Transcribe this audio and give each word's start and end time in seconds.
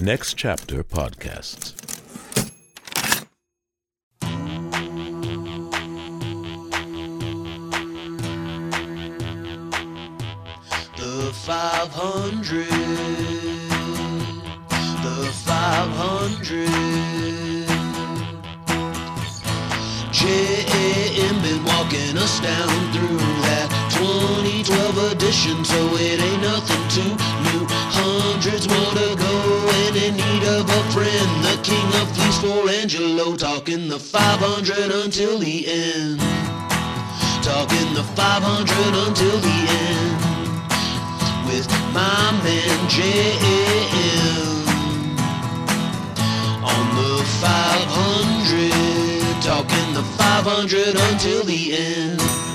Next 0.00 0.34
Chapter 0.34 0.84
Podcasts. 0.84 1.74
The 10.96 11.32
500. 11.32 12.68
The 15.02 15.32
500. 15.32 16.68
JAM 20.12 21.42
been 21.42 21.64
walking 21.64 22.16
us 22.18 22.38
down 22.38 22.68
through 22.92 23.18
that 23.48 23.68
2012 23.98 25.12
edition, 25.12 25.64
so 25.64 25.96
it 25.96 26.20
ain't 26.22 26.42
nothing 26.42 26.88
too 26.88 27.16
new. 27.42 27.77
Hundreds 28.00 28.68
more 28.68 28.92
to 29.00 29.08
go, 29.16 29.34
and 29.82 29.96
in 29.96 30.14
need 30.16 30.44
of 30.56 30.64
a 30.68 30.82
friend. 30.94 31.30
The 31.44 31.56
king 31.62 31.88
of 32.00 32.06
fleece 32.14 32.38
for 32.38 32.68
Angelo, 32.70 33.36
talking 33.36 33.88
the 33.88 33.98
500 33.98 34.92
until 35.04 35.38
the 35.38 35.66
end. 35.66 36.20
Talking 37.42 37.94
the 37.94 38.04
500 38.14 38.94
until 39.06 39.38
the 39.40 39.66
end 39.68 40.28
with 41.48 41.68
my 41.94 42.30
man 42.44 42.78
JM 42.88 44.66
on 46.62 46.94
the 46.94 47.24
500, 47.40 49.42
talking 49.42 49.94
the 49.94 50.02
500 50.02 50.96
until 51.10 51.42
the 51.44 51.72
end. 51.72 52.47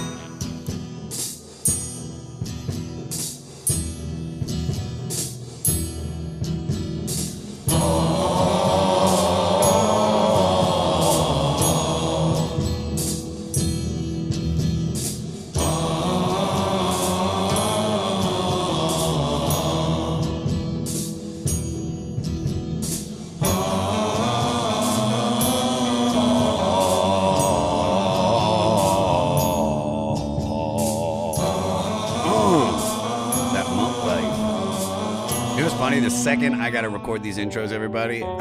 Second 36.43 36.61
I 36.61 36.71
got 36.71 36.81
to 36.81 36.89
record 36.89 37.23
these 37.23 37.37
intros, 37.37 37.71
everybody, 37.71 38.21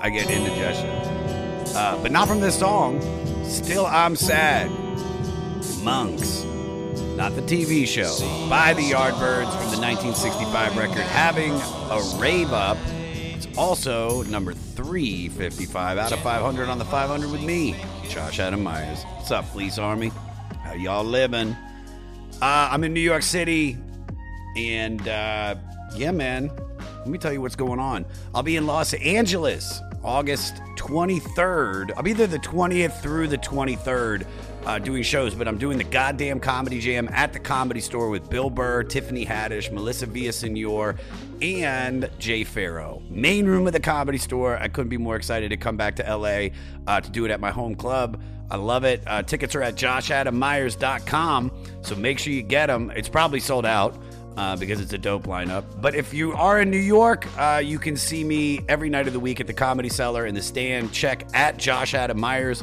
I 0.00 0.08
get 0.08 0.30
indigestion. 0.30 0.88
Uh, 1.76 1.98
but 2.00 2.10
not 2.10 2.26
from 2.26 2.40
this 2.40 2.58
song. 2.58 2.98
Still, 3.44 3.84
I'm 3.84 4.16
sad. 4.16 4.70
Monks, 5.82 6.44
not 7.14 7.34
the 7.34 7.42
TV 7.42 7.86
show. 7.86 8.08
By 8.48 8.72
the 8.72 8.80
Yardbirds 8.80 9.50
from 9.50 9.70
the 9.70 9.78
1965 9.78 10.78
record, 10.78 10.96
having 10.96 11.52
a 11.52 12.18
rave 12.18 12.54
up. 12.54 12.78
It's 13.12 13.46
also 13.58 14.22
number 14.22 14.54
355 14.54 15.98
out 15.98 16.10
of 16.10 16.20
500 16.20 16.70
on 16.70 16.78
the 16.78 16.86
500 16.86 17.30
with 17.30 17.42
me, 17.42 17.76
Josh 18.08 18.40
Adam 18.40 18.62
Meyers. 18.62 19.04
What's 19.16 19.30
up, 19.30 19.44
Fleece 19.44 19.76
Army? 19.76 20.10
How 20.64 20.72
y'all 20.72 21.04
living? 21.04 21.54
Uh, 22.40 22.70
I'm 22.70 22.82
in 22.82 22.94
New 22.94 23.00
York 23.00 23.22
City, 23.22 23.76
and 24.56 25.06
uh, 25.06 25.56
yeah, 25.94 26.12
man, 26.12 26.50
let 27.02 27.10
me 27.10 27.18
tell 27.18 27.32
you 27.32 27.40
what's 27.40 27.56
going 27.56 27.80
on. 27.80 28.04
I'll 28.32 28.44
be 28.44 28.56
in 28.56 28.64
Los 28.64 28.94
Angeles 28.94 29.80
August 30.04 30.54
23rd. 30.76 31.90
I'll 31.96 32.02
be 32.04 32.12
there 32.12 32.28
the 32.28 32.38
20th 32.38 33.00
through 33.00 33.26
the 33.26 33.38
23rd 33.38 34.24
uh, 34.66 34.78
doing 34.78 35.02
shows, 35.02 35.34
but 35.34 35.48
I'm 35.48 35.58
doing 35.58 35.78
the 35.78 35.84
goddamn 35.84 36.38
comedy 36.38 36.78
jam 36.78 37.08
at 37.12 37.32
the 37.32 37.40
comedy 37.40 37.80
store 37.80 38.08
with 38.08 38.30
Bill 38.30 38.50
Burr, 38.50 38.84
Tiffany 38.84 39.26
Haddish, 39.26 39.72
Melissa 39.72 40.06
Villasenor, 40.06 40.96
and 41.40 42.08
Jay 42.20 42.44
Pharoah. 42.44 43.00
Main 43.10 43.46
room 43.46 43.66
of 43.66 43.72
the 43.72 43.80
comedy 43.80 44.18
store. 44.18 44.56
I 44.56 44.68
couldn't 44.68 44.90
be 44.90 44.98
more 44.98 45.16
excited 45.16 45.50
to 45.50 45.56
come 45.56 45.76
back 45.76 45.96
to 45.96 46.16
LA 46.16 46.50
uh, 46.86 47.00
to 47.00 47.10
do 47.10 47.24
it 47.24 47.32
at 47.32 47.40
my 47.40 47.50
home 47.50 47.74
club. 47.74 48.22
I 48.48 48.56
love 48.56 48.84
it. 48.84 49.02
Uh, 49.08 49.24
tickets 49.24 49.56
are 49.56 49.62
at 49.62 49.74
joshadammeyers.com, 49.74 51.50
so 51.82 51.96
make 51.96 52.20
sure 52.20 52.32
you 52.32 52.42
get 52.42 52.66
them. 52.66 52.92
It's 52.94 53.08
probably 53.08 53.40
sold 53.40 53.66
out 53.66 53.96
uh, 54.36 54.56
because 54.56 54.80
it's 54.80 54.92
a 54.92 54.98
dope 54.98 55.24
lineup. 55.24 55.64
But 55.80 55.94
if 55.94 56.14
you 56.14 56.32
are 56.32 56.60
in 56.60 56.70
New 56.70 56.78
York, 56.78 57.26
uh, 57.38 57.62
you 57.64 57.78
can 57.78 57.96
see 57.96 58.24
me 58.24 58.60
every 58.68 58.88
night 58.88 59.06
of 59.06 59.12
the 59.12 59.20
week 59.20 59.40
at 59.40 59.46
the 59.46 59.52
Comedy 59.52 59.88
Cellar 59.88 60.26
in 60.26 60.34
the 60.34 60.42
stand. 60.42 60.92
Check 60.92 61.26
at 61.34 61.56
Josh 61.56 61.94
Adam 61.94 62.18
Meyers 62.20 62.62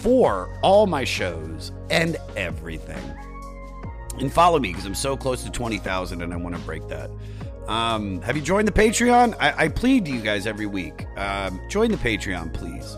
for 0.00 0.58
all 0.62 0.86
my 0.86 1.04
shows 1.04 1.72
and 1.90 2.16
everything. 2.36 3.02
And 4.18 4.32
follow 4.32 4.58
me 4.58 4.68
because 4.70 4.84
I'm 4.84 4.94
so 4.94 5.16
close 5.16 5.44
to 5.44 5.50
20,000 5.50 6.22
and 6.22 6.32
I 6.32 6.36
want 6.36 6.56
to 6.56 6.60
break 6.62 6.88
that. 6.88 7.10
Um, 7.68 8.22
have 8.22 8.36
you 8.36 8.42
joined 8.42 8.66
the 8.66 8.72
Patreon? 8.72 9.36
I, 9.38 9.64
I 9.64 9.68
plead 9.68 10.06
to 10.06 10.10
you 10.10 10.20
guys 10.20 10.46
every 10.46 10.66
week. 10.66 11.06
Um, 11.18 11.60
join 11.68 11.90
the 11.90 11.98
Patreon, 11.98 12.52
please. 12.52 12.96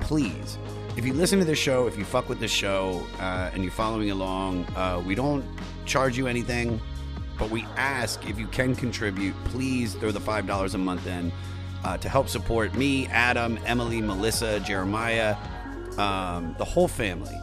Please. 0.00 0.58
If 0.96 1.06
you 1.06 1.14
listen 1.14 1.38
to 1.38 1.44
this 1.44 1.58
show, 1.58 1.86
if 1.86 1.96
you 1.96 2.04
fuck 2.04 2.28
with 2.28 2.38
this 2.40 2.50
show, 2.50 3.02
uh, 3.18 3.50
and 3.54 3.62
you're 3.62 3.72
following 3.72 4.10
along, 4.10 4.64
uh, 4.76 5.02
we 5.04 5.14
don't 5.14 5.44
charge 5.86 6.18
you 6.18 6.26
anything, 6.26 6.80
but 7.40 7.50
we 7.50 7.66
ask 7.76 8.28
if 8.28 8.38
you 8.38 8.46
can 8.46 8.76
contribute, 8.76 9.34
please 9.46 9.94
throw 9.94 10.10
the 10.10 10.20
$5 10.20 10.74
a 10.74 10.78
month 10.78 11.06
in 11.06 11.32
uh, 11.84 11.96
to 11.96 12.08
help 12.08 12.28
support 12.28 12.74
me, 12.74 13.06
Adam, 13.06 13.58
Emily, 13.64 14.02
Melissa, 14.02 14.60
Jeremiah, 14.60 15.36
um, 15.96 16.54
the 16.58 16.64
whole 16.64 16.86
family. 16.86 17.34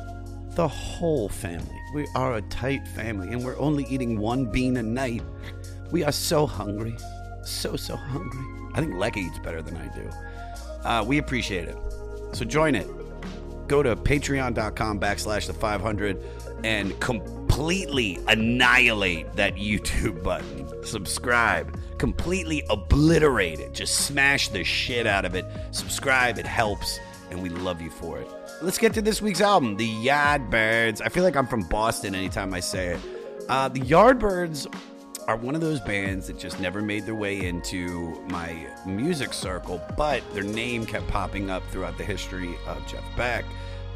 The 0.51 0.67
whole 0.67 1.29
family. 1.29 1.75
We 1.95 2.07
are 2.15 2.35
a 2.35 2.41
tight 2.43 2.87
family, 2.89 3.29
and 3.29 3.43
we're 3.43 3.57
only 3.57 3.85
eating 3.89 4.19
one 4.19 4.45
bean 4.45 4.77
a 4.77 4.83
night. 4.83 5.23
We 5.91 6.03
are 6.03 6.11
so 6.11 6.45
hungry. 6.45 6.95
So, 7.43 7.75
so 7.75 7.95
hungry. 7.95 8.45
I 8.75 8.81
think 8.81 8.93
Lekka 8.93 9.17
eats 9.17 9.39
better 9.39 9.63
than 9.63 9.77
I 9.77 9.87
do. 9.95 10.09
Uh, 10.83 11.03
we 11.03 11.17
appreciate 11.17 11.67
it. 11.67 11.77
So 12.33 12.45
join 12.45 12.75
it. 12.75 12.87
Go 13.67 13.81
to 13.81 13.95
patreon.com 13.95 14.99
backslash 14.99 15.47
the 15.47 15.53
500 15.53 16.23
and 16.63 16.99
completely 17.57 18.19
annihilate 18.27 19.33
that 19.33 19.55
YouTube 19.55 20.21
button. 20.23 20.71
Subscribe. 20.85 21.75
Completely 21.97 22.63
obliterate 22.69 23.59
it. 23.59 23.73
Just 23.73 24.05
smash 24.05 24.49
the 24.49 24.63
shit 24.63 25.07
out 25.07 25.25
of 25.25 25.33
it. 25.33 25.43
Subscribe. 25.71 26.37
It 26.37 26.45
helps. 26.45 26.99
And 27.31 27.41
we 27.41 27.49
love 27.49 27.81
you 27.81 27.89
for 27.89 28.19
it. 28.19 28.27
Let's 28.61 28.77
get 28.77 28.93
to 28.93 29.01
this 29.01 29.23
week's 29.23 29.41
album, 29.41 29.75
The 29.75 29.89
Yardbirds. 29.89 31.01
I 31.03 31.09
feel 31.09 31.23
like 31.23 31.35
I'm 31.35 31.47
from 31.47 31.63
Boston 31.63 32.13
anytime 32.13 32.53
I 32.53 32.59
say 32.59 32.89
it. 32.89 32.99
Uh, 33.49 33.69
the 33.69 33.79
Yardbirds 33.79 34.71
are 35.27 35.35
one 35.35 35.55
of 35.55 35.61
those 35.61 35.79
bands 35.79 36.27
that 36.27 36.37
just 36.37 36.59
never 36.59 36.83
made 36.83 37.07
their 37.07 37.15
way 37.15 37.43
into 37.43 38.23
my 38.29 38.67
music 38.85 39.33
circle, 39.33 39.81
but 39.97 40.21
their 40.35 40.43
name 40.43 40.85
kept 40.85 41.07
popping 41.07 41.49
up 41.49 41.63
throughout 41.71 41.97
the 41.97 42.03
history 42.03 42.55
of 42.67 42.85
Jeff 42.85 43.03
Beck, 43.17 43.45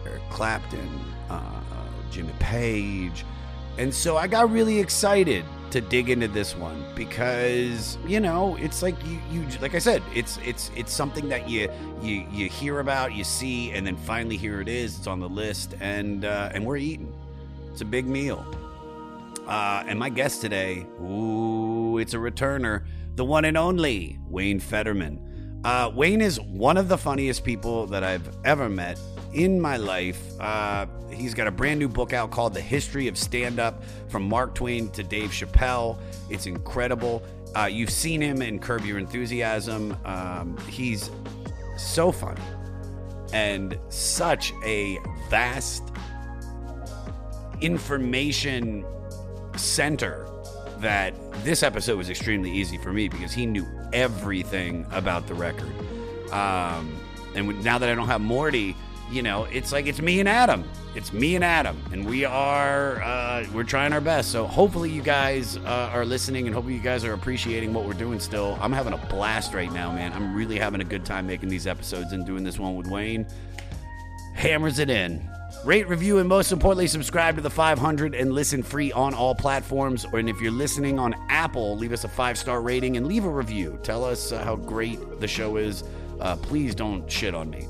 Eric 0.08 0.24
Clapton, 0.32 1.00
uh, 1.30 1.62
Jimmy 2.10 2.34
Page. 2.40 3.24
And 3.78 3.94
so 3.94 4.18
I 4.18 4.28
got 4.28 4.52
really 4.52 4.80
excited 4.80 5.46
to 5.72 5.80
dig 5.80 6.10
into 6.10 6.28
this 6.28 6.56
one 6.56 6.84
because 6.96 7.98
you 8.06 8.20
know 8.20 8.58
it's 8.58 8.82
like 8.82 8.96
you, 9.06 9.22
you 9.32 9.48
like 9.62 9.74
I 9.74 9.80
said 9.80 10.04
it's 10.14 10.38
it's 10.46 10.70
it's 10.76 10.92
something 10.92 11.30
that 11.30 11.50
you 11.50 11.72
you 12.02 12.28
you 12.30 12.50
hear 12.50 12.82
about 12.82 13.14
you 13.14 13.24
see 13.24 13.72
and 13.72 13.88
then 13.88 13.96
finally 13.96 14.36
here 14.36 14.60
it 14.60 14.68
is 14.68 14.98
it's 14.98 15.08
on 15.08 15.22
the 15.22 15.30
list 15.30 15.76
and 15.80 16.26
uh, 16.26 16.50
and 16.54 16.66
we're 16.66 16.76
eating 16.76 17.16
it's 17.72 17.80
a 17.80 17.86
big 17.86 18.06
meal 18.06 18.46
uh, 19.48 19.84
and 19.86 20.00
my 20.00 20.10
guest 20.10 20.40
today, 20.40 20.86
ooh, 21.02 21.98
it's 21.98 22.14
a 22.14 22.18
returner, 22.18 22.86
the 23.16 23.26
one 23.26 23.46
and 23.46 23.58
only 23.58 24.18
Wayne 24.30 24.60
Federman. 24.60 25.60
Uh, 25.66 25.92
Wayne 25.94 26.22
is 26.22 26.40
one 26.40 26.78
of 26.78 26.88
the 26.88 26.98
funniest 26.98 27.44
people 27.44 27.86
that 27.88 28.04
I've 28.04 28.30
ever 28.46 28.70
met 28.70 29.00
in 29.34 29.60
my 29.60 29.78
life. 29.78 30.22
Uh, 30.40 30.86
he's 31.12 31.34
got 31.34 31.48
a 31.48 31.52
brand 31.52 31.80
new 31.80 31.88
book 31.88 32.14
out 32.14 32.32
called 32.32 32.54
The 32.54 32.62
History 32.62 33.08
of 33.08 33.18
Stand 33.18 33.60
Up 33.60 33.84
from 34.10 34.24
Mark 34.24 34.56
Twain 34.56 34.90
to 34.92 35.04
Dave 35.04 35.32
Chappelle. 35.32 35.98
It's 36.30 36.46
incredible. 36.46 37.24
Uh, 37.56 37.66
you've 37.66 37.90
seen 37.90 38.22
him 38.22 38.42
in 38.42 38.60
Curb 38.60 38.86
Your 38.86 38.98
Enthusiasm. 38.98 39.98
Um, 40.06 40.58
he's 40.70 41.12
so 41.78 42.12
funny 42.12 42.42
and 43.34 43.78
such 43.90 44.54
a 44.64 45.00
vast 45.30 45.84
information 47.62 48.86
center 49.56 50.28
that 50.80 51.14
this 51.44 51.64
episode 51.64 51.98
was 51.98 52.10
extremely 52.10 52.52
easy 52.52 52.78
for 52.78 52.92
me 52.92 53.08
because 53.08 53.32
he 53.32 53.46
knew 53.46 53.66
everything 53.94 54.86
about 54.92 55.28
the 55.28 55.34
record. 55.34 55.72
Um, 56.32 56.98
and 57.36 57.64
now 57.64 57.78
that 57.78 57.88
I 57.88 57.96
don't 57.96 58.08
have 58.08 58.22
Morty, 58.22 58.76
you 59.12 59.22
know, 59.22 59.44
it's 59.46 59.72
like 59.72 59.88
it's 59.88 60.02
me 60.02 60.20
and 60.20 60.30
Adam. 60.30 60.64
It's 60.96 61.14
me 61.14 61.36
and 61.36 61.44
Adam, 61.44 61.82
and 61.92 62.06
we 62.06 62.26
are 62.26 63.02
uh, 63.02 63.46
we're 63.54 63.64
trying 63.64 63.94
our 63.94 64.02
best. 64.02 64.32
So 64.32 64.46
hopefully 64.46 64.90
you 64.90 65.02
guys 65.02 65.58
uh, 65.58 65.90
are 65.94 66.06
listening, 66.06 66.48
and 66.48 66.56
hopefully 66.56 66.76
you 66.76 66.82
guys 66.82 67.04
are 67.04 67.14
appreciating 67.14 67.74
what 67.74 67.86
we're 67.86 67.94
doing. 67.94 68.20
Still, 68.20 68.58
I'm 68.62 68.74
having 68.74 68.94
a 68.94 68.98
blast 68.98 69.54
right 69.54 69.72
now, 69.72 69.92
man. 69.92 70.14
I'm 70.14 70.36
really 70.36 70.58
having 70.58 70.82
a 70.82 70.86
good 70.86 71.06
time 71.06 71.28
making 71.28 71.50
these 71.50 71.68
episodes 71.68 72.14
and 72.14 72.26
doing 72.26 72.44
this 72.44 72.60
one 72.60 72.76
with 72.76 72.88
Wayne. 72.88 73.26
Hammers 74.34 74.80
it 74.80 74.90
in. 74.90 75.30
Rate, 75.66 75.88
review, 75.88 76.18
and 76.18 76.28
most 76.28 76.52
importantly, 76.52 76.88
subscribe 76.88 77.36
to 77.36 77.42
the 77.42 77.50
500 77.50 78.16
and 78.16 78.34
listen 78.34 78.64
free 78.64 78.92
on 78.92 79.14
all 79.14 79.36
platforms. 79.36 80.06
Or 80.12 80.20
and 80.20 80.30
if 80.30 80.42
you're 80.42 80.52
listening 80.52 81.00
on 81.00 81.14
Apple, 81.30 81.78
leave 81.78 81.94
us 81.94 82.04
a 82.04 82.10
five 82.10 82.38
star 82.38 82.62
rating 82.62 82.98
and 82.98 83.08
leave 83.08 83.26
a 83.26 83.30
review. 83.30 83.78
Tell 83.84 84.04
us 84.04 84.32
uh, 84.32 84.44
how 84.44 84.56
great 84.56 85.20
the 85.20 85.28
show 85.28 85.58
is. 85.58 85.84
Uh, 86.20 86.36
please 86.38 86.74
don't 86.74 87.10
shit 87.12 87.36
on 87.36 87.50
me 87.50 87.68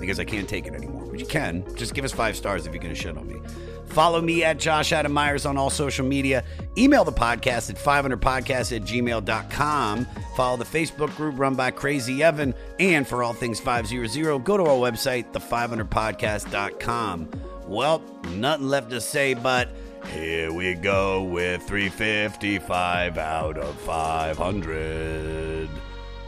because 0.00 0.18
I 0.18 0.24
can't 0.24 0.48
take 0.48 0.66
it 0.66 0.74
anymore. 0.74 1.06
But 1.06 1.20
you 1.20 1.26
can. 1.26 1.64
Just 1.76 1.94
give 1.94 2.04
us 2.04 2.12
five 2.12 2.36
stars 2.36 2.66
if 2.66 2.72
you're 2.72 2.82
going 2.82 2.94
to 2.94 3.00
shit 3.00 3.16
on 3.16 3.28
me. 3.28 3.40
Follow 3.86 4.20
me 4.20 4.44
at 4.44 4.58
Josh 4.58 4.92
Adam 4.92 5.12
Meyers 5.12 5.44
on 5.46 5.56
all 5.58 5.70
social 5.70 6.06
media. 6.06 6.44
Email 6.78 7.04
the 7.04 7.12
podcast 7.12 7.70
at 7.70 7.76
500podcast 7.76 8.74
at 8.76 8.82
gmail.com. 8.82 10.06
Follow 10.36 10.56
the 10.56 10.64
Facebook 10.64 11.14
group 11.16 11.38
run 11.38 11.54
by 11.56 11.70
Crazy 11.70 12.22
Evan. 12.22 12.54
And 12.78 13.06
for 13.06 13.22
all 13.22 13.32
things 13.32 13.60
500, 13.60 14.44
go 14.44 14.56
to 14.56 14.62
our 14.62 14.90
website, 14.90 15.32
the500podcast.com. 15.32 17.30
Well, 17.66 18.02
nothing 18.30 18.68
left 18.68 18.90
to 18.90 19.00
say 19.00 19.34
but 19.34 19.68
here 20.08 20.52
we 20.52 20.74
go 20.74 21.22
with 21.22 21.62
355 21.62 23.18
out 23.18 23.58
of 23.58 23.78
500 23.80 25.59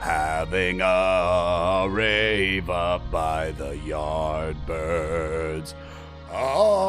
having 0.02 0.81
a 0.82 1.87
rave 1.88 2.69
up 2.69 3.08
by 3.12 3.52
the 3.52 3.76
Yardbirds. 3.87 5.75
Oh, 6.32 6.82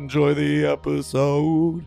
enjoy 0.00 0.34
the 0.34 0.66
episode. 0.66 1.84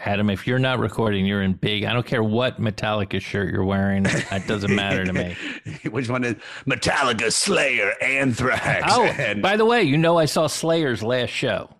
Adam, 0.00 0.28
if 0.30 0.46
you're 0.46 0.58
not 0.58 0.78
recording, 0.80 1.24
you're 1.24 1.42
in 1.42 1.52
big. 1.52 1.84
I 1.84 1.92
don't 1.92 2.04
care 2.06 2.22
what 2.22 2.60
Metallica 2.60 3.20
shirt 3.20 3.52
you're 3.52 3.64
wearing. 3.64 4.02
That 4.02 4.44
doesn't 4.46 4.74
matter 4.74 5.04
to 5.04 5.12
me. 5.12 5.36
Which 5.90 6.08
one 6.08 6.24
is 6.24 6.34
Metallica, 6.66 7.32
Slayer, 7.32 7.92
Anthrax? 8.02 8.92
Oh, 8.94 9.04
and- 9.04 9.40
by 9.40 9.56
the 9.56 9.64
way, 9.64 9.82
you 9.84 9.96
know 9.96 10.18
I 10.18 10.24
saw 10.24 10.46
Slayer's 10.46 11.02
last 11.02 11.30
show. 11.30 11.70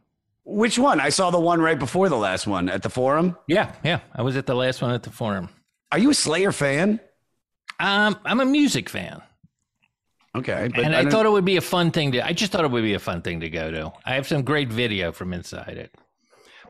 which 0.45 0.79
one? 0.79 1.01
I 1.01 1.09
saw 1.09 1.31
the 1.31 1.41
one 1.41 1.61
right 1.61 1.79
before 1.79 2.09
the 2.09 2.17
last 2.17 2.47
one 2.47 2.69
at 2.69 2.83
the 2.83 2.91
forum. 2.91 3.37
Yeah, 3.49 3.73
yeah. 3.83 4.01
I 4.15 4.23
was 4.23 4.37
at 4.37 4.47
the 4.47 4.55
last 4.55 4.81
one 4.81 4.93
at 4.93 5.03
the 5.03 5.11
forum. 5.11 5.49
Are 5.91 5.99
you 5.99 6.11
a 6.11 6.15
Slayer 6.15 6.53
fan? 6.53 7.01
Um, 7.81 8.17
I'm 8.25 8.41
a 8.41 8.45
music 8.47 8.89
fan, 8.89 9.21
Okay, 10.37 10.71
and 10.75 10.95
I, 10.95 11.03
don't- 11.03 11.11
thought 11.11 11.27
it 11.27 11.31
would 11.31 11.45
be 11.45 11.57
a 11.57 11.61
fun 11.61 11.91
thing 11.91 12.13
to. 12.13 12.25
I 12.25 12.33
just 12.33 12.53
thought 12.53 12.65
it 12.65 12.71
would 12.71 12.83
be 12.85 12.95
a 12.95 12.99
fun 13.01 13.23
thing 13.23 13.41
to 13.41 13.51
go 13.51 13.71
to. 13.73 13.93
I 14.05 14.15
have 14.15 14.27
some 14.29 14.43
great 14.43 14.69
video 14.69 15.11
from 15.13 15.33
inside 15.33 15.77
it, 15.79 15.93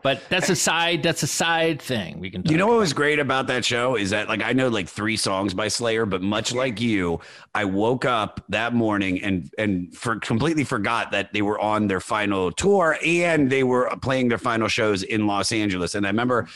but 0.05 0.21
that's 0.29 0.51
a 0.51 0.55
side. 0.55 1.03
That's 1.03 1.23
a 1.23 1.27
side 1.27 1.81
thing. 1.81 2.21
We 2.21 2.31
can. 2.31 2.43
Talk 2.43 2.53
You 2.53 2.59
know 2.59 2.67
what 2.67 2.77
was 2.77 2.93
great 2.93 3.19
about 3.19 3.47
that 3.47 3.65
show 3.65 3.97
is 3.97 4.11
that 4.11 4.29
like 4.29 4.43
I 4.43 4.53
know 4.53 4.69
like 4.69 4.87
three 4.87 5.17
songs 5.17 5.55
by 5.55 5.69
Slayer, 5.69 6.05
but 6.05 6.21
much 6.21 6.53
like 6.53 6.79
you, 6.79 7.21
I 7.55 7.65
woke 7.65 8.05
up 8.05 8.45
that 8.51 8.75
morning 8.75 9.23
and 9.25 9.51
and 9.57 9.97
for 9.97 10.17
completely 10.17 10.63
forgot 10.63 11.11
that 11.13 11.33
they 11.33 11.41
were 11.41 11.59
on 11.59 11.87
their 11.87 12.01
final 12.01 12.53
tour 12.53 12.99
and 13.03 13.49
they 13.51 13.65
were 13.65 13.91
playing 14.03 14.29
their 14.29 14.37
final 14.37 14.69
shows 14.69 15.03
in 15.05 15.27
Los 15.27 15.51
Angeles. 15.53 15.95
And 15.95 16.05
I 16.05 16.11
remember 16.11 16.49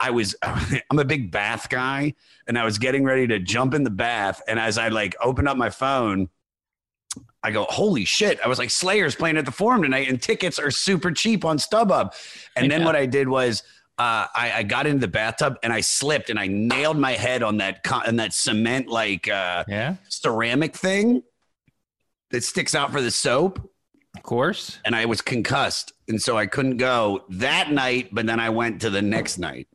I 0.00 0.08
was 0.10 0.34
I'm 0.42 0.98
a 0.98 1.04
big 1.04 1.30
bath 1.30 1.68
guy 1.68 2.14
and 2.46 2.58
I 2.58 2.64
was 2.64 2.78
getting 2.78 3.04
ready 3.04 3.26
to 3.26 3.38
jump 3.38 3.74
in 3.74 3.84
the 3.84 3.90
bath 3.90 4.40
and 4.48 4.58
as 4.58 4.78
I 4.78 4.88
like 4.88 5.14
opened 5.20 5.48
up 5.48 5.58
my 5.58 5.68
phone 5.68 6.30
I 7.44 7.50
go, 7.50 7.64
holy 7.68 8.04
shit. 8.06 8.40
I 8.44 8.48
was 8.48 8.58
like, 8.58 8.70
Slayer's 8.70 9.14
playing 9.14 9.36
at 9.36 9.44
the 9.44 9.52
forum 9.52 9.82
tonight 9.82 10.08
and 10.08 10.20
tickets 10.20 10.58
are 10.58 10.70
super 10.70 11.12
cheap 11.12 11.44
on 11.44 11.58
StubHub. 11.58 12.14
And 12.56 12.70
then 12.70 12.84
what 12.84 12.96
I 12.96 13.04
did 13.06 13.28
was 13.28 13.62
uh, 13.98 14.26
I, 14.34 14.52
I 14.56 14.62
got 14.64 14.86
into 14.86 15.00
the 15.00 15.08
bathtub 15.08 15.58
and 15.62 15.72
I 15.72 15.80
slipped 15.82 16.30
and 16.30 16.38
I 16.38 16.48
nailed 16.48 16.98
my 16.98 17.12
head 17.12 17.42
on 17.44 17.58
that 17.58 17.84
con- 17.84 18.06
on 18.08 18.16
that 18.16 18.32
cement 18.32 18.88
like 18.88 19.28
uh, 19.28 19.64
Yeah, 19.68 19.96
ceramic 20.08 20.74
thing 20.74 21.22
that 22.30 22.42
sticks 22.42 22.74
out 22.74 22.90
for 22.90 23.00
the 23.00 23.10
soap. 23.12 23.70
of 24.16 24.22
course. 24.22 24.78
And 24.84 24.96
I 24.96 25.04
was 25.04 25.20
concussed. 25.20 25.92
And 26.08 26.20
so 26.20 26.36
I 26.36 26.46
couldn't 26.46 26.78
go 26.78 27.24
that 27.28 27.70
night, 27.70 28.08
but 28.10 28.26
then 28.26 28.40
I 28.40 28.48
went 28.50 28.80
to 28.80 28.90
the 28.90 29.02
next 29.02 29.38
night. 29.38 29.68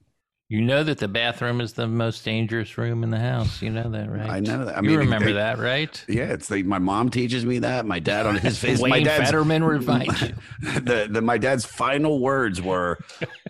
You 0.49 0.61
know 0.61 0.83
that 0.83 0.97
the 0.97 1.07
bathroom 1.07 1.61
is 1.61 1.73
the 1.73 1.87
most 1.87 2.25
dangerous 2.25 2.75
room 2.75 3.03
in 3.03 3.11
the 3.11 3.19
house. 3.19 3.61
You 3.61 3.69
know 3.69 3.87
that, 3.91 4.09
right? 4.09 4.27
I 4.27 4.39
know 4.39 4.65
that. 4.65 4.77
I 4.77 4.81
you 4.81 4.89
mean, 4.89 4.97
remember 4.97 5.27
they- 5.27 5.33
that, 5.33 5.59
right? 5.59 6.03
Yeah, 6.09 6.23
it's 6.33 6.49
like 6.49 6.65
my 6.65 6.79
mom 6.79 7.09
teaches 7.11 7.45
me 7.45 7.59
that. 7.59 7.85
My 7.85 7.99
dad 7.99 8.25
on 8.25 8.35
his 8.35 8.57
face. 8.61 8.81
my 8.81 8.89
Wayne 8.89 9.03
dad's, 9.05 9.25
Federman 9.25 9.63
reminds 9.63 10.21
you. 10.23 10.33
the, 10.81 11.07
the 11.09 11.21
my 11.21 11.37
dad's 11.37 11.65
final 11.65 12.19
words 12.19 12.61
were 12.63 12.97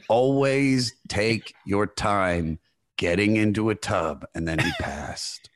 always 0.10 0.94
take 1.08 1.54
your 1.66 1.88
time 1.88 2.60
getting 2.98 3.38
into 3.38 3.70
a 3.70 3.76
tub 3.76 4.26
and 4.36 4.46
then 4.46 4.60
he 4.60 4.70
passed 4.82 5.49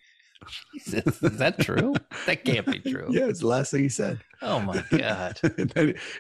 Is 0.88 1.20
that 1.20 1.60
true? 1.60 1.94
That 2.26 2.44
can't 2.46 2.66
be 2.66 2.80
true. 2.80 3.08
yeah 3.10 3.26
it's 3.28 3.40
the 3.42 3.48
last 3.48 3.72
thing 3.72 3.84
he 3.84 3.90
said 3.90 4.20
Oh 4.42 4.60
my 4.60 4.84
god! 4.92 5.40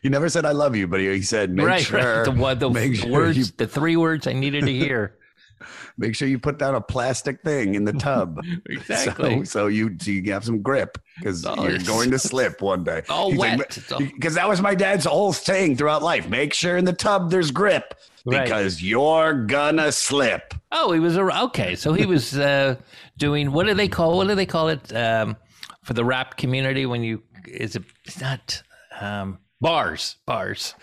he 0.01 0.09
never 0.09 0.29
said 0.29 0.45
i 0.45 0.51
love 0.51 0.75
you 0.75 0.87
but 0.87 0.99
he, 0.99 1.07
he 1.11 1.21
said 1.21 1.51
make 1.51 1.65
right, 1.65 1.83
sure 1.83 1.99
right. 1.99 2.23
The, 2.25 2.31
one- 2.31 2.59
the 2.59 2.69
make 2.69 2.95
sure 2.95 3.11
words, 3.11 3.37
you 3.37 3.45
the 3.57 3.67
three 3.67 3.95
words 3.97 4.27
I 4.27 4.33
needed 4.33 4.65
to 4.65 4.71
hear. 4.73 5.17
make 5.97 6.15
sure 6.15 6.27
you 6.27 6.39
put 6.39 6.57
down 6.57 6.75
a 6.75 6.81
plastic 6.81 7.41
thing 7.41 7.75
in 7.75 7.83
the 7.85 7.93
tub 7.93 8.39
Exactly. 8.69 9.37
so, 9.39 9.43
so 9.43 9.67
you 9.67 9.95
so 10.01 10.11
you 10.11 10.31
have 10.33 10.43
some 10.43 10.61
grip 10.61 10.97
because 11.17 11.45
Oh, 11.45 11.67
you're 11.67 11.79
going 11.79 12.11
to 12.11 12.19
slip 12.19 12.61
one 12.61 12.83
day 12.83 13.03
all 13.09 13.29
He's 13.31 13.39
wet. 13.39 13.77
like, 13.91 14.13
because 14.13 14.33
that 14.35 14.47
was 14.49 14.61
my 14.61 14.75
dad's 14.75 15.05
whole 15.05 15.31
thing 15.33 15.77
throughout 15.77 16.01
life 16.03 16.27
make 16.27 16.53
sure 16.53 16.75
in 16.77 16.85
the 16.85 16.93
tub 16.93 17.29
there's 17.31 17.51
grip 17.51 17.93
Right. 18.25 18.45
because 18.45 18.81
you're 18.81 19.33
gonna 19.33 19.91
slip 19.91 20.53
Oh, 20.71 20.91
he 20.91 20.99
was 20.99 21.17
a 21.17 21.43
okay. 21.45 21.75
So 21.75 21.93
he 21.93 22.05
was 22.05 22.37
uh, 22.37 22.75
doing 23.17 23.51
what 23.51 23.65
do 23.67 23.73
they 23.73 23.87
call 23.87 24.17
what 24.17 24.27
do 24.27 24.35
they 24.35 24.45
call 24.45 24.69
it 24.69 24.95
um, 24.95 25.35
for 25.83 25.93
the 25.93 26.05
rap 26.05 26.37
community 26.37 26.85
when 26.85 27.03
you 27.03 27.21
is 27.45 27.75
it 27.75 27.83
it's 28.05 28.21
not 28.21 28.63
um, 29.01 29.37
bars 29.61 30.15
bars. 30.25 30.73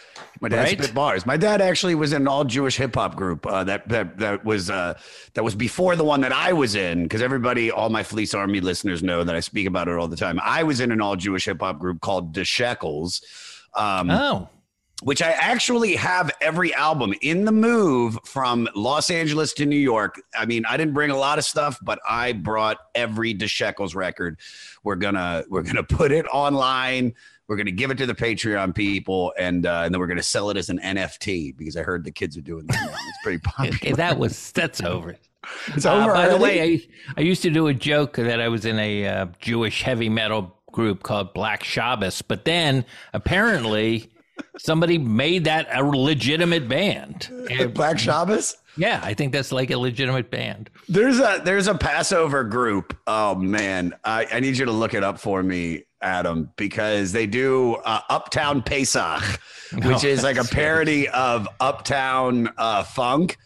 My 0.43 0.49
dad 0.49 0.59
Right? 0.65 0.79
spit 0.83 0.95
bars. 0.95 1.27
My 1.27 1.37
dad 1.37 1.61
actually 1.61 1.95
was 1.95 2.13
in 2.13 2.23
an 2.23 2.29
all 2.29 2.45
Jewish 2.45 2.77
hip 2.77 2.95
hop 2.95 3.17
group 3.17 3.47
uh, 3.47 3.65
that 3.65 3.89
that 3.89 4.19
that 4.19 4.45
was 4.45 4.71
uh, 4.71 4.99
that 5.35 5.43
was 5.43 5.55
before 5.55 5.97
the 5.97 6.05
one 6.05 6.21
that 6.21 6.33
I 6.33 6.53
was 6.53 6.75
in. 6.75 7.03
Because 7.03 7.21
everybody, 7.23 7.71
all 7.71 7.89
my 7.91 8.03
Fleece 8.03 8.33
Army 8.35 8.61
listeners 8.61 9.03
know 9.03 9.25
that 9.25 9.35
I 9.35 9.41
speak 9.41 9.67
about 9.67 9.89
it 9.89 9.97
all 9.97 10.09
the 10.09 10.17
time. 10.17 10.39
I 10.45 10.63
was 10.63 10.81
in 10.81 10.93
an 10.93 11.01
all 11.01 11.17
Jewish 11.17 11.45
hip 11.47 11.61
hop 11.61 11.79
group 11.79 12.01
called 12.01 12.33
The 12.35 12.45
Shekels. 12.45 13.23
Um, 13.75 14.11
Oh, 14.11 14.49
which 15.03 15.23
I 15.23 15.31
actually 15.31 15.97
have 15.97 16.31
every 16.41 16.75
album 16.75 17.15
in 17.23 17.45
the 17.45 17.53
move 17.53 18.19
from 18.25 18.69
Los 18.75 19.11
Angeles 19.11 19.53
to 19.55 19.67
New 19.67 19.77
York. 19.77 20.21
I 20.37 20.47
mean, 20.47 20.65
I 20.69 20.77
didn't 20.77 20.95
bring 20.95 21.11
a 21.11 21.17
lot 21.17 21.39
of 21.39 21.45
stuff, 21.45 21.79
but 21.83 21.99
I 22.09 22.33
brought 22.33 22.79
every 22.95 23.33
The 23.33 23.47
Shekels 23.49 23.95
record. 23.95 24.39
We're 24.85 24.97
gonna 24.97 25.45
we're 25.49 25.63
gonna 25.63 25.83
put 25.99 26.13
it 26.13 26.27
online. 26.27 27.15
We're 27.49 27.57
gonna 27.57 27.71
give 27.73 27.91
it 27.91 27.99
to 27.99 28.07
the 28.07 28.15
Patreon 28.15 28.75
people, 28.75 29.33
and 29.39 29.67
uh, 29.67 29.83
and 29.85 29.93
then 29.95 30.01
we're 30.01 30.07
gonna 30.07 30.23
sell 30.23 30.51
it 30.51 30.57
as 30.57 30.69
an 30.69 30.79
NFT 30.79 31.57
because 31.57 31.77
I 31.77 31.83
heard 31.83 32.05
the 32.05 32.13
kids 32.13 32.37
are 32.37 32.43
doing 32.43 32.67
that. 32.67 32.91
It's 32.93 33.19
pretty 33.23 33.39
popular. 33.45 33.75
okay, 33.77 33.93
that 33.93 34.19
was 34.19 34.53
that's 34.53 34.81
over. 34.83 35.17
It's 35.69 35.87
Uh, 35.87 35.95
over 35.95 36.13
by 36.13 36.29
the 36.29 36.37
way, 36.37 36.63
I, 36.63 36.87
I 37.17 37.21
used 37.23 37.43
to 37.43 37.51
do 37.51 37.67
a 37.67 37.75
joke 37.75 38.17
that 38.17 38.41
I 38.41 38.49
was 38.49 38.67
in 38.67 38.79
a 38.79 39.07
uh, 39.07 39.27
Jewish 39.41 39.83
heavy 39.83 40.09
metal 40.09 40.57
group 40.71 41.03
called 41.03 41.35
Black 41.35 41.65
Shabbos, 41.65 42.23
but 42.23 42.45
then 42.45 42.85
apparently 43.15 44.13
somebody 44.59 44.99
made 44.99 45.45
that 45.45 45.69
a 45.75 45.83
legitimate 45.85 46.69
band. 46.69 47.29
And, 47.51 47.73
Black 47.75 47.99
Shabbos. 47.99 48.57
yeah, 48.77 49.01
I 49.03 49.15
think 49.15 49.33
that's 49.33 49.53
like 49.53 49.71
a 49.71 49.79
legitimate 49.79 50.31
band. 50.31 50.71
There's 50.89 51.19
a 51.19 51.41
there's 51.45 51.67
a 51.69 51.75
Passover 51.75 52.45
group. 52.45 52.97
Oh 53.07 53.35
man, 53.35 53.95
I, 54.05 54.27
I 54.33 54.41
need 54.41 54.57
you 54.59 54.65
to 54.65 54.73
look 54.73 54.95
it 54.95 55.03
up 55.05 55.19
for 55.19 55.43
me, 55.43 55.85
Adam, 56.03 56.51
because 56.57 57.13
they 57.13 57.27
do 57.27 57.75
uh, 57.85 58.01
Uptown 58.09 58.63
Pesach, 58.63 59.23
which 59.85 60.05
Oh, 60.05 60.09
is 60.09 60.23
like 60.23 60.37
a 60.39 60.45
parody 60.45 61.09
of 61.09 61.49
Uptown 61.61 62.49
uh, 62.59 62.83
Funk, 62.85 63.37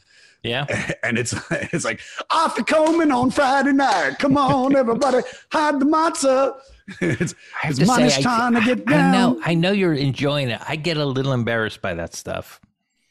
Yeah. 0.43 0.67
and 1.03 1.19
it's 1.19 1.35
it's 1.51 1.85
like 1.85 2.01
off 2.31 2.57
the 2.57 2.65
coming 2.65 3.11
on 3.11 3.31
Friday 3.31 3.73
night. 3.73 4.17
Come 4.19 4.37
on, 4.37 4.77
everybody, 4.77 5.19
hide 5.53 5.81
the 5.81 5.87
matzah. 5.87 6.55
it's 7.01 7.35
I 7.63 7.69
it's 7.69 7.79
say, 7.79 7.85
money's 7.87 8.19
I- 8.19 8.23
time 8.23 8.55
to 8.55 8.61
get 8.61 8.81
I 8.87 8.91
down. 8.91 9.13
know, 9.13 9.41
I 9.45 9.55
know 9.55 9.73
you're 9.73 9.95
enjoying 9.95 10.49
it. 10.51 10.61
I 10.69 10.77
get 10.77 10.97
a 10.97 11.05
little 11.05 11.33
embarrassed 11.33 11.81
by 11.83 11.95
that 11.95 12.15
stuff. 12.15 12.61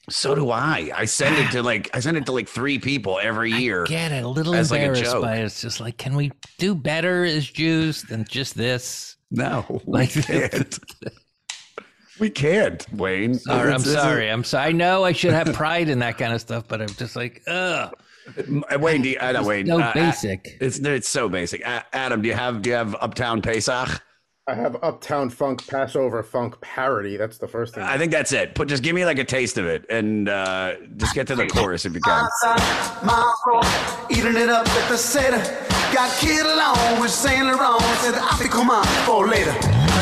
So 0.10 0.36
do 0.36 0.51
I. 0.51 0.92
I 0.94 1.06
send 1.06 1.38
it 1.38 1.50
to 1.51 1.63
like 1.63 1.89
I 1.96 2.00
send 2.01 2.18
it 2.18 2.25
to 2.25 2.34
like 2.34 2.50
three 2.50 2.77
people 2.77 3.20
every 3.22 3.51
year. 3.51 3.86
Get 3.86 4.12
it 4.12 4.24
a 4.24 4.27
little 4.27 4.53
As 4.53 4.70
like 4.70 4.82
a 4.82 4.84
embarrassed 4.86 5.12
joke. 5.13 5.22
by 5.24 5.38
it. 5.38 5.46
It's 5.46 5.62
just 5.62 5.80
like, 5.80 5.98
can 5.98 6.15
we 6.15 6.32
do 6.58 6.75
better 6.75 7.24
as 7.24 7.48
Jews 7.50 8.03
than 8.03 8.25
just 8.25 8.56
this? 8.58 9.15
No, 9.32 9.82
Like- 9.88 10.13
we 10.13 10.22
can't. 10.24 10.80
We 12.20 12.30
can't, 12.30 12.86
Wayne. 12.94 13.34
Sorry, 13.34 13.74
I'm 13.74 13.80
sorry. 13.80 14.30
I'm 14.30 14.44
sorry. 14.44 14.68
I 14.68 14.72
know 14.72 15.03
I 15.03 15.13
should 15.13 15.34
have 15.34 15.51
pride 15.53 15.89
in 15.89 16.00
that 16.00 16.18
kind 16.20 16.32
of 16.32 16.42
stuff, 16.42 16.68
but 16.68 16.80
I'm 16.82 16.88
just 16.89 17.15
like, 17.15 17.42
ugh. 17.48 17.92
Uh, 18.27 18.80
Wayne, 18.80 19.01
do 19.01 19.10
you, 19.10 19.18
I 19.20 19.32
know, 19.34 19.44
Wayne. 19.44 19.68
so 19.68 19.80
uh, 19.80 19.94
basic. 19.94 20.58
It's 20.62 20.80
it's 20.80 21.10
so 21.10 21.30
basic. 21.30 21.65
Uh, 21.68 21.84
Adam, 21.92 22.22
do 22.22 22.27
you 22.27 22.34
have 22.34 22.62
do 22.62 22.70
you 22.70 22.75
have 22.75 22.96
Uptown 23.01 23.42
Pesach? 23.42 24.01
I 24.46 24.56
have 24.56 24.75
Uptown 24.84 25.30
Funk 25.30 25.65
Passover 25.68 26.22
Funk 26.22 26.60
parody. 26.60 27.15
That's 27.15 27.38
the 27.38 27.48
first 27.48 27.75
thing. 27.75 27.84
I 27.84 27.98
think 27.98 28.12
that's 28.12 28.34
it. 28.34 28.56
Put 28.56 28.68
just 28.68 28.84
give 28.84 28.94
me 28.94 29.06
like 29.06 29.18
a 29.18 29.24
taste 29.24 29.58
of 29.58 29.65
it, 29.65 29.86
and 29.89 30.27
uh, 30.27 30.74
just 30.98 31.15
get 31.15 31.27
to 31.27 31.36
the 31.36 31.48
chorus 31.48 31.86
if 31.86 31.94
you 31.94 32.01
can. 32.01 32.27
outside 32.44 33.06
my 33.06 34.08
eating 34.12 34.36
it 34.36 34.50
up 34.50 34.68
at 34.68 34.89
the 34.89 34.98
Seder. 34.98 35.38
Got 35.94 36.12
kid 36.20 36.46
along 36.46 37.00
with 37.00 37.12
Saint 37.12 37.46
Laurent. 37.46 37.82
Said, 38.01 38.15
I 38.15 38.36
think 38.38 38.51
come 38.51 38.70
on 38.70 38.86
for 39.06 39.27
later. 39.27 39.53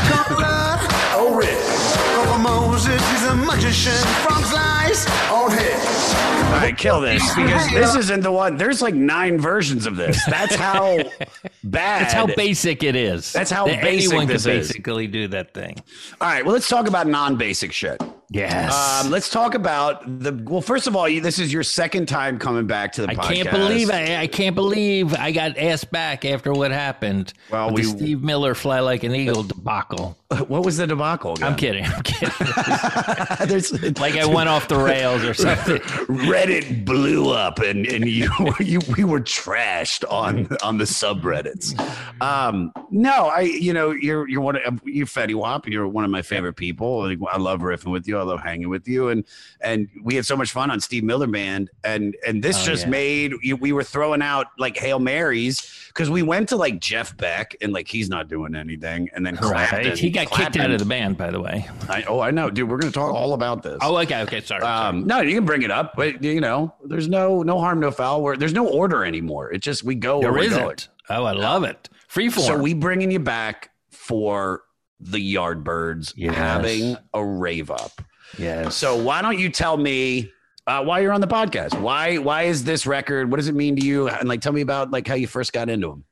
Come 0.10 0.36
blood, 0.36 0.80
oh 1.14 1.36
red. 1.38 2.28
Over 2.28 2.40
Moses, 2.42 3.12
he's 3.12 3.24
a 3.28 3.36
magician. 3.36 3.94
Frogs 4.24 4.71
lies 4.92 5.06
on 5.08 5.14
oh, 5.32 5.50
head. 5.50 6.54
All 6.54 6.60
right, 6.60 6.78
kill 6.78 7.02
this 7.02 7.24
because 7.34 7.70
this 7.72 7.96
isn't 7.96 8.22
the 8.24 8.32
one. 8.32 8.58
There's 8.58 8.82
like 8.82 8.94
nine 8.94 9.40
versions 9.40 9.86
of 9.86 9.96
this. 9.96 10.24
That's 10.26 10.56
how 10.56 10.98
bad. 11.64 12.02
That's 12.02 12.14
how 12.14 12.28
basic 12.28 12.84
it 12.84 12.96
is. 12.96 13.32
That's 13.32 13.52
how 13.52 13.68
That 13.68 13.82
basic 13.82 14.10
anyone 14.12 14.28
this 14.28 14.44
could 14.46 14.56
is. 14.56 14.68
basically 14.68 15.08
do 15.08 15.28
that 15.30 15.54
thing. 15.54 15.78
All 16.20 16.28
right, 16.28 16.44
well, 16.44 16.54
let's 16.54 16.68
talk 16.68 16.88
about 16.88 17.08
non-basic 17.08 17.72
shit. 17.72 18.02
Yes. 18.34 19.04
Um, 19.04 19.12
let's 19.12 19.30
talk 19.30 19.56
about 19.56 20.04
the. 20.22 20.32
Well, 20.32 20.62
first 20.62 20.88
of 20.88 20.96
all, 20.96 21.10
you, 21.10 21.20
this 21.20 21.38
is 21.38 21.52
your 21.52 21.64
second 21.64 22.06
time 22.08 22.40
coming 22.40 22.66
back 22.66 22.94
to 22.94 23.02
the 23.02 23.10
I 23.10 23.16
podcast. 23.16 23.34
can't 23.34 23.52
believe 23.52 23.92
I, 23.92 24.22
I 24.22 24.28
can't 24.28 24.56
believe 24.56 25.14
I 25.14 25.34
got 25.34 25.58
asked 25.58 25.92
back 25.92 26.24
after 26.24 26.54
what 26.54 26.72
happened. 26.72 27.34
Well, 27.52 27.72
with 27.74 27.86
we- 27.86 27.92
the 27.92 27.98
Steve 27.98 28.24
Miller 28.24 28.56
fly 28.56 28.80
like 28.80 29.04
an 29.04 29.14
eagle 29.14 29.44
debacle. 29.44 30.18
What 30.48 30.64
was 30.64 30.78
the 30.78 30.88
debacle? 30.88 31.34
Again? 31.34 31.48
I'm 31.50 31.56
kidding. 31.58 31.86
I'm 31.86 32.04
kidding. 32.04 32.30
There's 33.50 33.74
like 34.00 34.16
I 34.16 34.26
went 34.26 34.48
off 34.48 34.70
the 34.70 34.78
rails 34.78 35.26
or 35.26 35.34
something. 35.34 35.76
Reddit 36.08 36.86
blew 36.86 37.32
up, 37.32 37.60
and 37.60 37.86
and 37.86 38.08
you 38.08 38.30
you 38.62 38.80
we 38.96 39.04
were 39.04 39.20
trashed 39.20 40.10
on 40.10 40.48
on 40.64 40.78
the 40.78 40.86
subreddits. 40.86 41.78
Um, 42.22 42.72
no, 42.92 43.28
I 43.28 43.42
you 43.42 43.74
know 43.74 43.92
you're 43.92 44.26
you're 44.30 44.40
one 44.40 44.56
of 44.56 44.82
you're 44.86 45.06
Fetty 45.06 45.36
Wap. 45.36 45.68
You're 45.68 45.86
one 45.86 46.06
of 46.06 46.12
my 46.12 46.22
favorite 46.22 46.56
people. 46.56 47.02
I 47.30 47.38
love 47.38 47.60
riffing 47.60 47.92
with 47.92 48.08
you. 48.08 48.21
Hanging 48.38 48.70
with 48.70 48.88
you, 48.88 49.10
and 49.10 49.24
and 49.62 49.88
we 50.04 50.16
had 50.16 50.26
so 50.26 50.36
much 50.38 50.52
fun 50.52 50.72
on 50.72 50.80
Steve 50.80 51.04
Miller 51.04 51.28
Band, 51.28 51.70
and 51.84 52.16
and 52.26 52.44
this 52.44 52.62
Oh, 52.64 52.66
just 52.66 52.84
yeah. 52.86 52.90
made 52.92 53.34
we 53.60 53.72
were 53.74 53.84
throwing 53.84 54.22
out 54.22 54.48
like 54.58 54.78
hail 54.78 55.00
marys 55.00 55.62
because 55.88 56.10
we 56.10 56.22
went 56.24 56.50
to 56.50 56.56
like 56.56 56.80
Jeff 56.80 57.16
Beck, 57.18 57.56
and 57.62 57.74
like 57.74 57.88
he's 57.88 58.10
not 58.10 58.28
doing 58.30 58.56
anything, 58.56 59.10
and 59.14 59.26
then 59.26 59.36
Clapton, 59.38 59.80
Right. 59.90 59.98
He 59.98 60.10
got 60.10 60.30
kicked 60.32 60.58
out 60.58 60.72
of 60.72 60.80
the 60.80 60.86
band, 60.86 61.18
by 61.18 61.32
the 61.32 61.40
way. 61.40 61.68
I, 61.90 62.04
oh, 62.04 62.20
I 62.20 62.32
know, 62.32 62.50
dude. 62.50 62.70
We're 62.70 62.78
gonna 62.78 62.92
talk 62.92 63.14
all 63.14 63.34
about 63.34 63.64
this. 63.64 63.78
Oh, 63.82 63.98
okay. 63.98 64.22
Okay. 64.22 64.42
Sorry. 64.42 64.62
sorry. 64.62 64.64
Um, 64.90 65.06
no, 65.08 65.22
you 65.22 65.36
can 65.36 65.46
bring 65.46 65.64
it 65.64 65.72
up, 65.72 65.96
but 65.96 66.24
you 66.24 66.40
know, 66.42 66.74
there's 66.86 67.08
no 67.10 67.44
no 67.44 67.60
harm, 67.60 67.80
no 67.80 67.92
foul. 67.92 68.22
Where 68.22 68.38
there's 68.38 68.54
no 68.54 68.68
order 68.68 69.04
anymore. 69.06 69.52
It's 69.52 69.64
just 69.66 69.84
we 69.84 69.96
go 69.96 70.20
where 70.20 70.32
there 70.34 70.44
isn't. 70.44 70.88
Oh, 71.10 71.26
I 71.26 71.34
love 71.34 71.64
it. 71.64 71.90
Freeform. 72.10 72.42
So 72.46 72.58
we 72.58 72.74
bringing 72.74 73.12
you 73.12 73.20
back 73.20 73.72
for 73.90 74.62
the 75.00 75.36
Yardbirds 75.36 76.14
Yes. 76.16 76.36
having 76.36 76.96
a 77.14 77.26
rave 77.26 77.72
up. 77.72 78.02
Yes. 78.38 78.76
So 78.76 79.02
why 79.02 79.22
don't 79.22 79.40
you 79.40 79.50
tell 79.50 79.78
me 79.78 80.32
uh, 80.68 80.84
why 80.84 81.00
you're 81.00 81.14
on 81.14 81.22
the 81.22 81.28
podcast? 81.28 81.80
Why 81.80 82.18
why 82.18 82.44
is 82.44 82.64
this 82.64 82.86
record? 82.86 83.30
What 83.30 83.38
does 83.38 83.48
it 83.48 83.56
mean 83.56 83.76
to 83.78 83.86
you? 83.86 84.08
And 84.08 84.30
like, 84.30 84.42
tell 84.42 84.54
me 84.54 84.62
about 84.62 84.92
like 84.92 85.08
how 85.08 85.16
you 85.16 85.28
first 85.28 85.54
got 85.54 85.70
into 85.70 85.88
them. 85.88 86.06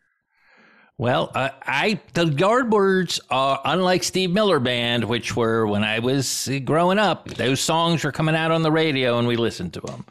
Well, 0.98 1.32
uh, 1.34 1.52
I 1.62 2.02
the 2.14 2.26
Yardbirds 2.26 3.22
are 3.30 3.62
unlike 3.64 4.04
Steve 4.04 4.32
Miller 4.32 4.60
Band, 4.60 5.06
which 5.06 5.34
were 5.34 5.66
when 5.66 5.84
I 5.84 6.00
was 6.00 6.50
growing 6.66 7.00
up. 7.00 7.30
Those 7.30 7.62
songs 7.62 8.04
were 8.04 8.12
coming 8.12 8.36
out 8.36 8.52
on 8.52 8.64
the 8.64 8.72
radio, 8.72 9.18
and 9.18 9.28
we 9.28 9.38
listened 9.38 9.74
to 9.76 9.82
them. 9.82 10.06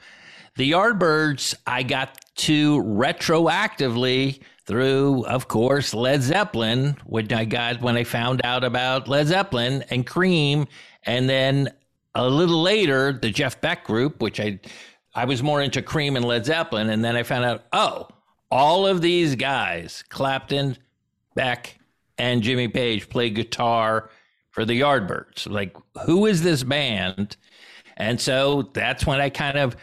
The 0.56 0.72
Yardbirds, 0.72 1.54
I 1.66 1.82
got 1.82 2.24
to 2.36 2.82
retroactively 2.82 4.40
through, 4.64 5.24
of 5.26 5.46
course, 5.46 5.92
Led 5.92 6.22
Zeppelin, 6.22 6.96
which 7.04 7.32
I 7.32 7.44
got 7.44 7.82
when 7.82 7.96
I 7.96 8.04
found 8.04 8.40
out 8.44 8.64
about 8.64 9.08
Led 9.08 9.26
Zeppelin 9.26 9.84
and 9.90 10.06
Cream, 10.06 10.66
and 11.04 11.28
then 11.28 11.70
a 12.18 12.28
little 12.28 12.60
later 12.60 13.12
the 13.12 13.30
Jeff 13.30 13.60
Beck 13.60 13.84
group, 13.84 14.20
which 14.20 14.40
I 14.40 14.58
I 15.14 15.24
was 15.24 15.42
more 15.42 15.62
into 15.62 15.82
Cream 15.82 16.16
and 16.16 16.24
Led 16.24 16.44
Zeppelin, 16.44 16.90
and 16.90 17.04
then 17.04 17.16
I 17.16 17.22
found 17.22 17.44
out, 17.44 17.64
oh, 17.72 18.08
all 18.50 18.86
of 18.86 19.00
these 19.00 19.34
guys, 19.34 20.04
Clapton, 20.08 20.76
Beck, 21.34 21.78
and 22.18 22.42
Jimmy 22.42 22.68
Page, 22.68 23.08
play 23.08 23.30
guitar 23.30 24.10
for 24.50 24.64
the 24.64 24.80
Yardbirds. 24.80 25.50
Like, 25.50 25.76
who 26.04 26.26
is 26.26 26.42
this 26.42 26.62
band? 26.62 27.36
And 27.96 28.20
so 28.20 28.70
that's 28.74 29.06
when 29.06 29.20
I 29.20 29.28
kind 29.30 29.58
of 29.58 29.76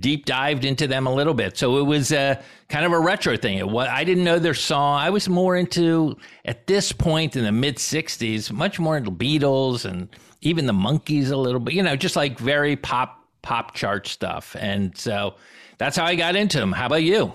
deep 0.00 0.24
dived 0.24 0.64
into 0.64 0.86
them 0.86 1.06
a 1.06 1.14
little 1.14 1.34
bit. 1.34 1.56
So 1.56 1.78
it 1.78 1.82
was 1.82 2.10
a 2.10 2.42
kind 2.68 2.84
of 2.84 2.92
a 2.92 2.98
retro 2.98 3.36
thing. 3.36 3.58
It 3.58 3.68
was, 3.68 3.88
I 3.88 4.04
didn't 4.04 4.24
know 4.24 4.38
their 4.38 4.54
song. 4.54 4.98
I 4.98 5.10
was 5.10 5.28
more 5.28 5.56
into 5.56 6.16
at 6.44 6.66
this 6.66 6.90
point 6.90 7.36
in 7.36 7.44
the 7.44 7.52
mid 7.52 7.76
'60s, 7.76 8.50
much 8.50 8.80
more 8.80 8.96
into 8.96 9.10
Beatles 9.10 9.84
and 9.84 10.08
even 10.42 10.66
the 10.66 10.72
Monkees 10.72 11.30
a 11.30 11.36
little 11.36 11.60
bit. 11.60 11.74
You 11.74 11.82
know, 11.82 11.96
just 11.96 12.16
like 12.16 12.38
very 12.38 12.76
pop 12.76 13.24
pop 13.42 13.74
chart 13.74 14.06
stuff. 14.06 14.56
And 14.58 14.96
so 14.96 15.34
that's 15.78 15.96
how 15.96 16.04
I 16.04 16.14
got 16.14 16.36
into 16.36 16.58
them. 16.58 16.72
How 16.72 16.86
about 16.86 17.02
you? 17.02 17.32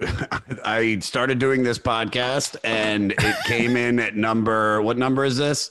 I 0.64 0.98
started 1.00 1.38
doing 1.38 1.62
this 1.62 1.78
podcast 1.78 2.56
and 2.64 3.12
it 3.12 3.36
came 3.44 3.76
in 3.76 4.00
at 4.00 4.16
number 4.16 4.82
what 4.82 4.96
number 4.98 5.24
is 5.24 5.36
this? 5.36 5.70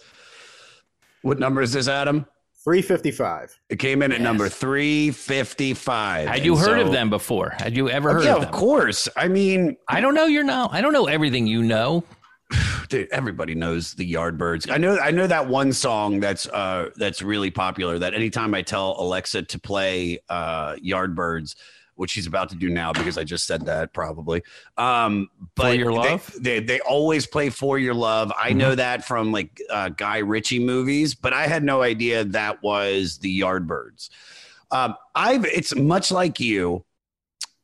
What 1.22 1.40
number 1.40 1.62
is 1.62 1.72
this, 1.74 1.88
Adam? 1.88 2.26
355. 2.64 3.60
It 3.70 3.76
came 3.78 4.02
in 4.02 4.14
at 4.14 4.22
number 4.22 4.48
355. 4.48 6.28
Had 6.30 6.46
you 6.46 6.56
And 6.56 6.62
heard 6.66 6.80
so- 6.80 6.86
of 6.88 6.94
them 6.94 7.10
before? 7.10 7.54
Had 7.58 7.76
you 7.76 7.90
ever 7.90 8.10
oh, 8.10 8.14
heard 8.14 8.24
Yeah, 8.24 8.36
of 8.36 8.44
of 8.44 8.52
course. 8.52 9.10
I 9.18 9.28
mean, 9.28 9.76
I 9.90 10.00
don't 10.00 10.14
know 10.14 10.26
your 10.26 10.44
know. 10.44 10.70
I 10.72 10.82
don't 10.82 10.94
know 10.94 11.08
everything 11.08 11.46
you 11.46 11.62
know. 11.64 12.04
dude, 12.90 13.10
everybody 13.12 13.56
knows 13.56 13.94
the 13.94 14.14
Yardbirds. 14.14 14.72
I 14.72 14.78
know 14.78 14.98
I 15.00 15.12
know 15.12 15.28
that 15.28 15.48
one 15.48 15.74
song 15.74 16.20
that's 16.20 16.48
uh 16.48 16.90
that's 16.96 17.22
really 17.22 17.52
popular 17.52 18.00
that 18.00 18.14
anytime 18.14 18.54
I 18.54 18.62
tell 18.62 18.96
Alexa 19.00 19.44
to 19.44 19.60
play 19.60 20.20
uh 20.30 20.76
Yardbirds, 20.76 21.56
which 21.96 22.12
she's 22.12 22.26
about 22.28 22.50
to 22.50 22.56
do 22.56 22.70
now 22.70 22.92
because 22.92 23.18
I 23.18 23.24
just 23.24 23.46
said 23.46 23.66
that 23.66 23.94
probably. 23.94 24.44
Um 24.78 25.30
but 25.56 25.78
Your 25.78 25.92
they- 25.92 25.98
Love? 25.98 26.26
Mm-hmm. 26.28 26.44
They, 26.44 26.60
they 26.60 26.80
always 26.82 27.26
play 27.28 27.50
For 27.50 27.78
Your 27.80 27.94
Love. 27.94 28.32
I 28.38 28.54
know 28.54 28.76
that 28.76 29.06
from 29.06 29.32
like 29.32 29.62
uh 29.70 29.90
Guy 29.90 30.20
Ritchie 30.20 30.60
movies, 30.60 31.14
but 31.16 31.34
I 31.34 31.48
had 31.48 31.64
no 31.64 31.82
idea 31.82 32.24
that 32.26 32.62
was 32.64 33.18
the 33.20 33.42
Yardbirds. 33.42 34.10
Um 34.72 34.96
I've 35.16 35.46
it's 35.46 35.76
much 35.76 36.12
like 36.12 36.40
you. 36.40 36.84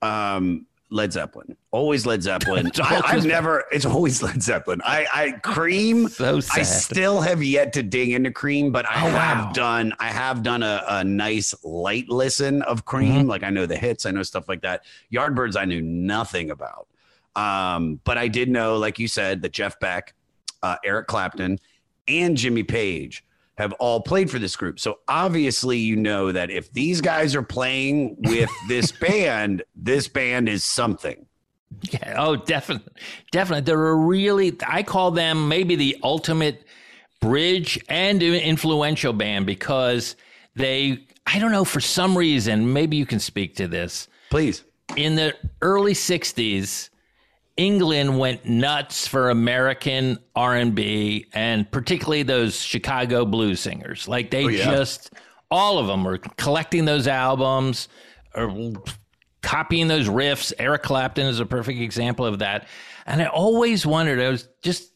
Um 0.01 0.65
Led 0.91 1.13
Zeppelin, 1.13 1.55
always 1.71 2.05
Led 2.07 2.23
Zeppelin. 2.23 2.71
I, 2.83 2.95
I've 2.95 3.03
'cause- 3.03 3.25
never. 3.25 3.63
It's 3.71 3.85
always 3.85 4.23
Led 4.23 4.41
Zeppelin. 4.41 4.81
I, 4.83 5.05
I 5.13 5.31
Cream. 5.43 6.07
So 6.07 6.39
sad. 6.39 6.59
I 6.59 6.63
still 6.63 7.21
have 7.21 7.43
yet 7.43 7.73
to 7.73 7.83
dig 7.83 8.11
into 8.11 8.31
Cream, 8.31 8.71
but 8.71 8.87
I 8.89 8.95
Oh, 9.05 9.09
have 9.11 9.45
wow. 9.45 9.51
done. 9.53 9.93
I 9.99 10.07
have 10.07 10.41
done 10.41 10.63
a, 10.63 10.83
a 10.87 11.03
nice 11.03 11.53
light 11.63 12.09
listen 12.09 12.63
of 12.63 12.85
Cream. 12.85 13.13
Mm-hmm. 13.13 13.29
Like 13.29 13.43
I 13.43 13.51
know 13.51 13.65
the 13.67 13.77
hits, 13.77 14.05
I 14.07 14.11
know 14.11 14.23
stuff 14.23 14.49
like 14.49 14.61
that. 14.61 14.83
Yardbirds, 15.13 15.55
I 15.55 15.65
knew 15.65 15.81
nothing 15.81 16.49
about. 16.49 16.87
Um, 17.35 17.99
but 18.03 18.17
I 18.17 18.27
did 18.27 18.49
know, 18.49 18.77
like 18.77 18.97
you 18.99 19.07
said, 19.07 19.41
that 19.43 19.51
Jeff 19.51 19.79
Beck, 19.79 20.13
uh, 20.63 20.75
Eric 20.83 21.07
Clapton, 21.07 21.59
and 22.07 22.35
Jimmy 22.35 22.63
Page 22.63 23.23
have 23.59 23.73
all 23.73 23.99
played 23.99 24.31
for 24.31 24.39
this 24.39 24.55
group. 24.55 24.79
So 24.79 24.99
obviously, 25.09 25.77
you 25.77 25.97
know 25.97 26.31
that 26.31 26.49
if 26.49 26.71
these 26.71 27.01
guys 27.01 27.35
are 27.35 27.43
playing 27.43 28.15
with 28.19 28.49
this 28.69 28.91
band, 28.93 29.63
this 29.75 30.07
band 30.07 30.47
is 30.47 30.63
something. 30.63 31.25
Yeah, 31.81 32.15
oh, 32.17 32.37
definitely, 32.37 32.91
definitely. 33.31 33.61
They're 33.61 33.89
a 33.89 33.95
really. 33.95 34.57
I 34.65 34.81
call 34.81 35.11
them 35.11 35.49
maybe 35.49 35.75
the 35.75 35.97
ultimate 36.01 36.65
bridge 37.19 37.77
and 37.89 38.23
influential 38.23 39.13
band 39.13 39.45
because 39.45 40.15
they. 40.55 41.05
I 41.27 41.37
don't 41.37 41.51
know 41.51 41.65
for 41.65 41.79
some 41.79 42.17
reason. 42.17 42.73
Maybe 42.73 42.97
you 42.97 43.05
can 43.05 43.19
speak 43.19 43.55
to 43.57 43.67
this. 43.67 44.07
Please. 44.31 44.63
In 44.95 45.15
the 45.15 45.35
early 45.61 45.93
'60s, 45.93 46.89
England 47.59 48.17
went 48.17 48.45
nuts 48.45 49.05
for 49.05 49.29
American 49.29 50.17
R&B 50.33 51.25
and 51.33 51.69
particularly 51.69 52.23
those 52.23 52.61
Chicago 52.61 53.25
blues 53.25 53.59
singers. 53.59 54.07
Like 54.07 54.31
they 54.31 54.45
oh, 54.45 54.47
yeah. 54.47 54.63
just 54.63 55.11
all 55.51 55.77
of 55.77 55.87
them 55.87 56.05
were 56.05 56.19
collecting 56.19 56.85
those 56.85 57.05
albums 57.05 57.89
or 58.33 58.71
copying 59.41 59.89
those 59.89 60.07
riffs. 60.07 60.53
Eric 60.57 60.83
Clapton 60.83 61.27
is 61.27 61.41
a 61.41 61.45
perfect 61.45 61.81
example 61.81 62.25
of 62.25 62.39
that. 62.39 62.65
And 63.05 63.21
I 63.21 63.25
always 63.25 63.85
wondered, 63.85 64.21
I 64.21 64.29
was 64.29 64.47
just 64.61 64.93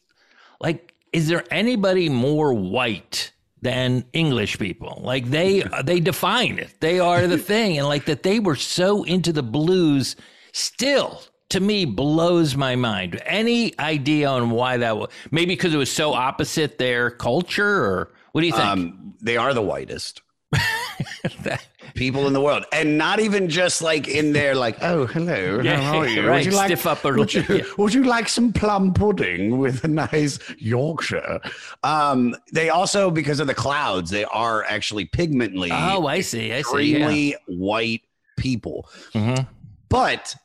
like, 0.61 0.93
is 1.11 1.27
there 1.27 1.43
anybody 1.51 2.07
more 2.07 2.53
white 2.53 3.33
than 3.61 4.05
English 4.13 4.57
people? 4.57 5.01
Like 5.03 5.29
they 5.29 5.63
they 5.83 5.99
define 5.99 6.59
it. 6.59 6.73
They 6.79 7.01
are 7.01 7.27
the 7.27 7.37
thing. 7.37 7.77
And 7.77 7.87
like 7.87 8.05
that 8.05 8.23
they 8.23 8.39
were 8.39 8.55
so 8.55 9.03
into 9.03 9.33
the 9.33 9.43
blues 9.43 10.15
still 10.53 11.23
to 11.53 11.59
me 11.59 11.85
blows 11.85 12.55
my 12.55 12.75
mind. 12.75 13.21
Any 13.25 13.77
idea 13.79 14.27
on 14.29 14.51
why 14.51 14.77
that 14.77 14.97
was? 14.97 15.09
Maybe 15.31 15.53
because 15.55 15.73
it 15.73 15.77
was 15.77 15.91
so 15.91 16.13
opposite 16.13 16.77
their 16.77 17.09
culture 17.09 17.83
or 17.85 18.11
What 18.33 18.41
do 18.41 18.47
you 18.47 18.53
think? 18.53 18.63
Um, 18.65 19.15
they 19.21 19.37
are 19.37 19.53
the 19.53 19.61
whitest 19.61 20.21
people 21.95 22.27
in 22.27 22.33
the 22.33 22.41
world, 22.41 22.65
and 22.71 22.97
not 22.97 23.19
even 23.19 23.49
just 23.49 23.81
like 23.81 24.07
in 24.07 24.33
there, 24.33 24.55
like, 24.55 24.77
oh, 24.81 25.05
hello, 25.07 25.59
Yeah, 25.61 25.79
how 25.81 25.99
are 25.99 26.07
you? 26.07 26.27
right, 26.27 26.37
Would 26.37 26.45
you 26.45 26.51
like 26.57 26.67
stiff 26.67 26.85
upper 26.87 27.13
Would 27.15 27.33
you, 27.33 27.43
yeah. 27.49 27.63
would 27.77 27.93
you 27.93 28.03
like 28.03 28.27
some 28.29 28.51
plum 28.53 28.93
pudding 28.93 29.57
with 29.59 29.83
a 29.83 29.87
nice 29.87 30.39
Yorkshire? 30.57 31.39
Um, 31.83 32.35
they 32.51 32.69
also, 32.69 33.09
because 33.11 33.39
of 33.39 33.47
the 33.47 33.53
clouds, 33.55 34.09
they 34.11 34.25
are 34.25 34.63
actually 34.65 35.05
pigmently. 35.05 35.69
oh, 35.71 36.07
I 36.07 36.21
see. 36.21 36.51
I 36.53 36.61
see. 36.61 36.91
Yeah. 36.93 36.97
extremely 37.07 37.35
white 37.47 38.01
people. 38.37 38.89
Mhm. 39.13 39.47
But 39.89 40.35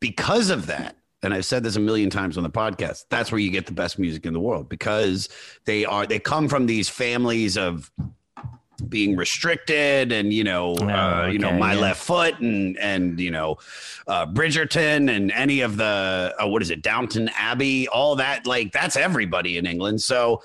because 0.00 0.50
of 0.50 0.66
that, 0.66 0.96
and 1.22 1.32
I've 1.34 1.44
said 1.46 1.62
this 1.64 1.76
a 1.76 1.80
million 1.80 2.10
times 2.10 2.36
on 2.36 2.42
the 2.44 2.50
podcast, 2.50 3.04
that's 3.10 3.32
where 3.32 3.38
you 3.40 3.50
get 3.50 3.66
the 3.66 3.72
best 3.72 3.98
music 3.98 4.26
in 4.26 4.32
the 4.32 4.40
world 4.40 4.68
because 4.68 5.28
they 5.64 5.84
are 5.84 6.06
they 6.06 6.18
come 6.18 6.48
from 6.48 6.66
these 6.66 6.88
families 6.88 7.56
of 7.56 7.90
being 8.90 9.16
restricted 9.16 10.12
and 10.12 10.34
you 10.34 10.44
know 10.44 10.74
uh, 10.74 11.28
you 11.32 11.38
know 11.38 11.48
Oh, 11.48 11.56
my 11.58 11.72
yeah. 11.72 11.80
left 11.80 12.02
foot 12.02 12.38
and 12.40 12.78
and 12.78 13.18
you 13.18 13.30
know 13.30 13.56
uh, 14.06 14.26
Bridgerton 14.26 15.10
and 15.10 15.32
any 15.32 15.62
of 15.62 15.78
the 15.78 16.34
uh, 16.38 16.46
what 16.46 16.60
is 16.60 16.70
it 16.70 16.82
Downton 16.82 17.30
Abbey 17.34 17.88
all 17.88 18.16
that 18.16 18.46
like 18.46 18.72
that's 18.72 18.94
everybody 18.96 19.56
in 19.56 19.64
England 19.64 20.02
so 20.02 20.42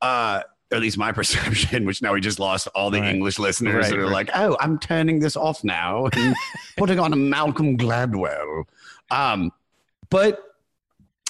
uh 0.00 0.42
or 0.70 0.76
at 0.76 0.80
least 0.80 0.96
my 0.96 1.10
perception 1.20 1.84
which 1.84 2.00
now 2.02 2.12
we 2.12 2.20
just 2.20 2.38
lost 2.38 2.68
all 2.68 2.88
the 2.88 3.00
Right. 3.00 3.12
English 3.16 3.40
listeners 3.40 3.74
Right, 3.74 3.90
that 3.90 3.98
are 3.98 4.02
right. 4.04 4.12
like 4.12 4.30
oh 4.36 4.56
I'm 4.60 4.78
turning 4.78 5.18
this 5.18 5.36
off 5.36 5.64
now 5.64 6.06
and 6.12 6.36
putting 6.76 7.00
on 7.00 7.12
a 7.12 7.16
Malcolm 7.16 7.76
Gladwell 7.76 8.62
um 9.12 9.52
but 10.10 10.40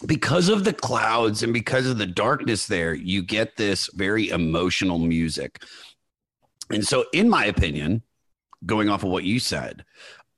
because 0.06 0.48
of 0.48 0.64
the 0.64 0.72
clouds 0.72 1.42
and 1.42 1.52
because 1.52 1.86
of 1.86 1.98
the 1.98 2.06
darkness 2.06 2.66
there, 2.66 2.94
you 2.94 3.22
get 3.22 3.56
this 3.56 3.88
very 3.94 4.28
emotional 4.30 4.98
music. 4.98 5.62
And 6.70 6.86
so, 6.86 7.04
in 7.12 7.28
my 7.28 7.44
opinion, 7.46 8.02
going 8.66 8.88
off 8.88 9.04
of 9.04 9.10
what 9.10 9.24
you 9.24 9.38
said, 9.38 9.84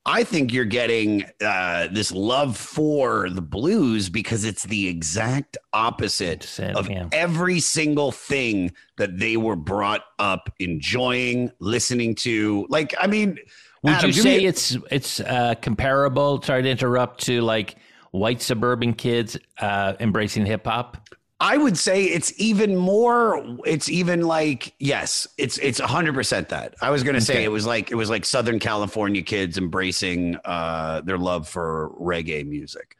I 0.06 0.22
think 0.22 0.52
you're 0.52 0.66
getting 0.66 1.24
uh, 1.42 1.88
this 1.90 2.12
love 2.12 2.58
for 2.58 3.30
the 3.30 3.40
blues 3.40 4.10
because 4.10 4.44
it's 4.44 4.64
the 4.64 4.86
exact 4.86 5.56
opposite 5.72 6.60
of 6.60 6.90
yeah. 6.90 7.08
every 7.10 7.58
single 7.60 8.12
thing 8.12 8.72
that 8.98 9.18
they 9.18 9.38
were 9.38 9.56
brought 9.56 10.02
up 10.18 10.52
enjoying, 10.58 11.50
listening 11.58 12.14
to. 12.16 12.66
Like, 12.68 12.94
I 13.00 13.06
mean, 13.06 13.38
Would 13.84 13.92
Adam, 13.92 14.06
you 14.08 14.12
say 14.14 14.38
me- 14.38 14.46
it's 14.46 14.76
it's 14.90 15.20
uh, 15.20 15.54
comparable? 15.60 16.40
Sorry 16.40 16.62
to 16.62 16.70
interrupt. 16.70 17.26
To 17.26 17.42
like 17.42 17.76
white 18.12 18.40
suburban 18.40 18.94
kids 18.94 19.36
uh, 19.60 19.92
embracing 20.00 20.46
hip 20.46 20.66
hop. 20.66 20.96
I 21.38 21.58
would 21.58 21.76
say 21.76 22.04
it's 22.04 22.32
even 22.40 22.76
more. 22.76 23.58
It's 23.66 23.90
even 23.90 24.22
like 24.22 24.72
yes, 24.78 25.26
it's 25.36 25.58
it's 25.58 25.78
hundred 25.78 26.14
percent 26.14 26.48
that. 26.48 26.74
I 26.80 26.88
was 26.88 27.02
gonna 27.02 27.20
say 27.20 27.44
it 27.44 27.48
was 27.48 27.66
like 27.66 27.90
it 27.90 27.96
was 27.96 28.08
like 28.08 28.24
Southern 28.24 28.58
California 28.58 29.20
kids 29.20 29.58
embracing 29.58 30.38
uh, 30.46 31.02
their 31.02 31.18
love 31.18 31.46
for 31.46 31.92
reggae 32.00 32.46
music. 32.46 32.96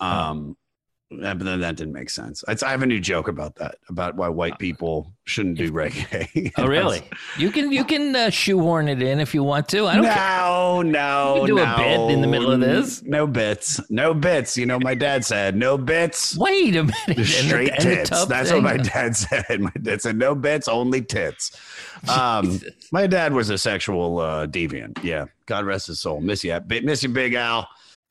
Um, 0.00 0.56
uh, 0.58 0.65
but 1.20 1.40
then 1.40 1.60
that 1.60 1.76
didn't 1.76 1.92
make 1.92 2.10
sense. 2.10 2.44
It's, 2.48 2.62
I 2.62 2.70
have 2.70 2.82
a 2.82 2.86
new 2.86 3.00
joke 3.00 3.28
about 3.28 3.54
that 3.56 3.76
about 3.88 4.16
why 4.16 4.28
white 4.28 4.58
people 4.58 5.12
shouldn't 5.24 5.58
do 5.58 5.72
reggae. 5.72 6.52
Oh, 6.58 6.66
really? 6.66 7.02
You 7.36 7.50
can 7.50 7.70
you 7.72 7.84
can 7.84 8.14
uh, 8.14 8.30
shoehorn 8.30 8.88
it 8.88 9.02
in 9.02 9.20
if 9.20 9.34
you 9.34 9.42
want 9.42 9.68
to. 9.70 9.86
I 9.86 9.96
don't 9.96 10.04
care. 10.04 10.14
no, 10.14 10.82
no, 10.82 11.36
You 11.40 11.46
do 11.48 11.58
a 11.58 11.66
no, 11.66 11.76
bit 11.76 12.14
in 12.14 12.20
the 12.20 12.26
middle 12.26 12.50
of 12.52 12.60
this. 12.60 13.02
No 13.02 13.26
bits, 13.26 13.80
no 13.90 14.14
bits. 14.14 14.56
You 14.56 14.66
know, 14.66 14.78
my 14.78 14.94
dad 14.94 15.24
said 15.24 15.56
no 15.56 15.76
bits. 15.76 16.36
Wait 16.36 16.76
a 16.76 16.84
minute. 16.84 17.26
Straight 17.26 17.76
the 17.76 17.82
tits. 17.82 18.26
That's 18.26 18.50
thing? 18.50 18.62
what 18.62 18.76
my 18.76 18.82
dad 18.82 19.16
said. 19.16 19.60
My 19.60 19.72
dad 19.82 20.00
said 20.02 20.16
no 20.16 20.34
bits, 20.34 20.68
only 20.68 21.02
tits. 21.02 21.56
Um, 22.08 22.60
my 22.92 23.06
dad 23.06 23.32
was 23.32 23.50
a 23.50 23.58
sexual 23.58 24.18
uh, 24.20 24.46
deviant. 24.46 25.02
Yeah, 25.02 25.26
God 25.46 25.64
rest 25.66 25.88
his 25.88 26.00
soul. 26.00 26.20
Miss 26.20 26.44
you, 26.44 26.58
miss 26.82 27.02
you, 27.02 27.08
Big 27.08 27.34
Al. 27.34 27.68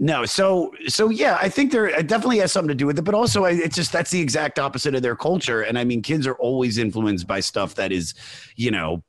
no, 0.00 0.24
so 0.24 0.72
so 0.88 1.10
yeah, 1.10 1.36
I 1.40 1.48
think 1.50 1.70
there 1.72 1.86
it 1.86 2.06
definitely 2.08 2.38
has 2.38 2.50
something 2.50 2.68
to 2.68 2.74
do 2.74 2.86
with 2.86 2.98
it, 2.98 3.02
but 3.02 3.14
also 3.14 3.44
I- 3.44 3.50
it's 3.50 3.76
just 3.76 3.92
that's 3.92 4.10
the 4.10 4.20
exact 4.20 4.58
opposite 4.58 4.94
of 4.94 5.02
their 5.02 5.14
culture. 5.14 5.60
And 5.60 5.78
I 5.78 5.84
mean, 5.84 6.00
kids 6.02 6.26
are 6.26 6.34
always 6.36 6.78
influenced 6.78 7.26
by 7.26 7.40
stuff 7.40 7.74
that 7.74 7.92
is, 7.92 8.14
you 8.56 8.70
know, 8.70 9.02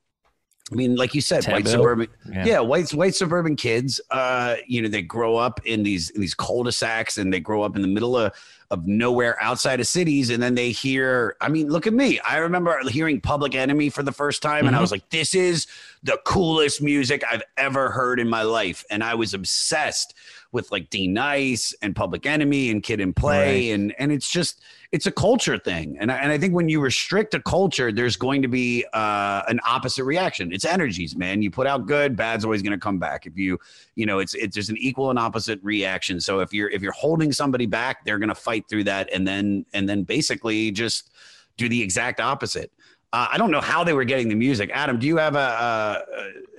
I 0.72 0.76
mean, 0.76 0.96
like 0.96 1.14
you 1.14 1.20
said, 1.22 1.46
white 1.48 1.68
suburban, 1.68 2.08
Yeah. 2.32 2.46
yeah, 2.46 2.60
white 2.60 2.94
white 2.94 3.16
suburban 3.16 3.56
kids. 3.58 4.00
Uh, 4.10 4.56
you 4.68 4.82
know, 4.82 4.88
they 4.88 5.02
grow 5.02 5.36
up 5.36 5.60
in 5.66 5.84
these 5.84 6.10
in 6.12 6.22
these 6.22 6.34
cul-de-sacs, 6.34 7.18
and 7.18 7.34
they 7.34 7.40
grow 7.42 7.62
up 7.64 7.76
in 7.76 7.82
the 7.82 7.88
middle 7.90 8.16
of 8.18 8.34
of 8.70 8.88
nowhere 8.88 9.36
outside 9.42 9.82
of 9.82 9.88
cities, 9.88 10.30
and 10.30 10.42
then 10.42 10.56
they 10.56 10.72
hear. 10.72 11.36
I 11.42 11.50
mean, 11.50 11.68
look 11.68 11.88
at 11.88 11.94
me. 11.94 12.20
I 12.22 12.38
remember 12.38 12.80
hearing 12.90 13.20
Public 13.20 13.54
Enemy 13.54 13.90
for 13.90 14.02
the 14.02 14.14
first 14.14 14.42
time, 14.42 14.66
and 14.66 14.74
I 14.76 14.80
Mhm. 14.80 14.84
was 14.84 14.92
like, 14.92 15.10
"This 15.10 15.36
is 15.36 15.68
the 16.04 16.18
coolest 16.26 16.82
music 16.82 17.22
I've 17.30 17.44
ever 17.58 17.92
heard 17.92 18.18
in 18.18 18.30
my 18.30 18.44
life," 18.44 18.86
and 18.90 19.04
I 19.04 19.16
was 19.16 19.34
obsessed 19.34 20.14
with 20.52 20.72
like 20.72 20.90
D 20.90 21.08
Nice 21.08 21.74
and 21.82 21.96
Public 21.96 22.26
Enemy 22.26 22.70
and 22.72 22.84
Kid 22.84 23.00
and 23.00 23.16
Play, 23.16 23.70
Right. 23.70 23.74
and 23.76 23.94
and 24.00 24.12
it's 24.12 24.30
just 24.30 24.62
it's 24.92 25.06
a 25.06 25.12
culture 25.12 25.58
thing, 25.58 25.98
and 26.00 26.12
I, 26.12 26.18
and 26.18 26.32
I 26.32 26.38
think 26.38 26.54
when 26.54 26.68
you 26.68 26.82
restrict 26.82 27.34
a 27.34 27.42
culture, 27.42 27.92
there's 27.92 28.18
going 28.18 28.42
to 28.42 28.48
be 28.50 28.86
uh, 28.94 29.44
an 29.48 29.60
opposite 29.66 30.04
reaction. 30.04 30.52
It's 30.52 30.66
energies, 30.66 31.16
man. 31.16 31.42
You 31.42 31.50
put 31.52 31.68
out 31.68 31.86
good, 31.88 32.16
bad's 32.16 32.44
always 32.44 32.62
going 32.62 32.74
to 32.74 32.80
come 32.80 33.00
back. 33.00 33.26
If 33.26 33.38
you 33.38 33.60
you 33.96 34.06
know, 34.06 34.20
it's 34.20 34.34
it's 34.34 34.56
there's 34.56 34.70
an 34.70 34.78
equal 34.78 35.10
and 35.10 35.18
opposite 35.18 35.60
reaction. 35.64 36.20
So 36.20 36.40
if 36.40 36.54
you're 36.54 36.70
if 36.70 36.82
you're 36.82 36.92
holding 36.92 37.32
somebody 37.32 37.66
back, 37.66 38.04
they're 38.04 38.20
going 38.20 38.30
to 38.30 38.36
fight 38.36 38.66
through 38.70 38.84
that, 38.86 39.10
and 39.14 39.28
then 39.28 39.66
and 39.74 39.88
then 39.88 40.04
basically 40.04 40.72
just 40.72 41.12
do 41.58 41.70
the 41.70 41.82
exact 41.82 42.20
opposite. 42.20 42.72
Uh, 43.14 43.28
I 43.32 43.38
don't 43.38 43.52
know 43.52 43.62
how 43.62 43.84
they 43.84 43.94
were 43.94 44.06
getting 44.06 44.30
the 44.30 44.36
music. 44.36 44.72
Adam, 44.74 44.98
do 44.98 45.06
you 45.06 45.18
have 45.18 45.36
a, 45.36 45.40
uh 45.40 46.02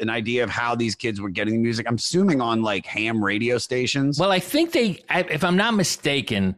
an 0.01 0.11
idea 0.11 0.43
of 0.45 0.51
how 0.51 0.75
these 0.75 0.95
kids 0.95 1.21
were 1.21 1.31
getting 1.31 1.55
the 1.55 1.61
music? 1.61 1.87
I'm 1.89 1.95
assuming 1.95 2.41
on 2.41 2.63
like 2.63 2.85
ham 2.85 3.25
radio 3.25 3.57
stations. 3.59 4.19
Well, 4.19 4.33
I 4.33 4.41
think 4.41 4.73
they, 4.73 5.03
if 5.11 5.45
I'm 5.45 5.57
not 5.57 5.75
mistaken, 5.75 6.57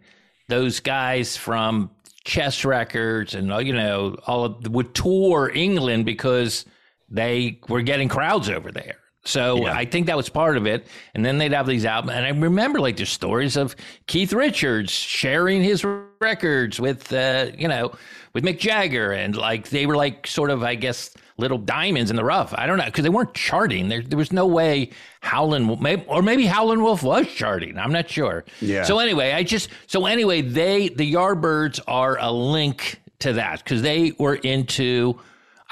those 0.49 0.81
guys 0.81 1.37
from 1.37 1.91
Chess 2.25 2.65
Records 2.65 3.35
and 3.35 3.53
uh, 3.53 3.59
you 3.59 3.73
know 3.75 4.17
all 4.27 4.45
of 4.45 4.67
would 4.69 4.95
tour 4.95 5.51
England 5.55 6.07
because 6.07 6.65
they 7.11 7.61
were 7.69 7.83
getting 7.83 8.09
crowds 8.09 8.49
over 8.49 8.73
there. 8.73 8.97
So 9.27 9.63
Yeah. 9.65 9.75
I 9.75 9.85
think 9.85 10.07
that 10.07 10.17
was 10.17 10.29
part 10.29 10.57
of 10.57 10.67
it. 10.67 10.87
And 11.15 11.25
then 11.25 11.39
they'd 11.39 11.53
have 11.53 11.67
these 11.67 11.85
albums, 11.85 12.13
and 12.17 12.27
I 12.27 12.31
remember 12.31 12.81
like 12.81 12.97
the 12.97 13.07
stories 13.07 13.57
of 13.57 13.77
Keith 14.07 14.33
Richards 14.33 14.91
sharing 14.91 15.63
his 15.63 15.85
records 16.21 16.81
with, 16.81 17.13
uh, 17.13 17.47
you 17.57 17.69
know, 17.69 17.93
with 18.35 18.45
Mick 18.45 18.59
Jagger, 18.59 19.13
and 19.13 19.37
like 19.37 19.71
they 19.71 19.87
were 19.87 19.97
like 19.97 20.27
sort 20.27 20.51
of, 20.51 20.63
I 20.63 20.75
guess, 20.75 21.11
little 21.37 21.59
diamonds 21.59 22.11
in 22.11 22.17
the 22.17 22.25
rough. 22.25 22.53
I 22.57 22.67
don't 22.67 22.79
know 22.79 22.85
because 22.85 23.05
they 23.05 23.11
weren't 23.11 23.35
charting. 23.35 23.89
There, 23.89 24.03
there 24.03 24.19
was 24.19 24.33
no 24.33 24.47
way 24.47 24.91
Howlin' 25.21 25.79
maybe, 25.81 26.05
or 26.07 26.23
maybe 26.23 26.47
Howlin' 26.47 26.83
Wolf 26.83 27.03
was 27.03 27.27
charting. 27.29 27.79
I'm 27.79 27.93
not 27.93 28.11
sure. 28.11 28.45
Yeah. 28.61 28.83
So 28.83 28.99
anyway, 28.99 29.33
I 29.33 29.43
just 29.43 29.71
so 29.87 30.07
anyway, 30.07 30.43
they 30.43 30.89
the 30.89 31.11
Yardbirds 31.11 31.81
are 31.87 32.19
a 32.21 32.31
link 32.31 33.01
to 33.21 33.35
that 33.35 33.63
because 33.65 33.83
they 33.83 34.13
were 34.19 34.35
into. 34.35 35.19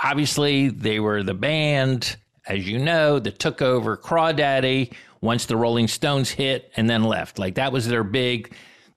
Obviously, 0.05 0.69
they 0.69 0.99
were 0.99 1.23
the 1.23 1.35
band, 1.35 2.17
as 2.49 2.67
you 2.67 2.79
know, 2.79 3.21
that 3.21 3.39
took 3.39 3.63
over 3.63 3.97
Crawdaddy 3.97 4.93
once 5.21 5.47
the 5.47 5.57
Rolling 5.57 5.87
Stones 5.87 6.31
hit 6.31 6.73
and 6.77 6.91
then 6.91 7.05
left. 7.05 7.39
Like 7.39 7.55
that 7.57 7.73
was 7.73 7.87
their 7.87 8.03
big. 8.03 8.53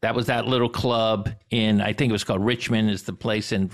That 0.05 0.13
was 0.13 0.27
that 0.27 0.45
little 0.45 0.69
club 0.69 1.29
in 1.49 1.81
I 1.81 1.91
think 1.93 2.11
it 2.11 2.13
was 2.13 2.23
called 2.23 2.45
Richmond 2.45 2.91
is 2.91 3.01
the 3.03 3.13
place 3.13 3.51
in 3.51 3.71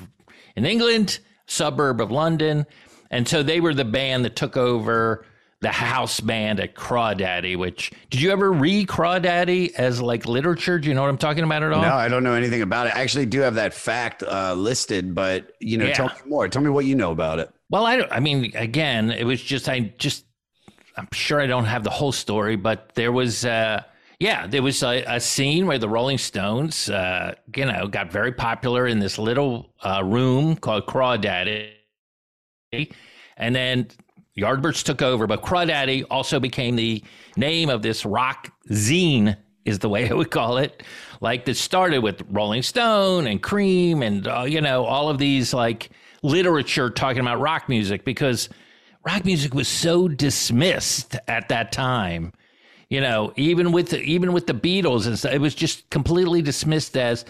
in 0.56 0.66
England. 0.66 1.20
suburb 1.46 2.00
of 2.00 2.10
London. 2.10 2.66
And 3.10 3.28
so 3.28 3.44
they 3.44 3.60
were 3.60 3.74
the 3.74 3.84
band 3.84 4.24
that 4.24 4.38
took 4.38 4.56
over 4.56 5.26
the 5.60 5.68
house 5.74 6.22
band 6.22 6.62
at 6.62 6.74
Crawdaddy, 6.74 7.58
which 7.58 7.92
did 8.10 8.22
you 8.22 8.32
ever 8.32 8.50
read 8.50 8.88
Crawdaddy 8.88 9.74
as 9.76 10.02
like 10.02 10.26
literature? 10.26 10.80
Do 10.80 10.88
you 10.88 10.94
know 10.96 11.02
what 11.02 11.10
I'm 11.10 11.18
talking 11.18 11.44
about 11.44 11.64
at 11.64 11.74
all? 11.74 11.82
No, 11.82 11.94
I 11.94 12.08
don't 12.08 12.24
know 12.24 12.34
anything 12.34 12.62
about 12.62 12.88
it. 12.88 12.96
I 12.96 13.02
actually 13.02 13.26
do 13.26 13.42
have 13.42 13.56
that 13.56 13.74
fact 13.74 14.24
uh, 14.24 14.54
listed, 14.54 15.14
but 15.14 15.52
you 15.60 15.78
know, 15.78 15.88
Yeah. 15.88 15.94
tell 15.94 16.08
me 16.08 16.14
more. 16.28 16.48
Tell 16.48 16.62
me 16.62 16.70
what 16.70 16.86
you 16.86 16.96
know 16.96 17.12
about 17.12 17.40
it. 17.40 17.52
Well, 17.70 17.86
I 17.86 17.98
don't, 17.98 18.10
I 18.12 18.22
mean, 18.22 18.54
again, 18.56 19.12
it 19.12 19.26
was 19.26 19.42
just, 19.42 19.68
I 19.68 19.92
just, 19.98 20.24
I'm 20.96 21.10
sure 21.12 21.42
I 21.42 21.48
don't 21.48 21.66
have 21.66 21.84
the 21.84 21.90
whole 21.90 22.14
story, 22.14 22.56
but 22.56 22.92
there 22.96 23.12
was, 23.12 23.44
uh, 23.44 23.84
yeah, 24.22 24.46
there 24.46 24.62
was 24.62 24.84
a, 24.84 25.04
a 25.08 25.20
scene 25.20 25.66
where 25.66 25.80
the 25.80 25.90
Rolling 25.90 26.20
Stones, 26.20 26.92
uh, 26.92 27.34
you 27.56 27.66
know, 27.66 27.88
got 27.88 28.12
very 28.12 28.32
popular 28.32 28.86
in 28.86 29.00
this 29.00 29.18
little 29.18 29.74
uh, 29.82 30.04
room 30.06 30.56
called 30.58 30.86
Crawdaddy. 30.86 31.72
And 33.36 33.56
then 33.56 33.88
Yardbirds 34.38 34.84
took 34.84 35.02
over, 35.02 35.26
but 35.26 35.42
Crawdaddy 35.42 36.06
also 36.12 36.40
became 36.40 36.76
the 36.76 37.04
name 37.36 37.72
of 37.72 37.82
this 37.82 38.06
rock 38.06 38.54
zine, 38.70 39.38
is 39.66 39.80
the 39.80 39.90
way 39.90 40.08
I 40.08 40.14
would 40.14 40.30
call 40.30 40.60
it. 40.60 40.84
Like 41.20 41.46
that 41.46 41.56
started 41.58 42.04
with 42.04 42.22
Rolling 42.30 42.62
Stone 42.62 43.26
and 43.26 43.42
Cream 43.42 44.04
and, 44.04 44.28
uh, 44.28 44.44
you 44.44 44.62
know, 44.62 44.86
all 44.86 45.10
of 45.10 45.18
these 45.18 45.52
like 45.52 45.90
literature 46.22 46.92
talking 46.92 47.22
about 47.22 47.40
rock 47.40 47.68
music 47.68 48.06
because 48.06 48.50
rock 49.04 49.26
music 49.26 49.56
was 49.56 49.68
so 49.68 50.08
dismissed 50.08 51.16
at 51.28 51.50
that 51.50 51.72
time. 51.72 52.34
You 52.92 53.00
know, 53.00 53.32
even 53.38 53.72
with 53.72 53.92
the, 53.92 54.02
even 54.02 54.34
with 54.34 54.48
the 54.48 54.54
Beatles 54.54 55.08
and 55.08 55.18
stuff, 55.18 55.32
it 55.32 55.40
was 55.40 55.56
just 55.56 55.90
completely 55.90 56.42
dismissed 56.42 56.98
as 56.98 57.24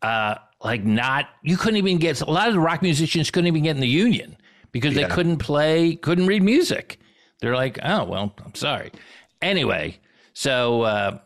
uh, 0.00 0.36
like 0.62 0.82
not. 0.82 1.28
You 1.42 1.58
couldn't 1.58 1.76
even 1.76 1.98
get 1.98 2.22
a 2.22 2.30
lot 2.30 2.48
of 2.48 2.54
the 2.54 2.60
rock 2.60 2.80
musicians 2.80 3.30
couldn't 3.30 3.48
even 3.48 3.64
get 3.64 3.72
in 3.72 3.82
the 3.82 3.86
union 3.86 4.34
because 4.72 4.94
they 4.94 5.04
couldn't 5.04 5.36
play, 5.36 5.96
couldn't 5.96 6.26
read 6.26 6.42
music. 6.42 6.98
They're 7.40 7.54
like, 7.54 7.78
oh 7.82 8.04
well, 8.04 8.34
I'm 8.46 8.54
sorry. 8.54 8.92
Anyway, 9.42 9.98
so 10.32 10.80
uh, 10.82 11.18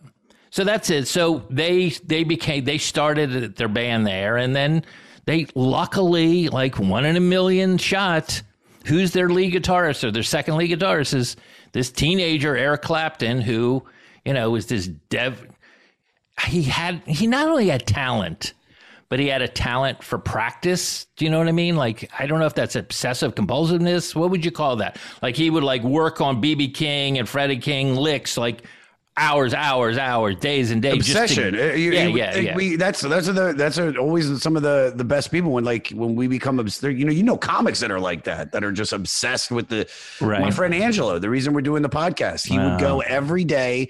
so 0.51 0.65
that's 0.65 0.91
it. 0.91 1.07
So 1.07 1.45
they 1.49 1.91
they 1.91 2.25
became 2.25 2.65
they 2.65 2.79
started 2.79 3.55
their 3.55 3.69
band 3.69 4.09
there, 4.09 4.39
and 4.39 4.57
then 4.57 4.85
they 5.25 5.47
luckily 5.55 6.49
like 6.49 6.81
one 6.81 7.05
in 7.05 7.15
a 7.15 7.21
million 7.21 7.79
shot. 7.79 8.43
Who's 8.87 9.13
their 9.13 9.29
lead 9.29 9.53
guitarist 9.53 10.05
or 10.05 10.11
their 10.11 10.23
second 10.23 10.57
lead 10.57 10.71
guitarist 10.71 11.15
is 11.15 11.37
this 11.73 11.91
teenager 11.91 12.57
Eric 12.57 12.83
Clapton, 12.83 13.41
who 13.41 13.85
you 14.25 14.33
know 14.33 14.51
was 14.51 14.67
this 14.67 14.87
dev. 14.87 15.47
He 16.47 16.63
had 16.63 17.03
he 17.07 17.27
not 17.27 17.49
only 17.49 17.69
had 17.69 17.87
talent, 17.87 18.55
but 19.09 19.19
he 19.19 19.29
had 19.29 19.43
a 19.43 19.49
talent 19.49 20.03
for 20.03 20.19
practice. 20.19 21.07
Do 21.17 21.25
you 21.25 21.31
know 21.31 21.39
what 21.39 21.49
I 21.49 21.53
mean? 21.53 21.77
Like, 21.77 22.11
I 22.19 22.27
don't 22.27 22.39
know 22.39 22.47
if 22.47 22.55
that's 22.55 22.77
obsessive 22.77 23.35
compulsiveness. 23.35 24.15
What 24.15 24.31
would 24.31 24.45
you 24.45 24.51
call 24.51 24.77
that? 24.77 24.99
Like, 25.23 25.37
he 25.37 25.51
would 25.51 25.65
like 25.65 25.83
work 25.83 26.21
on 26.21 26.43
BB 26.43 26.75
King 26.75 27.19
and 27.19 27.29
Freddie 27.29 27.59
King 27.59 27.97
licks 27.97 28.37
like 28.37 28.63
hours, 29.19 29.53
hours, 29.55 29.99
hours, 29.99 30.37
days 30.37 30.71
and 30.71 30.81
days. 30.81 31.05
just 31.07 31.13
to- 31.13 31.23
Obsession. 31.23 31.55
Uh, 31.55 31.75
you- 31.75 31.93
yeah, 31.93 32.07
you- 32.07 32.17
yeah, 32.17 32.37
yeah. 32.37 32.55
We 32.55 32.77
that's 32.77 33.01
that's 33.03 33.27
the 33.27 33.53
that's 33.57 33.79
always 33.79 34.41
some 34.43 34.57
of 34.57 34.63
the 34.63 34.93
the 34.95 35.05
best 35.05 35.31
people 35.31 35.53
when 35.53 35.65
like 35.65 35.89
when 35.91 36.15
we 36.15 36.27
become 36.29 36.59
obs- 36.61 36.81
there- 36.81 36.91
you 36.91 37.05
know 37.05 37.13
you 37.13 37.23
know 37.23 37.37
comics 37.37 37.81
that 37.81 37.91
are 37.91 38.01
like 38.01 38.25
that 38.25 38.53
that 38.53 38.65
are 38.65 38.73
just 38.73 38.93
obsessed 38.93 39.51
with 39.51 39.69
the 39.69 39.87
Right. 40.21 40.41
my 40.41 40.51
friend 40.51 40.75
Angelo 40.75 41.19
the 41.19 41.31
reason 41.31 41.53
we're 41.53 41.61
doing 41.63 41.83
the 41.83 41.89
podcast 41.89 42.47
he 42.47 42.59
would 42.59 42.79
go 42.81 43.01
every 43.01 43.45
day 43.45 43.89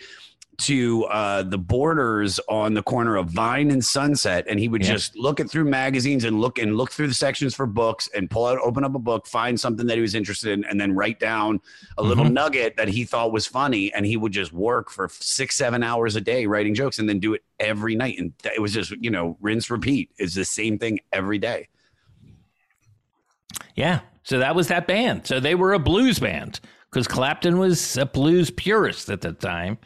to 0.59 1.05
uh, 1.05 1.43
the 1.45 1.57
borders 1.57 2.41
on 2.49 2.75
the 2.75 2.83
corner 2.83 3.17
of 3.17 3.31
Vine 3.31 3.71
and 3.71 3.85
Sunset, 3.85 4.45
and 4.49 4.59
he 4.59 4.67
would 4.69 4.83
Yeah. 4.83 4.93
just 4.95 5.17
look 5.17 5.39
it 5.39 5.49
through 5.49 5.65
magazines 5.67 6.25
and 6.25 6.41
look 6.41 6.59
and 6.59 6.77
look 6.77 6.91
through 6.91 7.07
the 7.07 7.15
sections 7.15 7.55
for 7.55 7.65
books 7.65 8.09
and 8.15 8.29
pull 8.29 8.47
out, 8.47 8.59
open 8.65 8.83
up 8.85 8.95
a 8.97 8.99
book, 8.99 9.27
find 9.29 9.59
something 9.59 9.87
that 9.87 9.95
he 9.95 10.01
was 10.01 10.17
interested 10.17 10.51
in, 10.53 10.65
and 10.65 10.81
then 10.81 10.93
write 10.93 11.21
down 11.21 11.61
a 11.97 12.03
little 12.03 12.25
Mm-hmm. 12.25 12.35
nugget 12.35 12.77
that 12.77 12.89
he 12.89 13.05
thought 13.05 13.31
was 13.31 13.47
funny, 13.47 13.93
and 13.93 14.05
he 14.05 14.17
would 14.17 14.33
just 14.33 14.53
work 14.53 14.91
for 14.91 15.09
six, 15.13 15.55
seven 15.55 15.85
hours 15.85 16.17
a 16.17 16.21
day 16.21 16.45
writing 16.47 16.75
jokes, 16.75 16.99
and 16.99 17.09
then 17.09 17.21
do 17.21 17.35
it 17.35 17.45
every 17.61 17.95
night, 17.95 18.19
and 18.19 18.33
it 18.45 18.61
was 18.61 18.73
just 18.75 18.91
you 19.01 19.11
know 19.11 19.37
rinse 19.41 19.71
repeat. 19.71 20.11
It's 20.19 20.35
the 20.35 20.45
same 20.45 20.77
thing 20.79 20.99
every 21.13 21.39
day. 21.39 21.69
Yeah. 23.75 24.01
So 24.25 24.39
that 24.41 24.55
was 24.55 24.69
that 24.69 24.87
band. 24.87 25.27
So 25.27 25.41
they 25.41 25.55
were 25.55 25.73
a 25.73 25.79
blues 25.79 26.19
band 26.19 26.61
because 26.91 27.07
Clapton 27.07 27.59
was 27.59 27.97
a 27.97 28.07
blues 28.07 28.51
purist 28.51 29.09
at 29.09 29.21
the 29.21 29.33
time. 29.33 29.79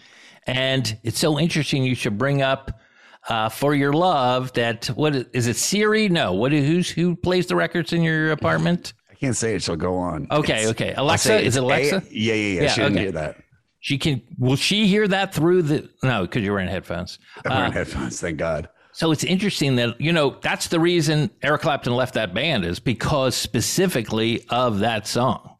And 0.46 0.98
it's 1.02 1.18
so 1.18 1.38
interesting. 1.38 1.84
You 1.84 1.94
should 1.94 2.18
bring 2.18 2.42
up 2.42 2.80
uh, 3.28 3.48
for 3.48 3.74
your 3.74 3.92
love 3.92 4.52
that 4.54 4.86
what 4.86 5.14
is 5.32 5.46
it? 5.46 5.56
Siri? 5.56 6.08
No. 6.08 6.32
What? 6.32 6.52
Who's 6.52 6.90
who 6.90 7.14
plays 7.16 7.46
the 7.46 7.56
records 7.56 7.92
in 7.92 8.02
your 8.02 8.32
apartment? 8.32 8.92
I 9.10 9.14
can't 9.14 9.36
say 9.36 9.54
it; 9.54 9.62
she'll 9.62 9.76
go 9.76 9.96
on. 9.96 10.26
Okay, 10.30 10.54
It's- 10.62 10.70
okay. 10.70 10.94
Alexa, 10.96 11.40
is 11.40 11.56
it 11.56 11.62
Alexa? 11.62 11.98
A- 11.98 12.02
yeah, 12.10 12.34
yeah, 12.34 12.54
yeah. 12.54 12.62
Yeah, 12.62 12.68
she 12.70 12.80
didn't 12.80 12.92
okay. 12.94 13.02
hear 13.02 13.12
that. 13.12 13.36
She 13.78 13.98
can. 13.98 14.22
Will 14.38 14.56
she 14.56 14.86
hear 14.88 15.06
that 15.08 15.32
through 15.34 15.62
the? 15.62 15.88
No, 16.02 16.22
because 16.22 16.42
you're 16.42 16.54
wearing 16.54 16.68
headphones. 16.68 17.18
I'm 17.44 17.52
Uh, 17.52 17.56
wearing 17.56 17.72
headphones. 17.72 18.20
Thank 18.20 18.38
God. 18.38 18.68
So 18.94 19.10
it's 19.10 19.24
interesting 19.24 19.76
that, 19.76 19.98
you 19.98 20.12
know, 20.12 20.36
that's 20.42 20.68
the 20.68 20.78
reason 20.78 21.30
Eric 21.42 21.62
Clapton 21.62 21.94
left 21.94 22.12
that 22.12 22.34
band 22.34 22.66
is 22.66 22.78
because 22.78 23.34
specifically 23.34 24.44
of 24.50 24.80
that 24.80 25.06
song. 25.06 25.51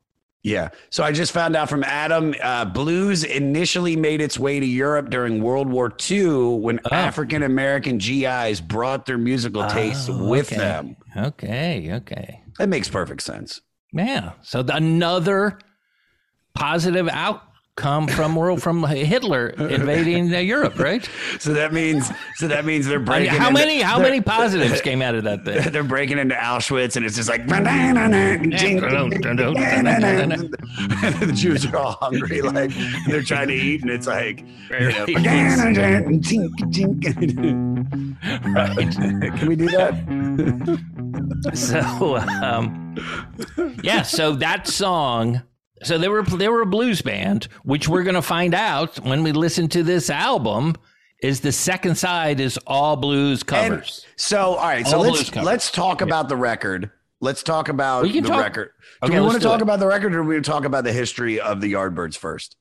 Yeah. 0.45 0.71
So 0.91 1.05
I 1.05 1.13
just 1.13 1.31
found 1.31 1.55
out 1.55 1.69
from 1.69 1.85
Adam, 1.85 2.35
uh, 2.43 2.65
blues 2.65 3.23
initially 3.23 3.95
made 3.95 4.21
its 4.21 4.39
way 4.39 4.59
to 4.59 4.67
Europe 4.67 5.09
during 5.09 5.41
World 5.41 5.69
War 5.71 5.93
II 6.11 6.57
when 6.59 6.81
Oh. 6.85 6.95
African 6.95 7.45
American 7.45 7.99
GIs 7.99 8.61
brought 8.61 9.07
their 9.07 9.19
musical 9.19 9.65
tastes 9.69 10.09
with 10.09 10.49
okay. 10.53 10.57
them. 10.57 10.97
Okay, 11.17 11.93
okay. 11.95 12.41
That 12.59 12.69
makes 12.69 12.89
perfect 12.89 13.23
sense. 13.23 13.61
Yeah. 13.93 14.33
So 14.43 14.63
the- 14.65 14.75
another 14.75 15.59
positive 16.55 17.09
outcome 17.79 18.07
from 18.07 18.37
world 18.37 18.63
from 18.63 18.85
Hitler 18.85 19.49
invading 19.49 20.29
Europe, 20.47 20.79
right? 20.79 21.09
So 21.39 21.55
that 21.55 21.73
means 21.73 22.11
so 22.37 22.47
that 22.49 22.65
means 22.67 22.87
they're 22.87 22.97
I 22.97 22.99
mean, 22.99 23.07
breaking. 23.07 23.31
how 23.31 23.49
into- 23.49 23.61
many 23.61 23.81
how 23.81 23.99
many 23.99 24.21
positives 24.21 24.83
came 24.83 25.01
out 25.01 25.15
of 25.15 25.25
that 25.25 25.45
thing? 25.45 25.63
They're 25.73 25.83
breaking 25.83 26.19
into 26.19 26.35
Auschwitz, 26.35 26.97
and 26.97 27.07
it's 27.07 27.17
just 27.17 27.29
like 27.31 27.47
the 31.21 31.33
Jews 31.35 31.65
are 31.67 31.77
all 31.77 31.93
hungry, 32.01 32.43
like 32.43 32.73
they're 33.09 33.23
trying 33.23 33.49
to 33.49 33.55
eat, 33.55 33.81
and 33.83 33.91
it's 33.91 34.07
like 34.07 34.41
you 34.41 34.47
know, 34.93 35.07
right. 38.53 38.93
Can 38.93 39.47
we 39.49 39.57
do 39.57 39.69
that? 39.71 39.95
So 41.55 42.17
um, 42.19 42.97
yeah, 43.83 44.03
so 44.03 44.35
that 44.37 44.67
song. 44.67 45.43
So 45.85 45.99
they 45.99 46.09
were 46.09 46.23
they 46.23 46.49
were 46.49 46.63
a 46.63 46.67
blues 46.67 47.03
band, 47.03 47.49
which 47.65 47.89
we're 47.89 48.03
going 48.03 48.15
to 48.15 48.23
find 48.23 48.55
out 48.55 48.99
when 49.01 49.23
we 49.23 49.33
listen 49.33 49.69
to 49.69 49.83
this 49.83 50.11
album. 50.11 50.75
Is 51.23 51.39
the 51.41 51.53
second 51.53 51.95
side 51.95 52.41
is 52.41 52.59
all 52.67 52.97
blues 52.97 53.43
And 53.43 53.47
covers? 53.49 54.05
so, 54.17 54.55
all 54.57 54.67
right. 54.67 54.85
So 54.85 54.97
All 54.97 55.03
let's 55.05 55.35
let's 55.37 55.71
talk 55.71 56.01
about 56.01 56.29
the 56.29 56.37
record. 56.37 56.91
Let's 57.21 57.45
talk 57.45 57.69
about 57.69 58.03
the 58.03 58.21
talk- 58.23 58.41
record. 58.43 58.71
Do 59.03 59.07
Okay, 59.07 59.21
we 59.21 59.27
want 59.27 59.35
to 59.35 59.41
talk 59.41 59.61
it. 59.61 59.63
about 59.63 59.79
the 59.79 59.87
record, 59.87 60.15
or 60.17 60.23
do 60.23 60.29
we 60.29 60.41
talk 60.41 60.65
about 60.65 60.83
the 60.83 60.93
history 60.93 61.39
of 61.41 61.61
the 61.61 61.73
Yardbirds 61.75 62.17
first? 62.17 62.57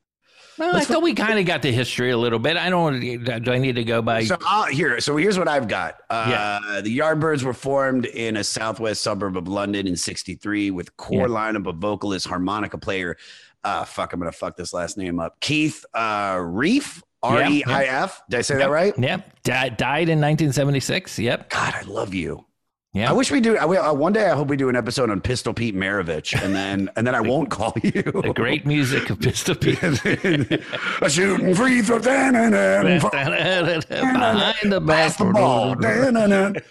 Well, 0.58 0.76
I 0.76 0.84
thought 0.84 1.02
we 1.02 1.14
kind 1.14 1.40
of 1.40 1.46
got 1.46 1.62
the 1.62 1.72
history 1.72 2.12
a 2.12 2.18
little 2.18 2.40
bit. 2.40 2.58
I 2.58 2.70
don't. 2.70 3.00
Do 3.00 3.52
I 3.52 3.58
need 3.58 3.76
to 3.76 3.84
go 3.84 4.02
by? 4.02 4.24
So 4.26 4.38
uh, 4.46 4.66
here, 4.66 5.00
so 5.00 5.18
here's 5.18 5.38
what 5.40 5.48
I've 5.48 5.68
got. 5.68 5.96
Uh, 6.10 6.82
The 6.82 6.98
Yardbirds 6.98 7.44
were 7.44 7.54
formed 7.54 8.06
in 8.06 8.38
a 8.38 8.44
southwest 8.44 9.02
suburb 9.02 9.38
of 9.38 9.48
London 9.48 9.88
in 9.88 9.96
'63 9.96 10.72
with 10.72 10.96
core 10.98 11.28
lineup 11.28 11.68
of 11.68 11.78
vocalist, 11.78 12.28
harmonica 12.28 12.78
player. 12.78 13.18
Uh, 13.64 13.84
fuck, 13.86 14.14
I'm 14.14 14.20
gonna 14.20 14.32
fuck 14.32 14.56
this 14.58 14.74
last 14.74 14.98
name 14.98 15.20
up. 15.20 15.40
Keith 15.40 15.86
uh, 15.94 16.40
Reef, 16.44 17.02
R 17.24 17.44
E 17.50 17.64
I 17.64 17.84
F. 17.86 18.22
Did 18.30 18.40
I 18.40 18.42
say 18.42 18.58
that 18.58 18.70
right? 18.72 18.94
Yep. 18.98 19.44
Di- 19.44 19.70
died 19.70 20.10
in 20.10 20.20
1976. 20.20 21.20
Yep. 21.20 21.50
God, 21.50 21.74
I 21.76 21.82
love 21.84 22.14
you. 22.14 22.46
Yeah. 22.94 23.10
I 23.10 23.14
wish 23.14 23.32
we 23.32 23.40
do. 23.40 23.56
I, 23.58 23.64
uh, 23.64 23.94
one 23.94 24.12
day, 24.12 24.30
I 24.30 24.36
hope 24.36 24.50
we 24.50 24.58
do 24.58 24.68
an 24.68 24.76
episode 24.76 25.10
on 25.10 25.22
Pistol 25.22 25.54
Pete 25.54 25.74
Maravich, 25.74 26.38
and 26.44 26.54
then 26.54 26.90
and 26.98 27.08
then 27.08 27.16
I 27.16 27.22
won't 27.22 27.50
call 27.50 27.74
you. 27.82 27.92
the 28.04 28.34
great 28.36 28.66
music 28.66 29.10
of 29.10 29.22
Pistol 29.22 29.56
Pete. 29.56 29.82
a 29.82 31.10
shooting 31.10 31.56
free 31.56 31.82
throw. 31.82 32.00
Behind 32.00 32.36
the 34.72 34.82
basketball. 34.86 35.76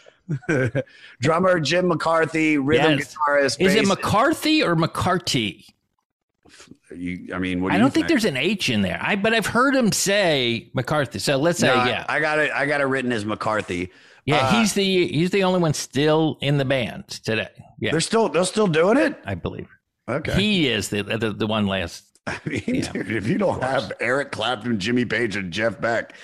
Drummer 1.21 1.59
Jim 1.59 1.89
McCarthy, 1.89 2.59
rhythm 2.59 2.99
Yes. 2.99 3.15
guitarist. 3.17 3.61
Is 3.61 3.75
it 3.75 3.87
McCarthy 3.87 4.63
or 4.63 4.77
McCarty? 4.77 5.65
You, 6.95 7.31
I 7.35 7.39
mean, 7.39 7.63
what 7.63 7.71
do 7.71 7.77
I 7.77 7.79
don't 7.79 7.93
think 7.95 8.09
there's 8.09 8.25
an 8.25 8.37
H 8.37 8.69
in 8.69 8.83
there. 8.83 8.99
I 9.01 9.17
but 9.17 9.33
I've 9.33 9.47
heard 9.47 9.75
him 9.75 9.93
say 9.93 10.71
McCarthy. 10.75 11.19
So 11.19 11.37
let's 11.39 11.59
say 11.61 11.69
No, 11.69 11.75
I- 11.75 11.89
yeah. 11.89 12.05
I 12.09 12.21
got 12.21 12.39
it. 12.39 12.51
I 12.53 12.67
got 12.67 12.81
it 12.81 12.85
written 12.85 13.13
as 13.13 13.25
McCarthy. 13.25 13.91
Yeah, 14.25 14.47
uh, 14.47 14.53
he's 14.53 14.75
the 14.75 15.09
he's 15.09 15.31
the 15.31 15.45
only 15.45 15.61
one 15.61 15.75
still 15.75 16.39
in 16.41 16.59
the 16.59 16.65
band 16.65 17.09
today. 17.09 17.49
Yeah, 17.79 17.93
They're 17.93 18.01
still 18.01 18.29
they're 18.29 18.45
still 18.45 18.67
doing 18.67 18.97
it. 18.97 19.19
I 19.25 19.35
believe. 19.35 19.69
Okay. 20.09 20.33
He 20.35 20.69
is 20.69 20.89
the, 20.89 21.03
the 21.03 21.33
the 21.33 21.47
one 21.47 21.67
last 21.67 22.05
I 22.27 22.39
mean, 22.45 22.83
dude, 22.83 23.11
if 23.11 23.27
you 23.27 23.39
don't 23.39 23.63
have 23.63 23.93
Eric 24.01 24.31
Clapton, 24.33 24.79
Jimmy 24.79 25.05
Page, 25.05 25.37
and 25.37 25.53
Jeff 25.53 25.81
Beck, 25.81 26.15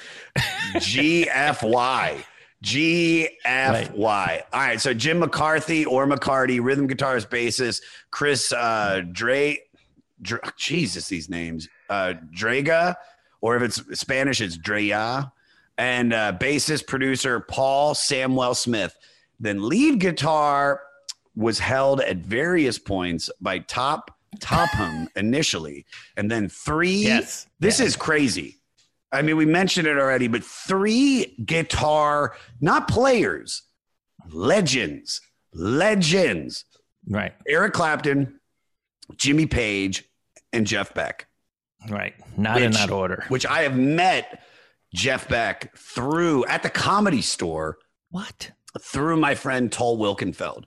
GFY, 0.75 2.23
G 2.63 3.29
F 3.45 3.91
Y. 3.93 4.43
All 4.53 4.61
right. 4.61 4.81
So 4.81 4.93
Jim 4.93 5.19
McCarthy 5.19 5.85
or 5.85 6.07
McCarty, 6.07 6.63
rhythm 6.63 6.89
guitarist, 6.89 7.29
bassist, 7.29 7.81
Chris 8.11 8.53
uh, 8.53 9.03
Dre, 9.11 9.59
Dre. 10.21 10.39
Jesus, 10.57 11.09
these 11.09 11.31
names. 11.31 11.69
Uh, 11.89 12.15
Drega, 12.37 12.97
or 13.41 13.57
if 13.57 13.63
it's 13.63 13.99
Spanish, 13.99 14.41
it's 14.41 14.57
Drea. 14.57 15.33
And 15.79 16.13
uh, 16.13 16.33
bassist, 16.41 16.87
producer, 16.87 17.41
Paul 17.41 17.95
Samwell 17.95 18.57
Smith. 18.57 18.97
Then 19.39 19.69
lead 19.69 20.01
guitar 20.01 20.81
was 21.35 21.59
held 21.59 22.01
at 22.01 22.17
various 22.19 22.79
points 22.79 23.29
by 23.41 23.59
Top 23.59 24.11
Topham 24.41 25.09
initially, 25.17 25.85
and 26.17 26.31
then 26.31 26.49
three. 26.49 26.97
Yes. 27.05 27.47
This 27.61 27.79
Yeah. 27.81 27.87
is 27.87 27.97
crazy. 27.97 28.57
I 29.13 29.23
mean, 29.23 29.37
we 29.37 29.45
mentioned 29.47 29.87
it 29.87 29.99
already, 29.99 30.29
but 30.29 30.43
three 30.43 31.35
guitar, 31.45 32.35
not 32.61 32.89
players, 32.89 33.63
legends, 34.31 35.21
legends. 35.53 36.65
Right. 37.09 37.35
Eric 37.49 37.73
Clapton, 37.75 38.41
Jimmy 39.17 39.47
Page, 39.47 40.05
and 40.53 40.67
Jeff 40.67 40.93
Beck. 40.95 41.27
Right. 41.89 42.15
Not 42.37 42.61
in 42.61 42.73
that 42.73 42.91
order. 42.91 43.25
Which 43.29 43.47
I 43.47 43.63
have 43.63 43.77
met 43.77 44.43
Jeff 44.95 45.29
Beck 45.29 45.77
through 45.77 46.45
at 46.47 46.63
the 46.63 46.71
comedy 46.71 47.23
store 47.23 47.79
What? 48.11 48.53
through 48.81 49.17
my 49.19 49.35
friend 49.35 49.71
Tal 49.73 49.97
Wilkenfeld. 49.97 50.65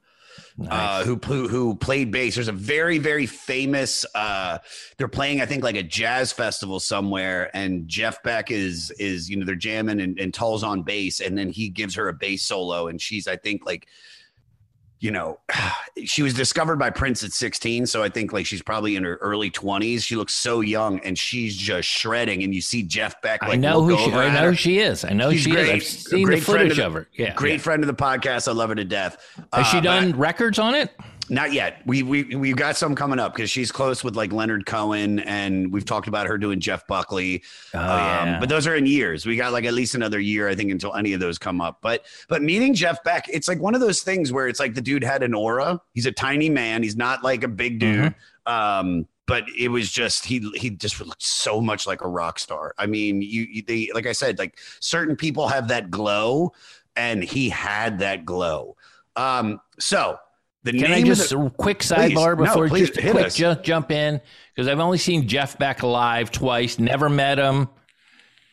uh, 0.70 1.04
who 1.06 1.16
who 1.24 1.48
who 1.48 1.76
played 1.76 2.12
bass. 2.12 2.36
There's 2.36 2.48
a 2.50 2.52
very 2.54 2.98
very 2.98 3.26
famous. 3.26 4.06
Uh, 4.14 4.58
they're 4.98 5.08
playing, 5.08 5.42
I 5.42 5.46
think, 5.46 5.64
like 5.64 5.76
a 5.78 5.84
jazz 5.84 6.32
festival 6.34 6.80
somewhere, 6.80 7.50
and 7.56 7.88
Jeff 7.88 8.22
Beck 8.24 8.52
is 8.52 8.92
is 9.00 9.30
you 9.30 9.38
know 9.38 9.46
they're 9.46 9.56
jamming 9.56 10.02
and, 10.02 10.20
and 10.20 10.34
Tal's 10.34 10.64
on 10.64 10.84
bass, 10.84 11.22
and 11.22 11.38
then 11.38 11.50
he 11.50 11.70
gives 11.70 11.96
her 11.96 12.10
a 12.10 12.14
bass 12.14 12.44
solo, 12.44 12.88
and 12.88 13.02
she's 13.02 13.28
I 13.28 13.38
think 13.38 13.66
like. 13.66 13.88
You 15.02 15.12
know, 15.12 15.40
she 16.06 16.22
was 16.24 16.34
discovered 16.34 16.78
by 16.78 16.90
Prince 16.90 17.24
at 17.24 17.32
16. 17.32 17.86
So 17.86 18.04
I 18.04 18.10
think 18.10 18.34
like 18.34 18.46
she's 18.46 18.62
probably 18.62 18.96
in 18.98 19.04
her 19.04 19.16
early 19.18 19.50
20s. 19.50 20.02
She 20.02 20.16
looks 20.16 20.34
so 20.36 20.62
young 20.62 21.00
and 21.02 21.18
she's 21.18 21.56
just 21.56 21.88
shredding. 21.88 22.44
And 22.44 22.54
you 22.54 22.62
see 22.62 22.84
Jeff 22.84 23.22
Beck 23.22 23.42
like 23.44 23.54
I 23.54 23.56
know 23.56 23.82
who 23.82 23.98
she, 23.98 24.12
I 24.12 24.34
know 24.34 24.50
her. 24.50 24.56
she 24.56 24.80
is. 24.80 25.06
I 25.06 25.12
know 25.14 25.32
She's 25.32 25.42
she 25.42 25.52
great. 25.52 25.70
is. 25.70 25.74
I've 25.74 25.84
seen 25.84 26.30
the 26.30 26.38
footage 26.42 26.72
of 26.72 26.78
the- 26.78 26.86
of 26.86 26.94
her. 26.94 27.08
Yeah. 27.14 27.34
Great 27.34 27.54
yeah. 27.54 27.58
friend 27.60 27.84
of 27.84 27.88
the 27.88 27.94
podcast. 27.94 28.48
I 28.48 28.52
love 28.52 28.70
her 28.70 28.76
to 28.76 28.86
death. 28.86 29.18
Has 29.54 29.68
she 29.68 29.78
Uh, 29.78 29.82
but 29.82 29.84
done 29.86 30.12
records 30.18 30.60
on 30.60 30.76
it? 30.76 30.92
Not 31.30 31.54
yet. 31.54 31.82
We 31.86 32.04
we 32.04 32.24
we've 32.36 32.56
got 32.56 32.78
some 32.78 32.96
coming 32.96 33.20
up 33.20 33.34
because 33.34 33.50
she's 33.50 33.72
close 33.72 34.04
with 34.04 34.16
like 34.16 34.32
Leonard 34.32 34.66
Cohen, 34.66 35.20
and 35.20 35.72
we've 35.72 35.86
talked 35.86 36.08
about 36.08 36.28
her 36.28 36.38
doing 36.38 36.60
Jeff 36.60 36.88
Buckley. 36.88 37.44
Oh, 37.74 37.80
Um, 37.80 37.88
yeah. 37.88 38.40
But 38.40 38.50
those 38.50 38.68
are 38.68 38.76
in 38.76 38.86
years. 38.86 39.26
We 39.26 39.36
got 39.36 39.52
like 39.54 39.66
at 39.66 39.74
least 39.74 39.96
another 39.96 40.20
year, 40.20 40.48
I 40.48 40.56
think, 40.56 40.72
until 40.72 40.96
any 40.96 41.14
of 41.14 41.20
those 41.20 41.38
come 41.38 41.62
up. 41.62 41.80
But 41.82 42.06
but 42.28 42.42
meeting 42.42 42.74
Jeff 42.74 43.04
Beck, 43.04 43.28
it's 43.30 43.48
like 43.48 43.60
one 43.60 43.76
of 43.76 43.82
those 43.82 44.02
things 44.02 44.32
where 44.32 44.48
it's 44.48 44.60
like 44.60 44.74
the 44.74 44.82
dude 44.82 45.04
had 45.04 45.24
an 45.24 45.34
aura. 45.34 45.82
He's 45.94 46.06
a 46.06 46.12
tiny 46.12 46.50
man. 46.50 46.84
He's 46.84 46.96
not 46.98 47.24
like 47.24 47.44
a 47.44 47.48
big 47.48 47.80
dude. 47.80 48.16
Um, 48.46 49.08
but 49.28 49.44
it 49.56 49.68
was 49.68 49.92
just 49.92 50.26
he 50.26 50.40
he 50.56 50.72
just 50.72 51.00
looked 51.00 51.22
so 51.22 51.62
much 51.62 51.86
like 51.86 52.02
a 52.02 52.08
rock 52.08 52.40
star. 52.40 52.74
I 52.80 52.88
mean, 52.88 53.22
you, 53.22 53.44
you 53.44 53.62
they 53.62 53.92
like 53.94 54.08
I 54.08 54.12
said, 54.12 54.40
like 54.40 54.58
certain 54.80 55.16
people 55.16 55.48
have 55.48 55.68
that 55.68 55.92
glow, 55.92 56.54
and 56.96 57.24
he 57.24 57.50
had 57.50 58.00
that 58.00 58.26
glow. 58.26 58.76
Um, 59.16 59.62
so 59.80 60.18
the 60.64 60.74
Can 60.74 60.92
I 60.92 61.02
just 61.04 61.30
the, 61.30 61.50
quick 61.58 61.80
sidebar 61.80 62.38
No, 62.38 62.44
before 62.46 62.68
please, 62.68 62.88
just 62.90 63.00
a 63.00 63.02
hit 63.02 63.12
quick 63.12 63.26
us. 63.28 63.36
ju- 63.36 63.56
jump 63.64 63.92
in 63.92 64.20
because 64.54 64.68
I've 64.68 64.80
only 64.80 64.98
seen 64.98 65.28
Jeff 65.28 65.58
Beck 65.58 65.84
alive 65.84 66.32
twice, 66.32 66.80
never 66.80 67.08
met 67.10 67.38
him, 67.40 67.70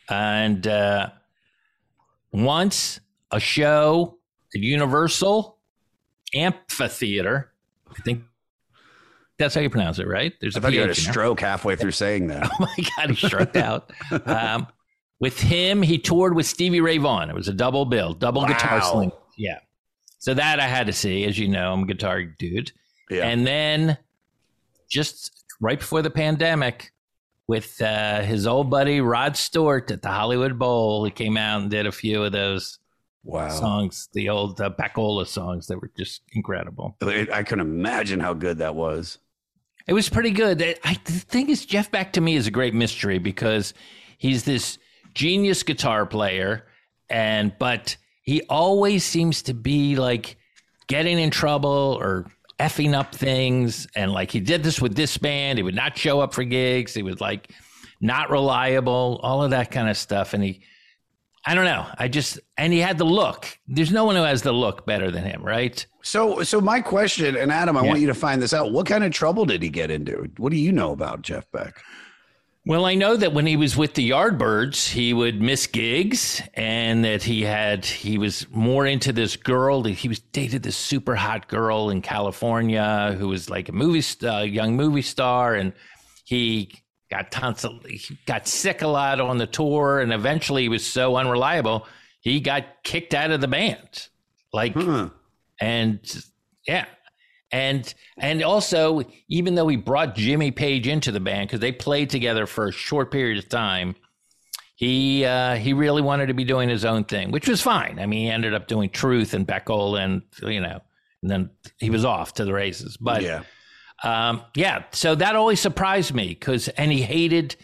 and 0.09 0.65
uh, 0.65 1.09
once 2.31 2.99
a 3.31 3.39
show 3.39 4.17
at 4.55 4.61
Universal 4.61 5.57
Amphitheater. 6.33 7.51
I 7.89 8.01
think 8.03 8.23
that's 9.37 9.53
how 9.55 9.61
you 9.61 9.69
pronounce 9.69 9.99
it, 9.99 10.07
right? 10.07 10.33
There's 10.39 10.55
I 10.55 10.59
thought 10.59 10.73
you 10.73 10.81
had 10.81 10.89
a 10.89 10.93
PH 10.93 10.99
in 10.99 11.03
there. 11.05 11.13
stroke 11.13 11.39
halfway 11.41 11.75
through 11.75 11.91
saying 11.91 12.27
that. 12.27 12.49
Oh 12.51 12.55
my 12.59 12.85
God, 12.97 13.09
he 13.11 13.27
struck 13.27 13.55
out. 13.55 13.91
Um, 14.25 14.67
with 15.19 15.39
him, 15.39 15.81
he 15.81 15.97
toured 15.97 16.35
with 16.35 16.45
Stevie 16.45 16.79
Ray 16.81 16.97
Vaughan. 16.99 17.29
It 17.29 17.35
was 17.35 17.47
a 17.47 17.53
double 17.53 17.85
bill, 17.85 18.13
double 18.13 18.45
guitar 18.45 18.79
Wow. 18.79 18.91
sling. 18.93 19.11
Yeah. 19.37 19.59
So 20.19 20.33
that 20.33 20.59
I 20.59 20.67
had 20.67 20.87
to 20.87 20.93
see. 20.93 21.25
As 21.25 21.37
you 21.37 21.47
know, 21.47 21.73
I'm 21.73 21.83
a 21.83 21.85
guitar 21.85 22.23
dude. 22.23 22.71
Yeah. 23.09 23.27
And 23.27 23.45
then 23.45 23.97
just 24.89 25.45
right 25.59 25.79
before 25.79 26.01
the 26.01 26.09
pandemic, 26.09 26.91
with 27.47 27.81
uh, 27.81 28.21
his 28.21 28.45
old 28.45 28.69
buddy 28.69 28.99
Rod 28.99 29.37
Stewart 29.37 29.89
at 29.89 30.01
the 30.01 30.09
Hollywood 30.09 30.59
Bowl, 30.59 31.05
he 31.05 31.11
came 31.11 31.37
out 31.37 31.61
and 31.61 31.71
did 31.71 31.85
a 31.85 31.91
few 31.91 32.23
of 32.23 32.33
those 32.33 32.79
wow. 33.23 33.49
songs, 33.49 34.09
the 34.13 34.29
old 34.29 34.59
uh, 34.59 34.69
Beck-Ola 34.69 35.25
songs 35.25 35.67
that 35.67 35.81
were 35.81 35.89
just 35.97 36.21
incredible. 36.33 36.97
I 37.01 37.43
can 37.43 37.59
imagine 37.59 38.19
how 38.19 38.33
good 38.33 38.57
that 38.57 38.75
was. 38.75 39.19
It 39.87 39.93
was 39.93 40.09
pretty 40.09 40.31
good. 40.31 40.61
I, 40.61 40.75
I- 40.83 40.99
the 41.05 41.13
thing 41.13 41.49
is, 41.49 41.65
Jeff 41.65 41.89
Beck 41.89 42.13
to 42.13 42.21
me 42.21 42.35
is 42.35 42.47
a 42.47 42.51
great 42.51 42.73
mystery 42.73 43.17
because 43.17 43.73
he's 44.17 44.43
this 44.43 44.77
genius 45.13 45.63
guitar 45.63 46.05
player, 46.05 46.67
and 47.09 47.57
but 47.57 47.95
he 48.27 48.41
always 48.49 49.05
seems 49.05 49.41
to 49.43 49.53
be 49.53 49.95
like 49.95 50.35
getting 50.87 51.17
in 51.17 51.29
trouble 51.29 51.97
or 52.01 52.29
effing 52.59 52.93
up 52.93 53.15
things. 53.15 53.87
And 53.95 54.11
like 54.11 54.31
he 54.31 54.41
did 54.41 54.63
this 54.63 54.81
with 54.81 54.95
this 54.97 55.17
band, 55.17 55.57
he 55.57 55.63
would 55.63 55.73
not 55.75 55.97
show 55.97 56.19
up 56.19 56.33
for 56.33 56.43
gigs. 56.43 56.93
He 56.93 57.03
was 57.03 57.21
like 57.21 57.49
not 58.01 58.29
reliable, 58.29 59.21
all 59.23 59.43
of 59.43 59.51
that 59.51 59.71
kind 59.71 59.89
of 59.89 59.95
stuff. 59.95 60.33
And 60.33 60.43
he, 60.43 60.59
I 61.45 61.55
don't 61.55 61.63
know. 61.63 61.87
I 61.97 62.09
just 62.09 62.37
and 62.57 62.73
he 62.73 62.79
had 62.79 62.97
the 62.97 63.05
look. 63.05 63.57
There's 63.65 63.93
no 63.93 64.03
one 64.03 64.17
who 64.17 64.23
has 64.23 64.41
the 64.41 64.51
look 64.51 64.85
better 64.85 65.09
than 65.09 65.23
him, 65.23 65.41
right? 65.41 65.85
So, 66.03 66.43
so 66.43 66.59
my 66.59 66.81
question, 66.81 67.37
and 67.37 67.49
Adam, 67.49 67.77
I 67.77 67.83
Yeah. 67.83 67.87
want 67.87 68.01
you 68.01 68.07
to 68.07 68.13
find 68.13 68.41
this 68.41 68.53
out. 68.53 68.73
What 68.73 68.87
kind 68.87 69.05
of 69.05 69.13
trouble 69.13 69.45
did 69.45 69.63
he 69.63 69.69
get 69.69 69.89
into? 69.89 70.29
What 70.35 70.51
do 70.51 70.57
you 70.57 70.73
know 70.73 70.91
about 70.91 71.21
Jeff 71.21 71.49
Beck? 71.53 71.81
Well, 72.67 72.85
I 72.85 72.95
know 72.95 73.15
that 73.15 73.33
when 73.33 73.45
he 73.45 73.55
was 73.55 73.77
with 73.77 73.93
the 73.93 74.09
Yardbirds, 74.09 74.89
he 74.89 75.13
would 75.13 75.41
miss 75.41 75.67
gigs, 75.67 76.41
and 76.53 77.05
that 77.05 77.23
he 77.23 77.43
had 77.43 77.85
he 77.85 78.17
was 78.17 78.45
more 78.51 78.85
into 78.85 79.13
this 79.13 79.37
girl. 79.37 79.83
That 79.83 79.91
he 79.91 80.09
was 80.09 80.19
dated 80.19 80.63
this 80.63 80.75
super 80.75 81.15
hot 81.15 81.47
girl 81.47 81.89
in 81.89 82.01
California 82.01 83.15
who 83.17 83.29
was 83.29 83.49
like 83.49 83.69
a 83.69 83.71
movie 83.71 84.01
star, 84.01 84.41
uh, 84.41 84.43
young 84.43 84.75
movie 84.75 85.01
star, 85.01 85.55
and 85.55 85.71
he 86.25 86.71
got 87.09 87.31
tonsil, 87.31 87.79
he 87.87 88.17
got 88.25 88.47
sick 88.47 88.81
a 88.81 88.87
lot 88.87 89.21
on 89.21 89.37
the 89.37 89.47
tour, 89.47 90.01
and 90.01 90.11
eventually 90.11 90.63
he 90.63 90.69
was 90.69 90.85
so 90.85 91.15
unreliable 91.15 91.87
he 92.27 92.41
got 92.41 92.83
kicked 92.83 93.13
out 93.13 93.31
of 93.31 93.41
the 93.41 93.47
band. 93.47 94.09
Like 94.51 94.73
Huh. 94.73 95.09
and 95.61 95.99
yeah 96.67 96.85
and 97.51 97.93
and 98.17 98.43
also 98.43 99.01
even 99.29 99.55
though 99.55 99.67
he 99.67 99.77
brought 99.77 100.15
jimmy 100.15 100.51
page 100.51 100.87
into 100.87 101.11
the 101.11 101.19
band 101.19 101.47
because 101.47 101.61
they 101.61 101.71
played 101.71 102.09
together 102.09 102.45
for 102.45 102.67
a 102.67 102.71
short 102.71 103.09
period 103.11 103.37
of 103.37 103.47
time 103.47 103.95
he 104.75 105.23
uh 105.23 105.55
he 105.55 105.71
really 105.73 106.01
wanted 106.01 106.27
to 106.27 106.33
be 106.33 106.43
doing 106.43 106.67
his 106.67 106.83
own 106.83 107.03
thing 107.05 107.31
which 107.31 107.47
was 107.47 107.61
fine 107.61 107.99
i 107.99 108.05
mean 108.05 108.25
he 108.25 108.29
ended 108.29 108.53
up 108.53 108.67
doing 108.67 108.89
truth 108.89 109.33
and 109.33 109.47
Beck-Ola 109.47 110.01
and 110.01 110.21
you 110.41 110.59
know 110.59 110.81
and 111.21 111.31
then 111.31 111.49
he 111.79 111.89
was 111.89 112.05
off 112.05 112.33
to 112.33 112.45
the 112.45 112.53
races 112.53 112.97
but 112.97 113.21
yeah. 113.21 113.43
um, 114.03 114.43
yeah, 114.55 114.83
so 114.91 115.15
that 115.15 115.35
always 115.35 115.59
surprised 115.59 116.13
me 116.13 116.29
because, 116.29 116.67
and 116.69 116.91
he 116.91 117.01
hated, 117.01 117.55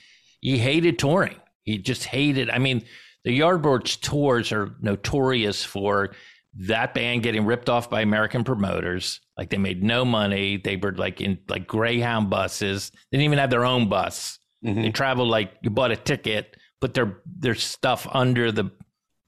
he 0.42 0.58
hated 0.58 0.98
touring. 0.98 1.40
He 1.64 1.78
just 1.78 2.06
hated. 2.06 2.50
I 2.50 2.58
mean, 2.58 2.84
the 3.24 3.40
Yardbirds 3.40 4.02
tours 4.02 4.52
are 4.52 4.76
notorious 4.82 5.64
for 5.64 6.16
that 6.56 6.94
band 6.94 7.24
getting 7.24 7.46
ripped 7.46 7.70
off 7.70 7.90
by 7.90 8.02
American 8.02 8.44
promoters. 8.44 9.22
Like 9.38 9.50
they 9.50 9.58
made 9.58 9.84
no 9.84 10.06
money. 10.06 10.58
They 10.58 10.76
were 10.76 10.94
like 10.94 11.22
in 11.22 11.40
like 11.48 11.68
Greyhound 11.68 12.30
buses. 12.30 12.92
They 12.92 13.18
didn't 13.18 13.26
even 13.26 13.40
have 13.40 13.50
their 13.50 13.66
own 13.66 13.90
bus. 13.90 14.38
They 14.62 14.92
traveled 14.92 15.30
like 15.30 15.54
you 15.62 15.70
bought 15.70 15.92
a 15.92 15.96
ticket, 15.96 16.56
put 16.80 16.94
their 16.94 17.22
their 17.26 17.56
stuff 17.56 18.08
under 18.10 18.52
the, 18.52 18.72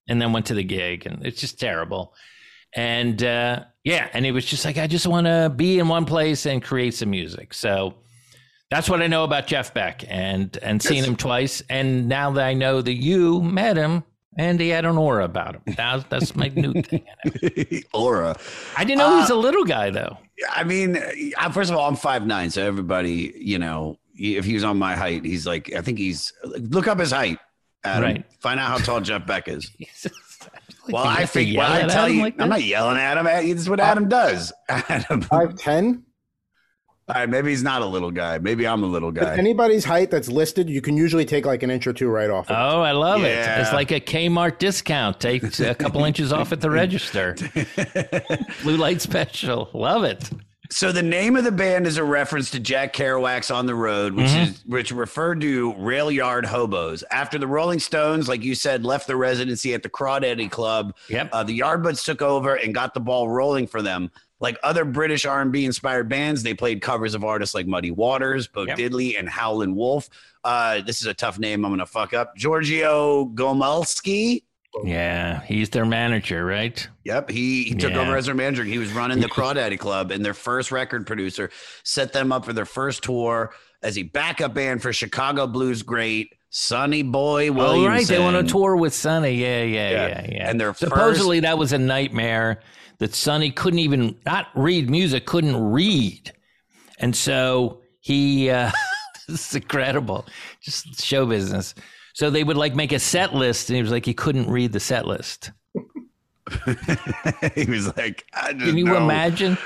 and 0.08 0.22
then 0.22 0.32
went 0.32 0.46
to 0.48 0.54
the 0.54 0.64
gig, 0.64 1.06
and 1.06 1.26
it's 1.26 1.42
just 1.42 1.60
terrible. 1.60 2.14
And 2.74 3.22
uh, 3.22 3.66
yeah, 3.84 4.08
and 4.14 4.26
it 4.26 4.32
was 4.32 4.46
just 4.46 4.64
like 4.64 4.78
I 4.78 4.88
just 4.88 5.08
want 5.08 5.28
to 5.28 5.52
be 5.54 5.80
in 5.80 5.88
one 5.88 6.06
place 6.06 6.46
and 6.46 6.64
create 6.64 6.94
some 6.94 7.10
music. 7.10 7.54
So 7.54 7.96
that's 8.70 8.90
what 8.90 9.02
I 9.02 9.08
know 9.08 9.24
about 9.24 9.48
Jeff 9.48 9.74
Beck, 9.74 10.06
and 10.08 10.58
and 10.62 10.82
seeing 10.82 11.04
him 11.04 11.16
twice. 11.16 11.62
And 11.70 12.08
now 12.08 12.32
that 12.32 12.46
I 12.46 12.54
know 12.54 12.82
that 12.82 12.96
you 12.96 13.42
met 13.42 13.78
him, 13.78 14.04
and 14.38 14.60
he 14.60 14.70
had 14.70 14.86
an 14.86 14.98
aura 14.98 15.26
about 15.26 15.56
him. 15.56 15.62
Now 15.78 16.00
that's 16.10 16.36
my 16.36 16.50
new 16.50 16.74
thing. 16.82 17.06
Aura. 17.94 18.36
I 18.78 18.84
didn't 18.84 19.00
know 19.00 19.12
he 19.16 19.22
was 19.22 19.30
a 19.30 19.36
little 19.36 19.64
guy 19.66 19.90
though. 19.90 20.18
I 20.52 20.64
mean, 20.64 20.98
uh, 21.38 21.50
first 21.52 21.72
of 21.72 21.78
all, 21.78 21.88
I'm 21.88 21.96
five 21.96 22.26
nine, 22.26 22.50
so 22.50 22.64
everybody, 22.66 23.34
you 23.38 23.58
know, 23.60 23.98
if 24.16 24.46
he 24.46 24.54
was 24.54 24.64
on 24.64 24.78
my 24.78 24.96
height, 24.96 25.24
he's 25.26 25.46
like, 25.48 25.74
I 25.74 25.82
think 25.82 25.98
he's 25.98 26.34
look 26.44 26.88
up 26.88 27.00
his 27.00 27.12
height. 27.12 27.40
Adam. 27.84 28.04
Right. 28.04 28.26
Find 28.40 28.60
out 28.60 28.70
how 28.70 28.78
tall 28.78 29.02
Jeff 29.02 29.26
Beck 29.26 29.48
is. 29.48 29.72
Like, 30.88 30.94
Well, 30.94 31.04
I 31.04 31.22
have 31.22 31.32
think. 31.32 31.58
Well, 31.58 31.72
I 31.72 31.80
at 31.80 31.90
tell 31.90 32.06
him 32.06 32.16
you, 32.16 32.22
like 32.22 32.40
I'm 32.40 32.50
not 32.50 32.62
yelling 32.64 32.98
at 32.98 33.18
him. 33.18 33.26
This 33.26 33.62
is 33.62 33.70
what 33.70 33.80
Adam 33.80 34.08
does. 34.08 34.54
Adam, 34.70 35.22
Five 35.22 35.56
ten. 35.56 36.05
All 37.08 37.14
right, 37.14 37.30
maybe 37.30 37.52
he's 37.52 37.62
not 37.62 37.84
a 37.84 37.86
little 37.86 38.10
guy. 38.10 38.40
Maybe 38.40 38.66
I'm 38.66 38.82
a 38.82 38.88
little 38.88 39.12
guy. 39.12 39.38
Anybody's 39.38 39.86
height 39.86 40.10
that's 40.10 40.28
listed, 40.28 40.68
you 40.70 40.82
can 40.82 40.98
usually 40.98 41.24
take 41.24 41.46
like 41.46 41.62
an 41.62 41.70
inch 41.70 41.86
or 41.86 41.94
two 41.94 42.10
right 42.10 42.32
off. 42.32 42.50
Of 42.50 42.56
it. 42.58 42.60
Oh, 42.60 42.82
I 42.82 42.94
love 42.94 43.24
it. 43.24 43.38
It's 43.60 43.72
like 43.74 43.92
a 43.92 44.00
Kmart 44.00 44.58
discount. 44.58 45.20
Take 45.20 45.44
a 45.60 45.76
couple 45.76 46.04
inches 46.06 46.34
off 46.34 46.52
at 46.52 46.62
the 46.62 46.72
register. 46.72 47.36
Blue 48.64 48.78
light 48.78 49.02
special. 49.02 49.70
Love 49.74 50.04
it. 50.04 50.30
So 50.72 50.92
the 50.92 51.04
name 51.04 51.36
of 51.36 51.44
the 51.44 51.52
band 51.52 51.86
is 51.86 51.98
a 51.98 52.04
reference 52.04 52.50
to 52.50 52.60
Jack 52.60 52.92
Kerouac's 52.96 53.52
"On 53.52 53.68
the 53.68 53.76
Road," 53.76 54.16
which 54.16 54.26
Mm-hmm. 54.26 54.44
is 54.52 54.64
which 54.66 54.92
referred 54.92 55.40
to 55.42 55.76
rail 55.76 56.10
yard 56.12 56.44
hobos. 56.44 57.04
After 57.12 57.38
the 57.38 57.46
Rolling 57.46 57.78
Stones, 57.78 58.28
like 58.28 58.44
you 58.44 58.56
said, 58.56 58.84
left 58.84 59.06
the 59.06 59.16
residency 59.16 59.76
at 59.76 59.84
the 59.84 59.90
Crawdaddy 59.90 60.50
Club, 60.50 60.96
Yep. 61.08 61.30
uh, 61.34 61.44
the 61.44 61.60
Yardbirds 61.60 62.04
took 62.04 62.24
over 62.24 62.56
and 62.56 62.74
got 62.74 62.96
the 62.96 63.00
ball 63.00 63.30
rolling 63.30 63.68
for 63.68 63.84
them. 63.84 64.10
Like 64.46 64.60
other 64.62 64.86
British 64.86 65.26
R&B 65.26 65.66
inspired 65.66 66.08
bands, 66.08 66.44
they 66.44 66.54
played 66.54 66.80
covers 66.82 67.16
of 67.16 67.24
artists 67.24 67.56
like 67.56 67.66
Muddy 67.66 67.90
Waters, 67.90 68.48
Bo 68.48 68.68
Yep. 68.68 68.78
Diddley, 68.78 69.18
and 69.18 69.28
Howlin' 69.28 69.76
Wolf. 69.76 70.08
Uh, 70.44 70.82
this 70.82 71.02
is 71.02 71.08
a 71.08 71.14
tough 71.16 71.40
name. 71.40 71.66
I'm 71.66 71.72
gonna 71.72 71.88
fuck 71.88 72.14
up. 72.14 72.36
Giorgio 72.38 73.26
Gomelsky. 73.34 74.44
Yeah, 74.84 75.42
he's 75.44 75.70
their 75.72 75.86
manager, 75.86 76.46
right? 76.46 76.88
Yep, 77.06 77.32
he, 77.32 77.64
he 77.64 77.74
took 77.76 77.94
Yeah. 77.94 78.02
over 78.02 78.18
as 78.18 78.26
their 78.28 78.36
manager. 78.36 78.64
He 78.64 78.78
was 78.78 78.92
running 78.92 79.20
the 79.20 79.28
Crawdaddy 79.36 79.80
Club, 79.80 80.12
and 80.12 80.24
their 80.24 80.34
first 80.36 80.72
record 80.72 81.08
producer 81.08 81.50
set 81.84 82.14
them 82.14 82.32
up 82.32 82.46
for 82.46 82.54
their 82.54 82.66
first 82.66 83.02
tour 83.04 83.52
as 83.82 83.98
a 83.98 84.04
backup 84.04 84.54
band 84.54 84.82
for 84.84 84.94
Chicago 84.94 85.48
blues 85.48 85.82
great 85.82 86.34
Sonny 86.52 87.04
Boy 87.04 87.52
Williamson. 87.52 87.84
Oh, 87.86 87.88
right. 87.88 88.08
They 88.08 88.20
went 88.20 88.36
on 88.38 88.46
tour 88.48 88.76
with 88.76 88.94
Sonny. 88.94 89.34
Yeah, 89.36 89.64
yeah, 89.64 89.90
Yeah. 89.90 90.08
yeah, 90.08 90.28
yeah. 90.32 90.50
And 90.50 90.62
their 90.62 90.74
supposedly 90.74 91.40
that 91.42 91.58
was 91.58 91.74
a 91.74 91.78
nightmare 91.80 92.62
that 93.00 93.14
Sonny 93.14 93.52
couldn't 93.52 93.80
even 93.80 94.18
not 94.26 94.48
read 94.56 94.90
music, 94.90 95.26
couldn't 95.26 95.58
read, 95.58 96.32
and 97.00 97.16
so 97.16 97.82
he. 98.00 98.50
Uh, 98.50 98.72
this 99.28 99.50
is 99.50 99.56
incredible, 99.56 100.26
just 100.62 101.04
show 101.04 101.26
business. 101.26 101.74
So 102.14 102.30
they 102.30 102.44
would 102.44 102.58
like 102.58 102.76
make 102.76 102.92
a 102.92 103.00
set 103.00 103.34
list, 103.34 103.70
and 103.70 103.76
he 103.76 103.82
was 103.82 103.92
like, 103.92 104.06
he 104.06 104.14
couldn't 104.14 104.50
read 104.50 104.72
the 104.72 104.80
set 104.80 105.06
list. 105.06 105.52
he 107.56 107.66
was 107.66 107.96
like, 107.98 108.26
I 108.34 108.54
just 108.54 108.66
Can 108.66 108.78
you 108.78 108.86
know. 108.86 108.98
imagine? 108.98 109.58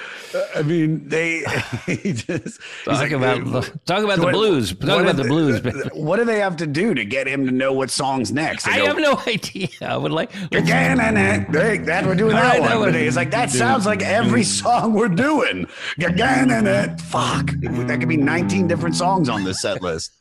I 0.55 0.61
mean, 0.61 1.09
they 1.09 1.39
he 1.87 2.13
just 2.13 2.27
he's 2.27 2.59
Talk 2.85 2.99
like, 2.99 3.11
about 3.11 3.43
"Dude, 3.43 3.85
talk 3.87 4.03
about 4.03 4.19
the 4.19 4.27
blues. 4.31 4.75
what 4.75 4.85
Talk 4.85 5.01
about 5.01 5.11
do 5.15 5.17
the 5.17 5.23
they- 5.23 5.29
blues. 5.29 5.89
What 5.93 6.17
do 6.17 6.25
they 6.25 6.39
have 6.39 6.55
to 6.57 6.67
do 6.67 6.93
to 6.93 7.03
get 7.03 7.27
him 7.27 7.45
to 7.47 7.51
know 7.51 7.73
what 7.73 7.89
song's 7.89 8.31
next? 8.31 8.65
They 8.65 8.73
I 8.73 8.77
go, 8.79 8.85
have 8.87 8.97
no 8.99 9.19
idea. 9.27 9.69
I 9.81 9.97
would 9.97 10.11
like. 10.11 10.31
Again 10.53 10.99
and 10.99 11.17
it, 11.17 11.85
that 11.87 12.05
we're 12.05 12.13
doing 12.15 12.35
All 12.35 12.41
that 12.43 12.61
one. 12.61 12.79
one. 12.79 12.91
But 12.91 12.95
it's 13.01 13.15
like 13.15 13.31
that 13.31 13.49
sounds 13.49 13.87
like 13.87 14.03
every 14.03 14.43
song 14.43 14.93
we're 14.93 15.07
doing. 15.09 15.67
Again 15.97 16.51
and 16.51 16.67
it, 16.67 17.01
fuck. 17.01 17.47
That 17.87 17.99
could 17.99 18.09
be 18.09 18.17
19 18.17 18.67
different 18.67 18.95
songs 18.95 19.29
on 19.29 19.43
this 19.43 19.61
set 19.61 19.81
list. 19.81 20.11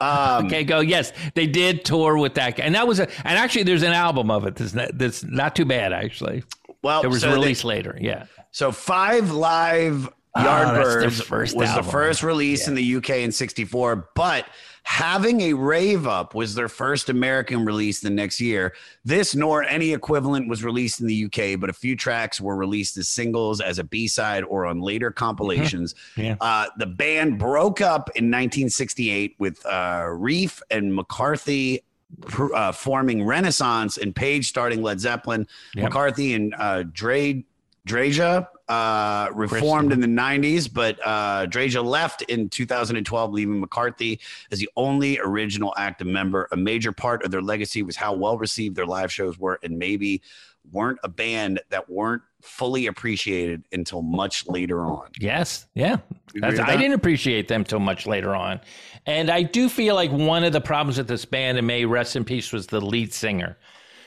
Um, 0.00 0.46
Okay, 0.46 0.64
go. 0.64 0.80
Yes, 0.80 1.12
they 1.34 1.46
did 1.46 1.84
tour 1.84 2.18
with 2.18 2.34
that 2.34 2.56
guy, 2.56 2.64
and 2.64 2.74
that 2.74 2.86
was 2.88 2.98
a. 3.00 3.08
And 3.26 3.38
actually, 3.38 3.62
there's 3.62 3.82
an 3.82 3.92
album 3.92 4.30
of 4.30 4.46
it. 4.46 4.56
That's 4.56 4.74
not, 4.74 4.98
that's 4.98 5.22
not 5.22 5.54
too 5.54 5.64
bad. 5.64 5.92
Actually, 5.92 6.42
well, 6.82 7.02
it 7.02 7.06
was 7.08 7.20
so 7.20 7.28
they- 7.28 7.34
released 7.34 7.64
later. 7.64 7.96
Yeah. 8.00 8.26
So 8.50 8.72
Five 8.72 9.30
Live 9.30 10.08
Oh, 10.34 10.40
Yardbirds 10.40 11.22
first 11.22 11.54
was 11.54 11.74
the 11.74 11.82
first 11.82 12.22
release 12.22 12.66
in 12.66 12.74
the 12.74 12.96
UK 12.96 13.10
in 13.18 13.32
64, 13.32 14.08
but 14.14 14.46
having 14.84 15.40
a 15.42 15.52
rave 15.52 16.06
up 16.06 16.34
was 16.34 16.54
their 16.54 16.68
first 16.68 17.08
American 17.08 17.64
release 17.64 18.00
the 18.00 18.10
next 18.10 18.40
year. 18.40 18.74
This 19.04 19.34
nor 19.34 19.62
any 19.62 19.92
equivalent 19.92 20.48
was 20.48 20.64
released 20.64 21.00
in 21.00 21.06
the 21.06 21.24
UK, 21.24 21.58
but 21.60 21.70
a 21.70 21.72
few 21.72 21.96
tracks 21.96 22.40
were 22.40 22.56
released 22.56 22.96
as 22.96 23.08
singles, 23.08 23.60
as 23.60 23.78
a 23.78 23.84
B-side, 23.84 24.44
or 24.44 24.66
on 24.66 24.80
later 24.80 25.10
compilations. 25.10 25.94
Yeah. 26.16 26.36
Uh, 26.40 26.66
the 26.78 26.86
band 26.86 27.38
broke 27.38 27.80
up 27.80 28.10
in 28.10 28.24
1968 28.24 29.36
with 29.38 29.64
uh, 29.66 30.04
Relf 30.08 30.60
and 30.70 30.94
McCarthy 30.94 31.82
pr- 32.20 32.54
uh, 32.54 32.72
forming 32.72 33.24
Renaissance 33.24 33.98
and 33.98 34.14
Page 34.14 34.48
starting 34.48 34.82
Led 34.82 35.00
Zeppelin. 35.00 35.46
Yep. 35.74 35.84
McCarthy 35.84 36.34
and 36.34 36.54
uh, 36.58 36.84
Dre 36.84 37.44
Dreja 37.86 38.46
uh, 38.72 39.28
reformed 39.34 39.92
in 39.92 40.00
the 40.00 40.06
90s, 40.06 40.72
but 40.72 40.98
uh, 41.04 41.46
Dreja 41.46 41.84
left 41.84 42.22
in 42.22 42.48
2012, 42.48 43.32
leaving 43.32 43.60
McCarthy 43.60 44.18
as 44.50 44.60
the 44.60 44.70
only 44.76 45.18
original 45.18 45.74
active 45.76 46.06
member. 46.06 46.48
A 46.52 46.56
major 46.56 46.90
part 46.90 47.22
of 47.22 47.30
their 47.30 47.42
legacy 47.42 47.82
was 47.82 47.96
how 47.96 48.14
well 48.14 48.38
received 48.38 48.74
their 48.74 48.86
live 48.86 49.12
shows 49.12 49.38
were, 49.38 49.58
and 49.62 49.78
maybe 49.78 50.22
weren't 50.70 50.98
a 51.04 51.08
band 51.08 51.60
that 51.68 51.90
weren't 51.90 52.22
fully 52.40 52.86
appreciated 52.86 53.62
until 53.72 54.00
much 54.00 54.46
later 54.48 54.86
on. 54.86 55.08
Yes. 55.20 55.66
Yeah. 55.74 55.98
I 56.42 56.76
didn't 56.76 56.94
appreciate 56.94 57.48
them 57.48 57.64
till 57.64 57.80
much 57.80 58.06
later 58.06 58.34
on, 58.34 58.58
and 59.04 59.30
I 59.30 59.42
do 59.42 59.68
feel 59.68 59.94
like 59.96 60.10
one 60.10 60.44
of 60.44 60.54
the 60.54 60.62
problems 60.62 60.96
with 60.96 61.08
this 61.08 61.26
band, 61.26 61.58
and 61.58 61.66
may 61.66 61.84
rest 61.84 62.16
in 62.16 62.24
peace, 62.24 62.52
was 62.52 62.68
the 62.68 62.80
lead 62.80 63.12
singer, 63.12 63.58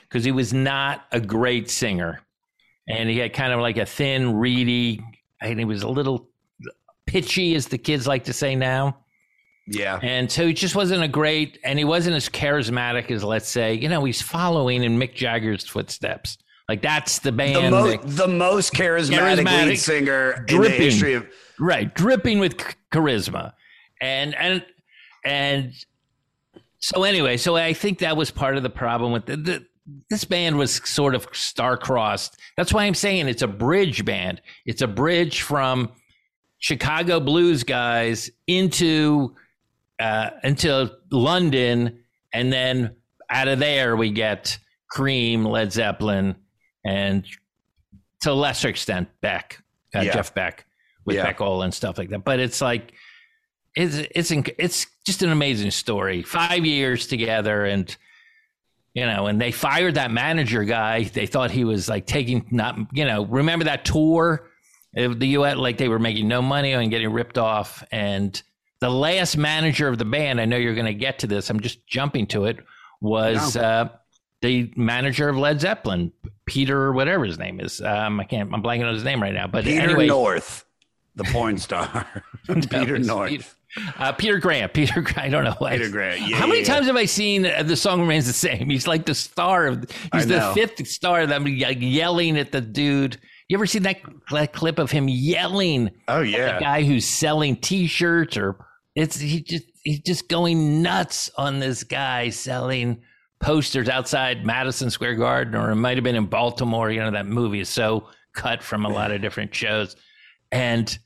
because 0.10 0.24
he 0.24 0.32
was 0.32 0.54
not 0.54 1.06
a 1.12 1.20
great 1.20 1.70
singer, 1.70 2.22
and 2.88 3.10
he 3.10 3.18
had 3.18 3.34
kind 3.34 3.52
of 3.54 3.60
like 3.60 3.78
a 3.78 3.86
thin, 3.86 4.36
reedy, 4.36 5.04
and 5.42 5.60
he 5.60 5.66
was 5.66 5.84
a 5.84 5.88
little 5.90 6.30
pitchy, 7.06 7.56
as 7.56 7.68
the 7.68 7.78
kids 7.78 8.08
like 8.08 8.24
to 8.26 8.34
say 8.34 8.56
now. 8.56 8.98
Yeah. 9.68 10.00
And 10.04 10.32
so 10.32 10.46
he 10.48 10.54
just 10.54 10.76
wasn't 10.76 11.04
a 11.04 11.08
great, 11.08 11.58
and 11.64 11.80
he 11.80 11.86
wasn't 11.86 12.16
as 12.16 12.30
charismatic 12.30 13.10
as, 13.10 13.24
let's 13.24 13.50
say, 13.50 13.74
you 13.74 13.90
know, 13.90 14.04
he's 14.06 14.22
following 14.22 14.84
in 14.84 15.00
Mick 15.00 15.16
Jagger's 15.16 15.66
footsteps. 15.68 16.38
Like 16.70 16.82
that's 16.82 17.20
the 17.20 17.32
The, 17.32 17.38
band, 17.38 17.72
mo- 17.72 17.88
that- 17.90 18.02
the 18.08 18.28
most 18.28 18.74
charismatic, 18.74 19.38
Charismatic, 19.44 19.66
lead 19.68 19.76
singer 19.78 20.46
in 20.48 20.62
the 20.62 20.70
history 20.70 21.14
of 21.14 21.28
right? 21.60 21.94
Dripping 21.94 22.40
with 22.40 22.58
charisma, 22.92 23.54
and 24.02 24.34
and 24.36 24.66
and 25.24 25.74
so 26.80 27.04
anyway, 27.04 27.38
so 27.38 27.56
I 27.56 27.74
think 27.74 28.00
that 28.00 28.18
was 28.18 28.32
part 28.32 28.58
of 28.58 28.64
the 28.64 28.70
problem 28.72 29.12
with 29.12 29.26
the, 29.28 29.38
the 29.38 29.66
this 30.10 30.26
band 30.26 30.58
was 30.58 30.76
sort 30.90 31.14
of 31.16 31.28
star-crossed. 31.32 32.38
That's 32.58 32.74
why 32.74 32.86
I'm 32.86 32.96
saying 32.96 33.28
it's 33.28 33.42
a 33.42 33.48
bridge 33.48 34.04
band. 34.06 34.42
It's 34.66 34.82
a 34.82 34.88
bridge 34.88 35.42
from 35.42 35.92
Chicago 36.58 37.20
blues 37.20 37.64
guys 37.64 38.30
into 38.48 39.36
uh, 40.00 40.32
into 40.44 40.92
London, 41.12 42.00
and 42.34 42.52
then 42.52 42.96
out 43.30 43.48
of 43.48 43.60
there 43.60 43.96
we 43.96 44.12
get 44.12 44.58
Cream, 44.90 45.46
Led 45.46 45.72
Zeppelin, 45.72 46.36
and 46.84 47.26
to 48.22 48.32
a 48.32 48.34
lesser 48.34 48.70
extent 48.70 49.08
Beck, 49.22 49.62
uh, 49.96 50.02
Yeah. 50.02 50.14
Jeff 50.14 50.34
Beck 50.34 50.66
with 51.06 51.16
Yeah. 51.18 51.24
Beck-Ola 51.24 51.66
and 51.66 51.74
stuff 51.74 51.98
like 51.98 52.10
that. 52.10 52.24
But 52.26 52.40
it's 52.40 52.60
like 52.62 52.94
it's 53.76 53.98
it's 54.16 54.32
it's 54.58 54.88
just 55.06 55.22
an 55.22 55.32
amazing 55.32 55.72
story. 55.72 56.24
Five 56.24 56.66
years 56.66 57.08
together, 57.08 57.66
and 57.66 57.96
you 58.96 59.06
know, 59.06 59.28
and 59.28 59.40
they 59.40 59.52
fired 59.52 59.96
that 59.96 60.10
manager 60.10 60.64
guy. 60.64 61.04
They 61.04 61.28
thought 61.28 61.52
he 61.52 61.66
was 61.66 61.88
like 61.88 62.08
taking 62.08 62.48
not 62.50 62.78
you 62.94 63.06
know. 63.06 63.26
Remember 63.26 63.66
that 63.66 63.86
tour? 63.86 64.50
of 64.96 65.20
The 65.20 65.28
U.S. 65.28 65.58
like 65.58 65.78
they 65.78 65.90
were 65.90 66.00
making 66.00 66.30
no 66.30 66.42
money 66.42 66.72
and 66.72 66.90
getting 66.90 67.12
ripped 67.12 67.38
off, 67.38 67.84
and 67.92 68.42
the 68.80 68.90
last 68.90 69.38
manager 69.38 69.90
of 69.90 69.98
the 69.98 70.06
band. 70.06 70.40
I 70.40 70.46
know 70.46 70.58
you're 70.58 70.74
going 70.74 70.86
to 70.86 70.94
get 70.94 71.20
to 71.20 71.28
this. 71.28 71.50
I'm 71.50 71.60
just 71.60 71.86
jumping 71.86 72.26
to 72.28 72.46
it. 72.46 72.58
Was 73.02 73.58
uh, 73.58 73.90
the 74.42 74.72
manager 74.78 75.28
of 75.28 75.38
Led 75.38 75.60
Zeppelin, 75.60 76.14
Peter, 76.46 76.82
or 76.82 76.94
whatever 76.94 77.26
his 77.26 77.38
name 77.38 77.60
is. 77.60 77.82
Um, 77.82 78.20
I 78.22 78.24
can't. 78.24 78.54
I'm 78.54 78.64
blanking 78.64 78.88
on 78.88 78.94
his 78.94 79.04
name 79.04 79.22
right 79.22 79.34
now. 79.34 79.48
But 79.48 79.66
Peter 79.66 79.82
anyway, 79.82 80.08
North, 80.08 80.64
the 81.16 81.24
porn 81.26 81.58
star. 81.58 82.06
Peter 82.48 83.00
North. 83.00 83.30
Peter, 83.30 83.46
uh, 83.98 84.12
Peter 84.12 84.40
Grant. 84.40 84.74
Peter 84.74 85.02
Grant. 85.02 85.20
I 85.20 85.30
don't 85.30 85.44
know 85.44 85.56
why. 85.58 85.78
Peter 85.78 85.90
Grant, 85.90 86.22
yeah, 86.22 86.38
How 86.38 86.48
many 86.48 86.62
yeah, 86.62 86.68
yeah. 86.68 86.74
times 86.74 86.88
have 86.88 86.96
I 86.96 87.06
seen 87.06 87.46
uh, 87.46 87.64
the 87.64 87.76
song 87.76 88.02
remains 88.02 88.28
the 88.28 88.34
same? 88.34 88.70
He's 88.70 88.88
like 88.88 89.06
the 89.06 89.16
star 89.16 89.68
of. 89.68 89.90
He's 90.14 90.28
the 90.28 90.52
fifth 90.54 90.86
star 90.88 91.26
that 91.26 91.36
I'm 91.36 91.48
yelling 91.48 92.38
at 92.38 92.52
the 92.52 92.62
dude. 92.62 93.18
You 93.48 93.58
ever 93.58 93.68
seen 93.68 93.84
that, 93.84 93.98
that 94.32 94.54
clip 94.54 94.80
of 94.80 94.92
him 94.92 95.08
yelling? 95.08 95.92
Oh 96.08 96.22
yeah. 96.22 96.56
The 96.56 96.64
guy 96.64 96.84
who's 96.84 97.06
selling 97.06 97.56
T-shirts 97.58 98.38
or 98.38 98.58
it's 98.96 99.20
he 99.20 99.42
just 99.42 99.66
he's 99.84 100.00
just 100.00 100.28
going 100.30 100.82
nuts 100.82 101.30
on 101.38 101.60
this 101.60 101.84
guy 101.84 102.30
selling 102.30 103.02
posters 103.40 103.88
outside 103.88 104.46
Madison 104.46 104.90
Square 104.90 105.16
Garden 105.16 105.56
or 105.56 105.70
it 105.72 105.76
might 105.76 105.98
have 105.98 106.04
been 106.04 106.16
in 106.16 106.26
Baltimore. 106.26 106.90
You 106.90 107.02
know 107.02 107.12
that 107.12 107.28
movie 107.28 107.60
is 107.60 107.70
so 107.70 108.08
cut 108.34 108.64
from 108.64 108.86
a 108.86 108.90
lot 108.90 109.12
of 109.12 109.22
different 109.22 109.54
shows, 109.54 109.96
and 110.52 110.98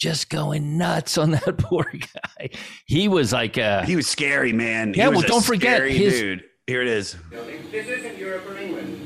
just 0.00 0.30
going 0.30 0.78
nuts 0.78 1.16
on 1.18 1.30
that 1.32 1.58
poor 1.58 1.84
guy. 1.84 2.50
He 2.86 3.06
was 3.06 3.32
like 3.32 3.56
a 3.58 3.84
He 3.84 3.94
was 3.94 4.06
scary, 4.08 4.52
man. 4.52 4.94
He 4.94 5.00
Yeah, 5.00 5.08
was 5.08 5.18
well, 5.18 5.24
a 5.26 5.28
don't 5.28 5.44
forget 5.44 5.76
scary 5.76 5.96
his- 5.96 6.14
dude. 6.18 6.44
Here 6.66 6.82
it 6.82 6.88
is. 6.88 7.16
This 7.72 7.86
isn't 7.88 8.16
Europe 8.18 8.48
or 8.48 8.56
England. 8.56 9.00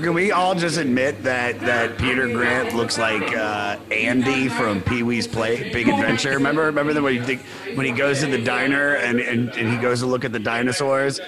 Can 0.00 0.12
we 0.12 0.32
all 0.32 0.54
just 0.54 0.76
admit 0.76 1.22
that 1.22 1.60
that 1.60 1.96
Peter 1.98 2.28
Grant 2.28 2.74
looks 2.74 2.98
like 2.98 3.22
uh, 3.34 3.78
Andy 3.90 4.48
from 4.48 4.82
Pee 4.82 5.02
Wee's 5.02 5.26
Play 5.26 5.72
Big 5.72 5.88
Adventure? 5.88 6.30
Remember, 6.30 6.62
remember 6.64 6.92
the 6.92 7.00
when 7.00 7.22
he 7.22 7.36
when 7.74 7.86
he 7.86 7.92
goes 7.92 8.20
to 8.20 8.26
the 8.26 8.42
diner 8.42 8.96
and, 8.96 9.20
and 9.20 9.50
and 9.50 9.70
he 9.70 9.78
goes 9.78 10.00
to 10.00 10.06
look 10.06 10.24
at 10.24 10.32
the 10.32 10.40
dinosaurs, 10.40 11.20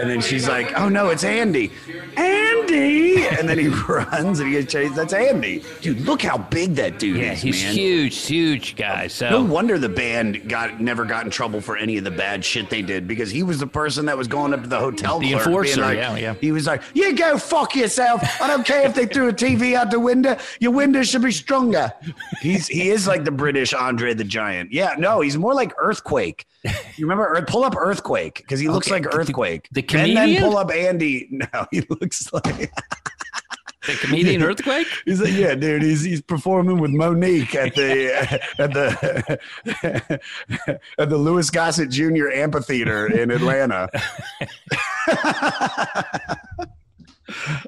and 0.00 0.08
then 0.10 0.20
she's 0.20 0.48
like, 0.48 0.72
"Oh 0.78 0.88
no, 0.88 1.10
it's 1.10 1.24
Andy, 1.24 1.70
Andy!" 2.16 3.26
And 3.26 3.48
then 3.48 3.58
he 3.58 3.68
runs 3.88 4.40
and 4.40 4.48
he 4.48 4.54
gets 4.60 4.72
chased. 4.72 4.94
That's 4.94 5.12
Andy, 5.12 5.62
dude. 5.80 6.00
Look 6.02 6.22
how 6.22 6.38
big 6.38 6.74
that 6.76 6.98
dude 6.98 7.18
Yeah, 7.18 7.32
is, 7.32 7.42
he's 7.42 7.62
man. 7.62 7.74
huge, 7.74 8.16
huge 8.26 8.76
guy. 8.76 9.06
So 9.06 9.28
No 9.30 9.42
wonder 9.42 9.78
the 9.78 9.88
band 9.88 10.48
got 10.48 10.80
never 10.80 11.04
got 11.04 11.24
in 11.24 11.30
trouble 11.30 11.60
for 11.60 11.76
any 11.76 11.98
of 11.98 12.04
the 12.04 12.10
bad 12.10 12.44
shit 12.44 12.70
they 12.70 12.82
did 12.82 13.06
because 13.08 13.30
he 13.30 13.42
was 13.42 13.58
the 13.58 13.66
person 13.66 14.06
that 14.06 14.16
was 14.16 14.28
going 14.28 14.52
up 14.54 14.62
to 14.62 14.68
the 14.68 14.78
hotel 14.78 15.18
The 15.20 15.32
enforcer, 15.34 15.80
like- 15.80 15.96
yeah, 15.98 16.16
yeah. 16.16 16.34
He 16.40 16.52
was 16.52 16.66
like, 16.66 16.82
"You 16.94 17.14
go 17.16 17.38
fuck 17.38 17.74
yourself. 17.76 18.22
I 18.40 18.46
don't 18.46 18.66
care 18.66 18.86
if 18.86 18.94
they 18.94 19.06
threw 19.06 19.28
a 19.28 19.32
TV 19.32 19.74
out 19.74 19.90
the 19.90 20.00
window. 20.00 20.36
Your 20.60 20.72
window 20.72 21.02
should 21.02 21.22
be 21.22 21.32
stronger." 21.32 21.92
He's 22.40 22.66
he 22.66 22.90
is 22.90 23.06
like 23.06 23.24
the 23.24 23.30
British 23.30 23.72
Andre 23.74 24.14
the 24.14 24.24
Giant. 24.24 24.72
Yeah, 24.72 24.94
no, 24.98 25.20
he's 25.20 25.36
more 25.36 25.54
like 25.54 25.72
Earthquake. 25.78 26.46
You 26.64 27.06
remember? 27.06 27.26
Earth- 27.26 27.46
Pull 27.46 27.64
up 27.64 27.74
Earthquake 27.76 28.36
because 28.36 28.60
he 28.60 28.68
looks 28.68 28.86
Okay, 28.88 28.96
like 28.96 29.04
the- 29.04 29.16
Earthquake. 29.16 29.68
the 29.72 29.80
and 29.96 30.16
then 30.16 30.42
pull 30.42 30.56
up 30.58 30.70
Andy. 30.70 31.28
No, 31.52 31.66
he 31.70 31.80
looks 31.88 32.30
like. 32.32 32.44
the 33.86 33.94
comedian 34.00 34.42
Earthquake. 34.50 34.86
He's 35.06 35.22
like, 35.22 35.32
yeah, 35.32 35.54
dude. 35.54 35.82
He's 35.82 36.02
he's 36.04 36.20
performing 36.20 36.78
with 36.78 36.90
Mo'Nique 36.90 37.54
at 37.54 37.74
the 37.74 38.12
at 38.58 38.72
the 38.74 40.20
at 40.98 41.08
the 41.08 41.16
Louis 41.16 41.48
Gossett 41.48 41.88
Jr. 41.88 42.28
Amphitheater 42.30 43.06
in 43.06 43.30
Atlanta. 43.30 43.88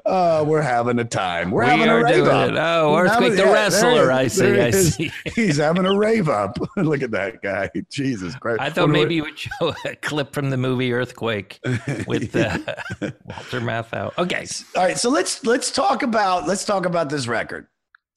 Oh, 0.05 0.43
we're 0.43 0.61
having 0.61 0.99
a 0.99 1.03
time. 1.05 1.51
We're 1.51 1.63
We 1.63 1.69
having 1.69 1.89
are 1.89 1.99
a 1.99 2.03
rave 2.03 2.15
doing 2.15 2.27
up. 2.29 2.49
it. 2.49 2.57
Oh, 2.57 2.95
Earthquake 2.97 3.21
having- 3.21 3.35
the 3.37 3.43
yeah, 3.45 3.51
wrestler, 3.53 4.11
I 4.11 4.27
see, 4.27 4.59
I 4.59 4.71
see. 4.71 5.11
He's 5.35 5.57
having 5.57 5.85
a 5.85 5.97
rave 5.97 6.29
up. 6.29 6.57
Look 6.77 7.01
at 7.01 7.11
that 7.11 7.41
guy. 7.41 7.69
Jesus 7.89 8.35
Christ. 8.35 8.61
I 8.61 8.69
thought 8.69 8.83
What 8.83 8.91
maybe 8.91 9.15
you 9.15 9.23
would 9.23 9.39
show 9.39 9.73
a 9.85 9.95
clip 9.97 10.33
from 10.33 10.49
the 10.49 10.57
movie 10.57 10.91
Earthquake 10.93 11.59
with 12.07 12.35
uh, 12.35 12.57
Walter 13.01 13.61
Matthau. 13.61 14.11
Okay. 14.17 14.45
All 14.75 14.83
right, 14.83 14.97
so 14.97 15.09
let's 15.09 15.45
let's 15.45 15.71
talk 15.71 16.03
about 16.03 16.47
let's 16.47 16.65
talk 16.65 16.85
about 16.85 17.09
this 17.09 17.27
record. 17.27 17.67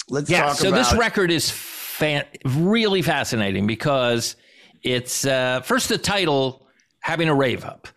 Let's 0.08 0.30
Yeah. 0.30 0.42
talk 0.46 0.56
So 0.56 0.68
about 0.68 0.78
this 0.78 0.94
record 0.94 1.30
is 1.30 1.50
fan- 1.50 2.26
really 2.44 3.02
fascinating 3.02 3.66
because 3.66 4.36
it's 4.82 5.26
uh, 5.26 5.60
first 5.62 5.88
the 5.88 5.98
title 5.98 6.66
having 7.00 7.28
a 7.28 7.34
rave 7.34 7.64
up. 7.64 7.88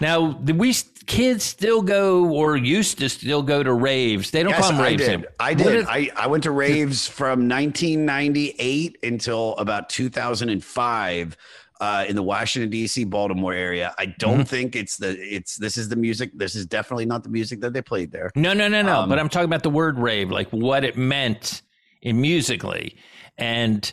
Now 0.00 0.32
the, 0.42 0.52
we 0.54 0.74
kids 1.08 1.42
still 1.44 1.82
go 1.82 2.28
or 2.32 2.56
used 2.56 2.98
to 2.98 3.08
still 3.08 3.42
go 3.42 3.62
to 3.62 3.72
raves. 3.72 4.30
They 4.30 4.42
don't 4.44 4.50
Yes, 4.50 4.60
call 4.60 4.70
them 4.72 4.80
I 4.80 4.84
raves 4.90 5.02
did. 5.02 5.08
anymore. 5.08 5.30
I 5.40 5.54
did. 5.54 5.74
is- 5.74 5.86
I, 5.88 6.10
I 6.14 6.26
went 6.28 6.44
to 6.44 6.50
raves 6.52 7.08
from 7.08 7.48
1998 7.48 8.98
until 9.02 9.56
about 9.56 9.88
2005 9.88 11.36
uh, 11.80 12.04
in 12.08 12.16
the 12.16 12.22
Washington 12.22 12.70
D.C. 12.70 13.04
Baltimore 13.04 13.52
area. 13.54 13.94
I 13.98 14.06
don't 14.06 14.34
Mm-hmm. 14.38 14.42
think 14.44 14.76
it's 14.76 14.96
the 14.96 15.16
it's 15.18 15.56
this 15.56 15.76
is 15.76 15.88
the 15.88 15.96
music. 15.96 16.30
This 16.34 16.54
is 16.54 16.66
definitely 16.66 17.06
not 17.06 17.22
the 17.22 17.28
music 17.30 17.60
that 17.60 17.72
they 17.72 17.82
played 17.82 18.10
there. 18.12 18.30
No, 18.34 18.52
no, 18.52 18.68
no, 18.68 18.82
no. 18.82 19.00
Um, 19.00 19.08
but 19.08 19.18
I'm 19.18 19.28
talking 19.28 19.44
about 19.46 19.62
the 19.62 19.70
word 19.70 19.98
rave, 19.98 20.30
like 20.30 20.48
what 20.50 20.84
it 20.84 20.96
meant 20.96 21.62
in 22.02 22.20
musically, 22.20 22.96
and 23.36 23.92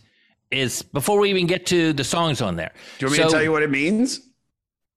is 0.51 0.81
before 0.81 1.19
we 1.19 1.29
even 1.29 1.47
get 1.47 1.65
to 1.67 1.93
the 1.93 2.03
songs 2.03 2.41
on 2.41 2.55
there. 2.55 2.71
Do 2.99 3.05
you 3.05 3.09
want 3.09 3.17
me 3.19 3.23
to 3.25 3.29
tell 3.31 3.43
you 3.43 3.51
what 3.51 3.63
it 3.63 3.69
means? 3.71 4.19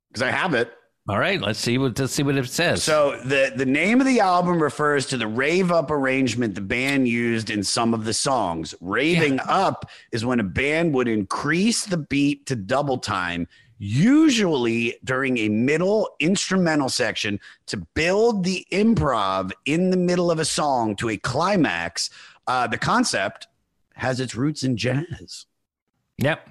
Because 0.09 0.23
I 0.23 0.31
have 0.31 0.55
it. 0.55 0.73
All 1.09 1.19
right, 1.19 1.41
let's 1.41 1.59
see 1.59 1.79
what 1.79 1.99
let's 1.99 2.13
see 2.13 2.23
what 2.23 2.37
it 2.37 2.47
says. 2.51 2.85
So 2.85 3.19
the 3.25 3.51
the 3.57 3.65
name 3.65 3.99
of 3.99 4.07
the 4.07 4.21
album 4.21 4.63
refers 4.63 5.07
to 5.07 5.17
the 5.17 5.27
rave 5.27 5.73
up 5.73 5.91
arrangement 5.91 6.55
the 6.55 6.61
band 6.61 7.09
used 7.09 7.49
in 7.49 7.63
some 7.63 7.95
of 7.95 8.05
the 8.05 8.13
songs. 8.13 8.75
Raving 8.83 9.41
up 9.49 9.89
is 10.13 10.27
when 10.27 10.39
a 10.39 10.45
band 10.45 10.93
would 10.93 11.09
increase 11.09 11.87
the 11.87 11.97
beat 11.97 12.45
to 12.47 12.57
double 12.57 12.99
time, 12.99 13.49
usually 13.79 14.99
during 15.03 15.39
a 15.39 15.49
middle 15.49 16.11
instrumental 16.21 16.91
section 16.91 17.41
to 17.67 17.79
build 17.95 18.45
the 18.45 18.67
improv 18.71 19.51
in 19.65 19.89
the 19.89 19.97
middle 19.97 20.31
of 20.31 20.39
a 20.39 20.45
song 20.45 20.95
to 20.97 21.09
a 21.09 21.17
climax. 21.17 22.11
Uh, 22.47 22.67
the 22.67 22.79
concept 22.79 23.47
has 23.95 24.21
its 24.21 24.35
roots 24.35 24.63
in 24.63 24.77
jazz. 24.77 25.47
Yep. 26.19 26.51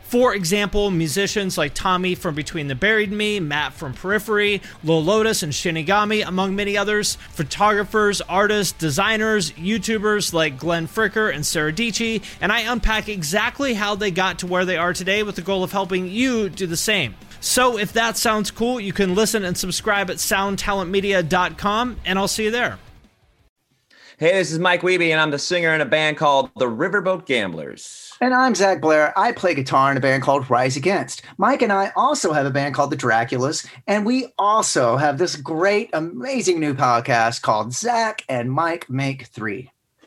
For 0.11 0.35
example, 0.35 0.91
musicians 0.91 1.57
like 1.57 1.73
Tommy 1.73 2.15
from 2.15 2.35
Between 2.35 2.67
the 2.67 2.75
Buried 2.75 3.13
Me, 3.13 3.39
Matt 3.39 3.71
from 3.71 3.93
Periphery, 3.93 4.61
Lil 4.83 5.01
Lotus 5.01 5.41
and 5.41 5.53
Shinigami, 5.53 6.27
among 6.27 6.53
many 6.53 6.75
others, 6.75 7.15
photographers, 7.15 8.19
artists, 8.19 8.77
designers, 8.77 9.53
YouTubers 9.53 10.33
like 10.33 10.57
Glenn 10.57 10.89
Fricker 10.89 11.33
and 11.33 11.45
Sarah 11.45 11.71
Dici, 11.71 12.21
and 12.41 12.51
I 12.51 12.59
unpack 12.69 13.07
exactly 13.07 13.73
how 13.73 13.95
they 13.95 14.11
got 14.11 14.39
to 14.39 14.47
where 14.47 14.65
they 14.65 14.75
are 14.75 14.91
today 14.91 15.23
with 15.23 15.37
the 15.37 15.41
goal 15.41 15.63
of 15.63 15.71
helping 15.71 16.09
you 16.09 16.49
do 16.49 16.67
the 16.67 16.75
same. 16.75 17.15
So 17.39 17.77
if 17.77 17.93
that 17.93 18.17
sounds 18.17 18.51
cool, 18.51 18.81
you 18.81 18.91
can 18.91 19.15
listen 19.15 19.45
and 19.45 19.57
subscribe 19.57 20.09
at 20.09 20.17
soundtalentmedia.com, 20.17 22.01
and 22.03 22.19
I'll 22.19 22.27
see 22.27 22.43
you 22.43 22.51
there. 22.51 22.79
Hey, 24.17 24.33
this 24.33 24.51
is 24.51 24.59
Mike 24.59 24.81
Wiebe, 24.81 25.09
and 25.09 25.21
I'm 25.21 25.31
the 25.31 25.39
singer 25.39 25.73
in 25.73 25.79
a 25.79 25.85
band 25.85 26.17
called 26.17 26.51
the 26.57 26.67
Riverboat 26.67 27.25
Gamblers. 27.25 28.10
And 28.21 28.35
I'm 28.35 28.53
Zach 28.53 28.81
Blair. 28.81 29.17
I 29.17 29.31
play 29.31 29.55
guitar 29.55 29.89
in 29.89 29.97
a 29.97 29.99
band 29.99 30.21
called 30.21 30.47
Rise 30.47 30.77
Against. 30.77 31.23
Mike 31.39 31.63
and 31.63 31.73
I 31.73 31.91
also 31.95 32.33
have 32.33 32.45
a 32.45 32.51
band 32.51 32.75
called 32.75 32.91
the 32.91 32.95
Draculas, 32.95 33.67
and 33.87 34.05
we 34.05 34.27
also 34.37 34.95
have 34.95 35.17
this 35.17 35.35
great, 35.35 35.89
amazing 35.91 36.59
new 36.59 36.75
podcast 36.75 37.41
called 37.41 37.73
Zach 37.73 38.23
and 38.29 38.51
Mike 38.51 38.87
Make 38.91 39.25
Three. 39.25 39.71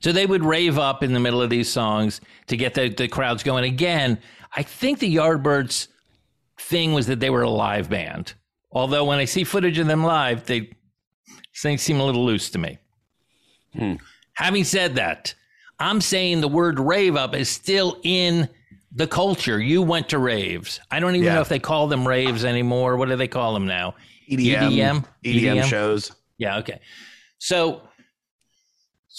So 0.00 0.12
they 0.12 0.26
would 0.26 0.44
rave 0.44 0.78
up 0.78 1.02
in 1.02 1.12
the 1.12 1.20
middle 1.20 1.42
of 1.42 1.50
these 1.50 1.68
songs 1.68 2.20
to 2.46 2.56
get 2.56 2.74
the, 2.74 2.88
the 2.88 3.06
crowds 3.06 3.42
going. 3.42 3.64
Again, 3.64 4.18
I 4.56 4.62
think 4.62 4.98
the 4.98 5.14
Yardbirds 5.14 5.88
thing 6.58 6.94
was 6.94 7.06
that 7.06 7.20
they 7.20 7.30
were 7.30 7.42
a 7.42 7.50
live 7.50 7.90
band. 7.90 8.34
Although 8.72 9.04
when 9.04 9.18
I 9.18 9.24
see 9.26 9.44
footage 9.44 9.78
of 9.78 9.86
them 9.86 10.02
live, 10.04 10.46
they 10.46 10.70
things 11.56 11.82
seem 11.82 12.00
a 12.00 12.04
little 12.04 12.24
loose 12.24 12.50
to 12.50 12.58
me. 12.58 12.78
Hmm. 13.74 13.94
Having 14.34 14.64
said 14.64 14.94
that, 14.94 15.34
I'm 15.78 16.00
saying 16.00 16.40
the 16.40 16.48
word 16.48 16.78
rave 16.80 17.16
up 17.16 17.34
is 17.34 17.48
still 17.50 17.98
in 18.02 18.48
the 18.92 19.06
culture. 19.06 19.60
You 19.60 19.82
went 19.82 20.08
to 20.10 20.18
raves. 20.18 20.80
I 20.90 21.00
don't 21.00 21.14
even 21.14 21.26
Yeah. 21.26 21.34
know 21.34 21.40
if 21.42 21.48
they 21.48 21.58
call 21.58 21.88
them 21.88 22.06
raves 22.08 22.44
anymore. 22.44 22.96
What 22.96 23.08
do 23.08 23.16
they 23.16 23.28
call 23.28 23.52
them 23.52 23.66
now? 23.66 23.94
EDM, 24.28 24.72
EDM, 24.72 25.04
EDM 25.24 25.64
shows. 25.64 26.12
Yeah. 26.38 26.58
Okay. 26.58 26.80
So, 27.38 27.82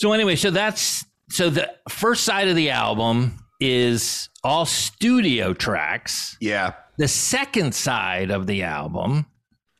so 0.01 0.13
anyway, 0.13 0.35
so 0.35 0.49
that's 0.51 1.05
so 1.29 1.49
the 1.49 1.71
first 1.89 2.23
side 2.23 2.47
of 2.47 2.55
the 2.55 2.71
album 2.71 3.37
is 3.59 4.29
all 4.43 4.65
studio 4.65 5.53
tracks. 5.53 6.35
Yeah. 6.41 6.73
The 6.97 7.07
second 7.07 7.75
side 7.75 8.31
of 8.31 8.47
the 8.47 8.63
album, 8.63 9.27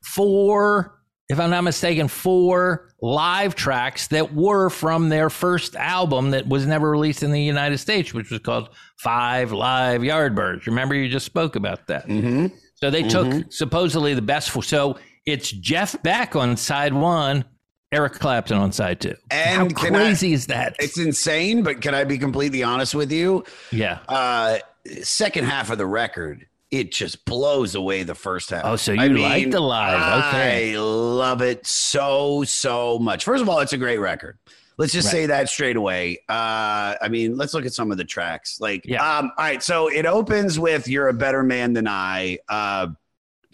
four, 0.03 0.99
if 1.29 1.39
I'm 1.39 1.49
not 1.49 1.63
mistaken, 1.63 2.07
four 2.07 2.89
live 3.01 3.55
tracks 3.55 4.07
that 4.07 4.33
were 4.33 4.69
from 4.69 5.09
their 5.09 5.29
first 5.29 5.75
album 5.75 6.31
that 6.31 6.47
was 6.47 6.65
never 6.65 6.89
released 6.89 7.23
in 7.23 7.31
the 7.31 7.41
United 7.41 7.79
States, 7.79 8.13
which 8.13 8.29
was 8.29 8.39
called 8.41 8.69
Five 8.97 9.51
Live 9.51 10.01
Yardbirds. 10.01 10.65
Remember, 10.67 10.93
you 10.95 11.09
just 11.09 11.25
spoke 11.25 11.55
about 11.55 11.87
that. 11.87 12.07
Mm-hmm. 12.07 12.47
So 12.75 12.89
they 12.91 13.03
took 13.03 13.27
Mhm. 13.27 13.51
supposedly 13.53 14.13
the 14.13 14.21
best. 14.21 14.49
For, 14.51 14.61
so 14.63 14.97
it's 15.25 15.51
Jeff 15.51 16.01
Beck 16.03 16.35
on 16.35 16.57
side 16.57 16.93
one, 16.93 17.45
Eric 17.91 18.13
Clapton 18.13 18.57
on 18.57 18.71
side 18.71 19.01
two. 19.01 19.15
And 19.29 19.73
How 19.73 19.81
can 19.83 19.95
I- 19.95 19.99
crazy 19.99 20.33
is 20.33 20.47
that? 20.47 20.75
It's 20.79 20.97
insane, 20.97 21.61
but 21.63 21.81
can 21.81 21.93
I 21.93 22.03
be 22.05 22.17
completely 22.17 22.63
honest 22.63 22.95
with 22.95 23.11
you? 23.11 23.43
Yeah. 23.71 23.99
Uh, 24.07 24.59
second 25.03 25.45
half 25.45 25.69
of 25.69 25.77
the 25.77 25.85
record 25.85 26.45
it 26.71 26.89
just 26.93 27.25
blows 27.25 27.75
away 27.75 28.03
the 28.03 28.15
first 28.15 28.49
half. 28.49 28.61
Oh, 28.63 28.77
so 28.77 28.93
you 28.93 29.17
like 29.17 29.51
the 29.51 29.59
live. 29.59 30.23
Okay. 30.23 30.73
I 30.73 30.79
love 30.79 31.41
it 31.41 31.67
so, 31.67 32.45
so 32.45 32.97
much. 32.97 33.25
First 33.25 33.41
of 33.41 33.49
all, 33.49 33.59
it's 33.59 33.73
a 33.73 33.77
great 33.77 33.97
record. 33.97 34.37
Let's 34.77 34.93
just 34.93 35.07
Right. 35.07 35.11
say 35.11 35.25
that 35.25 35.49
straight 35.49 35.75
away. 35.75 36.19
Uh, 36.29 36.95
I 37.01 37.09
mean, 37.09 37.35
let's 37.35 37.53
look 37.53 37.65
at 37.65 37.73
some 37.73 37.91
of 37.91 37.97
the 37.97 38.05
tracks. 38.05 38.61
Like, 38.61 38.85
Yeah. 38.85 39.03
um, 39.17 39.33
all 39.37 39.43
right, 39.43 39.61
so 39.61 39.89
it 39.89 40.05
opens 40.05 40.57
with 40.57 40.87
"You're 40.87 41.09
a 41.09 41.13
Better 41.13 41.43
Man 41.43 41.73
Than 41.73 41.89
I." 41.89 42.37
Uh, 42.47 42.87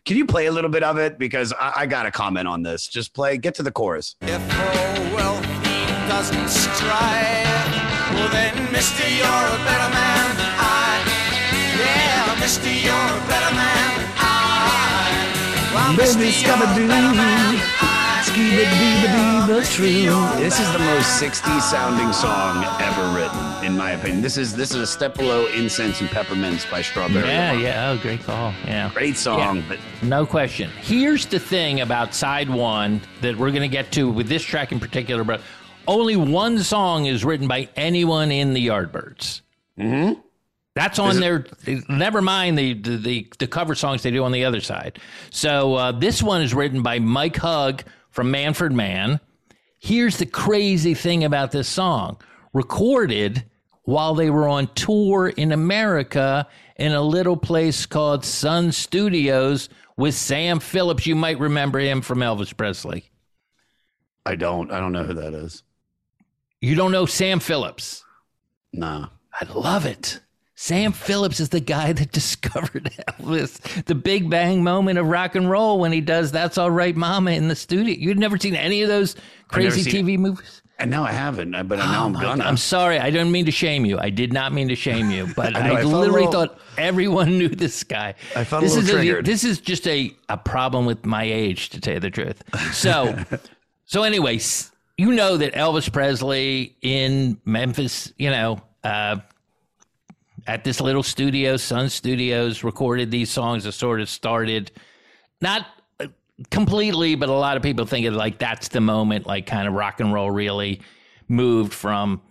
can 0.08 0.16
you 0.16 0.26
play 0.26 0.45
a 0.45 0.51
little 0.51 0.70
bit 0.70 0.84
of 0.84 0.97
it 0.97 1.20
because 1.20 1.51
I, 1.60 1.74
I 1.80 1.86
got 1.86 2.03
to 2.03 2.12
comment 2.12 2.47
on 2.47 2.64
this. 2.64 2.88
Just 2.88 3.14
play. 3.14 3.38
Get 3.38 3.55
to 3.55 3.64
the 3.64 3.72
chorus. 3.72 4.16
If 4.22 4.41
wealth 5.14 5.43
doesn't 6.08 6.47
strive, 6.47 7.45
well 8.16 8.30
then, 8.30 8.72
mister, 8.72 9.08
you're 9.10 9.28
a 9.28 9.60
better 9.68 9.89
man 9.93 10.38
than 10.39 10.53
I. 10.58 11.03
Yeah, 11.78 12.39
mister, 12.39 12.72
you're 12.72 12.93
a 12.95 13.28
better 13.28 13.53
man 13.53 13.99
than 13.99 14.12
I. 14.18 15.72
Well, 15.76 15.93
mister, 15.97 16.24
you're 16.24 16.55
a 16.55 16.58
better 16.58 16.88
man 16.88 17.58
than 17.58 17.62
I. 17.82 17.97
This 19.48 20.60
is 20.60 20.72
the 20.72 20.80
most 20.80 21.20
60s 21.22 21.62
sounding 21.62 22.14
song 22.14 22.64
ever 22.80 23.18
written, 23.18 23.66
in 23.66 23.76
my 23.76 23.92
opinion. 23.92 24.22
This 24.22 24.38
is 24.38 24.56
this 24.56 24.70
is 24.70 24.76
a 24.78 24.86
step 24.88 25.16
below 25.16 25.48
"Incense 25.48 26.02
and 26.02 26.10
Peppermints" 26.10 26.70
by 26.70 26.84
Strawberry. 26.84 27.28
Yeah, 27.28 27.52
Alarm. 27.54 27.64
yeah. 27.64 27.90
Oh, 27.90 27.98
great 27.98 28.22
call. 28.22 28.54
Yeah. 28.66 28.92
Great 28.94 29.18
song, 29.18 29.58
Yeah. 29.58 29.64
but 29.70 29.80
No 30.04 30.26
question. 30.28 30.70
Here's 30.82 31.26
the 31.26 31.40
thing 31.40 31.82
about 31.82 32.14
side 32.14 32.48
one 32.50 33.02
that 33.22 33.36
we're 33.36 33.50
going 33.50 33.64
to 33.64 33.68
get 33.68 33.92
to 33.94 34.08
with 34.12 34.28
this 34.30 34.44
track 34.44 34.72
in 34.72 34.80
particular, 34.80 35.24
but 35.24 35.42
only 35.88 36.16
one 36.16 36.60
song 36.60 37.08
is 37.08 37.26
written 37.26 37.48
by 37.48 37.68
anyone 37.76 38.32
in 38.32 38.54
the 38.54 38.68
Yardbirds. 38.68 39.42
Mm-hmm. 39.80 40.20
That's 40.76 41.00
on 41.00 41.18
it- 41.18 41.20
their. 41.20 41.46
Never 41.90 42.22
mind 42.22 42.56
the, 42.58 42.74
the 42.76 42.98
the 42.98 43.28
the 43.40 43.48
cover 43.48 43.74
songs 43.74 44.04
they 44.04 44.12
do 44.12 44.24
on 44.24 44.32
the 44.32 44.46
other 44.46 44.62
side. 44.62 45.00
So 45.32 45.74
uh, 45.74 45.92
this 45.92 46.22
one 46.22 46.44
is 46.44 46.54
written 46.54 46.84
by 46.84 47.00
Mike 47.00 47.38
Hugg 47.38 47.84
from 48.18 48.32
Manfred 48.32 48.74
Mann. 48.74 49.20
Here's 49.78 50.18
the 50.18 50.26
crazy 50.26 50.95
thing 50.95 51.24
about 51.24 51.51
this 51.51 51.68
song: 51.68 52.20
recorded 52.51 53.43
while 53.84 54.15
they 54.15 54.32
were 54.32 54.47
on 54.47 54.74
tour 54.74 55.28
in 55.28 55.51
America 55.51 56.47
in 56.78 56.93
a 56.93 57.01
little 57.03 57.38
place 57.38 57.86
called 57.86 58.26
Sun 58.26 58.72
Studios 58.72 59.70
with 59.97 60.15
Sam 60.15 60.59
Phillips. 60.59 61.05
You 61.05 61.15
might 61.15 61.39
remember 61.39 61.78
him 61.78 62.01
from 62.01 62.18
Elvis 62.22 62.57
Presley. 62.57 63.11
I 64.26 64.36
don't. 64.36 64.72
I 64.72 64.80
don't 64.80 64.93
know 64.93 65.03
who 65.03 65.13
that 65.13 65.36
is. 65.36 65.61
You 66.59 66.74
don't 66.74 66.91
know 66.91 67.05
Sam 67.05 67.39
Phillips? 67.39 68.03
No. 68.74 69.09
I 69.39 69.45
love 69.53 69.86
it. 69.86 70.22
Sam 70.60 70.91
Phillips 70.91 71.39
is 71.39 71.49
the 71.49 71.60
guy 71.60 71.93
that 71.93 72.12
discovered 72.12 72.86
Elvis, 73.08 73.86
the 73.86 73.93
big 73.93 74.28
bang 74.28 74.64
moment 74.64 74.97
of 74.97 75.05
rock 75.08 75.36
and 75.36 75.47
roll 75.49 75.80
when 75.80 75.91
he 75.91 76.01
does 76.01 76.32
"That's 76.32 76.58
All 76.58 76.72
Right, 76.72 76.95
Mama" 76.95 77.32
in 77.32 77.47
the 77.47 77.55
studio. 77.55 77.95
You'd 77.97 78.18
never 78.18 78.39
seen 78.39 78.55
any 78.55 78.82
of 78.82 78.89
those 78.89 79.16
crazy 79.49 79.89
TV 79.89 80.18
movies. 80.18 80.64
And 80.80 80.89
no, 80.91 81.03
I 81.03 81.12
haven't. 81.12 81.53
uh, 81.55 81.62
But 81.64 81.78
now 81.78 82.03
Oh 82.03 82.05
I'm 82.08 82.14
my 82.14 82.22
gonna. 82.24 82.43
I'm 82.43 82.58
sorry. 82.58 82.97
I 82.97 83.12
don't 83.12 83.32
mean 83.32 83.45
to 83.45 83.51
shame 83.51 83.86
you. 83.86 83.99
I 83.99 84.10
did 84.10 84.34
not 84.34 84.51
mean 84.51 84.68
to 84.70 84.76
shame 84.76 85.12
you, 85.12 85.28
but 85.36 85.55
I 85.55 85.60
I, 85.62 85.68
know, 85.70 85.76
I 85.76 85.82
a 85.82 85.86
literally 85.88 86.26
little- 86.26 86.32
thought 86.47 86.60
everyone 86.78 87.38
knew 87.38 87.49
this 87.49 87.84
guy. 87.84 88.16
I 88.36 88.43
felt 88.43 88.64
a 88.64 88.66
this 88.66 88.76
little 88.76 88.89
is 88.89 88.95
triggered. 88.95 89.26
this 89.26 89.43
is 89.43 89.60
just 89.60 89.88
a, 89.88 90.12
a 90.30 90.38
problem 90.38 90.88
with 90.88 91.05
my 91.05 91.24
age, 91.24 91.70
to 91.70 91.80
tell 91.80 91.93
you 91.95 91.99
the 91.99 92.10
truth. 92.12 92.43
So, 92.74 93.16
so 93.86 94.01
anyway, 94.03 94.39
you 94.97 95.12
know 95.14 95.38
that 95.38 95.53
Elvis 95.53 95.91
Presley 95.91 96.76
in 96.82 97.39
Memphis, 97.45 98.12
you 98.18 98.30
know, 98.32 98.60
uh, 98.84 99.18
at 100.48 100.64
this 100.64 100.80
little 100.82 101.04
studio, 101.04 101.58
Sun 101.58 101.89
Studios, 101.89 102.64
recorded 102.64 103.12
these 103.12 103.30
songs 103.30 103.66
that 103.66 103.74
sort 103.74 104.02
of 104.02 104.10
started 104.10 104.72
not 105.41 105.68
completely, 106.50 107.16
but 107.16 107.30
a 107.30 107.34
lot 107.34 107.58
of 107.58 107.64
people 107.64 107.86
think 107.86 108.06
of 108.06 108.14
like 108.14 108.38
that's 108.38 108.70
the 108.70 108.82
moment, 108.82 109.28
like 109.28 109.45
kind 109.45 109.68
of 109.68 109.74
rock 109.74 110.00
and 110.00 110.14
roll 110.14 110.32
really 110.32 110.82
moved 111.28 111.74
from 111.74 112.22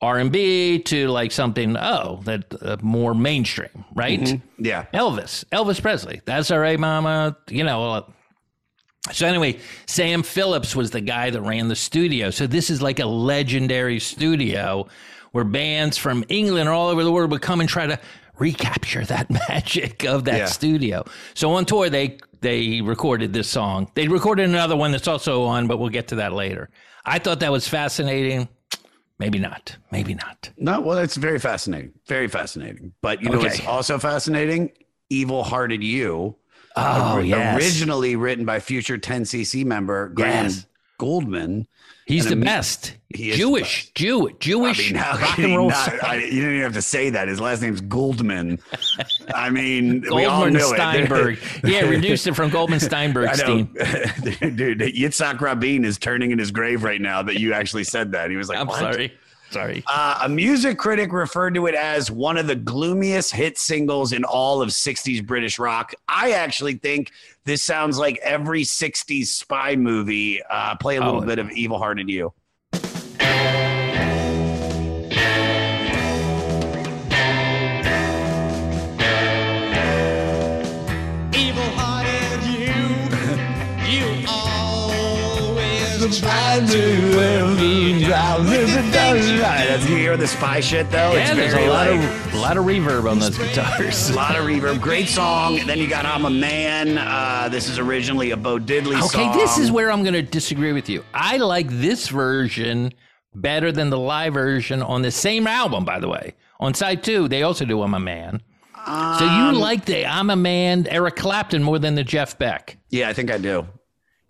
R 0.00 0.18
and 0.18 0.32
B 0.32 0.80
to 0.80 1.08
like 1.08 1.32
something 1.32 1.76
oh 1.76 2.20
that 2.24 2.44
uh, 2.60 2.76
more 2.82 3.14
mainstream, 3.14 3.84
right? 3.94 4.20
Mhm. 4.20 4.42
Yeah. 4.58 4.86
Elvis, 4.92 5.44
Elvis 5.46 5.80
Presley. 5.80 6.20
That's 6.24 6.50
all 6.50 6.58
right, 6.58 6.78
Mama. 6.78 7.36
You 7.48 7.64
know. 7.64 7.92
Uh, 7.92 8.02
so 9.10 9.26
anyway, 9.26 9.58
Sam 9.86 10.22
Phillips 10.22 10.76
was 10.76 10.90
the 10.92 11.00
guy 11.00 11.30
that 11.30 11.40
ran 11.40 11.68
the 11.68 11.74
studio. 11.76 12.30
So 12.30 12.46
this 12.46 12.70
is 12.70 12.80
like 12.80 13.00
a 13.00 13.06
legendary 13.06 13.98
studio 13.98 14.86
where 15.32 15.44
bands 15.44 15.96
from 15.98 16.24
England 16.28 16.68
or 16.68 16.72
all 16.72 16.88
over 16.88 17.02
the 17.04 17.10
world 17.12 17.30
would 17.30 17.42
come 17.42 17.60
and 17.60 17.68
try 17.68 17.86
to 17.86 17.98
recapture 18.38 19.04
that 19.04 19.30
magic 19.48 20.04
of 20.04 20.24
that 20.24 20.38
Yeah. 20.38 20.44
studio. 20.46 21.04
So 21.34 21.52
on 21.54 21.64
tour 21.64 21.90
they 21.90 22.18
they 22.40 22.80
recorded 22.80 23.32
this 23.32 23.48
song. 23.48 23.90
They 23.94 24.08
recorded 24.08 24.48
another 24.48 24.74
one 24.76 24.90
that's 24.90 25.06
also 25.06 25.44
on, 25.44 25.68
but 25.68 25.78
we'll 25.78 25.90
get 25.90 26.08
to 26.08 26.16
that 26.16 26.32
later. 26.32 26.70
I 27.04 27.18
thought 27.20 27.40
that 27.40 27.52
was 27.52 27.68
fascinating. 27.68 28.48
Maybe 29.18 29.38
not. 29.38 29.76
Maybe 29.92 30.14
not. 30.14 30.50
No, 30.56 30.80
well, 30.80 30.98
it's 30.98 31.16
very 31.16 31.38
fascinating. 31.38 31.92
Very 32.08 32.26
fascinating. 32.26 32.92
But 33.00 33.22
you 33.22 33.28
know 33.28 33.38
Okay. 33.38 33.46
what's 33.48 33.66
also 33.66 33.96
fascinating? 33.98 34.72
Evil 35.08 35.44
Hearted 35.44 35.84
You. 35.84 36.34
Oh, 36.74 37.18
yes. 37.18 37.56
Originally 37.62 38.16
written 38.16 38.44
by 38.44 38.58
future 38.58 38.98
10cc 38.98 39.64
member 39.64 40.08
Graham 40.08 40.46
Yes. 40.46 40.66
Gouldman. 40.98 41.66
He's 42.06 42.26
the 42.26 42.36
best. 42.36 42.96
He 43.14 43.30
is 43.30 43.36
Jewish, 43.36 43.90
Jew, 43.94 44.30
Jewish 44.40 44.90
I 44.90 44.94
mean, 44.94 45.02
rock 45.02 45.38
and 45.38 45.56
roll. 45.56 45.68
not- 45.70 46.02
I- 46.04 46.16
you 46.16 46.30
didn't 46.30 46.50
even 46.50 46.62
have 46.62 46.72
to 46.74 46.82
say 46.82 47.10
that. 47.10 47.28
His 47.28 47.40
last 47.40 47.60
name's 47.62 47.80
Gouldman. 47.82 48.58
I 49.34 49.50
mean, 49.50 50.00
we 50.02 50.24
all 50.24 50.40
Goldman 50.42 50.52
knew 50.54 50.74
Steinberg. 50.74 51.38
it. 51.62 51.64
yeah, 51.70 51.80
reduced 51.82 52.26
it 52.26 52.34
from 52.34 52.50
Goldman 52.50 52.80
Steinberg. 52.80 53.34
Stein. 53.34 53.64
dude. 53.74 54.80
Yitzhak 54.80 55.40
Rabin 55.40 55.84
is 55.84 55.98
turning 55.98 56.30
in 56.32 56.38
his 56.38 56.50
grave 56.50 56.82
right 56.84 57.00
now 57.00 57.22
that 57.22 57.38
you 57.38 57.52
actually 57.52 57.84
said 57.84 58.12
that. 58.12 58.30
He 58.30 58.36
was 58.36 58.48
like, 58.48 58.58
I'm 58.58 58.66
"What?" 58.66 58.78
sorry. 58.78 59.12
Sorry. 59.52 59.84
Uh, 59.86 60.20
a 60.22 60.28
music 60.28 60.78
critic 60.78 61.12
referred 61.12 61.54
to 61.54 61.66
it 61.66 61.74
as 61.74 62.10
one 62.10 62.36
of 62.38 62.46
the 62.46 62.56
gloomiest 62.56 63.32
hit 63.32 63.58
singles 63.58 64.12
in 64.12 64.24
all 64.24 64.62
of 64.62 64.70
60s 64.70 65.24
British 65.26 65.58
rock. 65.58 65.92
I 66.08 66.32
actually 66.32 66.74
think 66.74 67.10
this 67.44 67.62
sounds 67.62 67.98
like 67.98 68.18
every 68.22 68.62
60s 68.62 69.26
spy 69.26 69.76
movie. 69.76 70.40
Uh, 70.48 70.76
play 70.76 70.96
a 70.96 71.00
little 71.00 71.22
Oh. 71.22 71.26
bit 71.26 71.38
of 71.38 71.50
Evil 71.50 71.78
Hearted 71.78 72.08
You. 72.08 72.32
Always 89.12 89.40
try 89.40 89.66
That's 89.66 89.88
you 89.88 89.96
hear 89.96 90.16
the 90.16 90.26
spy 90.26 90.60
shit 90.60 90.90
though. 90.90 91.12
Yeah, 91.12 91.28
it's 91.28 91.34
there's 91.34 91.54
a 91.54 91.68
lot 91.68 91.90
like, 91.90 92.00
of 92.00 92.34
a 92.34 92.38
lot 92.38 92.56
of 92.56 92.64
reverb 92.64 93.10
on 93.10 93.18
those 93.18 93.36
guitars. 93.38 94.10
a 94.10 94.14
lot 94.14 94.36
of 94.36 94.44
reverb. 94.44 94.80
Great 94.80 95.08
song. 95.08 95.58
And 95.58 95.68
then 95.68 95.78
you 95.78 95.88
got 95.88 96.04
I'm 96.04 96.24
a 96.24 96.30
Man. 96.30 96.98
Uh, 96.98 97.48
this 97.50 97.68
is 97.68 97.78
originally 97.78 98.30
a 98.30 98.36
Bo 98.36 98.58
Diddley 98.58 98.98
Okay, 98.98 99.06
song. 99.06 99.30
Okay, 99.30 99.38
this 99.38 99.58
is 99.58 99.70
where 99.70 99.90
I'm 99.90 100.02
going 100.02 100.14
to 100.14 100.22
disagree 100.22 100.72
with 100.72 100.88
you. 100.88 101.04
I 101.14 101.36
like 101.36 101.68
this 101.68 102.08
version 102.08 102.92
better 103.34 103.72
than 103.72 103.90
the 103.90 103.98
live 103.98 104.34
version 104.34 104.82
on 104.82 105.02
the 105.02 105.10
same 105.10 105.46
album, 105.46 105.84
by 105.84 105.98
the 105.98 106.08
way. 106.08 106.34
On 106.60 106.74
side 106.74 107.02
two, 107.02 107.28
they 107.28 107.42
also 107.42 107.64
do 107.64 107.82
I'm 107.82 107.94
a 107.94 108.00
Man. 108.00 108.42
so 108.86 109.24
you 109.24 109.58
like 109.58 109.84
the 109.84 110.06
I'm 110.06 110.30
a 110.30 110.36
Man 110.36 110.86
Eric 110.88 111.16
Clapton 111.16 111.62
more 111.62 111.78
than 111.78 111.94
the 111.94 112.04
Jeff 112.04 112.38
Beck. 112.38 112.78
Yeah, 112.90 113.08
I 113.08 113.12
think 113.12 113.30
I 113.30 113.38
do. 113.38 113.66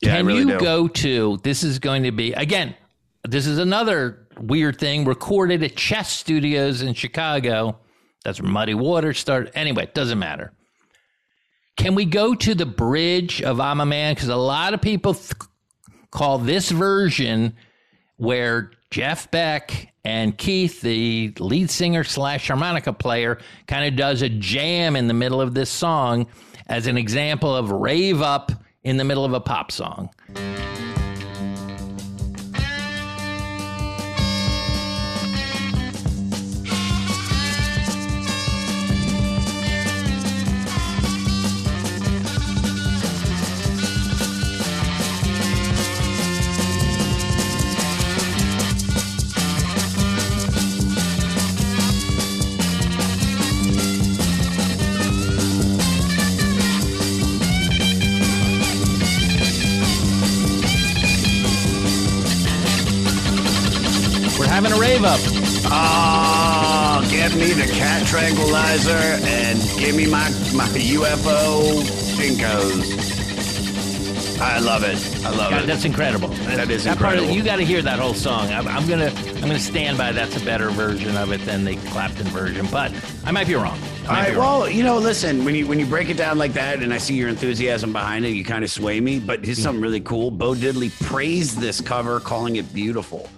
Yeah, 0.03 0.17
Can 0.17 0.27
really 0.27 0.41
you 0.41 0.47
do. 0.47 0.59
go 0.59 0.89
to 0.89 1.39
this 1.43 1.63
is 1.63 1.79
going 1.79 2.03
to 2.03 2.13
be 2.13 2.33
again, 2.33 2.75
this 3.25 3.47
is 3.47 3.59
another 3.59 4.27
weird 4.41 4.79
thing 4.79 5.05
recorded 5.05 5.63
at 5.63 5.77
Chess 5.77 6.13
Studios 6.13 6.83
in 6.83 6.95
Chicago. 6.95 7.79
That's 8.25 8.41
where 8.41 8.51
Muddy 8.51 8.75
Waters 8.75 9.19
started. 9.19 9.53
Anyway, 9.57 9.85
it 9.85 9.95
doesn't 9.95 10.19
matter. 10.19 10.53
Can 11.77 11.95
we 11.95 12.05
go 12.05 12.35
to 12.35 12.55
the 12.55 12.67
bridge 12.67 13.43
of 13.43 13.61
I'm 13.61 13.81
a 13.81 13.87
Man? 13.87 14.15
Because 14.15 14.29
a 14.29 14.37
lot 14.37 14.75
of 14.75 14.81
people 14.83 15.15
th- 15.15 15.33
call 16.11 16.39
this 16.39 16.71
version 16.71 17.55
where 18.17 18.73
Jeff 18.91 19.31
Beck 19.31 19.93
and 20.05 20.37
Keith, 20.37 20.81
the 20.83 21.33
lead 21.39 21.71
singer 21.71 22.05
slash 22.05 22.49
harmonica 22.49 22.93
player, 22.93 23.39
kind 23.67 23.87
of 23.89 23.97
does 23.97 24.23
a 24.23 24.29
jam 24.29 24.97
in 24.97 25.07
the 25.09 25.15
middle 25.15 25.41
of 25.41 25.55
this 25.55 25.71
song 25.71 26.27
as 26.67 26.87
an 26.87 26.99
example 26.99 27.55
of 27.57 27.71
rave 27.71 28.21
up 28.21 28.53
in 28.85 28.97
the 28.97 29.05
middle 29.05 29.25
of 29.25 29.33
a 29.33 29.41
pop 29.41 29.71
song. 29.71 30.11
Rave 65.03 65.13
up. 65.13 65.21
Oh, 65.67 67.09
get 67.11 67.35
me 67.35 67.53
the 67.53 67.71
cat 67.73 68.07
tranquilizer 68.07 68.91
and 69.27 69.59
give 69.79 69.97
me 69.97 70.07
my 70.07 70.29
my 70.55 70.67
UFO 70.69 71.83
jinkos. 72.17 73.11
I 74.41 74.59
love 74.59 74.83
it. 74.83 74.97
I 75.25 75.31
love 75.31 75.51
God, 75.51 75.63
it. 75.63 75.67
that's 75.67 75.85
incredible. 75.85 76.29
That 76.29 76.69
is 76.69 76.83
that 76.85 76.99
part 76.99 77.15
of- 77.15 77.21
incredible. 77.21 77.37
you 77.37 77.45
got 77.45 77.57
to 77.57 77.65
hear 77.65 77.81
that 77.81 78.01
whole 78.01 78.15
song. 78.15 78.53
I'm, 78.53 78.67
I'm 78.67 78.89
gonna 78.89 79.13
I'm 79.27 79.41
gonna 79.43 79.59
stand 79.59 79.99
by. 79.99 80.13
That's 80.13 80.37
a 80.37 80.45
better 80.45 80.71
version 80.71 81.17
of 81.17 81.33
it 81.33 81.45
than 81.45 81.65
the 81.65 81.77
Clapton 81.91 82.27
version, 82.29 82.67
but 82.71 82.93
I 83.25 83.31
might 83.31 83.47
be 83.47 83.55
wrong. 83.55 83.79
All 84.09 84.15
right. 84.15 84.37
Well, 84.37 84.69
you 84.69 84.83
know, 84.83 84.99
listen. 84.99 85.45
When 85.45 85.55
you 85.55 85.67
when 85.67 85.79
you 85.79 85.87
break 85.87 86.11
it 86.11 86.17
down 86.17 86.39
like 86.39 86.55
that, 86.55 86.83
and 86.83 86.93
I 86.93 86.99
see 86.99 87.15
your 87.15 87.29
enthusiasm 87.29 87.93
behind 87.93 88.25
it, 88.25 88.31
you 88.31 88.45
kind 88.45 88.65
of 88.65 88.71
sway 88.71 89.01
me. 89.01 89.21
But 89.21 89.45
here's 89.45 89.59
hmm. 89.59 89.65
something 89.65 89.83
really 89.83 90.01
cool. 90.01 90.31
Bo 90.31 90.55
Diddley 90.55 90.91
praised 91.07 91.59
this 91.59 91.81
cover, 91.81 92.19
calling 92.21 92.57
it 92.57 92.73
beautiful. 92.75 93.29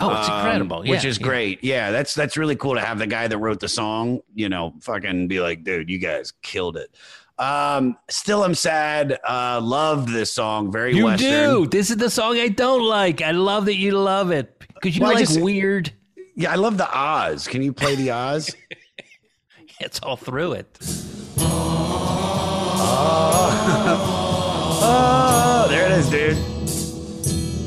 Oh, 0.00 0.10
it's 0.18 0.28
Um, 0.28 0.36
incredible. 0.36 0.82
which 0.84 1.04
is 1.04 1.18
yeah. 1.18 1.26
great. 1.26 1.64
Yeah, 1.64 1.90
that's 1.90 2.14
that's 2.14 2.36
really 2.36 2.56
cool 2.56 2.74
to 2.74 2.80
have 2.80 2.98
the 2.98 3.06
guy 3.06 3.28
that 3.28 3.38
wrote 3.38 3.60
the 3.60 3.68
song, 3.68 4.20
you 4.34 4.48
know, 4.48 4.74
fucking 4.82 5.28
be 5.28 5.40
like, 5.40 5.64
dude, 5.64 5.88
you 5.88 5.98
guys 5.98 6.32
killed 6.42 6.76
it. 6.76 6.90
Um, 7.38 7.96
still, 8.08 8.44
I'm 8.44 8.54
sad. 8.54 9.18
Uh, 9.28 9.60
loved 9.62 10.08
this 10.08 10.32
song. 10.32 10.70
Very 10.72 10.94
You 10.96 11.04
Western. 11.06 11.30
do. 11.62 11.66
This 11.66 11.90
is 11.90 11.96
the 11.98 12.08
song 12.10 12.38
I 12.38 12.48
don't 12.48 12.82
like. 12.84 13.20
I 13.22 13.30
love 13.32 13.66
that 13.66 13.76
you 13.76 13.92
love 13.92 14.30
it 14.30 14.58
because 14.74 14.96
you 14.96 15.02
Well, 15.02 15.12
like 15.14 15.26
just- 15.26 15.40
weird. 15.40 15.92
Yeah, 16.34 16.52
I 16.52 16.56
love 16.56 16.76
the 16.78 16.88
Oz. 16.94 17.46
Can 17.48 17.62
you 17.62 17.72
play 17.72 17.94
the 17.94 18.10
Oz? 18.10 18.54
It's 19.78 19.98
all 20.00 20.16
through 20.16 20.52
it. 20.54 20.78
oh, 24.88 25.66
there 25.68 25.84
it 25.86 25.92
is, 25.92 26.08
dude. 26.08 26.36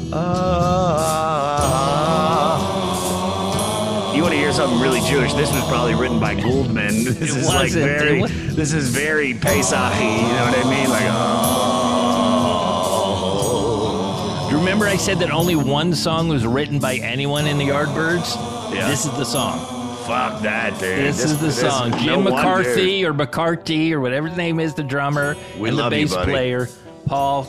To 0.10 0.16
hear 4.50 4.56
something 4.66 4.82
really 4.82 5.02
Jewish? 5.02 5.32
This 5.34 5.52
was 5.54 5.64
probably 5.68 5.94
written 5.94 6.20
by 6.20 6.34
Gouldman. 6.34 6.90
This 7.20 7.22
It 7.22 7.38
is 7.38 7.48
like 7.48 7.72
very. 7.72 8.24
This 8.24 8.74
is 8.74 8.90
very 8.90 9.36
Pesach-y, 9.36 10.02
You 10.02 10.22
know 10.24 10.46
what 10.46 10.58
I 10.58 10.64
mean? 10.70 10.90
Like, 10.90 11.06
oh. 11.08 11.38
Do 14.50 14.56
you 14.56 14.60
remember 14.60 14.88
I 14.88 14.96
said 14.96 15.20
that 15.20 15.30
only 15.30 15.56
one 15.56 15.94
song 15.94 16.30
was 16.30 16.48
written 16.48 16.80
by 16.80 16.96
anyone 16.96 17.46
in 17.46 17.60
the 17.60 17.68
Yardbirds? 17.68 18.36
Yeah. 18.74 18.90
This 18.90 19.06
is 19.06 19.12
the 19.12 19.24
song. 19.26 19.60
Fuck 20.08 20.42
that, 20.42 20.80
dude. 20.80 21.06
This, 21.06 21.24
is 21.24 21.38
the 21.38 21.52
song. 21.52 21.92
no 21.92 22.00
Jim 22.00 22.24
wonder. 22.24 22.32
McCarthy 22.32 23.06
or 23.06 23.14
McCarthy 23.14 23.94
or 23.94 24.00
whatever 24.00 24.30
his 24.30 24.38
name 24.38 24.60
is, 24.60 24.74
the 24.74 24.82
drummer 24.82 25.36
We 25.60 25.70
and 25.70 25.78
the 25.78 25.84
you, 25.84 25.90
bass 25.92 26.16
buddy. 26.16 26.32
player, 26.32 26.68
Paul 27.06 27.44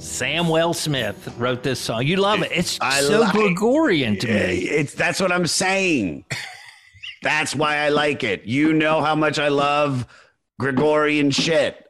Samwell 0.00 0.74
Smith 0.74 1.32
wrote 1.36 1.62
this 1.62 1.78
song. 1.78 2.06
You 2.06 2.16
love 2.16 2.42
it. 2.42 2.50
It's 2.52 2.78
I 2.80 3.00
so 3.02 3.20
like- 3.20 3.32
Gregorian 3.32 4.16
to 4.20 4.26
me. 4.26 4.32
It's 4.62 4.94
that's 4.94 5.20
what 5.20 5.30
I'm 5.30 5.46
saying. 5.46 6.24
That's 7.22 7.54
why 7.54 7.76
I 7.76 7.90
like 7.90 8.24
it. 8.24 8.44
You 8.44 8.72
know 8.72 9.02
how 9.02 9.14
much 9.14 9.38
I 9.38 9.48
love 9.48 10.06
Gregorian 10.58 11.30
shit. 11.30 11.86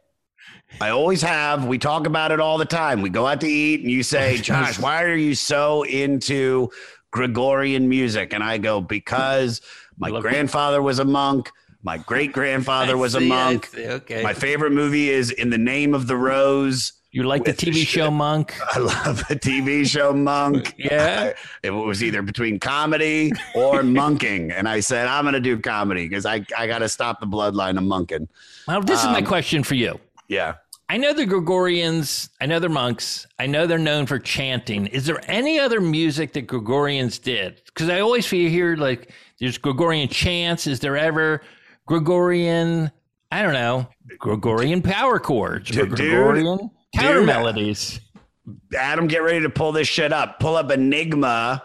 I 0.81 0.91
always 0.91 1.23
have. 1.23 1.65
We 1.67 1.79
talk 1.79 2.07
about 2.07 2.33
it 2.33 2.41
all 2.41 2.59
the 2.59 2.65
time. 2.65 3.01
We 3.01 3.11
go 3.11 3.27
out 3.27 3.41
to 3.43 3.49
eat 3.49 3.81
and 3.83 3.91
you 3.91 4.03
say, 4.03 4.39
Josh, 4.43 4.79
why 4.81 5.05
are 5.05 5.15
you 5.15 5.37
so 5.37 5.85
into 5.85 6.71
Gregorian 7.13 7.89
music? 7.89 8.33
And 8.33 8.43
I 8.43 8.59
go, 8.59 8.81
because 8.81 9.61
my 9.99 10.11
grandfather 10.21 10.83
was 10.83 10.99
a 10.99 11.05
monk. 11.05 11.51
My 11.83 11.97
great 11.97 12.33
grandfather 12.33 12.97
was 12.97 13.15
a 13.15 13.21
see, 13.21 13.27
I 13.27 13.29
monk. 13.29 13.71
okay. 13.77 14.23
My 14.23 14.35
favorite 14.35 14.73
movie 14.73 15.11
is 15.11 15.31
In 15.31 15.51
the 15.51 15.59
Name 15.59 15.95
of 15.95 16.09
the 16.09 16.17
Rose. 16.17 16.93
You 17.13 17.25
like 17.25 17.45
the 17.45 17.53
TV 17.53 17.85
show 17.87 18.09
Monk? 18.11 18.55
I 18.73 18.79
love 18.79 19.25
the 19.29 19.35
TV 19.37 19.85
show 19.87 20.13
Monk. 20.13 20.75
Yeah. 20.79 21.33
It 21.63 21.71
was 21.71 22.03
either 22.05 22.23
between 22.23 22.61
comedy 22.61 23.33
or 23.55 23.83
monking. 24.03 24.51
And 24.53 24.69
I 24.69 24.81
said, 24.81 25.09
I'm 25.09 25.25
going 25.25 25.35
to 25.35 25.41
do 25.41 25.59
comedy 25.59 26.09
because 26.09 26.25
I, 26.25 26.45
I 26.57 26.67
got 26.69 26.79
to 26.79 26.89
stop 26.89 27.19
the 27.21 27.27
bloodline 27.27 27.77
of 27.79 27.83
monking. 27.85 28.29
Well, 28.69 28.81
this 28.81 29.01
is 29.01 29.07
my 29.07 29.19
Um, 29.19 29.25
question 29.27 29.63
for 29.65 29.75
you. 29.75 29.99
Yeah. 30.29 30.55
I 30.89 30.97
know 30.97 31.13
the 31.13 31.25
Gregorians, 31.27 32.31
I 32.41 32.47
know 32.47 32.59
they're 32.59 32.69
monks, 32.71 33.27
I 33.39 33.47
know 33.47 33.67
they're 33.67 33.79
known 33.79 34.07
for 34.07 34.19
chanting. 34.19 34.87
Is 34.89 35.07
there 35.07 35.21
any 35.31 35.59
other 35.61 35.81
music 35.81 36.33
that 36.33 36.47
Gregorians 36.49 37.21
did? 37.23 37.61
Because 37.67 37.89
I 37.89 38.01
always 38.01 38.27
feel 38.27 38.49
here 38.51 38.75
like 38.77 39.13
there's 39.39 39.57
Gregorian 39.59 40.09
chants. 40.09 40.67
Is 40.67 40.81
there 40.81 40.97
ever 40.97 41.43
Gregorian, 41.87 42.91
I 43.31 43.43
don't 43.43 43.53
know, 43.53 43.87
Gregorian 44.19 44.81
power 44.83 45.19
chords 45.21 45.71
or 45.77 45.87
Dude, 45.87 45.91
Gregorian 45.97 46.71
counter 46.95 47.22
melodies? 47.22 48.01
Adam, 48.76 49.07
get 49.07 49.22
ready 49.22 49.41
to 49.41 49.51
pull 49.51 49.72
this 49.72 49.88
shit 49.88 50.12
up. 50.12 50.41
Pull 50.41 50.57
up 50.57 50.70
Enigma. 50.70 51.62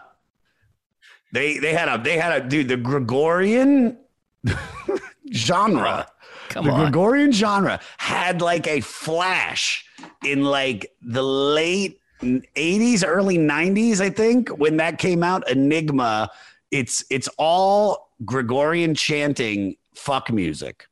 They 1.33 1.57
they 1.57 1.73
had 1.73 1.87
a 1.87 2.01
they 2.01 2.17
had 2.17 2.41
a 2.41 2.47
dude 2.47 2.67
the 2.67 2.77
Gregorian 2.77 3.97
genre. 5.33 6.07
Come 6.49 6.65
the 6.65 6.71
on. 6.71 6.81
Gregorian 6.81 7.31
genre 7.31 7.79
had 7.97 8.41
like 8.41 8.67
a 8.67 8.81
flash 8.81 9.85
in 10.23 10.43
like 10.43 10.93
the 11.01 11.23
late 11.23 11.99
80s, 12.21 13.03
early 13.05 13.37
90s, 13.37 13.99
I 13.99 14.09
think, 14.09 14.49
when 14.49 14.77
that 14.77 14.97
came 14.97 15.23
out. 15.23 15.49
Enigma. 15.49 16.29
It's 16.71 17.03
it's 17.09 17.27
all 17.37 18.11
Gregorian 18.23 18.95
chanting 18.95 19.75
fuck 19.93 20.31
music. 20.31 20.87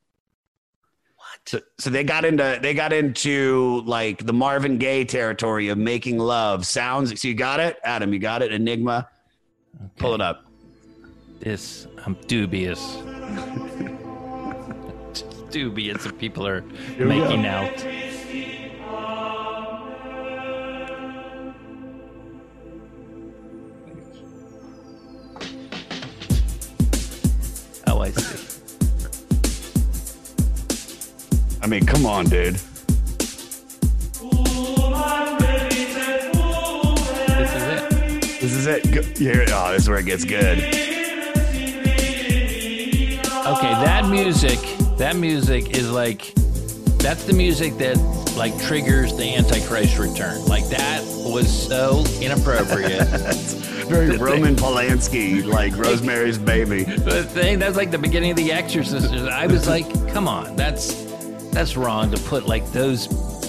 So, 1.46 1.60
so 1.78 1.90
they 1.90 2.04
got 2.04 2.26
into 2.26 2.58
they 2.62 2.74
got 2.74 2.94
into 2.94 3.82
like 3.86 4.26
the 4.26 4.34
Marvin 4.34 4.78
Gaye 4.78 5.04
territory 5.04 5.70
of 5.70 5.78
making 5.78 6.18
love 6.18 6.66
sounds. 6.66 7.22
So 7.22 7.28
you 7.28 7.34
got 7.34 7.60
it, 7.60 7.78
Adam. 7.84 8.14
You 8.14 8.20
got 8.20 8.42
it. 8.42 8.54
Enigma. 8.54 9.10
Pull 9.98 10.16
it 10.16 10.22
up. 10.22 10.46
This, 11.40 11.88
I'm 12.06 12.14
dubious. 12.28 12.98
dubious 15.50 16.06
if 16.06 16.18
people 16.18 16.48
are 16.48 16.64
we 16.98 17.06
making 17.06 17.46
out. 17.46 17.86
Oh, 27.86 28.00
I 28.00 28.12
see. 28.12 28.53
I 31.64 31.68
mean, 31.68 31.86
come 31.86 32.06
on, 32.06 32.26
dude. 32.26 32.56
This 37.40 37.54
is 37.56 37.64
it. 37.64 37.92
This 38.42 38.54
is 38.54 38.68
it. 38.68 38.92
Go- 38.92 39.02
Here, 39.18 39.46
oh, 39.50 39.72
this 39.72 39.84
is 39.84 39.90
where 39.90 40.00
it 40.00 40.06
gets 40.06 40.26
good. 40.26 40.60
Okay, 43.46 43.72
that 43.84 44.10
music, 44.10 44.60
that 44.98 45.16
music 45.16 45.78
is 45.78 45.90
like, 45.90 46.34
that's 47.00 47.24
the 47.24 47.34
music 47.34 47.78
that 47.78 47.98
like 48.38 48.58
triggers 48.62 49.16
the 49.16 49.36
Antichrist 49.36 49.98
return. 50.00 50.44
Like 50.46 50.68
that 50.70 51.02
was 51.26 51.48
so 51.68 52.04
inappropriate. 52.22 53.08
Very 53.88 54.18
Roman 54.18 54.56
Polanski, 54.56 55.46
like 55.46 55.78
Rosemary's 55.78 56.38
Baby. 56.38 56.84
the 56.84 57.24
thing 57.24 57.60
that's 57.60 57.76
like 57.78 57.92
the 57.92 57.98
beginning 57.98 58.32
of 58.32 58.38
The 58.38 58.52
Exorcist. 58.52 59.14
I 59.14 59.46
was 59.48 59.68
like, 59.68 59.88
come 60.14 60.28
on, 60.28 60.56
that's 60.56 61.13
that's 61.54 61.78
wrong 61.78 62.12
to 62.12 62.20
put 62.24 62.48
like 62.48 62.70
those 62.72 63.08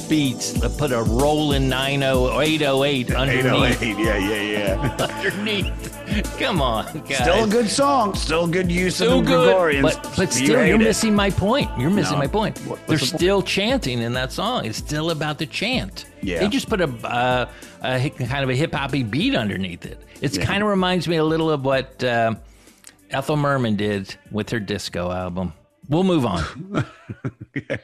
beats. 0.09 0.53
To 0.61 0.69
put 0.69 0.93
a 0.93 1.03
rolling 1.03 1.69
90 1.69 2.05
808 2.07 3.11
underneath. 3.15 3.83
808. 3.83 3.99
Yeah, 3.99 4.17
yeah, 4.19 4.43
yeah. 4.43 5.07
underneath. 5.25 5.91
Come 6.39 6.61
on, 6.61 6.85
guys. 7.09 7.17
Still 7.19 7.45
a 7.45 7.49
good 7.49 7.69
song. 7.69 8.15
Still 8.15 8.47
good 8.47 8.71
use 8.71 8.97
So 8.97 9.19
of 9.19 9.25
the 9.25 9.31
good, 9.31 9.57
Gregorians. 9.57 9.83
but 9.83 10.13
but 10.17 10.33
still, 10.33 10.65
you're 10.67 10.77
it. 10.77 10.85
missing 10.85 11.15
my 11.15 11.31
point. 11.31 11.71
You're 11.79 11.91
missing 11.91 12.15
No. 12.15 12.19
my 12.19 12.27
point. 12.27 12.59
What- 12.67 12.87
They're 12.87 12.99
the 12.99 13.07
still 13.07 13.43
chanting 13.43 14.01
in 14.03 14.13
that 14.13 14.31
song. 14.31 14.67
It's 14.67 14.79
still 14.79 15.11
about 15.11 15.39
the 15.39 15.47
chant. 15.47 16.05
Yeah. 16.23 16.41
they 16.41 16.49
just 16.49 16.69
put 16.69 16.81
a, 16.81 16.89
uh, 17.07 17.47
a 17.83 18.11
kind 18.11 18.45
of 18.45 18.51
a 18.51 18.55
hip 18.55 18.75
hoppy 18.75 19.03
beat 19.03 19.35
underneath 19.35 19.85
it. 19.87 20.01
It 20.21 20.37
Yeah. 20.37 20.45
kind 20.45 20.63
of 20.63 20.69
reminds 20.69 21.09
me 21.09 21.17
a 21.17 21.25
little 21.25 21.51
of 21.51 21.65
what 21.65 22.03
uh, 22.05 22.35
Ethel 23.11 23.37
Merman 23.37 23.77
did 23.77 24.15
with 24.31 24.51
her 24.51 24.61
disco 24.61 25.11
album. 25.11 25.53
We'll 25.89 26.05
move 26.05 26.24
on. 26.24 26.43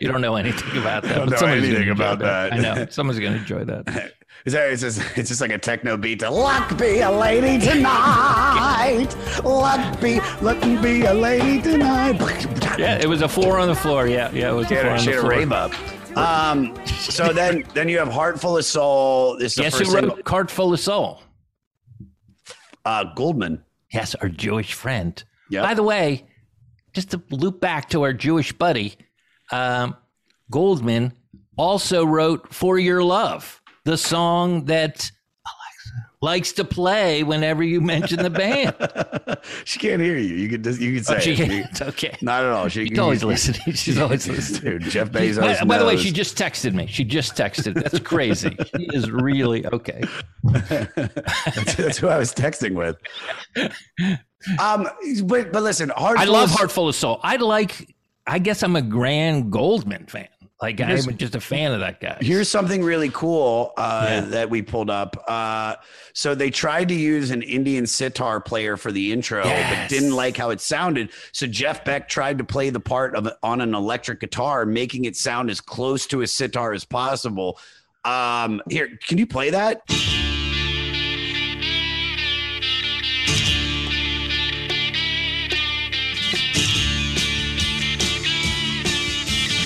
you 0.00 0.08
don't 0.08 0.20
know 0.22 0.36
anything 0.36 0.80
about 0.80 1.02
that. 1.02 1.16
Don't 1.28 1.30
know 1.30 1.46
anything 1.46 1.90
about 1.90 2.18
that. 2.20 2.52
I 2.52 2.56
know 2.56 2.86
someone's 2.90 3.18
going 3.18 3.34
to 3.34 3.38
enjoy 3.38 3.64
that. 3.64 4.12
Is 4.46 4.54
that, 4.54 4.70
it's, 4.70 4.80
just, 4.80 5.02
it's 5.18 5.28
just 5.28 5.42
like 5.42 5.50
a 5.50 5.58
techno 5.58 5.98
beat 5.98 6.20
to 6.20 6.30
luck 6.30 6.78
be 6.78 7.00
a 7.00 7.10
lady 7.10 7.62
tonight. 7.62 9.14
luck 9.44 10.00
be, 10.00 10.18
luck 10.40 10.58
be 10.82 11.02
a 11.02 11.12
lady 11.12 11.60
tonight. 11.60 12.18
Yeah, 12.78 12.96
it 12.96 13.06
was 13.06 13.20
a 13.20 13.28
four 13.28 13.58
on 13.58 13.68
the 13.68 13.74
floor. 13.74 14.06
Yeah, 14.06 14.30
yeah, 14.32 14.50
it 14.50 14.54
was 14.54 14.68
She 14.68 14.74
a 14.76 14.78
had, 14.78 14.84
four 14.86 14.90
a- 14.92 14.94
on 14.94 14.98
she 15.00 15.06
the 15.06 15.10
had 15.12 15.18
a 15.18 15.20
floor. 15.20 15.30
rave 15.32 15.52
up. 15.52 16.16
Um, 16.16 16.86
so 16.86 17.32
then, 17.34 17.64
then 17.74 17.88
you 17.90 17.98
have 17.98 18.08
Heart 18.08 18.40
Full 18.40 18.56
of 18.56 18.64
Soul. 18.64 19.36
This 19.36 19.52
is 19.52 19.56
the 19.56 19.64
first 19.64 19.78
who 19.90 19.94
wrote 19.94 20.00
single. 20.04 20.22
"Cart 20.22 20.50
Full 20.50 20.72
of 20.72 20.80
Soul"? 20.80 21.20
Uh, 22.86 23.04
Gouldman. 23.14 23.62
Yes, 23.92 24.14
our 24.14 24.28
Jewish 24.30 24.72
friend. 24.72 25.22
Yep. 25.50 25.62
By 25.62 25.74
the 25.74 25.82
way, 25.82 26.26
just 26.92 27.10
to 27.10 27.22
loop 27.30 27.60
back 27.60 27.88
to 27.90 28.02
our 28.02 28.12
Jewish 28.12 28.52
buddy, 28.52 28.96
um, 29.52 29.96
Gouldman 30.50 31.12
also 31.56 32.04
wrote 32.04 32.52
"For 32.52 32.78
Your 32.78 33.02
Love," 33.02 33.60
the 33.84 33.96
song 33.96 34.64
that 34.66 35.10
likes 36.22 36.52
to 36.52 36.64
play 36.64 37.22
whenever 37.22 37.62
you 37.62 37.80
mention 37.80 38.22
the 38.22 38.28
band. 38.28 38.74
she 39.64 39.78
can't 39.78 40.02
hear 40.02 40.18
you. 40.18 40.34
You 40.34 40.48
could 40.50 40.62
just 40.62 40.80
you 40.80 40.94
could 40.94 41.06
say 41.06 41.16
Oh, 41.16 41.20
she 41.20 41.32
it. 41.32 41.36
can't. 41.36 41.82
Okay. 41.82 42.16
Not 42.20 42.44
at 42.44 42.50
all. 42.50 42.68
She, 42.68 42.86
She's 42.86 42.98
always 42.98 43.24
listening. 43.24 43.74
She's 43.74 43.98
always 43.98 44.28
listening. 44.28 44.78
Dude, 44.78 44.90
Jeff 44.90 45.10
Bezos. 45.10 45.60
By, 45.60 45.64
by 45.64 45.78
the 45.78 45.86
way, 45.86 45.96
she 45.96 46.10
just 46.12 46.36
texted 46.36 46.74
me. 46.74 46.86
She 46.86 47.04
just 47.04 47.36
texted. 47.36 47.74
That's 47.74 47.98
crazy. 48.00 48.54
she 48.76 48.88
is 48.92 49.10
really 49.10 49.66
okay. 49.68 50.02
that's, 50.44 51.74
that's 51.74 51.96
who 51.98 52.08
I 52.08 52.18
was 52.18 52.34
texting 52.34 52.74
with. 52.74 52.96
Um, 54.58 54.88
but 55.24 55.52
but 55.52 55.62
listen, 55.62 55.90
heart. 55.90 56.18
I 56.18 56.24
love 56.24 56.50
of- 56.50 56.56
Heart 56.56 56.72
Full 56.72 56.88
of 56.88 56.94
Soul. 56.94 57.20
I 57.22 57.36
like. 57.36 57.94
I 58.26 58.38
guess 58.38 58.62
I'm 58.62 58.76
a 58.76 58.82
Graham 58.82 59.50
Gouldman 59.50 60.08
fan. 60.08 60.28
Like 60.62 60.78
Here's- 60.78 61.06
I'm 61.08 61.16
just 61.16 61.34
a 61.34 61.40
fan 61.40 61.72
of 61.72 61.80
that 61.80 62.00
guy. 62.00 62.18
Here's 62.20 62.48
something 62.48 62.82
really 62.84 63.08
cool 63.14 63.72
uh, 63.78 64.06
Yeah. 64.08 64.20
that 64.20 64.50
we 64.50 64.60
pulled 64.60 64.90
up. 64.90 65.16
Uh, 65.26 65.76
so 66.12 66.34
they 66.34 66.50
tried 66.50 66.88
to 66.88 66.94
use 66.94 67.30
an 67.30 67.40
Indian 67.42 67.86
sitar 67.86 68.38
player 68.40 68.76
for 68.76 68.92
the 68.92 69.10
intro, 69.10 69.42
but 69.42 69.88
didn't 69.88 70.14
like 70.14 70.36
how 70.36 70.50
it 70.50 70.60
sounded. 70.60 71.10
So 71.32 71.46
Jeff 71.46 71.82
Beck 71.84 72.10
tried 72.10 72.36
to 72.38 72.44
play 72.44 72.68
the 72.68 72.78
part 72.78 73.16
of 73.16 73.26
on 73.42 73.62
an 73.62 73.74
electric 73.74 74.20
guitar, 74.20 74.66
making 74.66 75.06
it 75.06 75.16
sound 75.16 75.48
as 75.50 75.62
close 75.62 76.06
to 76.08 76.20
a 76.20 76.26
sitar 76.26 76.74
as 76.74 76.84
possible. 76.84 77.58
Um, 78.04 78.60
here, 78.68 78.98
can 79.08 79.16
you 79.16 79.26
play 79.26 79.48
that? 79.50 79.80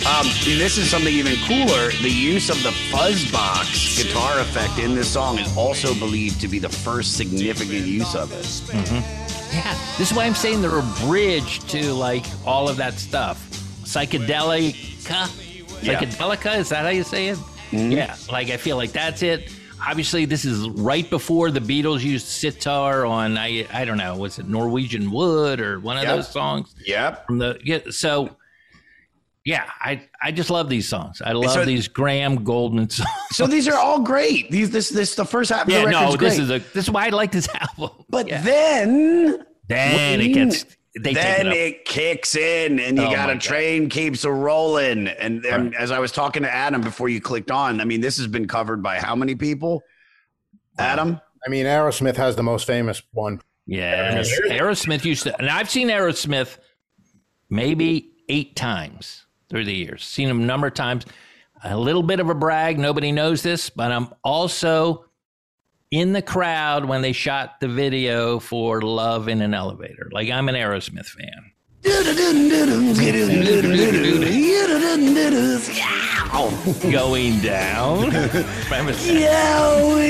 Um, 0.06 0.26
this 0.44 0.76
is 0.76 0.90
something 0.90 1.12
even 1.12 1.34
cooler. 1.46 1.90
The 2.02 2.10
use 2.10 2.50
of 2.50 2.62
the 2.62 2.72
fuzz 2.90 3.30
box 3.32 3.96
guitar 4.02 4.38
effect 4.40 4.78
in 4.78 4.94
this 4.94 5.10
song 5.10 5.38
is 5.38 5.56
also 5.56 5.94
believed 5.94 6.40
to 6.42 6.48
be 6.48 6.58
the 6.58 6.68
first 6.68 7.16
significant 7.16 7.86
use 7.86 8.14
of 8.14 8.30
it. 8.32 8.44
Yeah, 9.54 9.72
this 9.96 10.10
is 10.10 10.16
why 10.16 10.24
I'm 10.26 10.34
saying 10.34 10.60
they're 10.60 10.78
a 10.78 10.94
bridge 11.06 11.60
to 11.70 11.92
like 11.94 12.26
all 12.44 12.68
of 12.68 12.76
that 12.76 12.94
stuff. 12.94 13.48
Psychedelica, 13.84 15.30
Yeah. 15.82 15.94
psychedelica. 16.00 16.58
Is 16.58 16.68
that 16.68 16.82
how 16.84 16.90
you 16.90 17.02
say 17.04 17.28
it? 17.28 17.38
Yeah, 17.72 18.14
like 18.30 18.50
I 18.50 18.58
feel 18.58 18.76
like 18.76 18.92
that's 18.92 19.22
it. 19.22 19.50
Obviously, 19.86 20.26
this 20.26 20.44
is 20.44 20.68
right 20.68 21.08
before 21.08 21.50
the 21.50 21.60
Beatles 21.60 22.02
used 22.02 22.26
sitar 22.26 23.06
on 23.06 23.38
I 23.38 23.66
I 23.72 23.86
don't 23.86 23.96
know 23.98 24.16
was 24.16 24.38
it 24.38 24.48
Norwegian 24.48 25.10
Wood 25.10 25.60
or 25.60 25.80
one 25.80 25.96
of 25.96 26.02
Yep. 26.04 26.14
those 26.16 26.28
songs 26.28 26.74
Yep. 26.86 27.26
from 27.26 27.38
the 27.38 27.58
yeah. 27.64 27.78
So 27.90 28.30
yeah, 29.44 29.68
I 29.80 30.02
I 30.22 30.32
just 30.32 30.50
love 30.50 30.68
these 30.68 30.88
songs. 30.88 31.20
I 31.24 31.32
love 31.32 31.50
so- 31.52 31.64
these 31.64 31.88
Graham 31.88 32.38
Gouldman 32.44 32.90
songs. 32.92 33.08
So 33.32 33.46
these 33.46 33.68
are 33.68 33.76
all 33.78 34.00
great. 34.00 34.50
These 34.50 34.70
this 34.70 34.88
this 34.88 35.14
the 35.14 35.24
first 35.24 35.50
half 35.50 35.66
of 35.66 35.68
yeah, 35.72 35.80
the 35.80 35.86
record's 35.88 36.12
no, 36.12 36.16
great. 36.16 36.28
this 36.30 36.38
is 36.38 36.50
a 36.50 36.58
this 36.58 36.84
is 36.84 36.90
why 36.90 37.06
I 37.06 37.10
like 37.10 37.30
this 37.32 37.48
album. 37.78 38.04
but 38.08 38.28
then 38.28 39.44
Then 39.68 40.20
it 40.20 40.28
gets 40.32 40.64
they 40.96 41.12
take 41.12 41.22
then 41.22 41.46
it 41.48 41.52
it, 41.56 41.84
kicks 41.84 42.36
in 42.36 42.78
and 42.78 42.96
you 42.96 43.04
Oh 43.04 43.10
got 43.10 43.26
my 43.26 43.32
a 43.32 43.34
God. 43.34 43.40
train 43.40 43.88
keeps 43.88 44.22
a 44.24 44.30
rolling 44.30 45.08
and, 45.08 45.44
and 45.44 45.74
as 45.74 45.90
i 45.90 45.98
was 45.98 46.12
talking 46.12 46.44
to 46.44 46.48
adam 46.54 46.82
before 46.82 47.08
you 47.08 47.20
clicked 47.20 47.50
on 47.50 47.80
i 47.80 47.84
mean 47.84 48.00
this 48.00 48.16
has 48.16 48.28
been 48.28 48.46
covered 48.46 48.80
by 48.80 49.00
how 49.00 49.16
many 49.16 49.34
people 49.34 49.82
adam 50.78 51.20
I 51.44 51.50
mean, 51.50 51.66
Aerosmith 51.66 52.16
has 52.16 52.36
the 52.36 52.42
most 52.42 52.66
famous 52.66 53.02
one. 53.12 53.38
Yes, 53.66 54.30
Aerosmith 54.48 55.04
used 55.04 55.24
to, 55.24 55.36
and 55.38 55.50
I've 55.50 55.68
seen 55.68 55.88
Aerosmith 55.88 56.56
maybe 57.50 58.12
eight 58.30 58.56
times 58.56 59.23
through 59.54 59.64
the 59.64 59.72
years. 59.72 60.04
Seen 60.04 60.28
him 60.28 60.40
a 60.40 60.44
number 60.44 60.66
of 60.66 60.74
times. 60.74 61.06
A 61.62 61.76
little 61.76 62.02
bit 62.02 62.18
of 62.18 62.28
a 62.28 62.34
brag. 62.34 62.76
Nobody 62.76 63.12
knows 63.12 63.40
this, 63.40 63.70
but 63.70 63.92
I'm 63.92 64.08
also 64.24 65.04
in 65.92 66.12
the 66.12 66.22
crowd 66.22 66.86
when 66.86 67.02
they 67.02 67.12
shot 67.12 67.60
the 67.60 67.68
video 67.68 68.40
for 68.40 68.82
"Love 68.82 69.28
in 69.28 69.40
an 69.40 69.54
Elevator." 69.54 70.08
Like 70.10 70.28
I'm 70.28 70.48
an 70.48 70.56
Aerosmith 70.56 71.06
fan. 71.06 71.52
Going 76.90 77.38
down. 77.38 78.06
Remember 78.06 78.90
that? 78.90 80.00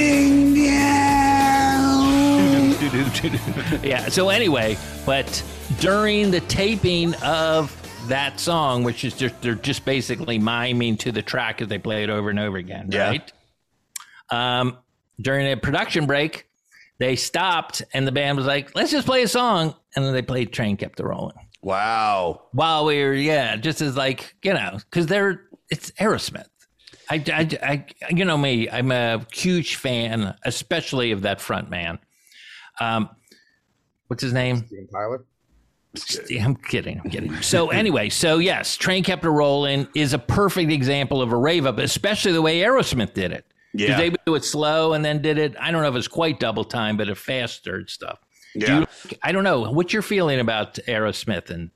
yeah. 3.84 4.08
So 4.08 4.30
anyway, 4.30 4.78
but 5.04 5.44
during 5.80 6.30
the 6.30 6.40
taping 6.40 7.14
of 7.16 7.83
that 8.08 8.40
song, 8.40 8.84
which 8.84 9.04
is 9.04 9.14
just 9.14 9.40
they're 9.42 9.54
just 9.54 9.84
basically 9.84 10.38
miming 10.38 10.96
to 10.98 11.12
the 11.12 11.22
track 11.22 11.60
as 11.62 11.68
they 11.68 11.78
play 11.78 12.02
it 12.04 12.10
over 12.10 12.30
and 12.30 12.38
over 12.38 12.56
again, 12.56 12.88
Yeah. 12.92 13.08
right? 13.08 13.32
Um, 14.30 14.78
during 15.20 15.50
a 15.50 15.56
production 15.56 16.06
break, 16.06 16.46
they 16.98 17.16
stopped 17.16 17.82
and 17.92 18.06
the 18.06 18.12
band 18.12 18.36
was 18.38 18.46
like, 18.46 18.74
"Let's 18.74 18.90
just 18.90 19.06
play 19.06 19.22
a 19.22 19.28
song," 19.28 19.74
and 19.96 20.04
then 20.04 20.12
they 20.12 20.22
played 20.22 20.52
"Train 20.52 20.76
Kept 20.76 21.00
a 21.00 21.04
Rolling." 21.04 21.36
wow 21.62 22.42
While 22.52 22.84
we 22.84 23.02
were, 23.02 23.14
yeah, 23.14 23.56
just 23.56 23.80
as 23.80 23.96
like 23.96 24.34
you 24.42 24.52
know, 24.54 24.78
because 24.90 25.06
they're 25.06 25.42
it's 25.70 25.90
Aerosmith. 25.92 26.46
I, 27.10 27.22
I, 27.26 27.58
I, 27.62 27.86
you 28.10 28.24
know 28.24 28.38
me, 28.38 28.68
I'm 28.70 28.90
a 28.90 29.26
huge 29.32 29.76
fan, 29.76 30.34
especially 30.44 31.10
of 31.12 31.20
that 31.22 31.38
front 31.40 31.68
man. 31.68 31.98
Um, 32.80 33.10
what's 34.06 34.22
his 34.22 34.32
name? 34.32 34.64
Steven 34.66 34.88
Tyler. 34.88 35.24
I'm 36.40 36.56
kidding. 36.56 37.00
I'm 37.04 37.10
kidding. 37.10 37.40
So 37.42 37.70
anyway, 37.70 38.08
so 38.08 38.38
yes, 38.38 38.76
Train 38.76 39.04
Kept 39.04 39.24
a 39.24 39.30
Rolling 39.30 39.86
is 39.94 40.12
a 40.12 40.18
perfect 40.18 40.70
example 40.72 41.22
of 41.22 41.32
a 41.32 41.36
rave 41.36 41.66
up, 41.66 41.78
especially 41.78 42.32
the 42.32 42.42
way 42.42 42.60
Aerosmith 42.60 43.14
did 43.14 43.32
it. 43.32 43.44
Yeah. 43.76 43.96
they 43.98 44.08
would 44.10 44.20
do 44.24 44.34
it 44.36 44.44
slow 44.44 44.92
and 44.92 45.04
then 45.04 45.20
did 45.20 45.36
it. 45.36 45.56
I 45.58 45.70
don't 45.72 45.82
know 45.82 45.88
if 45.88 45.96
it's 45.96 46.06
quite 46.08 46.38
double 46.38 46.64
time, 46.64 46.96
but 46.96 47.08
it 47.08 47.16
faster 47.16 47.76
and 47.76 47.90
stuff. 47.90 48.20
Do 48.56 48.66
Yeah. 48.66 48.78
you, 48.80 48.86
I 49.22 49.32
don't 49.32 49.42
know. 49.42 49.70
What's 49.72 49.92
your 49.92 50.02
feeling 50.02 50.38
about 50.38 50.74
Aerosmith 50.86 51.50
and 51.50 51.70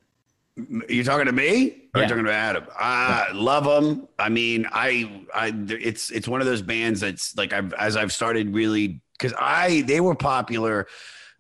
you 0.89 1.03
talking 1.05 1.27
to 1.27 1.33
me 1.33 1.77
or 1.95 2.01
Yeah. 2.01 2.03
you 2.03 2.09
talking 2.09 2.25
to 2.25 2.33
adam 2.33 2.65
i 2.77 3.29
love 3.33 3.63
them 3.63 4.09
i 4.19 4.29
mean 4.29 4.67
i 4.73 5.09
i 5.33 5.53
it's 5.69 6.11
it's 6.11 6.27
one 6.27 6.41
of 6.41 6.49
those 6.49 6.63
bands 6.63 6.99
that's 6.99 7.37
like 7.37 7.53
i've 7.53 7.73
as 7.75 7.97
i've 7.97 8.13
started 8.13 8.53
really 8.53 9.01
because 9.17 9.33
i 9.39 9.83
they 9.83 10.01
were 10.01 10.17
popular 10.17 10.89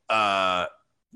uh 0.08 0.66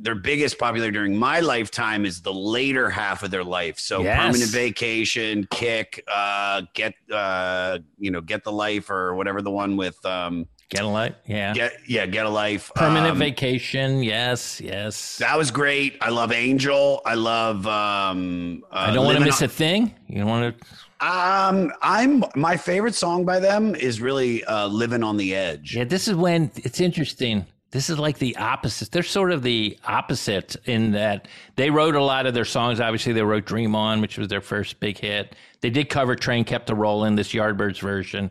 their 0.03 0.15
biggest 0.17 0.59
popular 0.59 0.91
during 0.91 1.17
my 1.17 1.41
lifetime 1.41 2.05
is 2.05 2.21
the 2.23 2.33
later 2.35 2.91
half 2.91 3.23
of 3.23 3.31
their 3.31 3.45
life. 3.45 3.79
So 3.79 4.03
Yes. 4.03 4.19
permanent 4.21 4.51
vacation, 4.51 5.47
kick, 5.51 6.03
uh, 6.13 6.63
get 6.75 6.95
uh, 7.13 7.79
you 7.99 8.11
know, 8.11 8.21
get 8.21 8.43
the 8.45 8.53
life 8.53 8.91
or 8.91 9.15
whatever 9.15 9.41
the 9.43 9.51
one 9.51 9.77
with 9.77 10.05
um 10.05 10.47
Get 10.71 10.85
a 10.85 10.87
Life? 10.89 11.15
Yeah. 11.27 11.53
get 11.53 11.73
yeah, 11.87 12.07
get 12.07 12.25
a 12.25 12.31
life. 12.31 12.71
Permanent 12.75 13.13
Um, 13.13 13.19
vacation. 13.19 14.03
Yes. 14.03 14.59
Yes. 14.59 15.19
That 15.19 15.37
was 15.37 15.51
great. 15.51 15.99
I 16.01 16.09
love 16.09 16.33
Angel. 16.33 17.03
I 17.05 17.15
love 17.15 17.67
um 17.67 18.63
uh, 18.73 18.77
I 18.89 18.95
don't 18.95 19.05
want 19.05 19.19
to 19.19 19.25
miss 19.25 19.43
on- 19.43 19.47
a 19.47 19.49
thing. 19.49 19.95
You 20.09 20.21
don't 20.21 20.29
want 20.29 20.59
to. 20.59 20.67
Um, 21.07 21.73
I'm 21.83 22.25
my 22.37 22.57
favorite 22.57 22.95
song 22.95 23.25
by 23.25 23.39
them 23.41 23.75
is 23.75 24.01
really 24.01 24.45
uh, 24.45 24.69
"Living 24.69 25.03
on 25.03 25.17
the 25.17 25.35
Edge." 25.35 25.75
Yeah, 25.77 25.85
this 25.85 26.07
is 26.09 26.15
when 26.15 26.51
it's 26.57 26.81
interesting. 26.81 27.45
This 27.73 27.91
is 27.91 27.99
like 27.99 28.19
the 28.19 28.37
opposite. 28.37 28.93
They're 28.93 29.03
sort 29.03 29.33
of 29.33 29.43
the 29.43 29.79
opposite 29.85 30.57
in 30.67 30.93
that 30.93 31.27
they 31.57 31.71
wrote 31.71 31.95
a 31.95 32.03
lot 32.03 32.27
of 32.27 32.35
their 32.35 32.45
songs. 32.45 32.81
Obviously, 32.81 33.13
they 33.13 33.23
wrote 33.23 33.47
"Dream 33.47 33.75
On," 33.75 34.01
which 34.01 34.19
was 34.19 34.29
their 34.29 34.43
first 34.43 34.79
big 34.79 34.99
hit. 34.99 35.35
They 35.63 35.71
did 35.71 35.89
cover 35.89 36.15
"Train 36.15 36.45
Kept 36.45 36.71
a 36.71 36.75
Rollin'," 36.75 37.17
this 37.17 37.33
Yardbirds 37.33 37.81
version, 37.81 38.31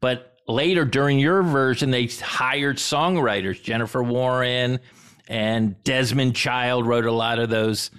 but 0.00 0.34
later 0.48 0.86
during 0.86 1.18
your 1.18 1.42
version, 1.42 1.90
they 1.90 2.06
hired 2.06 2.78
songwriters. 2.78 3.62
Jennifer 3.62 4.02
Warren 4.02 4.80
and 5.28 5.82
Desmond 5.84 6.34
Child 6.34 6.86
wrote 6.86 7.04
a 7.04 7.12
lot 7.12 7.38
of 7.38 7.50
those. 7.50 7.90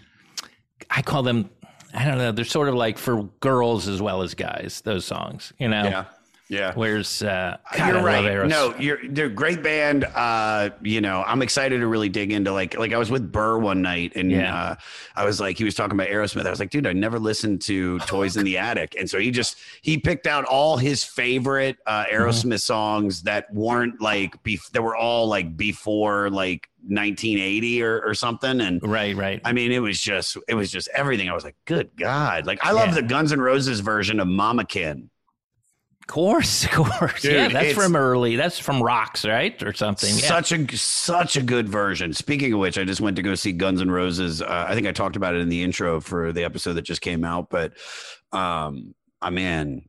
I 0.90 1.04
call 1.04 1.22
them. 1.24 1.52
I 1.94 2.06
don't 2.06 2.18
know. 2.18 2.32
They're 2.32 2.46
sort 2.46 2.68
of 2.68 2.76
like 2.76 2.98
for 2.98 3.24
girls 3.40 3.88
as 3.88 4.02
well 4.02 4.24
as 4.24 4.34
guys. 4.34 4.82
Those 4.84 5.06
songs, 5.06 5.54
you 5.60 5.68
know. 5.68 5.84
Yeah, 5.84 6.06
yeah. 6.50 6.74
Where's 6.74 7.22
uh, 7.24 7.58
God, 7.78 7.93
you're 7.93 8.04
right. 8.04 8.26
Aerosmith. 8.26 8.50
No, 8.50 8.76
you're 8.78 8.97
they're 9.08 9.28
a 9.28 9.30
great 9.30 9.62
band. 9.64 10.04
Uh, 10.04 10.72
you 10.82 11.00
know, 11.00 11.24
I'm 11.26 11.41
excited 11.41 11.80
to 11.80 11.88
really 11.88 12.10
dig 12.10 12.32
into 12.32 12.52
like 12.52 12.78
like 12.78 12.91
I 12.91 12.97
was 12.97 13.12
with 13.12 13.32
Burr 13.32 13.60
one 13.60 13.82
night 13.82 14.14
and 14.16 14.32
Yeah. 14.32 14.56
uh, 14.72 14.76
I 15.16 15.26
was 15.26 15.39
like 15.39 15.58
he 15.58 15.64
was 15.64 15.76
talking 15.76 15.93
about 15.97 16.08
Aerosmith. 16.10 16.45
I 16.45 16.50
was 16.50 16.60
like, 16.60 16.72
dude, 16.72 16.88
I 16.88 16.93
never 16.93 17.20
listened 17.20 17.62
to 17.64 18.00
Toys 18.08 18.36
in 18.36 18.45
the 18.45 18.58
Attic, 18.58 18.95
and 18.97 19.10
so 19.10 19.20
he 19.20 19.30
just 19.32 19.58
he 19.82 19.97
picked 19.97 20.26
out 20.28 20.43
all 20.45 20.76
his 20.78 21.04
favorite 21.04 21.78
uh, 21.86 22.06
Mm-hmm. 22.06 22.16
Aerosmith 22.24 22.62
songs 22.62 23.22
that 23.24 23.54
weren't 23.54 24.02
like 24.02 24.41
bef- 24.43 24.72
that 24.72 24.82
were 24.82 24.95
all 24.95 25.28
like 25.28 25.56
before 25.56 26.30
like 26.32 26.68
1980 26.88 27.84
or, 27.84 28.02
or 28.02 28.14
something, 28.14 28.62
and 28.62 28.82
right, 28.82 29.16
right. 29.16 29.41
I 29.45 29.54
mean, 29.54 29.72
it 29.72 29.80
was 29.80 30.00
just 30.00 30.38
it 30.47 30.56
was 30.56 30.72
just 30.72 30.89
everything. 30.95 31.30
I 31.30 31.34
was 31.34 31.43
like, 31.43 31.56
good 31.66 31.91
God, 31.97 32.45
like 32.47 32.66
I 32.66 32.72
love 32.72 32.89
Yeah. 32.89 32.95
the 32.95 33.04
Guns 33.04 33.32
N' 33.32 33.39
Roses 33.41 33.82
version 33.82 34.20
of 34.20 34.28
Mama 34.28 34.66
Kin. 34.66 35.10
Course, 36.10 36.64
of 36.66 36.72
course. 36.72 37.22
Dude, 37.22 37.34
yeah, 37.34 37.47
that's 37.49 37.74
from 37.74 37.95
early. 37.95 38.36
That's 38.36 38.57
from 38.57 38.82
Rocks, 38.82 39.26
right, 39.26 39.62
or 39.62 39.74
something. 39.74 40.10
Yeah. 40.10 40.41
Such 40.41 40.51
a 40.51 40.76
such 40.76 41.38
a 41.38 41.41
good 41.43 41.70
version. 41.70 42.14
Speaking 42.14 42.51
of 42.51 42.60
which, 42.60 42.80
I 42.80 42.84
just 42.84 42.99
went 42.99 43.16
to 43.18 43.22
go 43.22 43.36
see 43.36 43.51
Guns 43.51 43.80
N' 43.80 43.91
Roses. 43.91 44.41
Uh, 44.41 44.66
I 44.68 44.74
think 44.74 44.88
I 44.88 44.91
talked 44.91 45.18
about 45.18 45.36
it 45.36 45.41
in 45.41 45.49
the 45.49 45.62
intro 45.62 46.01
for 46.01 46.34
the 46.34 46.43
episode 46.45 46.74
that 46.74 46.82
just 46.82 47.01
came 47.01 47.24
out. 47.24 47.51
But 47.51 47.74
um, 48.32 48.95
I 49.22 49.30
mean, 49.30 49.88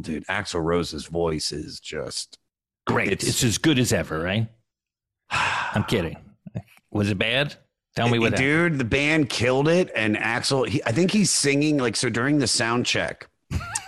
dude, 0.00 0.26
Axl 0.26 0.64
Rose's 0.64 1.04
voice 1.04 1.52
is 1.52 1.80
just 1.80 2.38
great. 2.86 3.12
It's, 3.12 3.28
It's, 3.28 3.44
as 3.44 3.58
good 3.58 3.78
as 3.78 3.92
ever, 3.92 4.20
right? 4.20 4.48
I'm 5.30 5.84
kidding. 5.84 6.16
Was 6.90 7.10
it 7.10 7.18
bad? 7.18 7.56
Tell 7.94 8.08
me 8.08 8.18
what. 8.18 8.36
dude 8.36 8.78
the 8.78 8.86
band 8.86 9.28
killed 9.28 9.68
it 9.68 9.90
and 9.94 10.16
Axl 10.16 10.66
he, 10.66 10.82
i 10.86 10.92
think 10.92 11.10
he's 11.10 11.28
singing 11.28 11.76
like 11.76 11.94
so 11.94 12.08
during 12.08 12.38
the 12.38 12.46
sound 12.46 12.86
check 12.86 13.28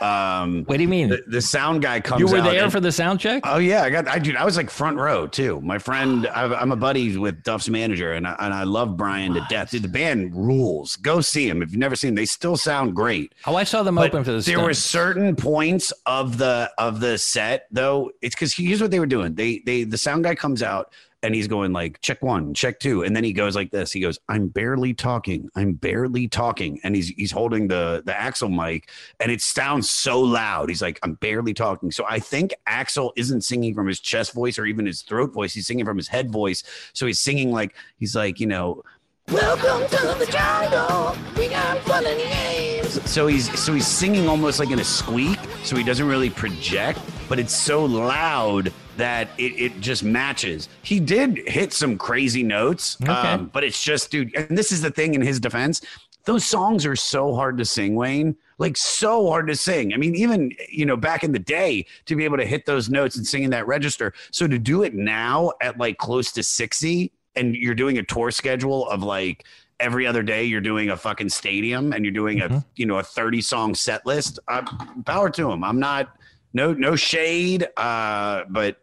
um 0.01 0.65
What 0.65 0.77
do 0.77 0.83
you 0.83 0.89
mean? 0.89 1.09
the, 1.09 1.23
the 1.27 1.41
sound 1.41 1.83
guy 1.83 2.01
comes 2.01 2.21
You 2.21 2.27
were 2.27 2.43
there 2.43 2.65
and- 2.65 2.73
for 2.73 2.81
the 2.81 2.93
sound 2.93 3.21
check? 3.21 3.43
oh 3.47 3.59
yeah 3.59 3.83
i 3.83 3.91
got 3.91 4.07
i 4.09 4.19
dude 4.19 4.37
i 4.37 4.45
was 4.45 4.57
like 4.57 4.71
front 4.71 4.97
row 4.99 5.27
too. 5.27 5.61
My 5.61 5.79
friend 5.79 6.27
I, 6.29 6.45
i'm 6.55 6.73
a 6.73 6.77
buddy 6.77 7.17
with 7.17 7.43
duff's 7.43 7.69
manager 7.69 8.13
and 8.13 8.27
I, 8.27 8.35
and 8.41 8.53
I 8.53 8.65
love 8.65 8.97
brian 8.97 9.35
to 9.35 9.47
death. 9.49 9.71
Dude 9.71 9.83
the 9.83 9.89
band 9.89 10.35
rules. 10.35 10.97
Go 10.97 11.21
see 11.21 11.49
him 11.49 11.63
if 11.63 11.71
you've 11.71 11.79
never 11.79 11.97
seen 11.97 12.09
them 12.09 12.17
they 12.17 12.25
still 12.27 12.57
sound 12.57 12.95
great. 12.95 13.35
Oh, 13.47 13.55
I 13.57 13.65
saw 13.65 13.83
them 13.83 13.95
But 13.97 14.09
open 14.09 14.25
for 14.25 14.33
the. 14.33 14.39
there 14.41 14.61
were 14.61 14.75
certain 14.75 15.37
points 15.37 15.93
of 16.07 16.39
the 16.39 16.71
of 16.79 17.01
the 17.01 17.17
set 17.19 17.67
though. 17.71 18.11
It's 18.23 18.35
because 18.35 18.53
here's 18.55 18.81
what 18.81 18.91
they 18.91 18.99
were 19.01 19.07
doing. 19.07 19.35
They 19.35 19.63
they 19.65 19.85
the 19.85 19.99
sound 19.99 20.25
guy 20.25 20.35
comes 20.35 20.63
out 20.63 20.93
and 21.25 21.35
he's 21.35 21.49
going 21.49 21.73
like 21.73 22.01
check 22.01 22.23
one 22.23 22.53
check 22.55 22.79
two 22.79 23.03
and 23.03 23.17
then 23.17 23.25
he 23.25 23.33
goes 23.33 23.57
like 23.57 23.71
this. 23.71 23.91
He 23.93 24.01
goes 24.01 24.19
i'm 24.29 24.49
barely 24.49 24.95
talking 24.95 25.49
i'm 25.57 25.73
barely 25.73 26.29
talking 26.29 26.79
and 26.85 26.95
he's 26.95 27.09
he's 27.09 27.33
holding 27.33 27.69
the 27.69 28.03
the 28.05 28.13
Axl 28.13 28.55
mic 28.55 28.91
and 29.21 29.33
it 29.33 29.41
sounds 29.41 29.91
so 29.91 30.21
loud. 30.21 30.69
He's 30.69 30.83
like 30.83 30.99
i'm 31.03 31.15
barely 31.15 31.55
talking. 31.55 31.91
So 31.91 32.05
i 32.09 32.19
think 32.19 32.55
Axl 32.69 33.13
isn't 33.17 33.43
singing 33.43 33.75
from 33.75 33.87
his 33.87 34.01
chest 34.01 34.35
voice 34.35 34.59
or 34.59 34.67
even 34.67 34.87
his 34.87 35.03
throat 35.03 35.33
voice. 35.33 35.55
He's 35.55 35.67
singing 35.67 35.85
from 35.85 35.97
his 35.97 36.09
head 36.09 36.31
voice. 36.31 36.63
So 36.93 37.07
he's 37.07 37.21
singing 37.21 37.51
like 37.51 37.75
he's 37.99 38.15
like 38.15 38.39
you 38.41 38.47
know 38.47 38.83
Welcome 39.29 39.89
to 39.89 40.19
the 40.19 40.27
jungle. 40.31 41.17
We 41.39 41.49
got 41.49 41.79
fun 41.85 42.05
and 42.05 42.19
games. 42.19 43.11
so 43.11 43.27
he's 43.27 43.59
so 43.59 43.73
he's 43.73 43.87
singing 43.87 44.29
almost 44.29 44.59
like 44.59 44.71
in 44.71 44.79
a 44.79 44.85
squeak. 44.85 45.39
So 45.63 45.77
he 45.77 45.83
doesn't 45.83 46.07
really 46.07 46.29
project 46.29 47.01
but 47.29 47.39
it's 47.39 47.55
so 47.55 47.85
loud 47.85 48.73
that 48.97 49.29
it, 49.39 49.53
it 49.61 49.81
just 49.81 50.03
matches. 50.03 50.69
He 50.83 51.01
did 51.01 51.49
hit 51.49 51.73
some 51.73 51.99
crazy 51.99 52.43
notes 52.43 52.97
um, 53.09 53.51
but 53.53 53.65
it's 53.65 53.83
just 53.83 54.11
dude 54.11 54.35
and 54.37 54.57
this 54.57 54.73
is 54.73 54.81
the 54.83 54.91
thing 54.91 55.15
in 55.15 55.21
his 55.21 55.41
defense 55.41 55.81
those 56.25 56.45
songs 56.45 56.87
are 56.87 56.97
so 56.97 57.35
hard 57.35 57.59
to 57.59 57.65
sing 57.65 57.95
wayne. 57.95 58.37
Like 58.59 58.77
so 58.77 59.29
hard 59.29 59.49
to 59.49 59.57
sing. 59.57 59.93
I 59.93 59.97
mean 59.97 60.15
even 60.15 60.53
you 60.69 60.87
know 60.87 60.97
back 60.97 61.25
in 61.25 61.33
the 61.33 61.39
day 61.39 61.87
to 62.07 62.17
be 62.17 62.25
able 62.25 62.37
to 62.39 62.47
hit 62.47 62.67
those 62.67 62.89
notes 62.89 63.17
and 63.17 63.27
sing 63.27 63.43
in 63.43 63.51
that 63.51 63.67
register. 63.67 64.13
So 64.31 64.47
to 64.47 64.59
do 64.59 64.83
it 64.83 64.95
now 64.95 65.53
at 65.61 65.79
like 65.79 65.99
close 65.99 66.33
to 66.33 66.43
60 66.43 67.13
and 67.37 67.55
you're 67.55 67.75
doing 67.75 67.99
a 67.99 68.03
tour 68.03 68.31
schedule 68.31 68.89
of 68.89 69.03
like 69.03 69.45
every 69.81 70.07
other 70.07 70.23
day 70.23 70.45
you're 70.45 70.61
doing 70.61 70.91
a 70.91 70.97
fucking 70.97 71.29
stadium 71.29 71.93
and 71.93 72.05
you're 72.05 72.15
doing 72.15 72.41
a 72.41 72.65
you 72.77 72.87
know 72.87 72.99
a 72.99 73.03
30 73.03 73.41
song 73.41 73.75
set 73.75 74.07
list 74.07 74.39
uh, 74.49 74.63
power 75.05 75.31
to 75.31 75.51
him. 75.51 75.65
I'm 75.65 75.81
not 75.81 76.17
no 76.53 76.73
no 76.73 76.95
shade 76.95 77.67
uh 77.77 78.45
but 78.49 78.79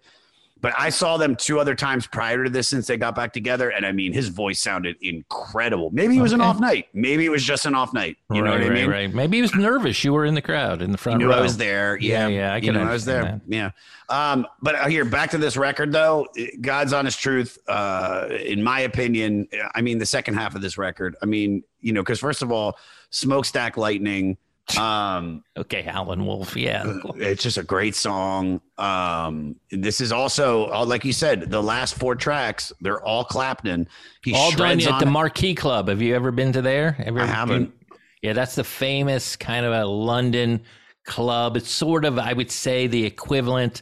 but 0.61 0.73
I 0.77 0.89
saw 0.89 1.17
them 1.17 1.35
two 1.35 1.59
other 1.59 1.75
times 1.75 2.07
prior 2.07 2.43
to 2.43 2.49
this 2.49 2.67
since 2.67 2.87
they 2.87 2.97
got 2.97 3.15
back 3.15 3.33
together, 3.33 3.69
and 3.69 3.85
I 3.85 3.91
mean, 3.91 4.13
his 4.13 4.29
voice 4.29 4.59
sounded 4.59 4.95
incredible. 5.01 5.89
Maybe 5.91 6.17
it 6.17 6.21
was 6.21 6.33
an 6.33 6.41
off 6.41 6.59
night. 6.59 6.87
Maybe 6.93 7.25
it 7.25 7.29
was 7.29 7.43
just 7.43 7.65
an 7.65 7.75
off 7.75 7.93
night. 7.93 8.17
You 8.31 8.41
know 8.41 8.51
right, 8.51 8.61
what 8.61 8.71
I 8.71 8.73
mean? 8.73 8.89
right. 8.89 9.13
Maybe 9.13 9.37
he 9.37 9.41
was 9.41 9.55
nervous. 9.55 10.03
You 10.03 10.13
were 10.13 10.25
in 10.25 10.35
the 10.35 10.41
crowd 10.41 10.81
in 10.81 10.91
the 10.91 10.95
You 10.95 10.97
front 10.97 11.19
knew 11.19 11.29
row. 11.29 11.37
I 11.37 11.41
was 11.41 11.57
there. 11.57 11.97
Yeah, 11.97 12.27
yeah. 12.27 12.53
I 12.53 12.57
you 12.57 12.71
know 12.71 12.81
I 12.81 12.91
was 12.91 13.05
there. 13.05 13.23
understand 13.23 13.41
Yeah. 13.47 13.71
Um, 14.09 14.47
but 14.61 14.75
uh, 14.75 14.87
here, 14.87 15.05
back 15.05 15.31
to 15.31 15.37
this 15.37 15.57
record 15.57 15.91
though. 15.91 16.27
God's 16.59 16.93
honest 16.93 17.19
truth. 17.19 17.57
Uh, 17.67 18.27
in 18.29 18.61
my 18.61 18.81
opinion, 18.81 19.47
I 19.73 19.81
mean, 19.81 19.97
the 19.97 20.05
second 20.05 20.35
half 20.35 20.55
of 20.55 20.61
this 20.61 20.77
record. 20.77 21.15
I 21.21 21.25
mean, 21.25 21.63
you 21.79 21.93
know, 21.93 22.01
because 22.01 22.19
first 22.19 22.41
of 22.41 22.51
all, 22.51 22.77
Smokestack 23.09 23.77
Lightning. 23.77 24.37
Um, 24.77 25.43
okay, 25.57 25.81
Howlin' 25.81 26.25
Wolf. 26.25 26.55
Yeah, 26.55 26.99
it's 27.15 27.43
just 27.43 27.57
a 27.57 27.63
great 27.63 27.95
song. 27.95 28.61
Um, 28.77 29.55
this 29.69 29.99
is 30.01 30.11
also, 30.11 30.71
uh, 30.71 30.85
like 30.85 31.03
you 31.03 31.13
said, 31.13 31.49
the 31.49 31.61
last 31.61 31.95
four 31.95 32.15
tracks. 32.15 32.71
They're 32.79 33.03
all 33.03 33.23
Clapton. 33.23 33.87
He 34.23 34.33
All 34.33 34.51
done 34.51 34.79
at 34.81 34.99
the. 34.99 35.05
Marquee 35.05 35.55
Club. 35.55 35.89
Have 35.89 36.01
you 36.01 36.15
ever 36.15 36.31
been 36.31 36.53
to 36.53 36.61
there? 36.61 36.95
Ever, 36.99 37.21
I 37.21 37.25
haven't. 37.25 37.73
Yeah, 38.21 38.33
that's 38.33 38.55
the 38.55 38.63
famous 38.63 39.35
kind 39.35 39.65
of 39.65 39.73
a 39.73 39.85
London 39.85 40.61
club. 41.05 41.57
It's 41.57 41.69
sort 41.69 42.05
of, 42.05 42.19
I 42.19 42.33
would 42.33 42.51
say, 42.51 42.87
the 42.87 43.03
equivalent. 43.03 43.81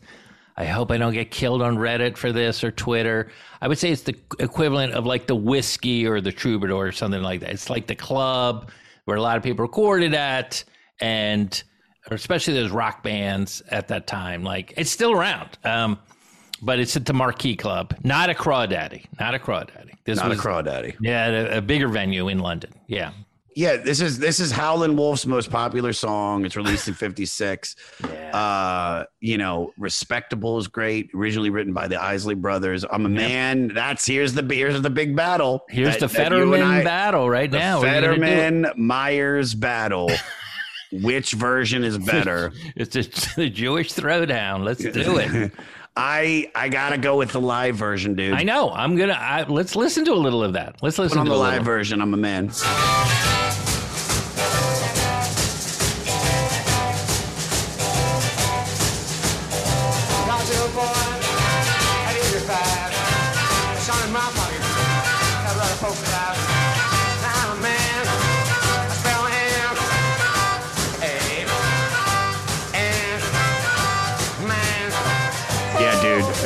I 0.58 0.66
hope 0.66 0.92
I 0.92 0.98
don't 0.98 1.14
get 1.14 1.32
killed 1.32 1.62
on 1.62 1.78
Reddit 1.78 2.18
for 2.18 2.32
this 2.32 2.64
or 2.64 2.72
Twitter. 2.72 3.32
I 3.62 3.68
would 3.68 3.78
say 3.78 3.92
it's 3.92 4.02
the 4.02 4.16
equivalent 4.40 4.94
of 4.94 5.06
like 5.06 5.28
the 5.28 5.36
whiskey 5.36 6.08
or 6.08 6.20
the 6.20 6.32
troubadour 6.32 6.88
or 6.88 6.92
something 6.92 7.22
like 7.22 7.42
that. 7.42 7.52
It's 7.52 7.70
like 7.70 7.88
the 7.88 7.96
club 7.96 8.72
where 9.10 9.18
a 9.18 9.22
lot 9.22 9.38
of 9.38 9.41
people 9.43 9.66
recorded 9.66 10.14
at, 10.14 10.64
and 11.01 11.64
especially 12.12 12.53
those 12.53 12.70
rock 12.70 13.01
bands 13.01 13.64
at 13.70 13.88
that 13.88 14.05
time. 14.05 14.43
Like 14.43 14.72
it's 14.78 14.91
still 14.91 15.12
around. 15.12 15.57
Um, 15.64 15.97
but 16.62 16.80
it's 16.80 16.95
at 16.95 17.05
the 17.05 17.14
Marquee 17.14 17.55
Club, 17.55 17.95
not 18.03 18.30
a 18.30 18.36
Crawdaddy, 18.36 19.05
not 19.20 19.34
a 19.34 19.39
Crawdaddy. 19.39 19.93
This 20.03 20.18
Not 20.20 20.32
a 20.32 20.36
Crawdaddy. 20.36 20.95
Yeah, 20.99 21.28
a, 21.28 21.57
a 21.57 21.62
bigger 21.62 21.88
venue 21.88 22.28
in 22.28 22.39
London. 22.39 22.72
Yeah, 22.88 23.12
Yeah, 23.60 23.76
this 23.76 23.99
is 23.99 24.18
this 24.20 24.39
is 24.39 24.53
Howlin' 24.53 24.95
Wolf's 24.95 25.26
most 25.26 25.51
popular 25.51 25.91
song. 25.91 26.45
It's 26.45 26.55
released 26.55 26.88
in 26.88 26.93
'56. 26.93 27.76
Uh, 28.30 29.05
you 29.20 29.39
know, 29.39 29.74
"Respectable" 29.80 30.60
is 30.60 30.68
great. 30.68 31.10
Originally 31.16 31.49
written 31.49 31.74
by 31.74 31.88
the 31.88 31.99
Isley 31.99 32.36
Brothers. 32.36 32.86
I'm 32.88 33.07
a 33.07 33.10
man. 33.10 33.70
That's 33.74 34.05
here's 34.05 34.36
the 34.36 34.43
here's 34.53 34.80
the 34.84 34.89
big 34.91 35.16
battle. 35.16 35.66
Here's 35.68 35.97
that- 35.97 35.99
the 35.99 36.07
that 36.16 36.32
you 36.32 36.43
and 36.43 36.51
Federman 36.51 36.62
I- 36.62 36.84
battle 36.84 37.28
right 37.28 37.51
now. 37.51 37.80
We're 37.82 37.88
gonna 37.88 38.01
do 38.01 38.07
it. 38.12 38.28
Federman 38.28 38.66
Meyers 38.78 39.55
battle. 39.55 40.12
Which 40.91 41.32
version 41.32 41.84
is 41.84 41.97
better? 41.97 42.53
it's 42.76 42.95
a, 42.95 43.36
the 43.36 43.49
Jewish 43.49 43.93
throwdown. 43.93 44.64
Let's 44.64 44.84
do 44.84 45.18
it. 45.18 45.51
I 45.97 46.51
I 46.53 46.70
gotta 46.70 46.99
go 46.99 47.18
with 47.18 47.32
the 47.32 47.41
live 47.41 47.76
version, 47.76 48.14
dude. 48.14 48.34
I 48.34 48.43
know. 48.43 48.72
I'm 48.72 48.95
gonna. 48.95 49.14
I, 49.20 49.43
let's 49.43 49.76
listen 49.76 50.05
to 50.05 50.14
a 50.14 50.22
little 50.22 50.43
of 50.43 50.53
that. 50.53 50.76
Let's 50.84 50.97
Put 50.97 51.03
listen 51.03 51.18
on 51.18 51.26
to 51.26 51.32
the 51.32 51.38
live 51.38 51.66
version. 51.66 51.99
I'm 51.99 52.14
a 52.14 52.18
man. 52.18 52.51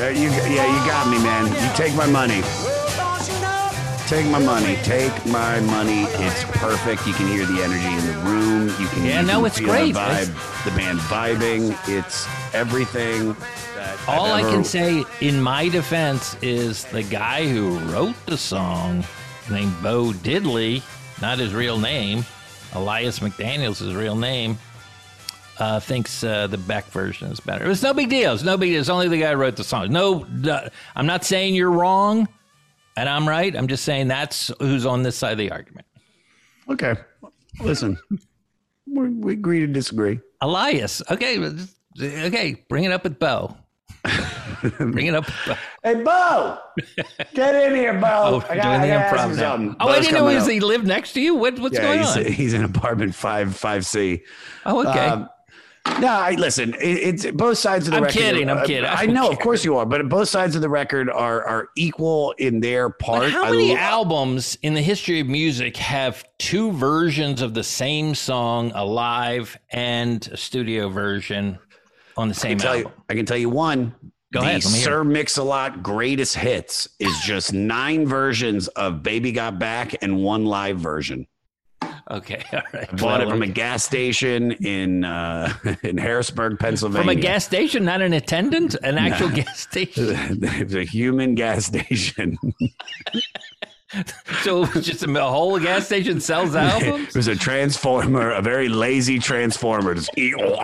Uh, 0.04 0.10
you 0.10 0.30
yeah, 0.32 0.68
you 0.68 0.86
got 0.86 1.08
me, 1.10 1.18
man. 1.24 1.46
You 1.48 1.76
take 1.78 1.96
my 1.96 2.06
money. 2.06 2.42
Take 4.06 4.26
my 4.30 4.38
money. 4.40 4.76
Take 4.84 5.14
my 5.28 5.62
money. 5.62 6.02
It's 6.26 6.44
perfect. 6.44 7.08
You 7.08 7.14
can 7.14 7.28
hear 7.28 7.46
the 7.46 7.64
energy 7.64 7.88
in 7.88 8.06
the 8.08 8.30
room. 8.30 8.68
You 8.82 8.88
can. 8.88 9.06
Yeah, 9.06 9.22
you 9.22 9.28
no, 9.28 9.38
can 9.38 9.46
it's 9.46 9.60
feel 9.60 9.68
great. 9.70 9.94
The, 9.94 10.02
It's- 10.02 10.28
vibe, 10.28 10.66
the 10.66 10.72
band 10.72 11.00
vibing. 11.00 11.78
It's 11.88 12.28
everything. 12.54 13.34
That 13.76 13.98
All 14.10 14.26
I've 14.26 14.46
I 14.46 14.52
can 14.52 14.66
say 14.66 15.06
in 15.22 15.42
my 15.42 15.70
defense 15.70 16.36
is 16.42 16.84
the 16.84 17.04
guy 17.04 17.48
who 17.48 17.80
wrote 17.94 18.18
the 18.26 18.38
song, 18.38 19.06
named 19.50 19.74
Bo 19.82 20.12
Diddley, 20.12 20.84
not 21.22 21.40
his 21.40 21.54
real 21.54 21.80
name, 21.80 22.26
Elias 22.74 23.20
McDaniel's 23.20 23.80
his 23.80 23.96
real 23.96 24.18
name, 24.18 24.58
uh, 25.60 25.80
thinks 25.80 26.24
uh, 26.24 26.48
the 26.48 26.58
Beck 26.58 26.86
version 26.88 27.32
is 27.32 27.40
better. 27.40 27.70
It's 27.70 27.84
no 27.84 27.94
big 27.94 28.10
deal. 28.10 28.34
It's 28.34 28.44
no 28.44 28.58
big 28.58 28.72
deal. 28.72 28.80
It's 28.80 28.90
only 28.90 29.08
the 29.08 29.20
guy 29.20 29.32
who 29.32 29.38
wrote 29.38 29.56
the 29.56 29.64
song. 29.64 29.92
No, 29.92 30.26
no, 30.32 30.68
I'm 30.96 31.06
not 31.06 31.24
saying 31.24 31.56
you're 31.56 31.72
wrong 31.72 32.28
and 32.96 33.10
I'm 33.10 33.28
right. 33.28 33.56
I'm 33.56 33.68
just 33.68 33.84
saying 33.84 34.08
that's 34.08 34.52
who's 34.60 34.86
on 34.86 35.04
this 35.04 35.16
side 35.16 35.34
of 35.34 35.38
the 35.38 35.52
argument. 35.52 35.86
Okay, 36.70 36.96
listen. 37.60 37.98
we 38.88 39.10
we 39.10 39.34
agree 39.34 39.60
to 39.60 39.68
disagree. 39.68 40.20
Elias. 40.42 41.02
Okay. 41.10 41.38
Okay. 42.00 42.66
Bring 42.70 42.84
it 42.84 42.92
up 42.92 43.04
with 43.04 43.20
Bo. 43.20 43.56
bring 44.80 45.08
it 45.08 45.16
up. 45.16 45.26
Bo. 45.48 45.56
Hey, 45.84 45.96
Bo, 46.04 46.58
get 47.34 47.56
in 47.56 47.76
here, 47.76 47.94
Bo. 47.94 48.08
Oh, 48.08 48.46
I 48.50 48.56
got, 48.56 48.64
doing 48.64 48.82
I 48.82 48.88
the 48.88 48.94
improv 48.94 49.38
now. 49.38 49.76
Oh, 49.80 49.88
I 49.88 49.96
Bo's 49.96 50.06
didn't 50.06 50.20
know 50.20 50.28
he, 50.28 50.36
was, 50.36 50.48
he 50.48 50.60
lived 50.60 50.86
next 50.86 51.14
to 51.14 51.22
you. 51.22 51.36
What, 51.36 51.60
what's 51.60 51.76
yeah, 51.76 51.82
going 51.82 52.00
he's, 52.00 52.18
on? 52.18 52.26
he's 52.34 52.54
in 52.54 52.64
apartment 52.64 53.16
five 53.16 53.56
five 53.56 53.86
C. 53.86 54.24
Oh, 54.66 54.88
okay. 54.88 55.08
Um, 55.08 55.30
no, 56.00 56.08
I 56.08 56.36
listen. 56.36 56.74
It, 56.76 56.80
it's 56.82 57.26
both 57.32 57.58
sides 57.58 57.88
of 57.88 57.94
the 57.94 58.02
record. 58.02 58.18
I'm 58.18 58.24
record. 58.24 58.36
kidding, 58.36 58.50
I'm 58.50 58.58
uh, 58.58 58.66
kidding, 58.66 58.86
I 58.86 59.04
I'm 59.04 59.14
know, 59.14 59.30
of 59.30 59.40
course 59.40 59.66
you 59.66 59.78
are, 59.78 59.86
but 59.86 60.08
both 60.10 60.30
sides 60.30 60.56
of 60.56 60.62
the 60.62 60.70
record 60.70 61.10
are 61.10 61.44
are 61.46 61.70
equal 61.76 62.34
in 62.38 62.62
their 62.62 62.90
part. 62.90 63.22
But 63.22 63.32
how 63.32 63.44
I 63.46 63.52
many 63.52 63.70
lo- 63.72 63.78
albums 63.78 64.58
in 64.64 64.74
the 64.74 64.82
history 64.82 65.20
of 65.20 65.28
music 65.28 65.76
have 65.78 66.24
two 66.40 66.72
versions 66.72 67.42
of 67.42 67.54
the 67.54 67.64
same 67.64 68.16
song, 68.16 68.72
a 68.76 68.84
live 68.84 69.58
and 69.72 70.26
a 70.32 70.38
studio 70.38 70.90
version, 70.90 71.60
on 72.18 72.28
the 72.30 72.34
same 72.34 72.58
can 72.58 72.60
tell 72.60 72.76
album? 72.76 72.92
you. 72.96 73.04
I 73.10 73.16
can 73.16 73.26
tell 73.26 73.38
you 73.38 73.50
one. 73.50 73.94
Go 74.32 74.40
the 74.40 74.48
ahead, 74.48 74.64
Sir 74.64 75.04
Mix-a-Lot 75.04 75.84
Greatest 75.84 76.36
Hits 76.36 76.90
is 77.00 77.16
just 77.20 77.54
nine 77.54 78.08
versions 78.08 78.68
of 78.70 79.04
"Baby 79.04 79.32
Got 79.32 79.60
Back" 79.60 80.02
and 80.02 80.24
one 80.24 80.46
live 80.46 80.80
version. 80.80 81.28
Okay, 82.12 82.44
all 82.54 82.62
right. 82.74 82.92
I 82.92 82.96
bought 82.96 83.22
it 83.22 83.30
from 83.30 83.42
a 83.42 83.48
gas 83.48 83.84
station 83.84 84.52
in 84.52 85.04
uh, 85.06 85.54
in 85.84 85.98
Harrisburg, 85.98 86.60
Pennsylvania. 86.60 87.02
from 87.02 87.10
a 87.10 87.16
gas 87.16 87.46
station, 87.46 87.86
not 87.86 88.02
an 88.02 88.14
attendant, 88.14 88.76
an 88.84 88.98
actual 88.98 89.30
gas 89.30 89.60
station. 89.60 90.04
it's 90.42 90.74
a 90.74 90.84
human 90.84 91.36
gas 91.36 91.66
station. 91.66 92.38
So 94.42 94.64
it 94.64 94.74
was 94.74 94.86
just 94.86 95.04
a, 95.04 95.22
whole 95.24 95.60
gas 95.60 95.86
station 95.86 96.20
sells 96.20 96.56
albums. 96.56 97.08
it 97.10 97.16
was 97.16 97.28
a 97.28 97.36
transformer, 97.36 98.32
a 98.32 98.42
very 98.42 98.68
lazy 98.68 99.20
transformer. 99.20 99.94
Just, 99.94 100.10
"Ee, 100.18 100.34
oh, 100.36 100.56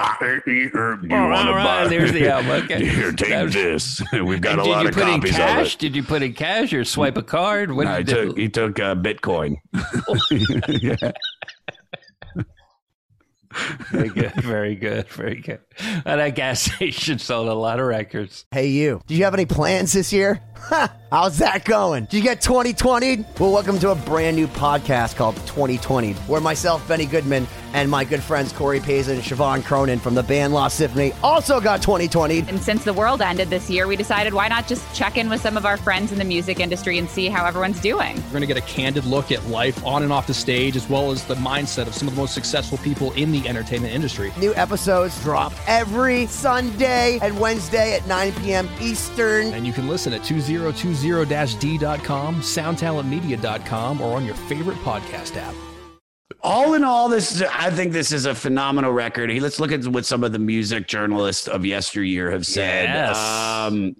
ee, 0.47 0.69
er, 0.73 0.97
do 1.01 1.07
you 1.07 1.15
All 1.15 1.29
want 1.29 1.47
to 1.47 1.53
buy? 1.53 1.87
there's 1.87 2.11
the 2.11 2.27
album. 2.27 2.49
Okay. 2.69 2.85
Here, 2.85 3.11
take 3.11 3.43
was- 3.43 3.53
this. 3.53 4.01
We've 4.13 4.41
got 4.41 4.59
a 4.59 4.63
lot 4.63 4.85
of 4.85 4.95
copies 4.95 5.31
cash? 5.31 5.59
of 5.59 5.73
it. 5.73 5.79
Did 5.79 5.95
you 5.95 6.03
put 6.03 6.23
in 6.23 6.33
cash 6.33 6.73
or 6.73 6.83
swipe 6.83 7.17
a 7.17 7.23
card? 7.23 7.71
What 7.71 7.85
No, 7.85 7.91
I 7.91 8.01
did 8.01 8.09
you 8.17 8.25
took 8.25 8.37
he 8.37 8.49
took 8.49 8.79
uh, 8.79 8.95
Bitcoin. 8.95 9.55
yeah. 10.69 11.11
Very 13.91 14.09
good, 14.09 14.33
very 14.43 14.75
good, 14.75 15.07
very 15.09 15.41
good. 15.41 15.59
And 15.79 16.19
that 16.19 16.35
gas 16.35 16.61
station 16.75 17.19
sold 17.19 17.47
a 17.47 17.53
lot 17.53 17.79
of 17.79 17.85
records. 17.85 18.45
Hey, 18.51 18.67
you. 18.67 19.01
Do 19.07 19.15
you 19.15 19.23
have 19.23 19.33
any 19.33 19.45
plans 19.45 19.93
this 19.93 20.11
year? 20.13 20.41
Ha! 20.59 20.93
How's 21.09 21.39
that 21.39 21.65
going? 21.65 22.05
Did 22.05 22.17
you 22.17 22.21
get 22.21 22.41
2020? 22.41 23.25
Well, 23.39 23.51
welcome 23.51 23.79
to 23.79 23.89
a 23.89 23.95
brand 23.95 24.35
new 24.35 24.47
podcast 24.47 25.15
called 25.15 25.35
2020, 25.47 26.13
where 26.13 26.39
myself, 26.41 26.87
Benny 26.87 27.07
Goodman, 27.07 27.47
and 27.73 27.89
my 27.89 28.03
good 28.03 28.21
friends 28.21 28.53
Corey 28.53 28.79
Payson 28.79 29.15
and 29.15 29.23
Siobhan 29.23 29.63
Cronin 29.63 29.97
from 29.97 30.13
the 30.13 30.21
band 30.21 30.53
Lost 30.53 30.77
Symphony 30.77 31.13
also 31.23 31.59
got 31.59 31.81
2020. 31.81 32.41
And 32.41 32.61
since 32.61 32.83
the 32.83 32.93
world 32.93 33.21
ended 33.23 33.49
this 33.49 33.71
year, 33.71 33.87
we 33.87 33.95
decided 33.95 34.35
why 34.35 34.49
not 34.49 34.67
just 34.67 34.93
check 34.93 35.17
in 35.17 35.29
with 35.29 35.41
some 35.41 35.57
of 35.57 35.65
our 35.65 35.77
friends 35.77 36.11
in 36.11 36.19
the 36.19 36.25
music 36.25 36.59
industry 36.59 36.99
and 36.99 37.09
see 37.09 37.27
how 37.27 37.43
everyone's 37.45 37.79
doing. 37.79 38.15
We're 38.25 38.31
going 38.31 38.41
to 38.41 38.47
get 38.47 38.57
a 38.57 38.61
candid 38.61 39.05
look 39.05 39.31
at 39.31 39.43
life 39.47 39.83
on 39.83 40.03
and 40.03 40.11
off 40.11 40.27
the 40.27 40.33
stage, 40.35 40.75
as 40.75 40.87
well 40.87 41.09
as 41.09 41.23
the 41.23 41.35
mindset 41.35 41.87
of 41.87 41.95
some 41.95 42.07
of 42.07 42.13
the 42.13 42.21
most 42.21 42.35
successful 42.35 42.77
people 42.79 43.13
in 43.13 43.31
the 43.31 43.47
entertainment 43.47 43.93
industry. 43.93 44.31
New 44.37 44.53
episodes 44.53 45.19
drop 45.23 45.53
every 45.69 46.25
Sunday 46.25 47.19
and 47.21 47.39
Wednesday 47.39 47.95
at 47.95 48.05
9 48.07 48.33
p.m. 48.33 48.67
Eastern. 48.81 49.53
And 49.53 49.65
you 49.65 49.71
can 49.71 49.87
listen 49.87 50.11
at 50.11 50.21
2020-d.com, 50.21 52.35
soundtalentmedia.com, 52.41 54.01
or 54.01 54.17
on 54.17 54.25
your 54.25 54.35
favorite 54.35 54.77
podcast 54.79 55.37
app. 55.37 55.53
all 56.41 56.73
in 56.73 56.83
all, 56.83 57.07
this 57.07 57.35
is, 57.35 57.43
I 57.43 57.69
think 57.69 57.93
this 57.93 58.11
is 58.11 58.25
a 58.25 58.33
phenomenal 58.33 58.91
record. 58.91 59.29
Let's 59.41 59.59
look 59.59 59.71
at 59.71 59.85
what 59.85 60.05
some 60.05 60.23
of 60.23 60.31
the 60.31 60.39
music 60.39 60.87
journalists 60.87 61.47
of 61.47 61.63
yesteryear 61.65 62.31
have 62.31 62.47
said. 62.47 62.85
Yes. 62.85 63.17
Um, 63.17 63.95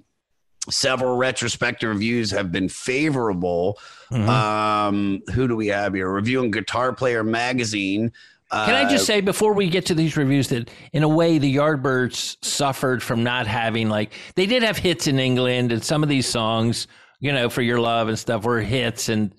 several 0.70 1.18
retrospective 1.18 1.90
reviews 1.90 2.32
have 2.32 2.52
been 2.52 2.70
favorable. 2.70 3.78
Mm-hmm. 4.12 4.30
Um, 4.30 5.22
who 5.34 5.48
do 5.48 5.56
we 5.56 5.68
have 5.68 5.94
here? 5.94 6.10
Reviewing 6.10 6.52
Guitar 6.52 6.94
Player 6.94 7.24
magazine. 7.24 8.12
Can 8.52 8.74
I 8.74 8.90
just 8.90 9.04
uh, 9.04 9.14
say 9.14 9.22
before 9.22 9.54
we 9.54 9.70
get 9.70 9.86
to 9.88 9.94
these 9.94 10.18
reviews 10.18 10.48
that 10.50 10.72
in 10.92 11.04
a 11.04 11.08
way 11.08 11.38
the 11.38 11.56
Yardbirds 11.56 12.44
suffered 12.44 13.04
from 13.04 13.24
not 13.24 13.46
having 13.46 13.90
like 13.90 14.14
they 14.36 14.48
did 14.48 14.64
have 14.64 14.78
hits 14.78 15.06
in 15.06 15.20
England 15.20 15.72
and 15.72 15.84
some 15.84 16.02
of 16.02 16.10
these 16.10 16.26
songs, 16.26 16.88
you 17.20 17.32
know, 17.32 17.50
for 17.50 17.62
your 17.62 17.80
love 17.80 18.08
and 18.08 18.18
stuff 18.18 18.44
were 18.46 18.60
hits 18.60 19.08
and 19.08 19.36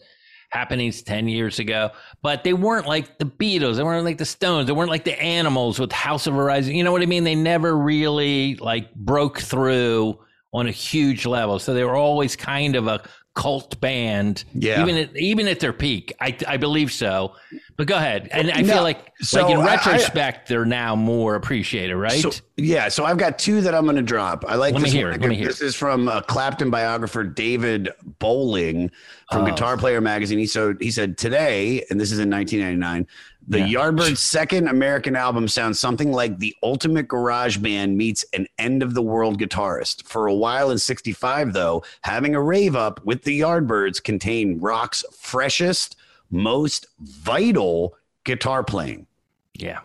happenings 0.50 1.02
10 1.02 1.26
years 1.26 1.58
ago, 1.58 1.90
but 2.22 2.44
they 2.44 2.52
weren't 2.52 2.86
like 2.86 3.18
the 3.18 3.24
Beatles, 3.24 3.76
they 3.76 3.82
weren't 3.82 4.04
like 4.04 4.18
the 4.18 4.24
Stones, 4.24 4.66
they 4.66 4.72
weren't 4.72 4.90
like 4.90 5.04
the 5.04 5.20
Animals 5.20 5.80
with 5.80 5.90
House 5.90 6.28
of 6.28 6.34
Horizon. 6.34 6.74
You 6.74 6.84
know 6.84 6.92
what 6.92 7.02
I 7.02 7.06
mean? 7.06 7.24
They 7.24 7.34
never 7.34 7.76
really 7.76 8.56
like 8.56 8.94
broke 8.94 9.40
through 9.40 10.18
on 10.52 10.66
a 10.66 10.72
huge 10.72 11.26
level. 11.26 11.58
So 11.58 11.74
they 11.74 11.84
were 11.84 11.96
always 11.96 12.36
kind 12.36 12.76
of 12.76 12.86
a 12.86 13.02
cult 13.34 13.80
band. 13.80 14.44
Yeah. 14.54 14.82
Even 14.82 14.96
at 14.96 15.16
even 15.16 15.48
at 15.48 15.60
their 15.60 15.72
peak. 15.72 16.12
I 16.20 16.36
I 16.46 16.56
believe 16.56 16.92
so. 16.92 17.34
But 17.76 17.86
go 17.86 17.96
ahead. 17.96 18.28
And 18.32 18.50
I 18.50 18.60
No, 18.60 18.74
feel 18.74 18.82
like 18.82 19.12
so 19.20 19.42
like 19.42 19.50
in 19.54 19.58
I- 19.58 19.62
I- 19.62 19.66
retrospect, 19.76 20.48
they're 20.48 20.64
now 20.66 20.94
more 20.96 21.34
appreciated, 21.36 21.96
right? 21.96 22.20
So, 22.20 22.30
yeah, 22.56 22.88
so 22.88 23.04
I've 23.06 23.16
got 23.16 23.38
two 23.38 23.60
that 23.62 23.74
I'm 23.74 23.84
going 23.84 23.96
to 23.96 24.02
drop. 24.02 24.44
I 24.46 24.56
like 24.56 24.74
Let 24.74 24.82
me 24.82 24.86
this 24.88 24.92
hear 24.92 25.08
it, 25.08 25.12
one. 25.12 25.20
let 25.20 25.28
me 25.30 25.36
hear 25.36 25.46
This 25.46 25.62
is 25.62 25.74
from 25.74 26.08
uh, 26.08 26.20
Clapton 26.22 26.70
biographer 26.70 27.24
David 27.24 27.88
Bowling 28.18 28.90
from 29.32 29.42
Oh. 29.42 29.46
Guitar 29.46 29.76
Player 29.78 30.00
magazine. 30.00 30.38
He 30.38 30.46
so 30.46 30.74
he 30.80 30.90
said 30.90 31.16
today, 31.16 31.84
and 31.90 31.98
this 32.00 32.12
is 32.12 32.18
in 32.18 32.28
1999. 32.30 33.06
The 33.48 33.60
Yeah. 33.60 33.80
Yardbirds' 33.80 34.18
second 34.18 34.68
American 34.68 35.16
album 35.16 35.48
sounds 35.48 35.80
something 35.80 36.12
like 36.12 36.38
the 36.38 36.54
ultimate 36.62 37.08
garage 37.08 37.56
band 37.56 37.96
meets 37.96 38.24
an 38.32 38.46
end 38.58 38.82
of 38.82 38.94
the 38.94 39.02
world 39.02 39.40
guitarist. 39.40 40.04
For 40.04 40.26
a 40.26 40.34
while 40.34 40.70
in 40.70 40.78
65, 40.78 41.52
though, 41.52 41.82
having 42.02 42.34
a 42.34 42.40
rave 42.42 42.76
up 42.76 43.04
with 43.04 43.24
the 43.24 43.40
Yardbirds 43.40 44.02
contained 44.02 44.62
rock's 44.62 45.04
freshest, 45.18 45.96
most 46.30 46.86
vital 47.00 47.96
guitar 48.24 48.62
playing. 48.62 49.06
yeah. 49.54 49.80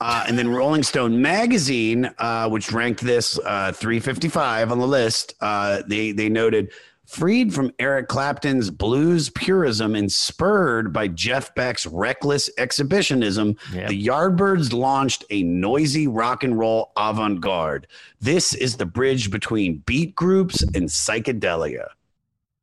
Uh, 0.00 0.24
and 0.26 0.36
then 0.36 0.48
Rolling 0.48 0.82
Stone 0.82 1.22
magazine, 1.22 2.10
uh, 2.18 2.48
which 2.48 2.72
ranked 2.72 3.02
this 3.02 3.38
uh, 3.44 3.70
355 3.72 4.72
on 4.72 4.78
the 4.80 4.86
list, 4.86 5.34
uh, 5.40 5.82
they 5.86 6.10
they 6.10 6.28
noted 6.28 6.72
freed 7.06 7.54
from 7.54 7.72
Eric 7.78 8.08
Clapton's 8.08 8.70
blues 8.70 9.30
purism 9.30 9.94
and 9.94 10.10
spurred 10.10 10.92
by 10.92 11.08
Jeff 11.08 11.54
Beck's 11.54 11.86
reckless 11.86 12.50
exhibitionism, 12.58 13.56
Yep. 13.72 13.88
the 13.88 14.06
Yardbirds 14.06 14.72
launched 14.72 15.24
a 15.30 15.42
noisy 15.44 16.06
rock 16.06 16.42
and 16.44 16.58
roll 16.58 16.92
avant-garde. 16.96 17.86
This 18.20 18.54
is 18.54 18.76
the 18.76 18.86
bridge 18.86 19.30
between 19.30 19.78
beat 19.86 20.14
groups 20.14 20.62
and 20.62 20.88
psychedelia. 20.88 21.88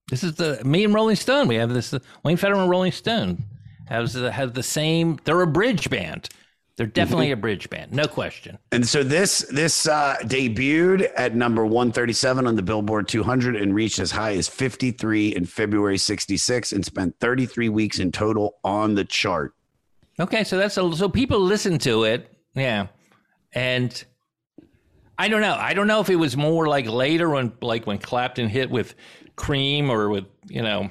This 0.09 0.23
is 0.23 0.35
the 0.35 0.61
me 0.65 0.83
and 0.83 0.93
Rolling 0.93 1.15
Stone. 1.15 1.47
We 1.47 1.55
have 1.55 1.73
this 1.73 1.93
Wayne 2.23 2.37
Federman 2.37 2.69
Rolling 2.69 2.91
Stone 2.91 3.43
has 3.87 4.13
the, 4.13 4.31
has 4.31 4.51
the 4.51 4.63
same. 4.63 5.17
They're 5.23 5.41
a 5.41 5.47
bridge 5.47 5.89
band. 5.89 6.29
They're 6.75 6.87
definitely 6.87 7.29
a 7.31 7.37
bridge 7.37 7.69
band, 7.69 7.91
no 7.93 8.07
question. 8.07 8.57
And 8.71 8.87
so 8.87 9.03
this 9.03 9.39
this 9.51 9.87
uh, 9.87 10.15
debuted 10.23 11.07
at 11.15 11.35
number 11.35 11.63
137 11.65 12.47
on 12.47 12.55
the 12.55 12.63
Billboard 12.63 13.07
200 13.07 13.55
and 13.55 13.75
reached 13.75 13.99
as 13.99 14.09
high 14.09 14.33
as 14.33 14.47
53 14.47 15.35
in 15.35 15.45
February 15.45 15.99
66 15.99 16.71
and 16.71 16.83
spent 16.83 17.15
33 17.19 17.69
weeks 17.69 17.99
in 17.99 18.11
total 18.11 18.55
on 18.63 18.95
the 18.95 19.05
chart. 19.05 19.53
Okay, 20.19 20.43
so 20.43 20.57
that's 20.57 20.75
a, 20.77 20.95
so 20.95 21.07
people 21.09 21.39
listen 21.39 21.77
to 21.79 22.05
it, 22.05 22.35
yeah, 22.55 22.87
and 23.53 24.03
I 25.17 25.27
don't 25.27 25.41
know. 25.41 25.53
I 25.55 25.75
don't 25.75 25.85
know 25.87 25.99
if 25.99 26.09
it 26.09 26.15
was 26.15 26.35
more 26.35 26.67
like 26.67 26.87
later 26.87 27.29
when 27.29 27.53
like 27.61 27.85
when 27.85 27.99
Clapton 27.99 28.47
hit 28.47 28.71
with 28.71 28.95
Cream 29.35 29.91
or 29.91 30.09
with 30.09 30.25
you 30.47 30.63
know 30.63 30.89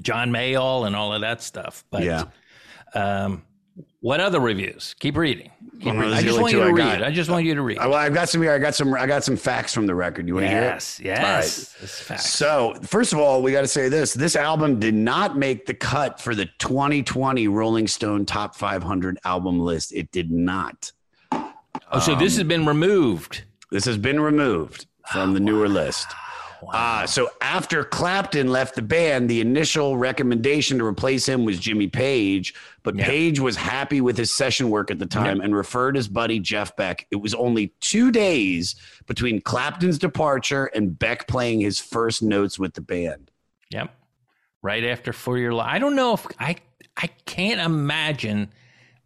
John 0.00 0.30
Mayall 0.30 0.86
and 0.86 0.94
all 0.94 1.12
of 1.12 1.22
that 1.22 1.42
stuff. 1.42 1.84
But 1.90 2.04
Yeah. 2.04 2.24
um, 2.94 3.42
what 4.00 4.20
other 4.20 4.38
reviews? 4.40 4.94
Keep 5.00 5.16
reading. 5.16 5.50
Keep 5.80 5.94
reading. 5.94 6.12
I 6.12 6.22
just 6.22 6.40
want 6.40 6.52
you 6.52 6.60
to 6.60 6.64
I 6.66 6.70
read. 6.70 6.76
got. 7.00 7.02
I 7.04 7.10
just 7.10 7.28
want 7.30 7.44
you 7.44 7.54
to 7.54 7.62
read. 7.62 7.78
Well, 7.78 7.94
I've 7.94 8.14
got 8.14 8.28
some 8.28 8.42
here. 8.42 8.52
I 8.52 8.58
got 8.58 8.74
some. 8.74 8.94
I 8.94 9.06
got 9.06 9.24
some 9.24 9.36
facts 9.36 9.74
from 9.74 9.86
the 9.86 9.94
record. 9.94 10.26
You 10.28 10.34
want 10.34 10.46
to 10.46 10.50
hear? 10.50 10.60
Yes, 10.62 10.98
it? 11.00 11.06
yes. 11.06 12.08
Right. 12.10 12.20
So, 12.20 12.74
first 12.82 13.12
of 13.12 13.18
all, 13.18 13.42
we 13.42 13.52
got 13.52 13.62
to 13.62 13.68
say 13.68 13.88
this: 13.88 14.14
this 14.14 14.36
album 14.36 14.78
did 14.80 14.94
not 14.94 15.36
make 15.36 15.66
the 15.66 15.74
cut 15.74 16.20
for 16.20 16.34
the 16.34 16.46
2020 16.58 17.48
Rolling 17.48 17.86
Stone 17.88 18.26
Top 18.26 18.54
500 18.56 19.18
album 19.24 19.60
list. 19.60 19.92
It 19.92 20.10
did 20.12 20.30
not. 20.30 20.92
Oh, 21.32 22.00
so 22.00 22.14
this 22.14 22.34
has 22.34 22.42
Um, 22.42 22.48
been 22.48 22.66
removed. 22.66 23.44
This 23.70 23.84
has 23.84 23.98
been 23.98 24.20
removed 24.20 24.86
from 25.12 25.34
the 25.34 25.40
newer 25.40 25.68
list. 25.68 26.06
Wow. 26.60 26.70
Uh, 26.72 27.06
so 27.06 27.30
after 27.40 27.84
Clapton 27.84 28.48
left 28.48 28.74
the 28.74 28.82
band, 28.82 29.28
the 29.30 29.40
initial 29.40 29.96
recommendation 29.96 30.76
to 30.78 30.84
replace 30.84 31.24
him 31.28 31.44
was 31.44 31.56
Jimmy 31.60 31.86
Page, 31.86 32.52
but 32.88 32.96
Page 32.96 33.38
was 33.38 33.54
happy 33.54 34.00
with 34.00 34.16
his 34.16 34.34
session 34.34 34.70
work 34.70 34.90
at 34.90 34.98
the 34.98 35.04
time 35.04 35.42
and 35.42 35.54
referred 35.54 35.94
his 35.94 36.08
buddy 36.08 36.40
Jeff 36.40 36.74
Beck. 36.74 37.06
It 37.10 37.16
was 37.16 37.34
only 37.34 37.74
two 37.80 38.10
days 38.10 38.76
between 39.06 39.42
Clapton's 39.42 39.98
departure 39.98 40.66
and 40.66 40.98
Beck 40.98 41.28
playing 41.28 41.60
his 41.60 41.78
first 41.78 42.22
notes 42.22 42.58
with 42.58 42.72
the 42.72 42.80
band. 42.80 43.30
Yep. 43.68 43.94
Right 44.62 44.84
after 44.84 45.12
For 45.12 45.36
Your 45.36 45.52
Love. 45.52 45.66
I 45.68 45.78
don't 45.78 45.96
know 45.96 46.14
if 46.14 46.26
I 46.38 46.56
I 46.96 47.08
can't 47.26 47.60
imagine 47.60 48.50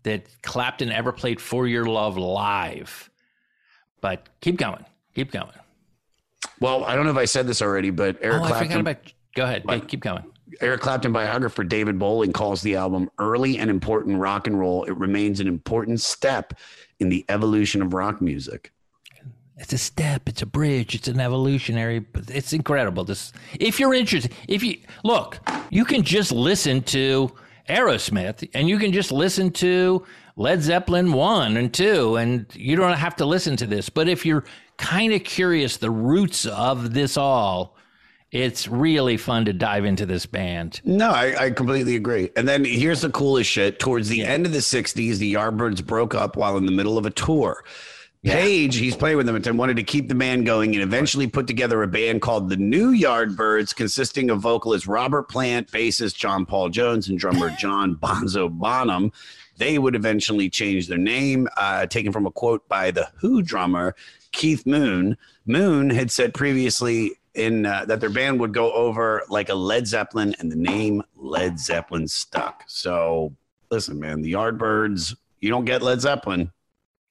that 0.05 0.28
Clapton 0.43 0.93
ever 0.93 1.11
played 1.11 1.41
For 1.41 1.66
Your 1.66 1.87
Love 1.87 2.16
live. 2.16 3.11
But 4.01 4.28
keep 4.41 4.59
going. 4.59 4.85
Keep 5.16 5.33
going. 5.33 5.49
Well, 6.61 6.85
I 6.85 6.95
don't 6.95 7.05
know 7.05 7.11
if 7.11 7.16
I 7.16 7.24
said 7.24 7.49
this 7.49 7.61
already, 7.61 7.91
but 7.91 8.18
Eric 8.20 8.43
oh, 8.43 8.45
I 8.45 8.49
Clapton. 8.49 8.80
about 8.80 9.12
go 9.35 9.43
ahead. 9.43 9.89
Keep 9.89 10.03
going. 10.03 10.22
Eric 10.61 10.80
Clapton 10.80 11.12
biographer 11.12 11.64
David 11.64 11.98
Bowling 11.98 12.32
calls 12.32 12.62
the 12.62 12.76
album 12.76 13.11
early 13.18 13.59
and 13.59 13.70
important 13.70 14.18
rock 14.18 14.46
and 14.46 14.59
roll. 14.59 14.84
It 14.84 14.96
remains 14.96 15.40
an 15.40 15.48
important 15.48 16.00
step 16.00 16.55
in 17.00 17.09
the 17.09 17.24
evolution 17.28 17.82
of 17.82 17.94
rock 17.94 18.20
music. 18.20 18.72
It's 19.57 19.72
a 19.72 19.78
step, 19.78 20.28
it's 20.28 20.42
a 20.42 20.46
bridge, 20.46 20.94
it's 20.94 21.09
an 21.09 21.20
evolutionary 21.20 22.05
it's 22.28 22.53
incredible. 22.53 23.05
This 23.05 23.32
if 23.61 23.78
you're 23.78 23.94
interested, 23.94 24.32
if 24.48 24.62
you 24.62 24.78
look, 25.05 25.38
you 25.70 25.84
can 25.84 26.03
just 26.03 26.32
listen 26.32 26.82
to 26.84 27.30
Aerosmith 27.68 28.48
and 28.55 28.68
you 28.68 28.78
can 28.78 28.92
just 28.92 29.12
listen 29.12 29.50
to 29.53 30.05
Led 30.36 30.62
Zeppelin 30.62 31.12
1 31.12 31.57
and 31.57 31.72
2 31.72 32.16
and 32.16 32.46
you 32.55 32.76
don't 32.76 32.94
have 32.94 33.14
to 33.16 33.26
listen 33.26 33.57
to 33.57 33.66
this. 33.66 33.88
But 33.88 34.09
if 34.09 34.26
you're 34.26 34.44
kind 34.78 35.12
of 35.12 35.22
curious 35.22 35.76
the 35.76 35.90
roots 35.90 36.46
of 36.46 36.94
this 36.94 37.16
all 37.16 37.76
It's 38.33 38.66
really 38.66 39.18
fun 39.18 39.45
to 39.45 39.53
dive 39.53 39.85
into 39.85 40.07
this 40.07 40.24
band. 40.24 40.80
No, 40.85 41.11
I, 41.11 41.45
I 41.45 41.51
completely 41.51 41.97
agree. 41.97 42.30
And 42.35 42.49
then 42.49 42.64
here's 42.64 43.03
the 43.03 43.11
coolest 43.11 43.51
shit. 43.51 43.78
Towards 43.78 44.09
the 44.09 44.24
end 44.24 44.47
of 44.47 44.53
the 44.53 44.59
60s, 44.59 45.18
the 45.18 45.35
Yardbirds 45.35 45.85
broke 45.85 46.14
up 46.14 46.37
while 46.37 46.57
in 46.57 46.64
the 46.64 46.72
middle 46.72 46.97
of 46.97 47.05
a 47.05 47.11
tour. 47.11 47.62
Page, 48.24 48.76
he's 48.76 48.97
playing 48.97 49.16
with 49.16 49.26
them 49.26 49.35
and 49.35 49.59
wanted 49.59 49.76
to 49.76 49.83
keep 49.83 50.09
the 50.09 50.14
band 50.14 50.47
going 50.47 50.74
and 50.74 50.83
eventually 50.83 51.26
put 51.26 51.49
together 51.49 51.83
a 51.83 51.89
band 51.89 52.22
called 52.22 52.49
the 52.49 52.57
New 52.57 52.93
Yardbirds, 52.93 53.74
consisting 53.74 54.30
of 54.30 54.39
vocalist 54.39 54.87
Robert 54.87 55.28
Plant, 55.28 55.70
bassist 55.72 56.14
John 56.14 56.47
Paul 56.47 56.68
Jones, 56.68 57.09
and 57.09 57.18
drummer 57.18 57.51
John 57.59 57.97
Bonzo 57.97 58.49
Bonham. 58.49 59.12
They 59.59 59.78
would 59.78 59.97
eventually 59.97 60.49
change 60.49 60.87
their 60.87 60.99
name, 60.99 61.49
uh, 61.57 61.87
taken 61.87 62.12
from 62.12 62.24
a 62.24 62.30
quote 62.30 62.66
by 62.68 62.93
the 62.93 63.09
Who 63.16 63.43
drummer 63.43 63.97
Keith 64.30 64.66
Moon. 64.66 65.18
Moon 65.45 65.91
had 65.91 66.11
said 66.12 66.33
previously 66.33 67.18
in 67.35 67.66
uh, 67.66 67.85
that 67.87 68.01
their 68.01 68.11
band 68.11 68.41
would 68.41 68.53
go 68.53 68.72
over 68.72 69.22
like 69.28 69.49
a 69.49 69.55
Led 69.55 69.87
Zeppelin, 69.87 70.35
and 70.39 70.51
the 70.51 70.57
name 70.57 71.03
Led 71.16 71.59
Zeppelin 71.59 72.07
stuck. 72.09 72.64
So 72.66 73.35
listen, 73.70 73.99
man, 73.99 74.22
the 74.22 74.33
Yardbirds, 74.33 75.16
you 75.41 75.49
don't 75.51 75.64
get 75.64 75.83
Led 75.83 76.01
Zeppelin. 76.01 76.53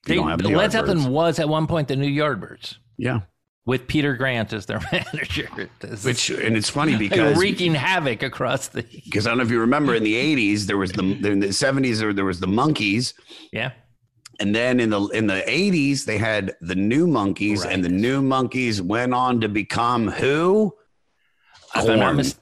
They, 0.06 0.16
don't 0.16 0.30
have 0.30 0.42
the 0.42 0.50
Led 0.50 0.70
Yardbirds. 0.70 0.72
Zeppelin 0.72 1.06
was 1.12 1.40
at 1.40 1.50
one 1.50 1.68
point 1.68 1.88
the 1.88 1.96
New 1.96 2.10
Yardbirds. 2.10 2.78
Yeah. 2.98 3.22
With 3.66 3.88
Peter 3.88 4.16
Grant 4.16 4.54
as 4.54 4.66
their 4.66 4.80
manager. 4.92 5.70
This 5.80 6.04
Which 6.04 6.30
and 6.30 6.58
it's 6.58 6.70
funny 6.70 6.94
like 6.94 7.00
because 7.10 7.38
wreaking 7.38 7.76
havoc 7.76 8.24
across 8.24 8.70
the 8.70 8.82
because 8.82 9.28
I 9.28 9.32
don't 9.32 9.38
know 9.38 9.44
if 9.44 9.52
you 9.52 9.60
remember 9.60 9.94
in 9.94 10.04
the 10.04 10.16
'80s 10.16 10.66
there 10.66 10.78
was 10.78 10.92
the 10.92 11.04
in 11.04 11.40
the 11.40 11.48
'70s 11.48 12.00
there, 12.00 12.12
there 12.12 12.26
was 12.26 12.40
the 12.40 12.48
Monkees, 12.48 13.14
yeah, 13.52 13.72
and 14.42 14.54
then 14.56 14.80
in 14.80 14.90
the 14.90 15.02
in 15.10 15.28
the 15.28 15.42
'80s 15.48 16.04
they 16.06 16.18
had 16.18 16.56
the 16.62 16.76
New 16.76 17.08
Monkees, 17.08 17.66
and 17.66 17.84
the 17.84 17.90
New 17.90 18.22
Monkees 18.22 18.82
went 18.82 19.14
on 19.14 19.40
to 19.42 19.48
become 19.48 20.08
who? 20.10 20.74
If 21.76 21.88
I'm 21.90 22.00
not 22.00 22.06
Korn. 22.08 22.18
mis- 22.18 22.40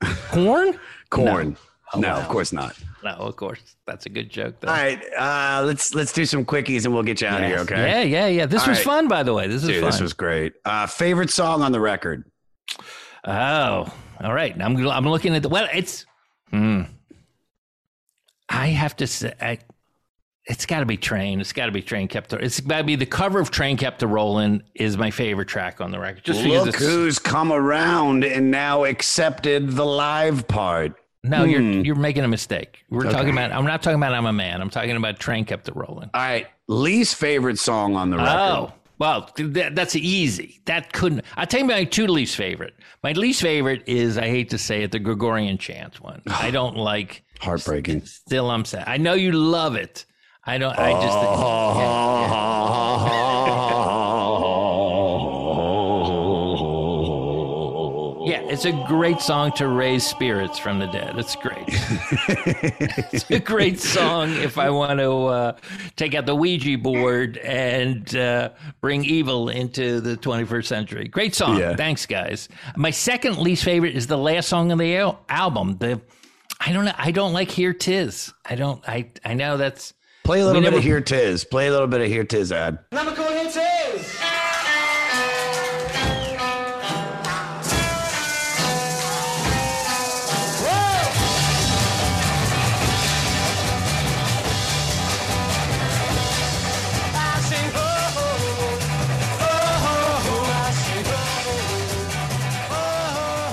Korn? 0.30 0.80
Korn. 1.10 1.56
No. 1.94 2.00
No, 2.00 2.14
Oh, 2.14 2.20
of 2.20 2.28
course 2.28 2.52
not. 2.52 2.76
No, 3.02 3.10
of 3.10 3.34
course. 3.34 3.58
That's 3.84 4.06
a 4.06 4.10
good 4.10 4.30
joke 4.30 4.54
though. 4.60 4.68
All 4.68 4.74
right, 4.74 5.02
uh, 5.18 5.64
let's 5.66 5.92
let's 5.94 6.12
do 6.12 6.24
some 6.24 6.44
quickies 6.44 6.84
and 6.84 6.94
we'll 6.94 7.02
get 7.02 7.20
you 7.20 7.26
out 7.26 7.40
of 7.42 7.46
here. 7.48 7.58
Okay? 7.60 7.76
Yeah, 7.88 8.02
yeah, 8.02 8.26
yeah. 8.28 8.46
This 8.46 8.62
All 8.62 8.68
was 8.68 8.78
right. 8.78 8.84
fun, 8.84 9.08
by 9.08 9.24
the 9.24 9.34
way. 9.34 9.48
This 9.48 9.62
is 9.64 9.68
Dude, 9.70 9.80
fun. 9.80 9.90
this 9.90 10.00
was 10.00 10.12
great. 10.12 10.52
Uh, 10.64 10.86
favorite 10.86 11.30
song 11.30 11.62
on 11.62 11.72
the 11.72 11.80
record? 11.80 12.30
Oh, 13.24 13.92
all 14.22 14.32
right. 14.32 14.54
I'm 14.62 14.76
I'm 14.86 15.04
looking 15.08 15.34
at 15.34 15.42
the 15.42 15.48
well. 15.48 15.66
It's. 15.74 16.06
Hmm. 16.50 16.82
I 18.48 18.66
have 18.68 18.94
to 18.96 19.06
say, 19.06 19.32
I, 19.40 19.58
it's 20.50 20.66
got 20.66 20.80
to 20.80 20.86
be 20.86 20.96
Train. 20.96 21.40
It's 21.40 21.52
got 21.52 21.66
to 21.66 21.72
be 21.72 21.80
Train 21.80 22.08
kept. 22.08 22.32
It's 22.34 22.60
got 22.60 22.78
to 22.78 22.84
be 22.84 22.96
the 22.96 23.06
cover 23.06 23.40
of 23.40 23.50
Train 23.50 23.76
kept 23.76 24.02
a 24.02 24.06
rolling 24.06 24.62
is 24.74 24.98
my 24.98 25.10
favorite 25.10 25.48
track 25.48 25.80
on 25.80 25.90
the 25.92 25.98
record. 25.98 26.24
Just 26.24 26.44
Look 26.44 26.74
who's 26.76 27.18
come 27.18 27.52
around 27.52 28.24
and 28.24 28.50
now 28.50 28.84
accepted 28.84 29.70
the 29.72 29.86
live 29.86 30.46
part. 30.48 30.94
no, 31.22 31.44
Hmm. 31.44 31.50
you're 31.50 31.62
you're 31.84 31.94
making 31.94 32.24
a 32.24 32.28
mistake. 32.28 32.84
We're 32.90 33.06
Okay. 33.06 33.12
talking 33.12 33.30
about. 33.30 33.52
I'm 33.52 33.64
not 33.66 33.82
talking 33.82 33.96
about 33.98 34.12
I'm 34.14 34.26
a 34.26 34.32
man. 34.32 34.60
I'm 34.60 34.70
talking 34.70 34.96
about 34.96 35.18
Train 35.18 35.44
kept 35.44 35.68
it 35.68 35.76
rolling. 35.76 36.10
All 36.14 36.20
right, 36.20 36.46
least 36.66 37.14
favorite 37.16 37.58
song 37.58 37.94
on 37.96 38.10
the 38.10 38.16
record. 38.16 38.30
Oh, 38.30 38.72
well, 38.98 39.30
that, 39.36 39.74
that's 39.74 39.94
easy. 39.96 40.60
That 40.66 40.92
couldn't. 40.92 41.24
I'll 41.36 41.46
tell 41.46 41.60
you 41.60 41.66
my 41.66 41.84
two 41.84 42.06
least 42.06 42.36
favorite. 42.36 42.74
My 43.02 43.12
least 43.12 43.40
favorite 43.42 43.82
is, 43.86 44.18
I 44.18 44.28
hate 44.28 44.50
to 44.50 44.58
say 44.58 44.82
it, 44.82 44.92
the 44.92 44.98
Gregorian 44.98 45.56
chant 45.58 46.00
one. 46.02 46.20
I 46.26 46.50
don't 46.50 46.76
like. 46.76 47.22
Heartbreaking. 47.40 48.04
Still, 48.04 48.50
I'm 48.50 48.64
sad. 48.66 48.84
I 48.86 48.96
know 48.98 49.14
you 49.14 49.32
love 49.32 49.74
it. 49.76 50.04
I 50.44 50.58
don't. 50.58 50.76
I 50.78 50.92
just. 51.00 52.30
Yeah, 58.22 58.42
it's 58.42 58.66
a 58.66 58.72
great 58.86 59.20
song 59.20 59.50
to 59.52 59.66
raise 59.66 60.06
spirits 60.06 60.58
from 60.58 60.78
the 60.78 60.86
dead. 60.86 61.18
It's 61.18 61.34
great. 61.36 61.64
it's 61.68 63.28
a 63.30 63.40
great 63.40 63.80
song 63.80 64.30
if 64.36 64.58
I 64.58 64.68
want 64.68 65.00
to 65.00 65.10
uh, 65.26 65.56
take 65.96 66.14
out 66.14 66.26
the 66.26 66.36
Ouija 66.36 66.76
board 66.76 67.38
and 67.38 68.14
uh, 68.14 68.50
bring 68.82 69.04
evil 69.04 69.48
into 69.48 70.00
the 70.00 70.16
21st 70.18 70.66
century. 70.66 71.08
Great 71.08 71.34
song. 71.34 71.56
Yeah. 71.58 71.74
Thanks, 71.74 72.04
guys. 72.04 72.48
My 72.76 72.90
second 72.90 73.38
least 73.38 73.64
favorite 73.64 73.96
is 73.96 74.06
the 74.06 74.18
last 74.18 74.48
song 74.48 74.70
on 74.70 74.78
the 74.78 74.96
al- 74.98 75.24
album. 75.30 75.78
The 75.78 76.00
I 76.60 76.72
don't 76.72 76.84
know. 76.84 76.94
I 76.98 77.10
don't 77.12 77.32
like 77.32 77.50
Here 77.50 77.72
Tis. 77.72 78.32
I 78.44 78.54
don't. 78.54 78.86
I 78.88 79.10
I 79.24 79.32
know 79.34 79.56
that's. 79.56 79.94
Play 80.30 80.42
a 80.42 80.46
little 80.46 80.60
we 80.60 80.64
bit 80.64 80.70
never- 80.70 80.78
of 80.78 80.84
Here 80.84 81.00
Tis. 81.00 81.42
Play 81.42 81.66
a 81.66 81.72
little 81.72 81.88
bit 81.88 82.02
of 82.02 82.06
Here 82.06 82.22
Tis, 82.22 82.52
ad. 82.52 82.78
Number 82.92 83.10
code 83.16 83.32
hits 83.32 83.56
is. 83.56 84.16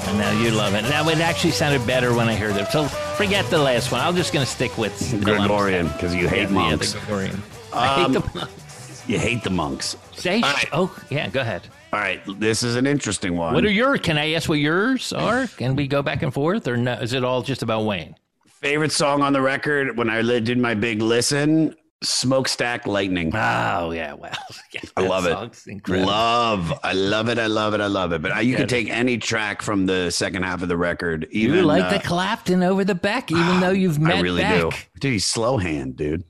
And 0.08 0.18
now 0.20 0.32
you 0.32 0.52
love 0.52 0.76
it. 0.76 0.84
Now 0.84 1.10
it 1.10 1.18
actually 1.18 1.54
sounded 1.54 1.88
better 1.88 2.14
when 2.14 2.30
I 2.30 2.36
heard 2.36 2.56
it. 2.56 2.72
So 2.72 2.88
forget 3.18 3.50
the 3.50 3.58
last 3.58 3.92
one. 3.92 4.02
I'm 4.02 4.16
just 4.16 4.32
going 4.32 4.46
to 4.46 4.52
stick 4.52 4.78
with 4.78 4.94
Gregorian, 5.24 5.88
because 5.88 6.14
you 6.14 6.28
hate 6.28 6.44
Yeah, 6.44 6.50
monks. 6.50 6.94
Yeah, 6.94 7.00
the 7.00 7.06
Gregorian. 7.06 7.44
I 7.74 7.88
hate 7.96 8.06
Um, 8.06 8.14
the 8.14 8.20
monks. 8.36 9.04
You 9.08 9.20
hate 9.20 9.44
the 9.44 9.50
monks. 9.50 9.96
Say, 10.16 10.42
oh 10.74 10.96
yeah, 11.10 11.30
go 11.30 11.42
ahead. 11.42 11.68
All 11.94 12.00
right, 12.00 12.22
this 12.40 12.64
is 12.64 12.76
an 12.76 12.86
interesting 12.86 13.38
one. 13.38 13.54
What 13.54 13.64
are 13.64 13.72
your? 13.72 13.98
Can 13.98 14.18
I 14.18 14.34
ask 14.34 14.50
what 14.50 14.60
yours 14.60 15.14
are? 15.14 15.48
Can 15.48 15.76
we 15.76 15.88
go 15.88 16.02
back 16.02 16.22
and 16.24 16.34
forth, 16.34 16.68
or 16.68 16.76
no? 16.76 16.94
Is 16.94 17.14
it 17.14 17.24
all 17.24 17.42
just 17.42 17.64
about 17.64 17.86
Wayne? 17.86 18.16
favorite 18.48 18.92
song 18.92 19.22
on 19.22 19.34
the 19.34 19.40
record 19.42 19.96
when 19.98 20.10
I 20.10 20.22
did 20.24 20.58
my 20.58 20.74
big 20.74 21.02
listen? 21.02 21.76
Smokestack 22.04 22.86
Lightning. 22.86 23.32
Oh 23.36 23.92
yeah, 23.92 24.14
well, 24.14 24.32
yeah, 24.72 24.82
I 24.96 25.02
love 25.02 25.26
it. 25.26 25.68
incredible. 25.68 26.08
Love, 26.08 26.80
I 26.84 26.94
love 26.94 27.28
it. 27.28 27.40
I 27.40 27.48
love 27.48 27.74
it. 27.74 27.82
I 27.82 27.88
love 27.88 28.14
it. 28.14 28.22
But 28.22 28.46
you 28.46 28.52
Yeah. 28.52 28.58
can 28.58 28.68
take 28.68 28.90
any 28.90 29.18
track 29.18 29.62
from 29.64 29.88
the 29.88 30.12
second 30.12 30.44
half 30.44 30.62
of 30.62 30.70
the 30.70 30.78
record. 30.78 31.28
Even 31.32 31.56
you 31.58 31.64
like 31.64 31.84
uh, 31.84 31.94
the 31.98 32.00
Clapton 32.00 32.62
over 32.62 32.84
the 32.84 32.94
Beck, 32.96 33.32
even 33.32 33.60
though 33.62 33.70
you've 33.84 34.00
met 34.00 34.18
I 34.18 34.22
really 34.22 34.44
Beck. 34.44 34.60
do, 34.60 34.72
dude. 35.00 35.12
He's 35.14 35.26
slow 35.26 35.58
hand, 35.58 35.96
dude. 35.96 36.24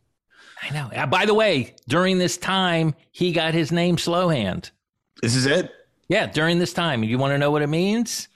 I 0.63 0.73
know. 0.73 0.89
Uh, 0.95 1.05
by 1.05 1.25
the 1.25 1.33
way, 1.33 1.75
during 1.87 2.17
this 2.17 2.37
time, 2.37 2.95
he 3.11 3.31
got 3.33 3.53
his 3.53 3.71
name 3.71 3.97
Slowhand. 3.97 4.71
This 5.21 5.35
is 5.35 5.45
it. 5.45 5.71
Yeah, 6.09 6.27
during 6.27 6.59
this 6.59 6.71
time. 6.73 7.03
You 7.03 7.17
want 7.17 7.31
to 7.33 7.37
know 7.37 7.51
what 7.51 7.61
it 7.61 7.67
means? 7.67 8.29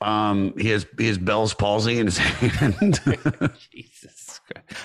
Um, 0.00 0.54
he 0.56 0.70
has 0.70 0.86
he 0.98 1.06
has 1.08 1.18
Bell's 1.18 1.52
palsy 1.52 1.98
in 1.98 2.06
his 2.06 2.16
hand. 2.18 3.00
Jesus. 3.70 4.19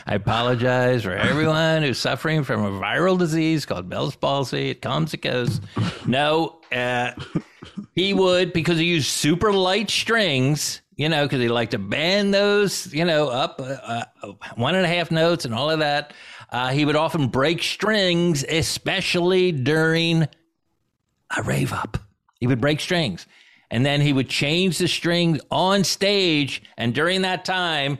I 0.06 0.16
apologize 0.16 1.04
for 1.04 1.14
everyone 1.14 1.84
who's 1.84 1.98
suffering 1.98 2.44
from 2.44 2.64
a 2.64 2.72
viral 2.80 3.18
disease 3.18 3.66
called 3.66 3.90
Bell's 3.90 4.16
palsy. 4.16 4.70
It 4.70 4.82
comes, 4.82 5.14
it 5.14 5.22
goes. 5.22 5.62
No, 6.06 6.60
uh, 6.72 7.12
he 7.94 8.14
would 8.14 8.54
because 8.54 8.78
he 8.78 8.86
used 8.86 9.08
super 9.08 9.52
light 9.52 9.90
strings. 9.90 10.82
You 10.98 11.10
know, 11.10 11.24
because 11.24 11.42
he 11.42 11.50
liked 11.50 11.72
to 11.72 11.78
bend 11.78 12.34
those, 12.34 12.94
you 12.94 13.04
know, 13.04 13.28
up 13.28 13.60
uh, 13.60 14.06
one 14.56 14.76
and 14.76 14.86
a 14.86 14.88
half 14.88 15.12
notes 15.12 15.44
and 15.44 15.54
all 15.54 15.70
of 15.70 15.80
that. 15.80 16.14
Uh, 16.50 16.70
he 16.70 16.86
would 16.86 16.96
often 16.96 17.28
break 17.28 17.62
strings, 17.62 18.46
especially 18.48 19.52
during 19.52 20.26
a 21.36 21.44
rave 21.44 21.74
up. 21.74 21.98
He 22.40 22.48
would 22.48 22.62
break 22.62 22.80
strings. 22.80 23.28
And 23.70 23.86
then 23.86 24.00
he 24.00 24.14
would 24.14 24.30
change 24.30 24.78
the 24.78 24.88
strings 24.88 25.42
on 25.52 25.84
stage. 25.84 26.64
And 26.78 26.96
during 26.96 27.24
that 27.24 27.44
time, 27.44 27.98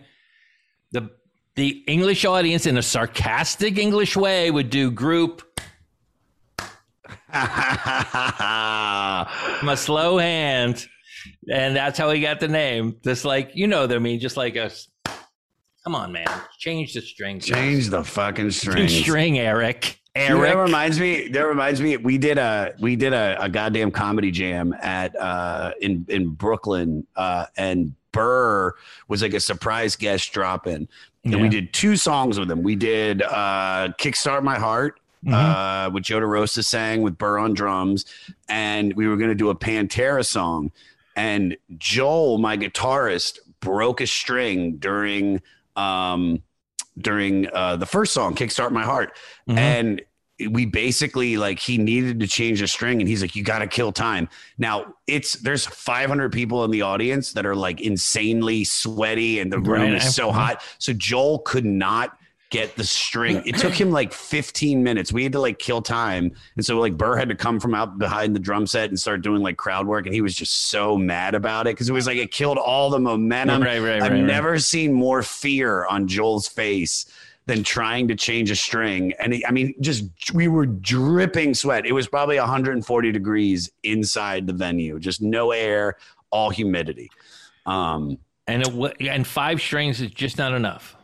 the 1.56 1.84
English 1.88 2.26
audience 2.26 2.66
in 2.66 2.78
a 2.78 2.82
sarcastic 2.82 3.78
English 3.78 4.16
way 4.18 4.52
would 4.52 4.70
do 4.70 4.92
group 4.92 5.42
a 7.34 9.28
slow 9.76 10.18
hand. 10.18 10.86
And 11.52 11.76
that's 11.76 11.98
how 11.98 12.12
he 12.12 12.22
got 12.22 12.40
the 12.40 12.48
name. 12.48 12.98
Just 13.04 13.26
like 13.26 13.52
you 13.56 13.68
know 13.68 13.82
what 13.82 13.92
I 13.94 14.00
mean, 14.00 14.20
just 14.20 14.38
like 14.38 14.58
us. 14.58 14.88
Come 15.84 15.96
on, 15.96 16.12
man. 16.12 16.28
Change 16.58 16.94
the 16.94 17.02
strings. 17.02 17.46
Change 17.46 17.90
the 17.90 18.04
fucking 18.04 18.46
New 18.46 18.52
strings. 18.52 18.96
string, 18.96 19.38
Eric. 19.38 20.00
You 20.16 20.30
know, 20.30 20.38
Eric. 20.42 20.54
that 20.54 20.58
reminds 20.58 21.00
me. 21.00 21.28
That 21.28 21.46
reminds 21.46 21.82
me. 21.82 21.98
We 21.98 22.18
did 22.18 22.38
a 22.38 22.74
we 22.80 22.96
did 22.96 23.14
a, 23.14 23.38
a 23.40 23.50
goddamn 23.50 23.92
comedy 23.92 24.32
jam 24.32 24.74
at 24.82 25.16
uh, 25.16 25.74
in 25.82 26.06
in 26.10 26.30
Brooklyn, 26.30 27.06
uh, 27.16 27.46
and 27.58 27.94
Burr 28.12 28.74
was 29.08 29.22
like 29.22 29.34
a 29.34 29.40
surprise 29.40 29.96
guest 29.96 30.32
drop 30.32 30.68
in, 30.68 30.76
and 30.76 30.88
Yeah. 31.26 31.42
we 31.42 31.50
did 31.50 31.74
two 31.74 31.96
songs 31.98 32.40
with 32.40 32.50
him. 32.52 32.62
We 32.64 32.76
did 32.76 33.22
uh, 33.22 33.90
"Kickstart 34.00 34.44
My 34.44 34.58
Heart." 34.60 35.00
Mm-hmm. 35.26 35.34
Uh, 35.34 35.90
with 35.90 36.04
Joe 36.04 36.20
DeRosa 36.20 36.64
sang 36.64 37.02
with 37.02 37.18
Burr 37.18 37.40
on 37.40 37.56
drums, 37.56 38.06
and 38.48 38.94
we 38.94 39.08
were 39.08 39.18
going 39.18 39.32
to 39.32 39.36
do 39.36 39.50
a 39.50 39.56
Pantera 39.56 40.24
song. 40.24 40.72
And 41.16 41.58
Joel, 41.80 42.38
my 42.38 42.56
guitarist, 42.58 43.40
broke 43.60 44.02
a 44.02 44.08
string 44.08 44.78
during 44.78 45.42
um, 45.76 46.44
during 47.00 47.48
uh, 47.52 47.76
the 47.78 47.88
first 47.88 48.14
song, 48.14 48.36
"Kickstart 48.36 48.72
My 48.72 48.84
Heart," 48.84 49.18
Mm-hmm. 49.50 49.58
and 49.58 50.02
we 50.50 50.66
basically 50.66 51.38
like 51.38 51.60
he 51.60 51.78
needed 51.78 52.20
to 52.20 52.28
change 52.28 52.62
a 52.62 52.68
string 52.68 53.00
and 53.00 53.08
he's 53.08 53.22
like 53.22 53.36
you 53.36 53.44
got 53.44 53.60
to 53.60 53.68
kill 53.68 53.92
time. 53.92 54.28
Now 54.58 54.96
it's 55.08 55.34
there's 55.34 55.66
500 55.66 56.32
people 56.32 56.64
in 56.66 56.72
the 56.72 56.82
audience 56.82 57.34
that 57.34 57.46
are 57.46 57.56
like 57.56 57.80
insanely 57.82 58.66
sweaty 58.66 59.40
and 59.40 59.52
the 59.52 59.60
room 59.60 59.94
Right. 59.94 59.94
is 59.94 60.14
so 60.16 60.30
uh-huh. 60.30 60.40
hot. 60.40 60.64
So 60.78 60.92
joel 60.94 61.40
could 61.40 61.66
not 61.66 62.18
get 62.52 62.76
the 62.76 62.84
string. 62.84 63.42
It 63.46 63.58
took 63.58 63.74
him 63.74 63.92
like 63.92 64.14
15 64.14 64.84
minutes. 64.84 65.12
We 65.12 65.24
had 65.24 65.32
to 65.34 65.40
like 65.40 65.58
kill 65.58 65.82
time. 65.82 66.32
And 66.56 66.66
so 66.66 66.80
like 66.80 66.98
burr 66.98 67.16
had 67.16 67.30
to 67.30 67.36
come 67.36 67.60
from 67.60 67.74
out 67.74 67.98
behind 67.98 68.36
the 68.36 68.40
drum 68.40 68.68
set 68.68 68.90
and 68.90 69.00
start 69.00 69.22
doing 69.22 69.42
like 69.42 69.58
crowd 69.58 69.88
work. 69.88 70.06
And 70.06 70.14
he 70.14 70.22
was 70.22 70.36
just 70.36 70.70
so 70.70 70.98
mad 70.98 71.34
about 71.34 71.66
it 71.66 71.76
because 71.76 71.90
it 71.90 71.94
was 71.94 72.08
like 72.08 72.18
it 72.18 72.32
killed 72.32 72.58
all 72.58 72.90
the 72.90 73.00
momentum. 73.00 73.62
Right, 73.64 73.80
right, 73.80 73.88
right 73.88 74.04
i've 74.04 74.12
right, 74.12 74.20
right. 74.20 74.26
never 74.26 74.60
seen 74.60 74.92
more 74.94 75.24
fear 75.24 75.86
on 75.86 76.08
joel's 76.08 76.48
face 76.48 77.06
than 77.48 77.64
trying 77.64 78.08
to 78.08 78.16
change 78.16 78.50
a 78.50 78.56
string. 78.56 79.14
And 79.20 79.36
I 79.48 79.52
mean, 79.52 79.76
just 79.80 80.06
we 80.34 80.48
were 80.48 80.66
dripping 80.66 81.54
sweat. 81.54 81.86
It 81.86 81.92
was 81.92 82.08
probably 82.08 82.40
140 82.40 83.12
degrees 83.12 83.70
inside 83.84 84.48
the 84.48 84.54
venue, 84.54 85.00
just 85.00 85.22
no 85.22 85.52
air, 85.52 85.98
all 86.32 86.50
humidity. 86.50 87.10
Um, 87.66 88.18
and 88.48 88.64
it 88.66 89.02
and 89.02 89.26
five 89.26 89.60
strings 89.60 90.02
is 90.02 90.12
just 90.12 90.38
not 90.38 90.54
enough. 90.54 90.95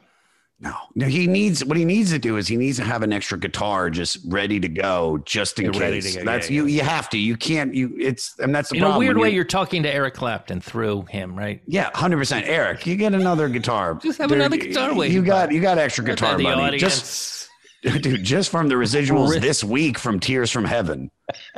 No, 0.63 0.75
no, 0.93 1.07
he 1.07 1.25
needs 1.25 1.65
what 1.65 1.75
he 1.75 1.85
needs 1.85 2.11
to 2.11 2.19
do 2.19 2.37
is 2.37 2.47
he 2.47 2.55
needs 2.55 2.77
to 2.77 2.83
have 2.83 3.01
an 3.01 3.11
extra 3.11 3.35
guitar 3.37 3.89
just 3.89 4.19
ready 4.27 4.59
to 4.59 4.69
go, 4.69 5.17
just 5.25 5.57
in 5.59 5.73
Yeah, 5.73 5.79
ready 5.79 6.01
case. 6.01 6.13
to 6.13 6.19
go. 6.19 6.25
That's 6.25 6.49
Yeah, 6.51 6.55
you. 6.57 6.65
You 6.67 6.81
have 6.81 7.09
to. 7.09 7.17
You 7.17 7.35
can't. 7.35 7.73
You. 7.73 7.95
It's 7.99 8.35
and 8.37 8.53
that's 8.53 8.69
the 8.69 8.77
In 8.77 8.83
a 8.83 8.85
problem. 8.85 8.99
weird 8.99 9.15
when 9.17 9.23
way, 9.23 9.29
you- 9.29 9.35
you're 9.37 9.43
talking 9.43 9.81
to 9.83 9.91
Eric 9.93 10.13
Clapton 10.13 10.61
through 10.61 11.05
him, 11.09 11.35
right? 11.35 11.61
Yeah, 11.65 11.89
hundred 11.95 12.17
percent. 12.17 12.45
Eric, 12.47 12.85
you 12.85 12.95
get 12.95 13.13
another 13.13 13.49
guitar. 13.49 13.95
Just 13.95 14.19
have 14.19 14.29
Dude, 14.29 14.37
another 14.37 14.57
guitar 14.57 14.93
waiting 14.93 15.15
You 15.17 15.23
got 15.23 15.51
you 15.51 15.61
got 15.61 15.79
extra 15.79 16.03
guitar 16.05 16.37
money. 16.37 16.45
audience- 16.75 16.81
Just 16.81 17.49
dude, 18.03 18.23
just 18.23 18.51
from 18.51 18.67
the 18.67 18.75
residuals 18.75 19.41
this 19.41 19.63
week 19.63 19.97
from 19.97 20.19
Tears 20.19 20.51
from 20.51 20.65
Heaven. 20.65 21.09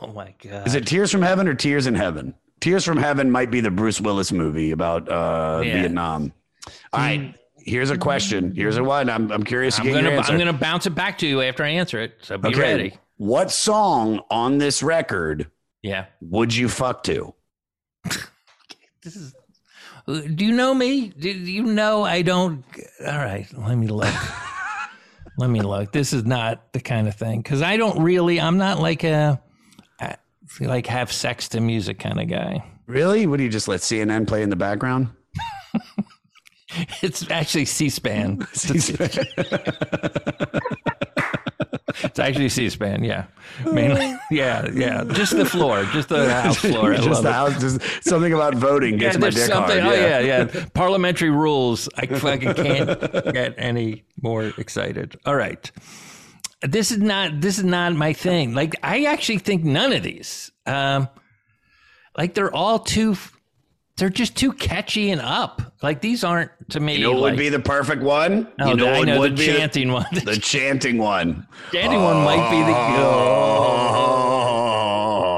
Oh 0.00 0.08
my 0.08 0.34
god! 0.42 0.66
Is 0.66 0.74
it 0.74 0.86
Tears 0.86 1.12
from 1.12 1.22
Heaven 1.22 1.46
or 1.46 1.54
Tears 1.54 1.86
in 1.86 1.94
Heaven? 1.94 2.34
Tears 2.60 2.84
from 2.84 2.96
Heaven 2.96 3.30
might 3.30 3.50
be 3.50 3.60
the 3.60 3.70
Bruce 3.70 4.00
Willis 4.00 4.32
movie 4.32 4.70
about 4.72 5.08
uh, 5.08 5.62
Yeah. 5.64 5.74
Vietnam. 5.74 6.32
All 6.92 7.00
right, 7.00 7.34
here's 7.64 7.90
a 7.90 7.98
question. 7.98 8.54
Here's 8.54 8.76
a 8.76 8.84
one. 8.84 9.08
I'm 9.10 9.30
I'm 9.32 9.42
curious 9.42 9.78
I'm 9.78 9.86
gonna. 9.86 10.10
I'm 10.10 10.38
gonna 10.38 10.52
bounce 10.52 10.86
it 10.86 10.94
back 10.94 11.18
to 11.18 11.26
you 11.26 11.40
after 11.42 11.64
I 11.64 11.68
answer 11.68 12.00
it. 12.00 12.16
So 12.22 12.38
be 12.38 12.48
okay. 12.48 12.60
ready. 12.60 12.98
What 13.16 13.50
song 13.50 14.20
on 14.30 14.58
this 14.58 14.82
record 14.82 15.50
Yeah. 15.82 16.06
would 16.20 16.54
you 16.54 16.68
fuck 16.68 17.02
to? 17.04 17.34
This 19.04 19.16
is. 19.16 19.34
Do 20.06 20.44
you 20.44 20.52
know 20.52 20.72
me? 20.74 21.08
Do 21.08 21.28
you 21.28 21.64
know 21.64 22.04
I 22.04 22.22
don't? 22.22 22.64
All 23.04 23.18
right, 23.18 23.46
let 23.56 23.76
me 23.76 23.88
look. 23.88 24.14
let 25.38 25.50
me 25.50 25.60
look. 25.60 25.90
This 25.90 26.12
is 26.12 26.24
not 26.24 26.72
the 26.72 26.80
kind 26.80 27.08
of 27.08 27.16
thing 27.16 27.40
because 27.42 27.62
I 27.62 27.76
don't 27.76 28.00
really. 28.02 28.40
I'm 28.40 28.58
not 28.58 28.78
like 28.78 29.02
a, 29.02 29.40
like 30.60 30.86
have 30.86 31.10
sex 31.12 31.48
to 31.50 31.60
music 31.60 31.98
kind 31.98 32.20
of 32.20 32.28
guy. 32.28 32.64
Really? 32.86 33.26
Would 33.26 33.40
you 33.40 33.48
just 33.48 33.68
let 33.68 33.80
CNN 33.80 34.26
play 34.26 34.42
in 34.42 34.50
the 34.50 34.56
background? 34.56 35.08
It's 37.02 37.30
actually 37.30 37.64
C-SPAN. 37.66 38.46
It's 42.04 42.18
actually 42.18 42.48
C-SPAN. 42.48 43.04
Yeah, 43.04 43.26
mainly. 43.70 44.16
Yeah, 44.30 44.68
yeah. 44.72 45.04
Just 45.04 45.36
the 45.36 45.44
floor, 45.44 45.84
just 45.92 46.08
the 46.08 46.32
house 46.32 46.56
floor. 46.60 46.94
I 46.94 46.96
just 46.98 47.22
the 47.22 47.32
house. 47.32 47.60
Just 47.60 48.04
something 48.04 48.32
about 48.32 48.54
voting 48.54 48.96
gets 48.96 49.16
yeah, 49.16 49.20
my 49.20 49.30
dick 49.30 49.50
hard. 49.50 49.68
something. 49.68 49.84
Oh 49.84 49.92
yeah, 49.92 50.20
yeah. 50.20 50.64
Parliamentary 50.74 51.30
rules. 51.30 51.88
I 51.96 52.06
fucking 52.06 52.54
can't 52.54 53.00
get 53.32 53.54
any 53.58 54.04
more 54.20 54.52
excited. 54.58 55.16
All 55.26 55.36
right, 55.36 55.70
this 56.62 56.90
is 56.90 56.98
not. 56.98 57.40
This 57.40 57.58
is 57.58 57.64
not 57.64 57.94
my 57.94 58.12
thing. 58.12 58.54
Like 58.54 58.74
I 58.82 59.04
actually 59.04 59.38
think 59.38 59.64
none 59.64 59.92
of 59.92 60.02
these. 60.02 60.50
Um, 60.66 61.08
like 62.16 62.34
they're 62.34 62.54
all 62.54 62.78
too. 62.78 63.16
They're 63.96 64.08
just 64.10 64.36
too 64.36 64.52
catchy 64.52 65.10
and 65.10 65.20
up. 65.20 65.74
Like 65.82 66.00
these 66.00 66.24
aren't 66.24 66.50
to 66.70 66.80
me. 66.80 66.94
You 66.96 67.02
know 67.02 67.12
what 67.12 67.20
like, 67.20 67.32
would 67.32 67.38
be 67.38 67.48
the 67.50 67.60
perfect 67.60 68.02
one? 68.02 68.48
Oh, 68.60 68.70
you 68.70 68.76
know 68.76 68.88
I 68.88 68.98
what 69.00 69.08
know 69.08 69.20
would 69.20 69.32
the 69.32 69.36
be 69.36 69.46
chanting 69.46 69.92
one. 69.92 70.06
The 70.24 70.36
chanting 70.36 70.98
one. 70.98 71.46
Chanting 71.72 72.02
one 72.02 72.24
might 72.24 72.50
be 72.50 72.60
the. 72.60 72.72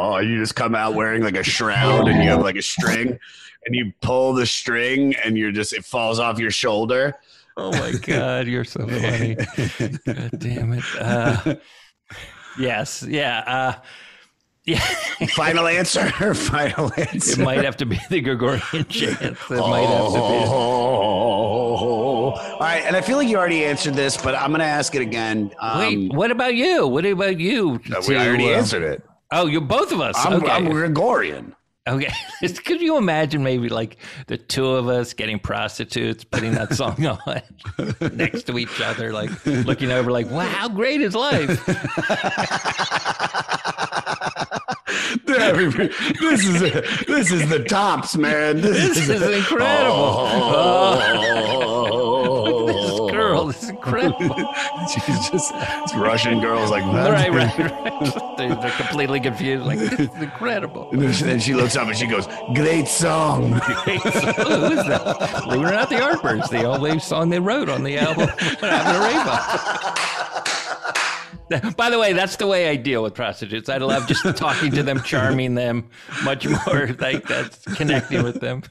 Oh, 0.06 0.18
you 0.18 0.38
just 0.38 0.54
come 0.54 0.74
out 0.74 0.94
wearing 0.94 1.22
like 1.22 1.36
a 1.36 1.42
shroud 1.42 2.08
and 2.08 2.22
you 2.22 2.30
have 2.30 2.42
like 2.42 2.56
a 2.56 2.62
string 2.62 3.18
and 3.66 3.74
you 3.74 3.92
pull 4.00 4.32
the 4.34 4.46
string 4.46 5.14
and 5.24 5.36
you're 5.36 5.52
just 5.52 5.72
it 5.72 5.84
falls 5.84 6.18
off 6.20 6.38
your 6.38 6.50
shoulder. 6.50 7.14
Oh 7.56 7.70
my 7.72 7.92
god, 8.02 8.46
you're 8.46 8.64
so 8.64 8.86
funny. 8.86 9.34
god 10.06 10.30
damn 10.38 10.72
it. 10.72 10.84
Uh, 10.98 11.54
yes, 12.58 13.02
yeah. 13.02 13.42
Uh, 13.46 13.74
yeah. 14.64 14.78
Final 15.34 15.66
answer. 15.66 16.08
Final 16.34 16.92
answer. 16.96 17.40
It 17.40 17.44
might 17.44 17.64
have 17.64 17.76
to 17.78 17.86
be 17.86 17.98
the 18.08 18.20
Gregorian 18.20 18.86
chant. 18.88 19.20
It 19.22 19.36
might 19.50 19.86
have 19.86 20.12
to 20.12 20.18
Oh. 20.18 21.54
All 22.34 22.58
right, 22.60 22.82
and 22.84 22.96
I 22.96 23.00
feel 23.00 23.18
like 23.18 23.28
you 23.28 23.36
already 23.36 23.64
answered 23.64 23.94
this, 23.94 24.16
but 24.16 24.34
I'm 24.34 24.50
going 24.50 24.60
to 24.60 24.66
ask 24.66 24.94
it 24.94 25.02
again. 25.02 25.52
Um, 25.60 25.78
Wait, 25.78 26.12
what 26.12 26.30
about 26.30 26.54
you? 26.54 26.86
What 26.86 27.04
about 27.04 27.38
you? 27.38 27.80
Uh, 27.94 28.02
we 28.08 28.16
already 28.16 28.52
uh, 28.52 28.56
answered 28.56 28.82
it. 28.82 29.02
Oh, 29.30 29.46
you're 29.46 29.60
both 29.60 29.92
of 29.92 30.00
us. 30.00 30.14
I'm, 30.18 30.34
okay. 30.34 30.50
I'm 30.50 30.70
Gregorian. 30.70 31.54
Okay. 31.86 32.10
Could 32.64 32.80
you 32.80 32.96
imagine 32.96 33.42
maybe 33.42 33.68
like 33.68 33.98
the 34.26 34.38
two 34.38 34.66
of 34.66 34.88
us 34.88 35.12
getting 35.12 35.38
prostitutes, 35.38 36.24
putting 36.24 36.54
that 36.54 36.72
song 36.74 37.04
on 37.04 37.18
next 38.16 38.44
to 38.44 38.58
each 38.58 38.80
other, 38.80 39.12
like 39.12 39.30
looking 39.44 39.92
over, 39.92 40.10
like, 40.10 40.30
wow, 40.30 40.46
how 40.46 40.68
great 40.68 41.02
is 41.02 41.14
life? 41.14 41.60
This 45.26 46.44
is 46.46 46.60
this 47.06 47.30
is 47.32 47.48
the 47.48 47.64
tops, 47.64 48.16
man. 48.16 48.60
This, 48.60 48.94
This 48.94 49.08
is 49.08 49.22
incredible. 49.22 49.94
Oh. 51.16 52.66
this 52.66 53.10
girl 53.12 53.48
is 53.50 53.68
incredible. 53.68 54.54
She's 54.92 55.28
just 55.30 55.52
it's 55.54 55.94
Russian 55.94 56.40
girls 56.40 56.70
like 56.70 56.84
that. 56.92 57.10
Right, 57.10 57.30
right, 57.32 57.58
right. 57.58 58.34
They're, 58.38 58.54
they're 58.56 58.70
completely 58.72 59.20
confused. 59.20 59.64
Like, 59.64 59.78
this 59.78 59.92
is 59.92 60.08
incredible. 60.20 60.88
And 60.90 61.00
then 61.02 61.38
she- 61.40 61.54
looks 61.54 61.76
up 61.76 61.86
and 61.86 61.96
she 61.96 62.06
goes, 62.06 62.26
"Great 62.54 62.88
song." 62.88 63.52
Who 63.52 63.92
is 63.92 64.02
that? 64.86 65.46
It 65.46 65.56
or 65.56 65.62
not, 65.70 65.88
the 65.88 65.96
Yardbirds, 65.96 66.48
the 66.50 66.64
only 66.64 66.98
song 66.98 67.28
they 67.28 67.38
wrote 67.38 67.68
on 67.68 67.84
the 67.84 67.96
album 67.98 68.28
Having 68.28 68.96
a 68.96 69.00
Rainbow. 69.06 69.38
By 71.76 71.90
the 71.90 71.98
way, 71.98 72.12
that's 72.12 72.36
the 72.36 72.46
way 72.46 72.68
I 72.70 72.76
deal 72.76 73.02
with 73.02 73.14
prostitutes. 73.14 73.68
I 73.68 73.76
love 73.78 74.06
just 74.06 74.22
talking 74.36 74.70
to 74.72 74.82
them, 74.82 75.02
charming 75.02 75.54
them, 75.54 75.88
much 76.24 76.46
more 76.66 76.88
like 76.98 77.26
that's 77.28 77.58
connecting 77.76 78.22
with 78.22 78.40
them. 78.40 78.62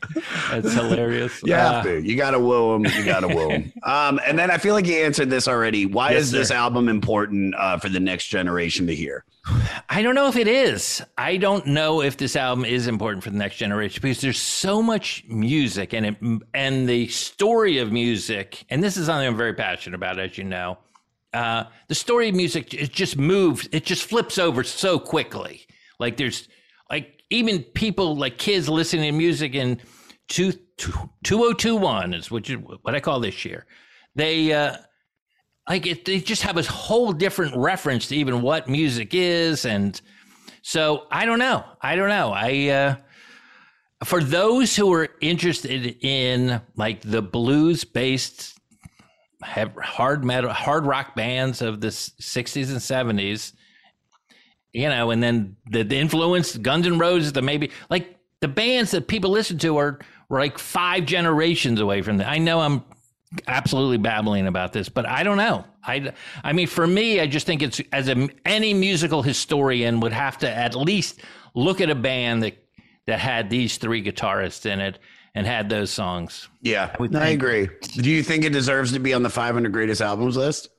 That's 0.49 0.73
hilarious. 0.73 1.41
Have 1.47 1.85
Uh. 1.85 1.89
You 1.89 2.15
got 2.15 2.31
to 2.31 2.39
woo 2.39 2.73
them. 2.73 2.85
You 2.97 3.05
got 3.05 3.19
to 3.21 3.27
woo 3.27 3.47
them. 3.49 3.71
Um, 3.83 4.19
and 4.25 4.37
then 4.39 4.49
I 4.49 4.57
feel 4.57 4.73
like 4.73 4.87
you 4.87 4.95
answered 4.95 5.29
this 5.29 5.47
already. 5.47 5.85
Why 5.85 6.11
Yes, 6.11 6.23
is 6.23 6.31
this 6.31 6.47
sir. 6.49 6.55
album 6.55 6.89
important 6.89 7.53
uh, 7.55 7.77
for 7.77 7.89
the 7.89 7.99
next 7.99 8.27
generation 8.27 8.87
to 8.87 8.95
hear? 8.95 9.23
I 9.89 10.01
don't 10.01 10.15
know 10.15 10.27
if 10.27 10.37
it 10.37 10.47
is. 10.47 11.01
I 11.17 11.37
don't 11.37 11.67
know 11.67 12.01
if 12.01 12.15
this 12.17 12.35
album 12.35 12.63
is 12.65 12.87
important 12.87 13.23
for 13.23 13.29
the 13.29 13.37
next 13.37 13.57
generation 13.57 13.99
because 14.01 14.21
there's 14.21 14.39
so 14.41 14.81
much 14.81 15.23
music 15.27 15.93
and 15.93 16.05
it 16.05 16.15
and 16.53 16.87
the 16.87 17.07
story 17.09 17.77
of 17.79 17.91
music. 17.91 18.63
And 18.69 18.81
this 18.81 18.95
is 18.97 19.07
something 19.07 19.27
I'm 19.27 19.35
very 19.37 19.53
passionate 19.53 19.95
about, 19.95 20.17
as 20.17 20.37
you 20.37 20.43
know. 20.45 20.77
Uh, 21.33 21.65
the 21.87 21.95
story 21.95 22.29
of 22.29 22.35
music 22.35 22.73
it 22.73 22.91
just 22.91 23.17
moves. 23.17 23.67
It 23.71 23.85
just 23.85 24.03
flips 24.03 24.37
over 24.37 24.63
so 24.63 24.99
quickly. 24.99 25.65
Like 25.99 26.17
there's 26.17 26.47
like 26.89 27.23
even 27.29 27.63
people 27.63 28.15
like 28.15 28.37
kids 28.37 28.69
listening 28.69 29.11
to 29.11 29.17
music 29.17 29.55
in 29.55 29.79
two, 30.27 30.51
two, 30.77 30.91
2021 31.23 32.13
is 32.13 32.29
which 32.29 32.49
is 32.49 32.57
what 32.81 32.93
I 32.95 32.99
call 32.99 33.19
this 33.19 33.45
year. 33.45 33.65
They 34.15 34.53
uh, 34.53 34.77
like 35.67 35.87
it, 35.87 36.05
they 36.05 36.19
just 36.19 36.43
have 36.43 36.57
a 36.57 36.63
whole 36.63 37.13
different 37.13 37.55
reference 37.55 38.07
to 38.07 38.15
even 38.15 38.41
what 38.41 38.67
music 38.67 39.13
is 39.13 39.65
and 39.65 40.01
so 40.61 41.07
i 41.11 41.25
don't 41.25 41.39
know 41.39 41.63
i 41.81 41.95
don't 41.95 42.09
know 42.09 42.31
i 42.33 42.67
uh 42.69 42.95
for 44.03 44.21
those 44.21 44.75
who 44.75 44.91
are 44.93 45.09
interested 45.21 45.97
in 46.01 46.61
like 46.75 47.01
the 47.01 47.21
blues 47.21 47.83
based 47.85 48.52
hard 49.43 50.23
metal 50.23 50.51
hard 50.51 50.85
rock 50.85 51.15
bands 51.15 51.61
of 51.61 51.81
the 51.81 51.87
60s 51.87 52.69
and 52.69 53.19
70s 53.19 53.53
you 54.71 54.89
know 54.89 55.11
and 55.11 55.21
then 55.21 55.55
the, 55.69 55.83
the 55.83 55.97
influence 55.97 56.57
guns 56.57 56.87
and 56.87 56.99
roses 56.99 57.33
the 57.33 57.41
maybe 57.41 57.71
like 57.89 58.17
the 58.39 58.47
bands 58.47 58.91
that 58.91 59.07
people 59.07 59.31
listen 59.31 59.57
to 59.57 59.77
are 59.77 59.99
were 60.29 60.39
like 60.39 60.57
five 60.57 61.05
generations 61.05 61.79
away 61.79 62.01
from 62.01 62.17
that 62.17 62.27
i 62.27 62.37
know 62.37 62.59
i'm 62.59 62.83
absolutely 63.47 63.97
babbling 63.97 64.47
about 64.47 64.73
this, 64.73 64.89
but 64.89 65.07
I 65.07 65.23
don't 65.23 65.37
know. 65.37 65.65
I, 65.83 66.13
I 66.43 66.53
mean, 66.53 66.67
for 66.67 66.85
me, 66.85 67.19
I 67.19 67.27
just 67.27 67.45
think 67.45 67.61
it's 67.61 67.81
as 67.91 68.07
a, 68.07 68.29
any 68.45 68.73
musical 68.73 69.21
historian 69.21 69.99
would 69.99 70.13
have 70.13 70.37
to 70.39 70.49
at 70.49 70.75
least 70.75 71.21
look 71.55 71.81
at 71.81 71.89
a 71.89 71.95
band 71.95 72.43
that 72.43 72.57
that 73.05 73.19
had 73.19 73.49
these 73.49 73.77
three 73.77 74.01
guitarists 74.01 74.65
in 74.65 74.79
it 74.79 74.97
and 75.35 75.47
had 75.47 75.69
those 75.69 75.91
songs. 75.91 76.47
Yeah, 76.61 76.95
would 76.99 77.15
I 77.15 77.29
agree. 77.29 77.69
Do 77.81 78.09
you 78.09 78.23
think 78.23 78.43
it 78.43 78.53
deserves 78.53 78.91
to 78.93 78.99
be 78.99 79.13
on 79.13 79.23
the 79.23 79.29
500 79.29 79.71
greatest 79.71 80.01
albums 80.01 80.37
list? 80.37 80.69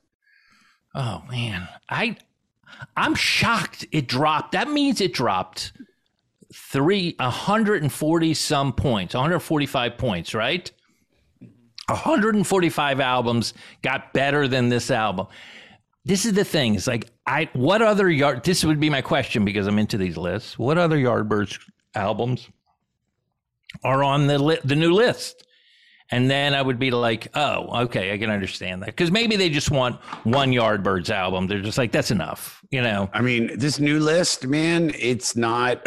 Oh 0.94 1.22
man, 1.28 1.68
I 1.88 2.16
I'm 2.96 3.14
shocked 3.14 3.86
it 3.92 4.06
dropped. 4.06 4.52
That 4.52 4.68
means 4.68 5.00
it 5.00 5.12
dropped 5.12 5.72
three 6.52 7.16
140 7.18 8.34
some 8.34 8.72
points, 8.72 9.14
145 9.14 9.98
points, 9.98 10.34
right? 10.34 10.70
145 11.88 13.00
albums 13.00 13.54
got 13.82 14.12
better 14.14 14.48
than 14.48 14.68
this 14.68 14.90
album. 14.90 15.26
This 16.04 16.24
is 16.24 16.32
the 16.32 16.44
thing. 16.44 16.76
It's 16.76 16.86
like 16.86 17.10
I 17.26 17.48
what 17.54 17.82
other 17.82 18.08
yard 18.08 18.44
this 18.44 18.64
would 18.64 18.78
be 18.78 18.90
my 18.90 19.02
question 19.02 19.44
because 19.44 19.66
I'm 19.66 19.78
into 19.78 19.98
these 19.98 20.16
lists. 20.16 20.58
What 20.58 20.78
other 20.78 20.96
Yardbirds 20.96 21.58
albums 21.94 22.48
are 23.82 24.04
on 24.04 24.26
the 24.26 24.38
li- 24.38 24.60
the 24.64 24.76
new 24.76 24.92
list? 24.92 25.44
And 26.10 26.30
then 26.30 26.54
I 26.54 26.60
would 26.60 26.78
be 26.78 26.90
like, 26.90 27.28
oh, 27.34 27.84
okay, 27.84 28.12
I 28.12 28.18
can 28.18 28.30
understand 28.30 28.82
that. 28.82 28.86
Because 28.86 29.10
maybe 29.10 29.36
they 29.36 29.48
just 29.48 29.70
want 29.70 29.96
one 30.24 30.50
Yardbirds 30.50 31.10
album. 31.10 31.46
They're 31.46 31.62
just 31.62 31.78
like, 31.78 31.92
that's 31.92 32.10
enough, 32.10 32.62
you 32.70 32.82
know? 32.82 33.08
I 33.12 33.22
mean, 33.22 33.58
this 33.58 33.80
new 33.80 33.98
list, 33.98 34.46
man, 34.46 34.92
it's 34.98 35.34
not, 35.34 35.84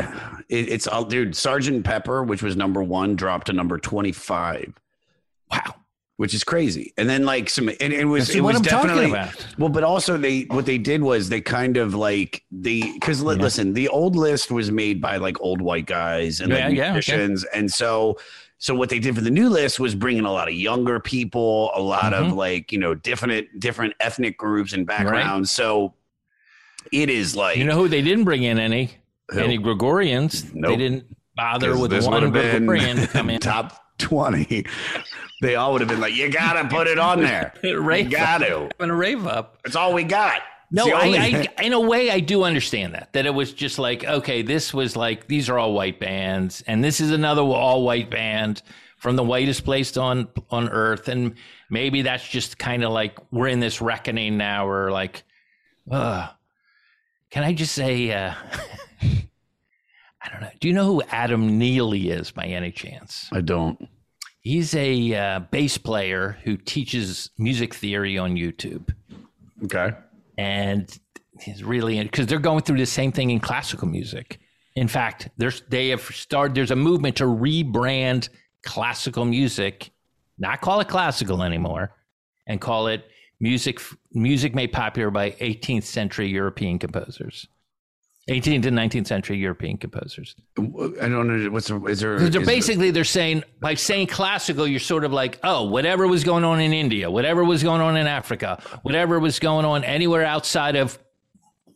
it, 0.50 0.70
it's 0.70 0.88
all, 0.88 1.06
dude, 1.06 1.36
Sergeant 1.36 1.86
Pepper, 1.86 2.24
which 2.24 2.42
was 2.42 2.58
number 2.58 2.82
one, 2.82 3.16
dropped 3.16 3.48
to 3.48 3.54
number 3.54 3.78
25. 3.78 4.74
Wow. 5.52 5.76
Which 6.18 6.34
is 6.34 6.44
crazy. 6.44 6.94
And 6.98 7.08
then, 7.08 7.26
like, 7.26 7.48
some, 7.50 7.70
and 7.70 7.94
it 7.94 8.06
was, 8.06 8.32
it 8.32 8.42
was 8.42 8.56
I'm 8.58 8.62
definitely, 8.64 9.12
well, 9.60 9.70
but 9.70 9.84
also 9.84 10.18
they, 10.18 10.42
what 10.50 10.66
they 10.66 10.80
did 10.80 11.04
was 11.04 11.30
they 11.30 11.42
kind 11.42 11.78
of 11.78 11.94
like, 11.94 12.44
the, 12.52 12.92
because 12.94 13.22
listen, 13.22 13.74
the 13.74 13.88
old 13.90 14.16
list 14.16 14.50
was 14.50 14.72
made 14.72 15.00
by 15.00 15.18
like 15.18 15.40
old 15.42 15.62
white 15.62 15.86
guys 15.86 16.42
and 16.42 16.52
like 16.52 16.60
Yeah, 16.60 16.68
yeah, 16.70 16.84
okay. 16.86 16.92
musicians. 16.94 17.44
And 17.54 17.72
so, 17.72 18.18
so 18.58 18.74
what 18.74 18.90
they 18.90 18.98
did 18.98 19.14
for 19.14 19.22
the 19.22 19.30
new 19.30 19.48
list 19.48 19.80
was 19.80 19.94
bring 19.94 20.18
in 20.18 20.26
a 20.26 20.32
lot 20.32 20.48
of 20.48 20.56
younger 20.56 21.00
people, 21.00 21.70
a 21.76 21.80
lot 21.82 22.12
of 22.16 22.32
Mhm. 22.32 22.36
like 22.36 22.72
you 22.72 22.80
know 22.80 22.96
different 22.96 23.48
different 23.60 23.94
ethnic 24.00 24.36
groups 24.40 24.74
and 24.74 24.88
backgrounds. 24.88 25.52
So 25.52 25.94
it 26.92 27.12
is 27.12 27.36
like 27.36 27.58
You 27.58 27.66
know 27.66 27.76
who 27.76 27.88
they 27.88 28.02
didn't 28.02 28.24
bring 28.24 28.42
in 28.42 28.58
any? 28.58 28.90
Who? 29.30 29.40
Any 29.42 29.60
Gregorians. 29.60 30.52
They 30.60 30.76
didn't 30.76 31.06
bother 31.36 31.78
with 31.78 31.94
one 32.04 32.32
Gregorian 32.32 32.98
to 32.98 33.08
come 33.08 33.30
in. 33.30 33.40
top 33.42 33.80
twenty. 33.98 34.66
They 35.42 35.56
all 35.56 35.72
would 35.74 35.82
have 35.82 35.90
been 35.90 36.00
like, 36.00 36.16
"You 36.16 36.30
gotta 36.30 36.68
put 36.68 36.88
it 36.88 36.98
on 36.98 37.22
there. 37.22 37.54
you 37.64 37.80
Rave 37.80 38.10
got 38.10 38.42
up. 38.42 38.48
to. 38.48 38.70
Having 38.80 38.90
a 38.92 38.96
rave 38.96 39.28
up. 39.28 39.58
It's 39.66 39.76
all 39.76 39.94
we 39.94 40.04
got." 40.04 40.42
No, 40.70 40.92
I, 40.94 41.48
I, 41.58 41.64
in 41.64 41.72
a 41.72 41.80
way, 41.80 42.12
I 42.12 42.20
do 42.20 42.44
understand 42.44 42.94
that. 42.94 43.14
That 43.14 43.26
it 43.26 43.34
was 43.34 43.54
just 43.54 43.80
like, 43.80 44.04
okay, 44.04 44.42
this 44.42 44.74
was 44.74 44.98
like, 44.98 45.28
these 45.28 45.48
are 45.48 45.58
all 45.58 45.72
white 45.72 45.98
bands, 45.98 46.62
and 46.68 46.84
this 46.84 47.00
is 47.00 47.12
another 47.12 47.42
all 47.42 47.84
white 47.84 48.12
band 48.12 48.62
from 48.98 49.16
the 49.16 49.24
whitest 49.24 49.64
place 49.64 49.96
on 49.96 50.28
on 50.50 50.68
earth, 50.70 51.08
and 51.08 51.36
maybe 51.70 52.02
that's 52.02 52.28
just 52.28 52.58
kind 52.58 52.84
of 52.84 52.92
like 52.92 53.18
we're 53.32 53.48
in 53.48 53.62
this 53.62 53.80
reckoning 53.80 54.38
now. 54.38 54.68
We're 54.68 54.92
like, 54.92 55.24
uh, 55.90 56.30
can 57.30 57.44
I 57.44 57.54
just 57.54 57.74
say, 57.74 58.12
uh, 58.12 58.34
I 60.28 60.32
don't 60.32 60.42
know. 60.42 60.50
Do 60.60 60.68
you 60.68 60.74
know 60.74 60.86
who 60.86 61.02
Adam 61.10 61.58
Neely 61.58 62.10
is 62.10 62.32
by 62.32 62.46
any 62.46 62.72
chance? 62.72 63.30
I 63.32 63.42
don't. 63.42 63.88
He's 64.42 64.76
a 64.76 65.16
uh, 65.16 65.40
bass 65.52 65.78
player 65.78 66.38
who 66.44 66.58
teaches 66.58 67.32
music 67.38 67.74
theory 67.74 68.18
on 68.18 68.36
YouTube. 68.36 68.94
Okay. 69.64 69.92
And 70.38 70.98
he's 71.42 71.64
really 71.64 72.02
because 72.04 72.28
they're 72.28 72.40
going 72.40 72.64
through 72.64 72.78
the 72.78 72.86
same 72.86 73.12
thing 73.12 73.30
in 73.30 73.40
classical 73.40 73.88
music. 73.88 74.40
In 74.76 74.88
fact, 74.88 75.30
there's 75.38 75.62
they 75.70 75.90
have 75.90 76.02
started. 76.02 76.56
There's 76.56 76.72
a 76.72 76.76
movement 76.76 77.16
to 77.18 77.24
rebrand 77.24 78.30
classical 78.64 79.26
music, 79.26 79.92
not 80.38 80.62
call 80.62 80.80
it 80.82 80.88
classical 80.88 81.42
anymore, 81.42 81.96
and 82.48 82.60
call 82.60 82.88
it 82.88 83.06
music 83.40 83.80
music 84.12 84.54
made 84.54 84.72
popular 84.72 85.10
by 85.10 85.32
18th 85.32 85.84
century 85.84 86.28
European 86.28 86.80
composers, 86.80 87.48
18th 88.30 88.66
and 88.66 88.78
19th 88.78 89.08
century 89.08 89.38
European 89.38 89.78
composers. 89.78 90.36
I 90.58 90.62
don't 91.08 91.28
know 91.28 91.50
what's 91.50 91.68
the, 91.68 91.82
is 91.86 92.02
there. 92.02 92.16
Is 92.16 92.30
there- 92.32 92.46
basically 92.46 92.92
they're 92.92 93.04
saying 93.06 93.44
by 93.62 93.74
saying 93.76 94.08
classical, 94.08 94.68
you're 94.68 94.80
sort 94.80 95.04
of 95.06 95.14
like, 95.14 95.40
oh, 95.44 95.64
whatever 95.64 96.08
was 96.08 96.24
going 96.24 96.44
on 96.44 96.60
in 96.60 96.74
India, 96.74 97.10
whatever 97.10 97.44
was 97.46 97.64
going 97.64 97.80
on 97.82 97.96
in 97.96 98.06
Africa, 98.06 98.62
whatever 98.84 99.20
was 99.20 99.40
going 99.40 99.66
on 99.66 99.84
anywhere 99.86 100.26
outside 100.26 100.76
of 100.76 101.00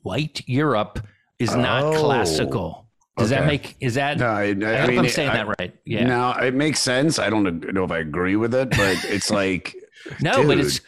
white 0.01 0.41
Europe 0.47 0.99
is 1.39 1.55
not 1.55 1.83
Oh, 1.83 2.03
classical. 2.03 2.87
Does 3.17 3.29
that 3.29 3.45
make 3.45 3.75
is 3.79 3.93
that? 3.95 4.17
No, 4.17 4.25
I, 4.27 4.43
I, 4.45 4.47
I 4.81 4.87
mean, 4.87 4.99
I'm 4.99 5.07
saying 5.07 5.29
I- 5.29 5.37
that 5.37 5.55
right. 5.59 5.75
Yeah. 5.85 6.05
No, 6.07 6.31
it 6.31 6.53
makes 6.53 6.79
sense. 6.79 7.19
I 7.19 7.29
don't 7.29 7.43
know 7.73 7.83
if 7.83 7.91
I 7.91 7.99
agree 7.99 8.35
with 8.35 8.53
it, 8.55 8.71
but 8.71 9.03
it's 9.05 9.29
like 9.29 9.75
No, 10.21 10.45
but 10.45 10.57
it's 10.57 10.81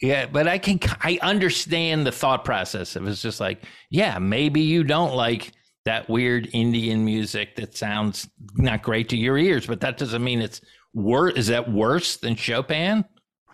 yeah, 0.00 0.26
but 0.26 0.46
I 0.48 0.58
can 0.58 0.78
I 1.02 1.18
understand 1.22 2.06
the 2.06 2.12
thought 2.12 2.44
process. 2.44 2.96
It 2.96 3.02
was 3.02 3.20
just 3.22 3.40
like, 3.40 3.64
yeah, 3.90 4.18
maybe 4.18 4.60
you 4.60 4.84
don't 4.84 5.14
like 5.14 5.52
that 5.84 6.08
weird 6.08 6.48
Indian 6.52 7.04
music 7.04 7.56
that 7.56 7.76
sounds 7.76 8.28
not 8.56 8.82
great 8.82 9.08
to 9.10 9.16
your 9.16 9.38
ears, 9.38 9.66
but 9.66 9.80
that 9.80 9.96
doesn't 9.98 10.22
mean 10.22 10.40
it's 10.42 10.60
worse. 10.94 11.34
Is 11.36 11.46
that 11.48 11.70
worse 11.70 12.16
than 12.16 12.36
Chopin? 12.36 13.04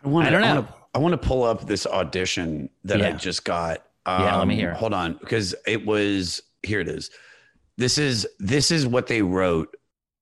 I, 0.04 0.08
wanna, 0.08 0.28
I 0.28 0.30
don't 0.30 0.40
know. 0.40 0.54
wanna- 0.56 0.74
I 0.94 0.98
want 0.98 1.12
to 1.12 1.28
pull 1.28 1.42
up 1.42 1.66
this 1.66 1.86
audition 1.86 2.70
that 2.84 3.02
I 3.02 3.12
just 3.12 3.44
got. 3.44 3.82
Yeah, 4.06 4.36
let 4.38 4.48
me 4.48 4.54
hear 4.54 4.70
it. 4.70 4.76
Hold 4.76 4.94
on, 4.94 5.14
because 5.20 5.54
it 5.66 5.84
was 5.84 6.40
here. 6.62 6.80
It 6.80 6.88
is. 6.88 7.10
This 7.76 7.98
is 7.98 8.26
this 8.38 8.70
is 8.70 8.86
what 8.86 9.06
they 9.06 9.20
wrote 9.20 9.76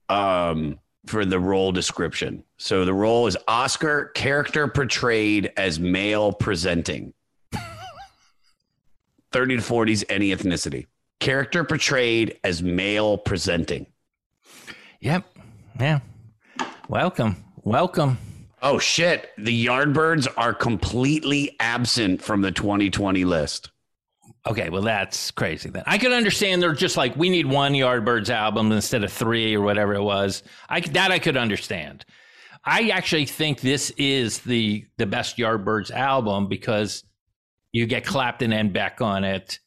um, 0.09 0.81
for 1.06 1.24
the 1.24 1.39
role 1.39 1.72
description. 1.72 2.44
So 2.56 2.85
the 2.85 2.94
role 2.94 3.26
is 3.26 3.36
Oscar 3.47 4.06
character 4.14 4.68
portrayed 4.68 5.52
as 5.56 5.78
male 5.78 6.32
presenting. 6.32 7.12
Thirty 9.32 9.56
to 9.56 9.62
forties, 9.62 10.05
any 10.09 10.31
ethnicity. 10.31 10.86
Character 11.20 11.64
portrayed 11.64 12.39
as 12.44 12.62
male 12.62 13.18
presenting. 13.18 13.86
Yep. 15.01 15.24
Yeah. 15.81 16.01
Welcome. 16.89 17.36
Welcome. 17.62 18.18
Oh 18.62 18.78
shit! 18.78 19.31
The 19.36 19.66
Yardbirds 19.66 20.26
are 20.39 20.55
completely 20.55 21.56
absent 21.60 22.22
from 22.22 22.40
the 22.40 22.51
2020 22.52 23.24
list. 23.24 23.70
Okay, 24.47 24.69
well 24.69 24.83
that's 24.83 25.31
crazy. 25.31 25.71
Then 25.71 25.85
I 25.87 25.97
can 25.97 26.12
understand 26.12 26.61
they're 26.62 26.75
just 26.75 26.97
like 26.99 27.16
we 27.16 27.31
need 27.31 27.47
one 27.47 27.73
Yardbirds 27.73 28.29
album 28.29 28.71
instead 28.73 29.03
of 29.03 29.12
three 29.12 29.55
or 29.55 29.62
whatever 29.62 29.95
it 29.95 30.03
was. 30.03 30.43
I 30.69 30.81
that 30.81 31.11
I 31.11 31.19
could 31.19 31.37
understand. 31.37 32.05
I 32.65 32.89
actually 32.91 33.27
think 33.27 33.61
this 33.61 33.91
is 33.97 34.41
the 34.41 34.85
the 34.99 35.07
best 35.07 35.39
Yardbirds 35.39 35.91
album 35.91 36.49
because 36.49 37.05
you 37.73 37.87
get 37.87 38.05
Clapton 38.05 38.53
and 38.53 38.73
Beck 38.73 39.01
on 39.01 39.25
it, 39.25 39.59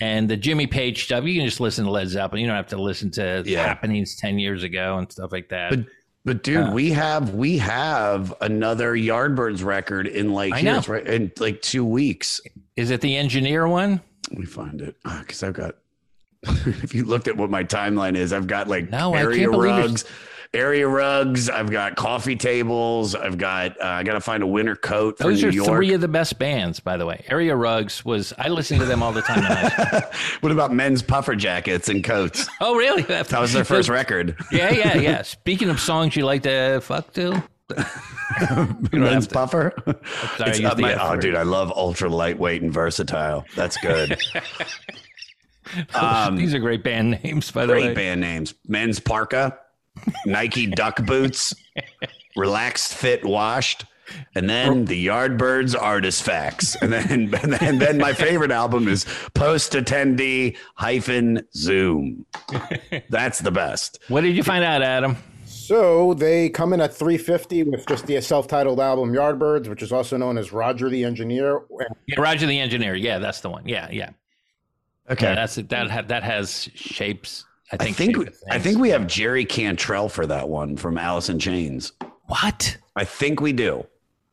and 0.00 0.28
the 0.28 0.36
Jimmy 0.38 0.66
Page 0.66 1.04
stuff. 1.04 1.24
You 1.24 1.38
can 1.38 1.46
just 1.46 1.60
listen 1.60 1.84
to 1.84 1.90
Led 1.90 2.08
Zeppelin. 2.08 2.40
You 2.40 2.46
don't 2.48 2.56
have 2.56 2.66
to 2.68 2.80
listen 2.80 3.10
to 3.12 3.42
Yeah. 3.44 3.66
happenings 3.66 4.16
ten 4.16 4.38
years 4.38 4.62
ago 4.62 4.96
and 4.98 5.10
stuff 5.12 5.32
like 5.32 5.50
that. 5.50 5.68
But 5.70 5.80
but 6.24 6.42
dude, 6.42 6.68
Uh, 6.68 6.70
we 6.72 6.90
have 6.92 7.34
we 7.34 7.58
have 7.58 8.32
another 8.40 8.94
Yardbirds 8.94 9.62
record 9.62 10.06
in 10.06 10.32
like 10.32 10.54
I 10.54 10.60
here, 10.60 10.80
right 10.88 11.06
in 11.06 11.30
like 11.38 11.60
two 11.60 11.84
weeks. 11.84 12.40
Is 12.76 12.90
it 12.90 13.02
the 13.02 13.16
engineer 13.16 13.68
one? 13.68 14.00
Let 14.30 14.38
me 14.38 14.46
find 14.46 14.80
it 14.80 14.96
because 15.20 15.42
I've 15.42 15.54
got. 15.54 15.76
if 16.42 16.94
you 16.94 17.04
looked 17.04 17.26
at 17.28 17.36
what 17.36 17.48
my 17.50 17.64
timeline 17.64 18.16
is, 18.16 18.32
I've 18.32 18.46
got 18.46 18.68
like 18.68 18.90
No, 18.90 19.14
area 19.14 19.40
can't 19.40 19.52
believe 19.52 19.70
you're- 19.74 19.82
rugs, 19.82 20.04
area 20.52 20.86
rugs. 20.86 21.48
I've 21.48 21.70
got 21.70 21.96
coffee 21.96 22.36
tables. 22.36 23.14
I've 23.14 23.38
got. 23.38 23.80
Uh, 23.80 23.84
I 23.86 24.02
got 24.02 24.12
to 24.12 24.20
find 24.20 24.42
a 24.42 24.46
winter 24.46 24.76
coat 24.76 25.16
for 25.16 25.24
Those 25.24 25.42
New 25.42 25.48
are 25.48 25.52
York. 25.52 25.68
three 25.68 25.94
of 25.94 26.00
the 26.02 26.08
best 26.08 26.38
bands, 26.38 26.80
by 26.80 26.96
the 26.98 27.06
way. 27.06 27.24
Area 27.28 27.56
Rugs 27.56 28.04
was 28.04 28.34
I 28.38 28.48
listened 28.48 28.80
to 28.80 28.86
them 28.86 29.02
all 29.02 29.12
the 29.12 29.22
time. 29.22 29.38
in 29.38 29.44
high 29.44 29.68
school. 30.00 30.10
what 30.40 30.52
about 30.52 30.70
men's 30.72 31.02
puffer 31.02 31.34
jackets 31.34 31.88
and 31.88 32.04
coats? 32.04 32.46
oh, 32.60 32.76
really? 32.76 33.02
That 33.08 33.32
was 33.40 33.52
their 33.54 33.64
first 33.64 33.88
record. 33.88 34.36
Yeah, 34.52 34.70
yeah, 34.70 34.96
yeah. 34.98 35.22
Speaking 35.22 35.70
of 35.70 35.80
songs 35.80 36.14
you 36.14 36.26
like 36.26 36.42
to 36.42 36.80
fuck 36.82 37.12
to, 37.14 37.42
men's 38.92 39.26
puffer. 39.26 39.72
sorry, 40.36 40.50
It's 40.50 40.60
use 40.60 40.76
my- 40.76 40.94
oh, 40.94 41.16
dude, 41.16 41.34
I 41.34 41.42
love 41.42 41.72
ultra 41.74 42.08
lightweight 42.08 42.62
and 42.62 42.72
versatile. 42.72 43.44
That's 43.56 43.76
good. 43.78 44.20
Um, 45.94 46.36
these 46.36 46.54
are 46.54 46.58
great 46.58 46.84
band 46.84 47.22
names, 47.24 47.50
by 47.50 47.66
the 47.66 47.72
way. 47.72 47.82
Great 47.84 47.96
band 47.96 48.20
names. 48.20 48.54
Men's 48.68 49.00
parka, 49.00 49.58
Nike 50.26 50.66
duck 50.66 51.04
boots, 51.04 51.54
relaxed 52.36 52.94
fit 52.94 53.24
washed, 53.24 53.86
and 54.34 54.48
then 54.48 54.84
the 54.84 55.06
Yardbirds 55.06 55.74
artist 55.80 56.22
facts. 56.22 56.76
And 56.76 56.92
then 56.92 57.10
and 57.10 57.30
then, 57.32 57.54
and 57.54 57.80
then 57.80 57.98
my 57.98 58.12
favorite 58.12 58.50
album 58.50 58.86
is 58.88 59.06
post 59.32 59.72
attendee 59.72 60.56
hyphen 60.74 61.46
zoom. 61.54 62.26
That's 63.08 63.38
the 63.40 63.50
best. 63.50 63.98
What 64.08 64.20
did 64.20 64.36
you 64.36 64.42
find 64.42 64.64
out, 64.64 64.82
Adam? 64.82 65.16
So 65.66 66.14
they 66.14 66.48
come 66.50 66.72
in 66.72 66.80
at 66.80 66.94
350 66.94 67.64
with 67.64 67.86
just 67.86 68.06
the 68.06 68.20
self-titled 68.20 68.80
album 68.80 69.12
Yardbirds, 69.12 69.68
which 69.68 69.82
is 69.82 69.92
also 69.92 70.16
known 70.16 70.36
as 70.36 70.52
Roger 70.52 70.88
the 70.90 71.04
Engineer. 71.04 71.62
Yeah, 72.06 72.20
Roger 72.20 72.46
the 72.46 72.58
Engineer. 72.58 72.94
Yeah, 72.94 73.18
that's 73.18 73.40
the 73.40 73.50
one. 73.50 73.66
Yeah, 73.66 73.88
yeah. 73.90 74.10
Okay. 75.10 75.26
Yeah, 75.26 75.34
that's. 75.34 75.54
That 75.56 75.90
ha- 75.90 76.02
that 76.02 76.22
has 76.22 76.68
shapes. 76.74 77.44
I 77.72 77.76
I 77.76 77.78
think. 77.78 77.96
think 77.96 78.16
shape 78.16 78.28
of 78.28 78.34
I 78.50 78.58
think 78.58 78.78
we 78.78 78.90
have 78.90 79.06
Jerry 79.06 79.44
Cantrell 79.44 80.08
for 80.08 80.26
that 80.26 80.48
one 80.48 80.76
from 80.76 80.98
Alice 80.98 81.28
in 81.28 81.38
Chains. 81.38 81.92
What? 82.26 82.76
I 82.96 83.04
think 83.04 83.40
we 83.40 83.52
do. 83.52 83.86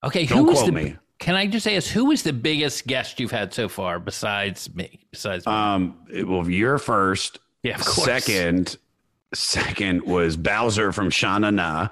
Okay, 0.03 0.25
Don't 0.25 0.39
who 0.45 0.51
is 0.51 0.57
quote 0.59 0.65
the 0.67 0.71
me. 0.71 0.97
Can 1.19 1.35
I 1.35 1.45
just 1.45 1.67
ask 1.67 1.89
who 1.91 2.11
is 2.11 2.23
the 2.23 2.33
biggest 2.33 2.87
guest 2.87 3.19
you've 3.19 3.31
had 3.31 3.53
so 3.53 3.69
far 3.69 3.99
besides 3.99 4.73
me? 4.73 5.05
Besides 5.11 5.45
me? 5.45 5.53
Um, 5.53 5.95
well, 6.25 6.49
you're 6.49 6.77
first. 6.79 7.39
Yeah, 7.63 7.75
of 7.75 7.85
course. 7.85 8.05
Second, 8.05 8.77
second 9.33 10.03
was 10.03 10.35
Bowser 10.37 10.91
from 10.91 11.09
Shana 11.09 11.53
Na. 11.53 11.87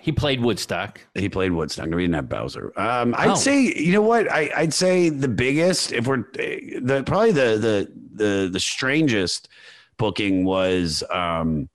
he 0.00 0.12
played 0.12 0.40
Woodstock. 0.40 1.00
He 1.14 1.28
played 1.28 1.52
Woodstock. 1.52 1.86
We 1.86 2.02
didn't 2.02 2.14
have 2.14 2.28
Bowser. 2.28 2.72
Um, 2.78 3.14
I'd 3.18 3.30
Oh. 3.30 3.34
say 3.34 3.60
you 3.62 3.92
know 3.92 4.02
what? 4.02 4.30
I, 4.30 4.50
I'd 4.56 4.72
say 4.74 5.08
the 5.08 5.28
biggest, 5.28 5.92
if 5.92 6.06
we're 6.06 6.24
the 6.34 7.02
probably 7.06 7.32
the 7.32 7.58
the 7.58 7.92
the 8.14 8.48
the 8.52 8.60
strangest 8.60 9.48
booking 9.96 10.44
was, 10.44 11.02
um, 11.10 11.68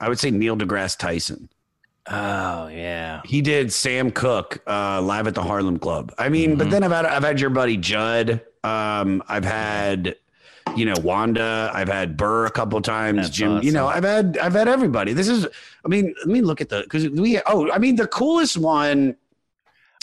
I 0.00 0.08
would 0.08 0.18
say 0.18 0.30
Neil 0.30 0.56
deGrasse 0.56 0.98
Tyson. 0.98 1.48
Oh 2.08 2.66
yeah, 2.68 3.20
He 3.24 3.40
did 3.42 3.72
Sam 3.72 4.10
Cooke 4.10 4.60
uh, 4.66 5.00
live 5.00 5.26
at 5.28 5.34
the 5.34 5.42
Harlem 5.42 5.78
Club. 5.78 6.12
I 6.18 6.28
mean, 6.28 6.50
Mm-hmm. 6.50 6.58
but 6.58 6.70
then 6.70 6.82
I've 6.82 6.90
had 6.90 7.06
I've 7.06 7.22
had 7.22 7.40
your 7.40 7.50
buddy 7.50 7.76
Judd. 7.76 8.40
Um, 8.64 9.22
I've 9.28 9.44
had 9.44 10.16
you 10.76 10.84
know 10.84 10.94
Wanda. 11.02 11.70
I've 11.74 11.88
had 11.88 12.16
Burr 12.16 12.46
a 12.46 12.50
couple 12.50 12.80
times. 12.80 13.18
That's 13.18 13.30
Jim. 13.30 13.62
You 13.62 13.72
know, 13.72 13.86
I've 13.86 14.04
had 14.04 14.38
I've 14.38 14.52
had 14.54 14.68
everybody. 14.68 15.12
This 15.12 15.28
is. 15.28 15.46
I 15.84 15.88
mean, 15.88 16.14
let 16.18 16.28
me 16.28 16.40
look 16.40 16.60
at 16.60 16.68
the 16.68 16.82
because 16.82 17.08
we. 17.08 17.40
Oh, 17.46 17.70
I 17.70 17.78
mean, 17.78 17.96
the 17.96 18.06
coolest 18.06 18.56
one. 18.58 19.16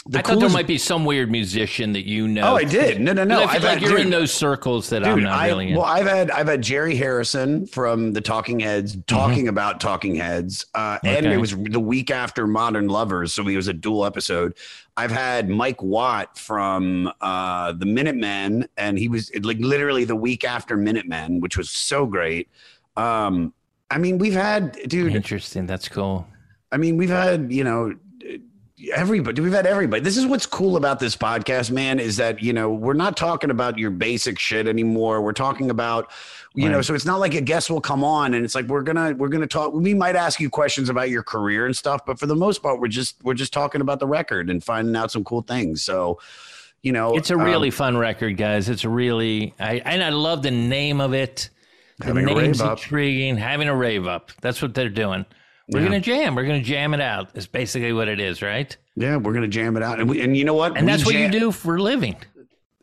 The 0.06 0.20
I 0.20 0.22
thought 0.22 0.40
there 0.40 0.48
might 0.48 0.66
be 0.66 0.78
some 0.78 1.04
weird 1.04 1.30
musician 1.30 1.92
that 1.92 2.06
you 2.06 2.26
know. 2.28 2.52
Oh, 2.52 2.56
I 2.56 2.64
did. 2.64 2.98
No, 2.98 3.12
no, 3.12 3.24
no. 3.24 3.42
I 3.42 3.46
feel 3.46 3.48
I've 3.56 3.62
like 3.64 3.78
had- 3.80 3.90
you're 3.90 3.98
in 3.98 4.08
those 4.08 4.32
circles 4.32 4.88
that 4.88 5.04
I'm 5.04 5.22
not 5.22 5.38
I, 5.38 5.48
really 5.48 5.68
in. 5.70 5.76
well, 5.76 5.84
I've 5.84 6.06
had 6.06 6.30
I've 6.30 6.46
had 6.48 6.62
Jerry 6.62 6.96
Harrison 6.96 7.66
from 7.66 8.14
the 8.14 8.20
Talking 8.22 8.58
Heads 8.58 8.96
talking 9.06 9.40
Mm-hmm. 9.40 9.48
about 9.48 9.80
Talking 9.80 10.14
Heads, 10.14 10.64
uh, 10.74 10.98
and 11.04 11.26
it 11.26 11.36
was 11.36 11.54
the 11.54 11.80
week 11.80 12.10
after 12.10 12.46
Modern 12.46 12.88
Lovers, 12.88 13.34
so 13.34 13.46
it 13.48 13.56
was 13.56 13.68
a 13.68 13.74
dual 13.74 14.06
episode. 14.06 14.54
I've 14.98 15.12
had 15.12 15.48
Mike 15.48 15.80
Watt 15.80 16.36
from 16.36 17.12
uh, 17.20 17.70
the 17.70 17.86
Minutemen, 17.86 18.68
and 18.76 18.98
he 18.98 19.08
was 19.08 19.30
like 19.42 19.58
literally 19.60 20.02
the 20.04 20.16
week 20.16 20.42
after 20.42 20.76
Minutemen, 20.76 21.38
which 21.38 21.56
was 21.56 21.70
so 21.70 22.04
great. 22.04 22.48
Um, 22.96 23.54
I 23.92 23.98
mean, 23.98 24.18
we've 24.18 24.34
had 24.34 24.72
dude. 24.88 25.14
Interesting. 25.14 25.66
That's 25.66 25.88
cool. 25.88 26.26
I 26.72 26.78
mean, 26.78 26.96
we've 26.96 27.10
had, 27.10 27.52
you 27.52 27.62
know, 27.62 27.94
everybody. 28.92 29.40
We've 29.40 29.52
had 29.52 29.66
everybody. 29.66 30.02
This 30.02 30.16
is 30.16 30.26
what's 30.26 30.46
cool 30.46 30.76
about 30.76 30.98
this 30.98 31.16
podcast, 31.16 31.70
man, 31.70 31.98
is 31.98 32.16
that, 32.16 32.42
you 32.42 32.52
know, 32.52 32.70
we're 32.70 32.94
not 32.94 33.16
talking 33.16 33.50
about 33.50 33.78
your 33.78 33.90
basic 33.90 34.38
shit 34.38 34.66
anymore. 34.66 35.22
We're 35.22 35.32
talking 35.32 35.70
about, 35.70 36.10
you 36.54 36.68
know, 36.68 36.82
so 36.82 36.94
it's 36.94 37.04
not 37.04 37.20
like 37.20 37.34
a 37.34 37.40
guest 37.40 37.70
will 37.70 37.80
come 37.80 38.02
on 38.02 38.34
and 38.34 38.44
it's 38.44 38.54
like 38.54 38.66
we're 38.66 38.82
gonna 38.82 39.14
we're 39.14 39.28
gonna 39.28 39.46
talk. 39.46 39.72
We 39.72 39.94
might 39.94 40.16
ask 40.16 40.40
you 40.40 40.50
questions 40.50 40.88
about 40.88 41.08
your 41.08 41.22
career 41.22 41.66
and 41.66 41.76
stuff, 41.76 42.04
but 42.04 42.18
for 42.18 42.26
the 42.26 42.34
most 42.34 42.62
part, 42.62 42.80
we're 42.80 42.88
just 42.88 43.16
we're 43.22 43.34
just 43.34 43.52
talking 43.52 43.80
about 43.80 44.00
the 44.00 44.06
record 44.06 44.50
and 44.50 44.62
finding 44.62 44.96
out 44.96 45.12
some 45.12 45.22
cool 45.22 45.42
things. 45.42 45.82
So, 45.82 46.18
you 46.82 46.92
know, 46.92 47.16
It's 47.16 47.30
a 47.30 47.34
um, 47.34 47.42
really 47.42 47.70
fun 47.70 47.96
record, 47.96 48.36
guys. 48.36 48.68
It's 48.68 48.84
really, 48.84 49.54
I 49.60 49.74
and 49.84 50.02
I 50.02 50.08
love 50.08 50.42
the 50.42 50.50
name 50.50 51.00
of 51.00 51.14
it. 51.14 51.50
The 51.98 52.14
name's 52.14 52.60
intriguing. 52.60 53.36
Having 53.36 53.68
a 53.68 53.76
rave 53.76 54.06
up. 54.06 54.32
That's 54.40 54.62
what 54.62 54.74
they're 54.74 54.88
doing. 54.88 55.26
We're 55.70 55.80
Yeah. 55.80 55.86
gonna 55.86 56.00
jam. 56.00 56.34
We're 56.34 56.46
gonna 56.46 56.62
jam 56.62 56.94
it 56.94 57.00
out. 57.00 57.28
Is 57.34 57.46
basically 57.46 57.92
what 57.92 58.08
it 58.08 58.20
is, 58.20 58.40
right? 58.42 58.74
yeah, 58.96 59.16
we're 59.16 59.32
gonna 59.34 59.46
jam 59.48 59.76
it 59.76 59.82
out, 59.82 60.00
and 60.00 60.08
we, 60.08 60.20
and 60.22 60.36
you 60.36 60.44
know 60.44 60.54
what? 60.54 60.76
And 60.76 60.86
We 60.86 60.92
that's 60.92 61.04
what 61.06 61.14
you 61.14 61.28
do 61.30 61.52
for 61.52 61.76
a 61.76 61.82
living. 61.82 62.16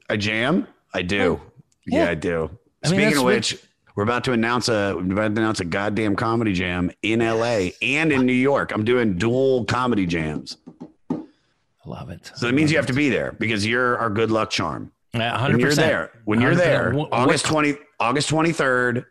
I 0.10 0.18
jam. 0.18 0.68
I 0.94 1.02
do. 1.02 1.42
Oh, 1.42 1.52
yeah, 1.88 2.04
Yeah. 2.06 2.10
I 2.12 2.16
do. 2.16 2.50
I 2.84 2.88
Speaking 2.88 3.06
that's 3.06 3.18
of 3.18 3.24
what- 3.24 3.34
which, 3.36 3.58
we're 3.96 4.04
about 4.04 4.24
to 4.26 4.34
announce 4.34 4.70
a 4.70 4.94
we're 4.96 5.14
about 5.14 5.34
to 5.36 5.42
announce 5.42 5.60
a 5.62 5.66
goddamn 5.66 6.16
comedy 6.16 6.54
jam 6.54 6.92
in 7.02 7.22
LA 7.22 7.72
and 7.82 8.12
in 8.12 8.26
New 8.26 8.34
York. 8.34 8.72
I'm 8.74 8.84
doing 8.86 9.18
dual 9.18 9.66
comedy 9.66 10.06
jams. 10.06 10.58
Love 11.86 12.10
it. 12.10 12.32
So 12.36 12.48
that 12.48 12.54
means 12.54 12.72
you 12.72 12.78
have 12.78 12.88
to 12.88 12.94
be 12.94 13.10
there 13.10 13.34
because 13.40 13.66
you're 13.66 13.98
our 14.00 14.10
good 14.10 14.32
luck 14.32 14.50
charm. 14.50 14.92
Yeah, 15.14 15.42
When 15.48 15.60
you're 15.60 15.74
there, 15.76 16.12
when 16.26 16.42
you're 16.42 16.56
there, 16.56 16.92
100%. 16.92 16.94
What- 16.96 17.10
August 17.14 17.46
what- 17.46 17.52
twenty, 17.52 17.76
August 18.00 18.28
twenty 18.30 18.52
third. 18.52 19.06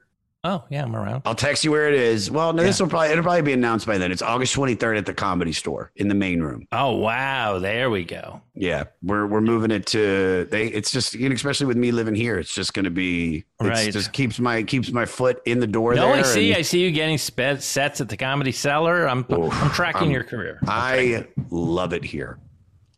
Oh 0.46 0.62
yeah, 0.68 0.82
I'm 0.82 0.94
around. 0.94 1.22
I'll 1.24 1.34
text 1.34 1.64
you 1.64 1.70
where 1.70 1.88
it 1.88 1.94
is. 1.94 2.30
Well, 2.30 2.52
no, 2.52 2.62
this 2.62 2.78
will 2.78 2.86
probably 2.86 3.08
it'll 3.08 3.24
probably 3.24 3.40
be 3.42 3.54
announced 3.54 3.86
by 3.86 3.96
then. 3.96 4.12
It's 4.12 4.20
August 4.20 4.52
twenty 4.52 4.74
third 4.74 4.98
at 4.98 5.06
the 5.06 5.14
Comedy 5.14 5.52
Store 5.52 5.90
in 5.96 6.08
the 6.08 6.14
main 6.14 6.42
room. 6.42 6.66
Oh 6.70 6.96
wow, 6.96 7.58
there 7.58 7.88
we 7.88 8.04
go. 8.04 8.42
Yeah, 8.54 8.84
we're 9.02 9.26
we're 9.26 9.40
moving 9.40 9.70
it 9.70 9.86
to 9.86 10.46
they. 10.50 10.66
It's 10.66 10.92
just 10.92 11.14
you 11.14 11.28
know, 11.30 11.34
especially 11.34 11.66
with 11.66 11.78
me 11.78 11.92
living 11.92 12.14
here, 12.14 12.38
it's 12.38 12.54
just 12.54 12.74
going 12.74 12.84
to 12.84 12.90
be 12.90 13.44
Right. 13.60 13.90
Just 13.90 14.12
keeps 14.12 14.38
my 14.38 14.62
keeps 14.62 14.92
my 14.92 15.06
foot 15.06 15.40
in 15.46 15.60
the 15.60 15.66
door. 15.66 15.94
No, 15.94 16.08
there 16.08 16.16
I 16.16 16.22
see. 16.22 16.50
and 16.50 16.58
I 16.58 16.62
see 16.62 16.80
you 16.80 16.90
getting 16.90 17.16
spe- 17.16 17.60
sets 17.60 18.02
at 18.02 18.10
the 18.10 18.16
Comedy 18.18 18.52
Cellar. 18.52 19.08
I'm 19.08 19.24
I'm 19.30 19.70
tracking 19.70 20.02
I'm- 20.02 20.10
your 20.10 20.24
career. 20.24 20.58
I 20.68 21.26
love 21.50 21.94
it 21.94 22.04
here. 22.04 22.38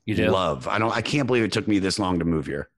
You 0.05 0.15
do? 0.17 0.31
love. 0.31 0.67
I 0.67 0.79
don't. 0.79 0.91
I 0.97 1.01
can't 1.03 1.27
believe 1.29 1.45
it 1.45 1.53
took 1.53 1.69
me 1.69 1.79
this 1.79 1.99
long 2.01 2.19
to 2.19 2.25
move 2.25 2.47
here. 2.47 2.69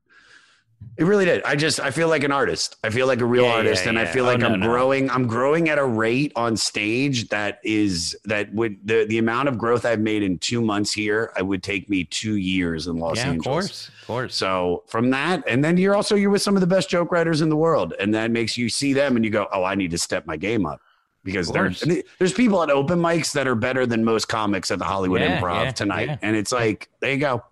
It 0.97 1.05
really 1.05 1.25
did. 1.25 1.43
I 1.45 1.55
just 1.55 1.79
I 1.79 1.93
feel 1.93 2.09
like 2.09 2.25
an 2.25 2.33
artist. 2.33 2.77
I 2.83 2.91
feel 2.91 3.07
like 3.07 3.21
a 3.21 3.25
real 3.25 3.45
Yeah, 3.45 3.53
artist, 3.55 3.85
yeah, 3.85 3.91
and 3.91 3.99
I 3.99 4.03
yeah. 4.03 4.13
feel 4.13 4.25
Oh, 4.25 4.29
like 4.29 4.41
no, 4.41 4.49
I'm 4.49 4.59
no. 4.61 4.67
growing. 4.67 5.09
I'm 5.11 5.29
growing 5.29 5.69
at 5.69 5.79
a 5.79 5.85
rate 5.85 6.33
on 6.35 6.57
stage 6.57 7.29
that 7.29 7.61
is 7.63 8.17
that 8.25 8.53
would 8.53 8.77
the 8.85 9.05
the 9.07 9.19
amount 9.19 9.49
of 9.49 9.59
growth 9.59 9.85
I've 9.85 10.01
made 10.01 10.25
in 10.25 10.39
two 10.39 10.61
months 10.61 10.93
here. 10.93 11.33
I 11.37 11.43
would 11.43 11.63
take 11.63 11.89
me 11.89 12.03
two 12.05 12.35
years 12.37 12.89
in 12.89 12.97
Los 12.99 13.17
yeah, 13.19 13.29
of 13.29 13.35
Angeles. 13.35 13.47
course, 13.47 13.89
of 14.01 14.07
course. 14.09 14.35
So 14.35 14.83
from 14.89 15.11
that, 15.11 15.45
and 15.47 15.65
then 15.65 15.77
you're 15.77 15.95
also 15.95 16.17
you're 16.17 16.31
with 16.31 16.43
some 16.43 16.57
of 16.57 16.61
the 16.61 16.67
best 16.67 16.89
joke 16.91 17.13
writers 17.13 17.43
in 17.43 17.49
the 17.49 17.57
world, 17.57 17.95
and 18.01 18.13
that 18.15 18.33
makes 18.33 18.59
you 18.59 18.69
see 18.69 18.93
them 18.93 19.15
and 19.15 19.25
you 19.25 19.31
go, 19.31 19.47
oh, 19.53 19.63
I 19.63 19.77
need 19.77 19.93
to 19.93 19.99
step 19.99 20.27
my 20.27 20.37
game 20.37 20.67
up 20.67 20.81
because 21.23 21.49
there's 21.53 21.85
there's 22.19 22.33
people 22.33 22.61
at 22.63 22.71
open 22.71 22.99
mics 22.99 23.33
that 23.35 23.47
are 23.47 23.55
better 23.55 23.87
than 23.87 24.05
most 24.05 24.27
comics 24.29 24.71
at 24.73 24.79
the 24.81 24.85
Hollywood 24.85 25.21
Improv 25.21 25.75
tonight, 25.75 26.19
and 26.23 26.35
it's 26.37 26.51
like 26.51 26.89
there 27.01 27.13
you 27.13 27.19
go. 27.19 27.45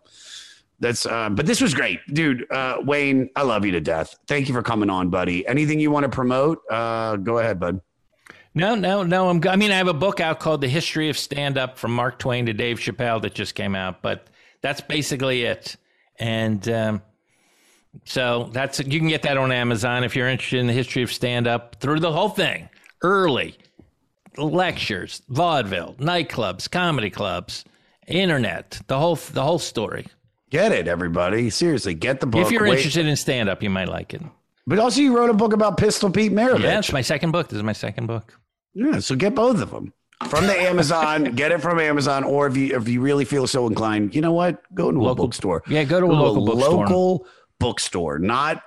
That's 0.79 1.07
uh, 1.07 1.31
but 1.31 1.47
this 1.47 1.61
was 1.61 1.73
great, 1.73 2.01
dude. 2.13 2.51
Uh, 2.51 2.79
Wayne, 2.85 3.31
I 3.35 3.43
love 3.43 3.65
you 3.65 3.73
to 3.73 3.81
death. 3.81 4.15
Thank 4.27 4.49
you 4.49 4.55
for 4.55 4.63
coming 4.63 4.91
on, 4.91 5.09
buddy. 5.09 5.47
Anything 5.47 5.81
you 5.81 5.91
want 5.91 6.05
to 6.05 6.11
promote? 6.11 6.61
Uh, 6.71 7.17
go 7.17 7.39
ahead, 7.39 7.59
bud. 7.59 7.81
No, 8.55 8.75
no, 8.75 9.03
no. 9.03 9.29
I'm. 9.29 9.41
I 9.49 9.57
mean, 9.57 9.71
I 9.71 9.77
have 9.77 9.89
a 9.89 9.95
book 9.95 10.21
out 10.21 10.39
called 10.39 10.61
"The 10.61 10.69
History 10.69 11.09
of 11.09 11.17
Stand 11.17 11.57
Up" 11.57 11.79
from 11.79 11.95
Mark 11.95 12.19
Twain 12.19 12.47
to 12.47 12.53
Dave 12.53 12.79
Chappelle 12.79 13.23
that 13.23 13.35
just 13.35 13.55
came 13.55 13.75
out, 13.75 14.03
but 14.03 14.29
that's 14.61 14.81
basically 14.81 15.45
it. 15.45 15.77
And 16.19 16.67
um, 16.69 17.03
so 18.05 18.51
that's 18.53 18.81
you 18.81 18.99
can 18.99 19.09
get 19.09 19.23
that 19.23 19.37
on 19.37 19.53
Amazon 19.53 20.05
if 20.05 20.15
you're 20.15 20.29
interested 20.29 20.59
in 20.59 20.67
the 20.67 20.73
history 20.73 21.03
of 21.03 21.13
stand 21.13 21.47
up 21.47 21.77
through 21.81 22.01
the 22.01 22.13
whole 22.13 22.29
thing, 22.29 22.69
early 23.03 23.57
lectures, 24.37 25.23
vaudeville, 25.29 25.95
nightclubs, 25.99 26.71
comedy 26.71 27.11
clubs, 27.11 27.65
internet, 28.07 28.81
the 28.87 28.99
whole 28.99 29.17
the 29.17 29.43
whole 29.43 29.59
story. 29.59 30.07
Get 30.51 30.73
it, 30.73 30.87
everybody. 30.89 31.51
Seriously, 31.51 31.95
get 31.95 32.21
the 32.21 32.27
book. 32.27 32.47
if 32.47 32.53
you're 32.53 32.63
Wait- 32.63 32.77
interested 32.79 33.07
in 33.07 33.17
stand 33.17 33.49
up, 33.49 33.63
you 33.63 33.71
might 33.71 33.89
like 33.89 34.15
it. 34.15 34.23
but 34.67 34.79
also 34.79 35.01
you 35.01 35.17
wrote 35.17 35.31
a 35.31 35.35
book 35.35 35.53
about 35.53 35.77
Pistol 35.77 36.11
Pete 36.11 36.33
Maravich. 36.33 36.61
Yeah, 36.63 36.79
it's 36.79 36.93
my 36.93 37.01
second 37.03 37.33
book. 37.33 37.49
This 37.49 37.57
is 37.57 37.63
my 37.63 37.73
second 37.73 38.07
book. 38.07 38.39
Yeah, 38.75 38.99
so 39.01 39.17
get 39.17 39.35
both 39.35 39.61
of 39.61 39.71
them 39.71 39.93
from 40.29 40.47
the 40.47 40.53
Amazon. 40.61 41.25
get 41.35 41.51
it 41.51 41.61
from 41.61 41.81
Amazon, 41.81 42.23
or 42.25 42.47
if 42.47 42.57
you 42.57 42.77
if 42.77 42.89
you 42.89 43.01
really 43.01 43.25
feel 43.25 43.47
so 43.47 43.67
inclined, 43.67 44.15
you 44.15 44.21
know 44.21 44.33
what? 44.33 44.63
Go 44.75 44.91
to 44.93 44.99
a 44.99 45.01
Local- 45.01 45.27
bookstore. 45.27 45.63
yeah, 45.69 45.83
go 45.85 45.99
to 46.01 46.07
a 46.07 46.09
local 46.13 46.45
bookstore. 46.47 46.79
local 46.87 47.27
bookstore, 47.59 48.19
not 48.19 48.63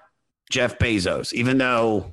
Jeff 0.49 0.77
Bezos. 0.79 1.31
Even 1.33 1.57
though 1.59 2.11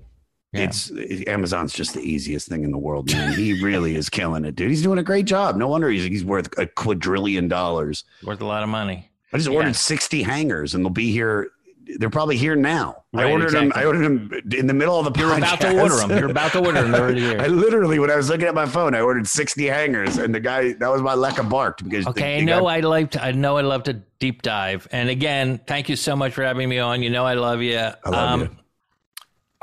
Yeah. 0.53 0.65
it's 0.65 0.93
Amazon's 1.27 1.73
just 1.73 1.95
the 1.95 2.01
easiest 2.03 2.49
thing 2.49 2.65
in 2.65 2.71
the 2.71 2.79
world, 2.79 3.11
man. 3.13 3.33
he 3.33 3.63
really 3.65 3.97
is 3.97 4.09
killing 4.09 4.45
it, 4.45 4.55
dude. 4.57 4.71
He's 4.71 4.83
doing 4.83 4.99
a 4.99 5.03
great 5.03 5.25
job. 5.25 5.57
No 5.57 5.67
wonder 5.69 5.89
he's 5.89 6.05
he's 6.05 6.25
worth 6.25 6.57
a 6.59 6.67
quadrillion 6.67 7.49
dollars. 7.49 8.05
Worth 8.23 8.41
a 8.41 8.47
lot 8.47 8.63
of 8.63 8.69
money. 8.69 9.11
I 9.33 9.39
just 9.39 9.49
Yeah. 9.51 9.57
ordered 9.57 9.77
sixty 9.77 10.23
hangers, 10.23 10.75
and 10.75 10.85
they'll 10.85 10.91
be 10.91 11.11
here. 11.13 11.51
They're 11.99 12.11
probably 12.11 12.37
here 12.37 12.57
now. 12.57 13.05
I 13.15 13.23
Right, 13.25 13.33
ordered 13.33 13.53
them. 13.53 13.71
I 13.77 13.85
ordered 13.85 14.03
them 14.05 14.31
in 14.53 14.67
the 14.67 14.75
middle 14.75 14.99
of 14.99 15.05
the. 15.13 15.19
You're 15.21 15.37
about 15.37 15.61
to 15.61 15.81
order 15.81 15.95
them. 15.97 16.11
You're 16.11 16.31
about 16.31 16.51
to 16.53 16.59
order 16.59 16.83
them. 16.83 16.91
They're 16.91 17.01
already 17.03 17.21
here. 17.29 17.41
I 17.41 17.47
literally, 17.47 18.01
when 18.01 18.11
I 18.11 18.17
was 18.17 18.29
looking 18.29 18.47
at 18.49 18.55
my 18.55 18.67
phone, 18.67 18.93
I 18.95 19.01
ordered 19.03 19.29
60 19.29 19.67
hangers, 19.67 20.17
and 20.19 20.35
the 20.35 20.41
guy 20.41 20.73
that 20.73 20.89
was 20.91 21.01
my 21.03 21.15
Lecca 21.15 21.49
barked 21.49 21.85
because 21.85 22.07
Okay, 22.09 22.37
the 22.37 22.43
I 22.43 22.45
know 22.45 22.63
guy- 22.65 22.77
I 22.79 22.81
like 22.81 23.13
to, 23.13 23.23
I 23.25 23.31
know 23.33 23.57
I 23.57 23.61
love 23.61 23.85
to 23.85 23.93
deep 24.19 24.43
dive. 24.43 24.89
And 24.91 25.09
again, 25.09 25.61
thank 25.67 25.89
you 25.89 25.95
so 25.95 26.17
much 26.17 26.33
for 26.33 26.43
having 26.43 26.69
me 26.69 26.79
on. 26.81 27.03
You 27.05 27.11
know 27.11 27.25
I 27.25 27.35
love 27.35 27.63
you. 27.63 27.79
I 27.79 27.95
love 28.11 28.15
um, 28.15 28.41
you. 28.41 28.51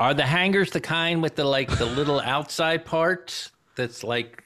Are 0.00 0.14
the 0.14 0.24
hangers 0.26 0.70
the 0.70 0.80
kind 0.80 1.22
with 1.22 1.36
the 1.36 1.44
like 1.44 1.76
the 1.78 1.86
little 1.86 2.20
outside 2.20 2.84
part 2.86 3.50
that's 3.76 4.02
like 4.02 4.43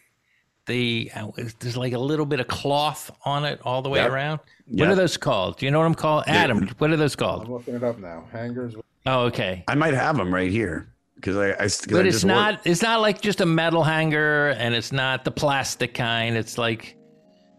the 0.69 1.11
uh, 1.17 1.27
there's 1.59 1.77
like 1.77 1.93
a 1.95 1.99
little 1.99 2.25
bit 2.27 2.39
of 2.39 2.47
cloth 2.47 3.11
on 3.25 3.45
it 3.45 3.61
all 3.65 3.83
the 3.83 3.89
way 3.89 3.99
Yep. 3.99 4.11
around? 4.13 4.41
What 4.69 4.89
are 4.89 4.95
those 4.95 5.17
called? 5.17 5.59
Do 5.59 5.67
you 5.67 5.73
know 5.73 5.79
what 5.79 5.87
I'm 5.87 5.95
called? 5.97 6.25
Adam, 6.29 6.69
what 6.79 6.91
are 6.93 6.97
those 6.97 7.17
called? 7.17 7.47
I'm 7.47 7.53
looking 7.53 7.75
it 7.75 7.83
up 7.83 7.99
now. 7.99 8.27
Hangers. 8.31 8.77
Oh, 9.07 9.23
okay. 9.23 9.65
I 9.67 9.75
might 9.75 9.95
have 9.95 10.17
them 10.17 10.33
right 10.33 10.51
here 10.51 10.93
because 11.17 11.37
I, 11.37 11.51
I 11.51 11.55
'cause 11.57 11.87
I 11.89 11.93
But 11.93 12.07
it's 12.07 12.17
just 12.17 12.27
not 12.27 12.55
ordered- 12.55 12.61
it's 12.71 12.83
not 12.83 13.01
like 13.01 13.21
just 13.21 13.41
a 13.41 13.47
metal 13.47 13.83
hanger 13.83 14.51
and 14.51 14.75
it's 14.75 14.93
not 14.93 15.25
the 15.25 15.31
plastic 15.33 15.95
kind. 15.95 16.37
It's 16.37 16.57
like 16.59 16.95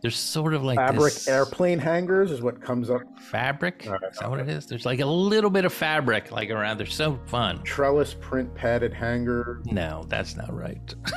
there's 0.02 0.16
sort 0.16 0.54
of 0.54 0.64
like 0.64 0.78
Fabric 0.78 1.14
this 1.14 1.28
airplane 1.28 1.78
hangers 1.80 2.32
is 2.32 2.42
what 2.42 2.62
comes 2.62 2.90
up. 2.90 3.02
fabric. 3.20 3.86
Is 4.12 4.20
that 4.20 4.30
what 4.30 4.40
it 4.40 4.48
is? 4.48 4.66
There's 4.68 4.86
like 4.86 5.00
a 5.02 5.06
little 5.06 5.50
bit 5.50 5.66
of 5.66 5.74
fabric 5.74 6.32
like 6.32 6.52
around. 6.52 6.78
They're 6.78 6.86
so 6.86 7.20
fun. 7.26 7.62
Trellis 7.64 8.14
print 8.22 8.54
padded 8.56 8.94
hanger. 8.94 9.62
No, 9.66 10.06
that's 10.08 10.38
not 10.38 10.54
right. 10.54 10.94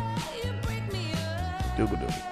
Doogle 1.77 1.98
doogle. 1.98 2.32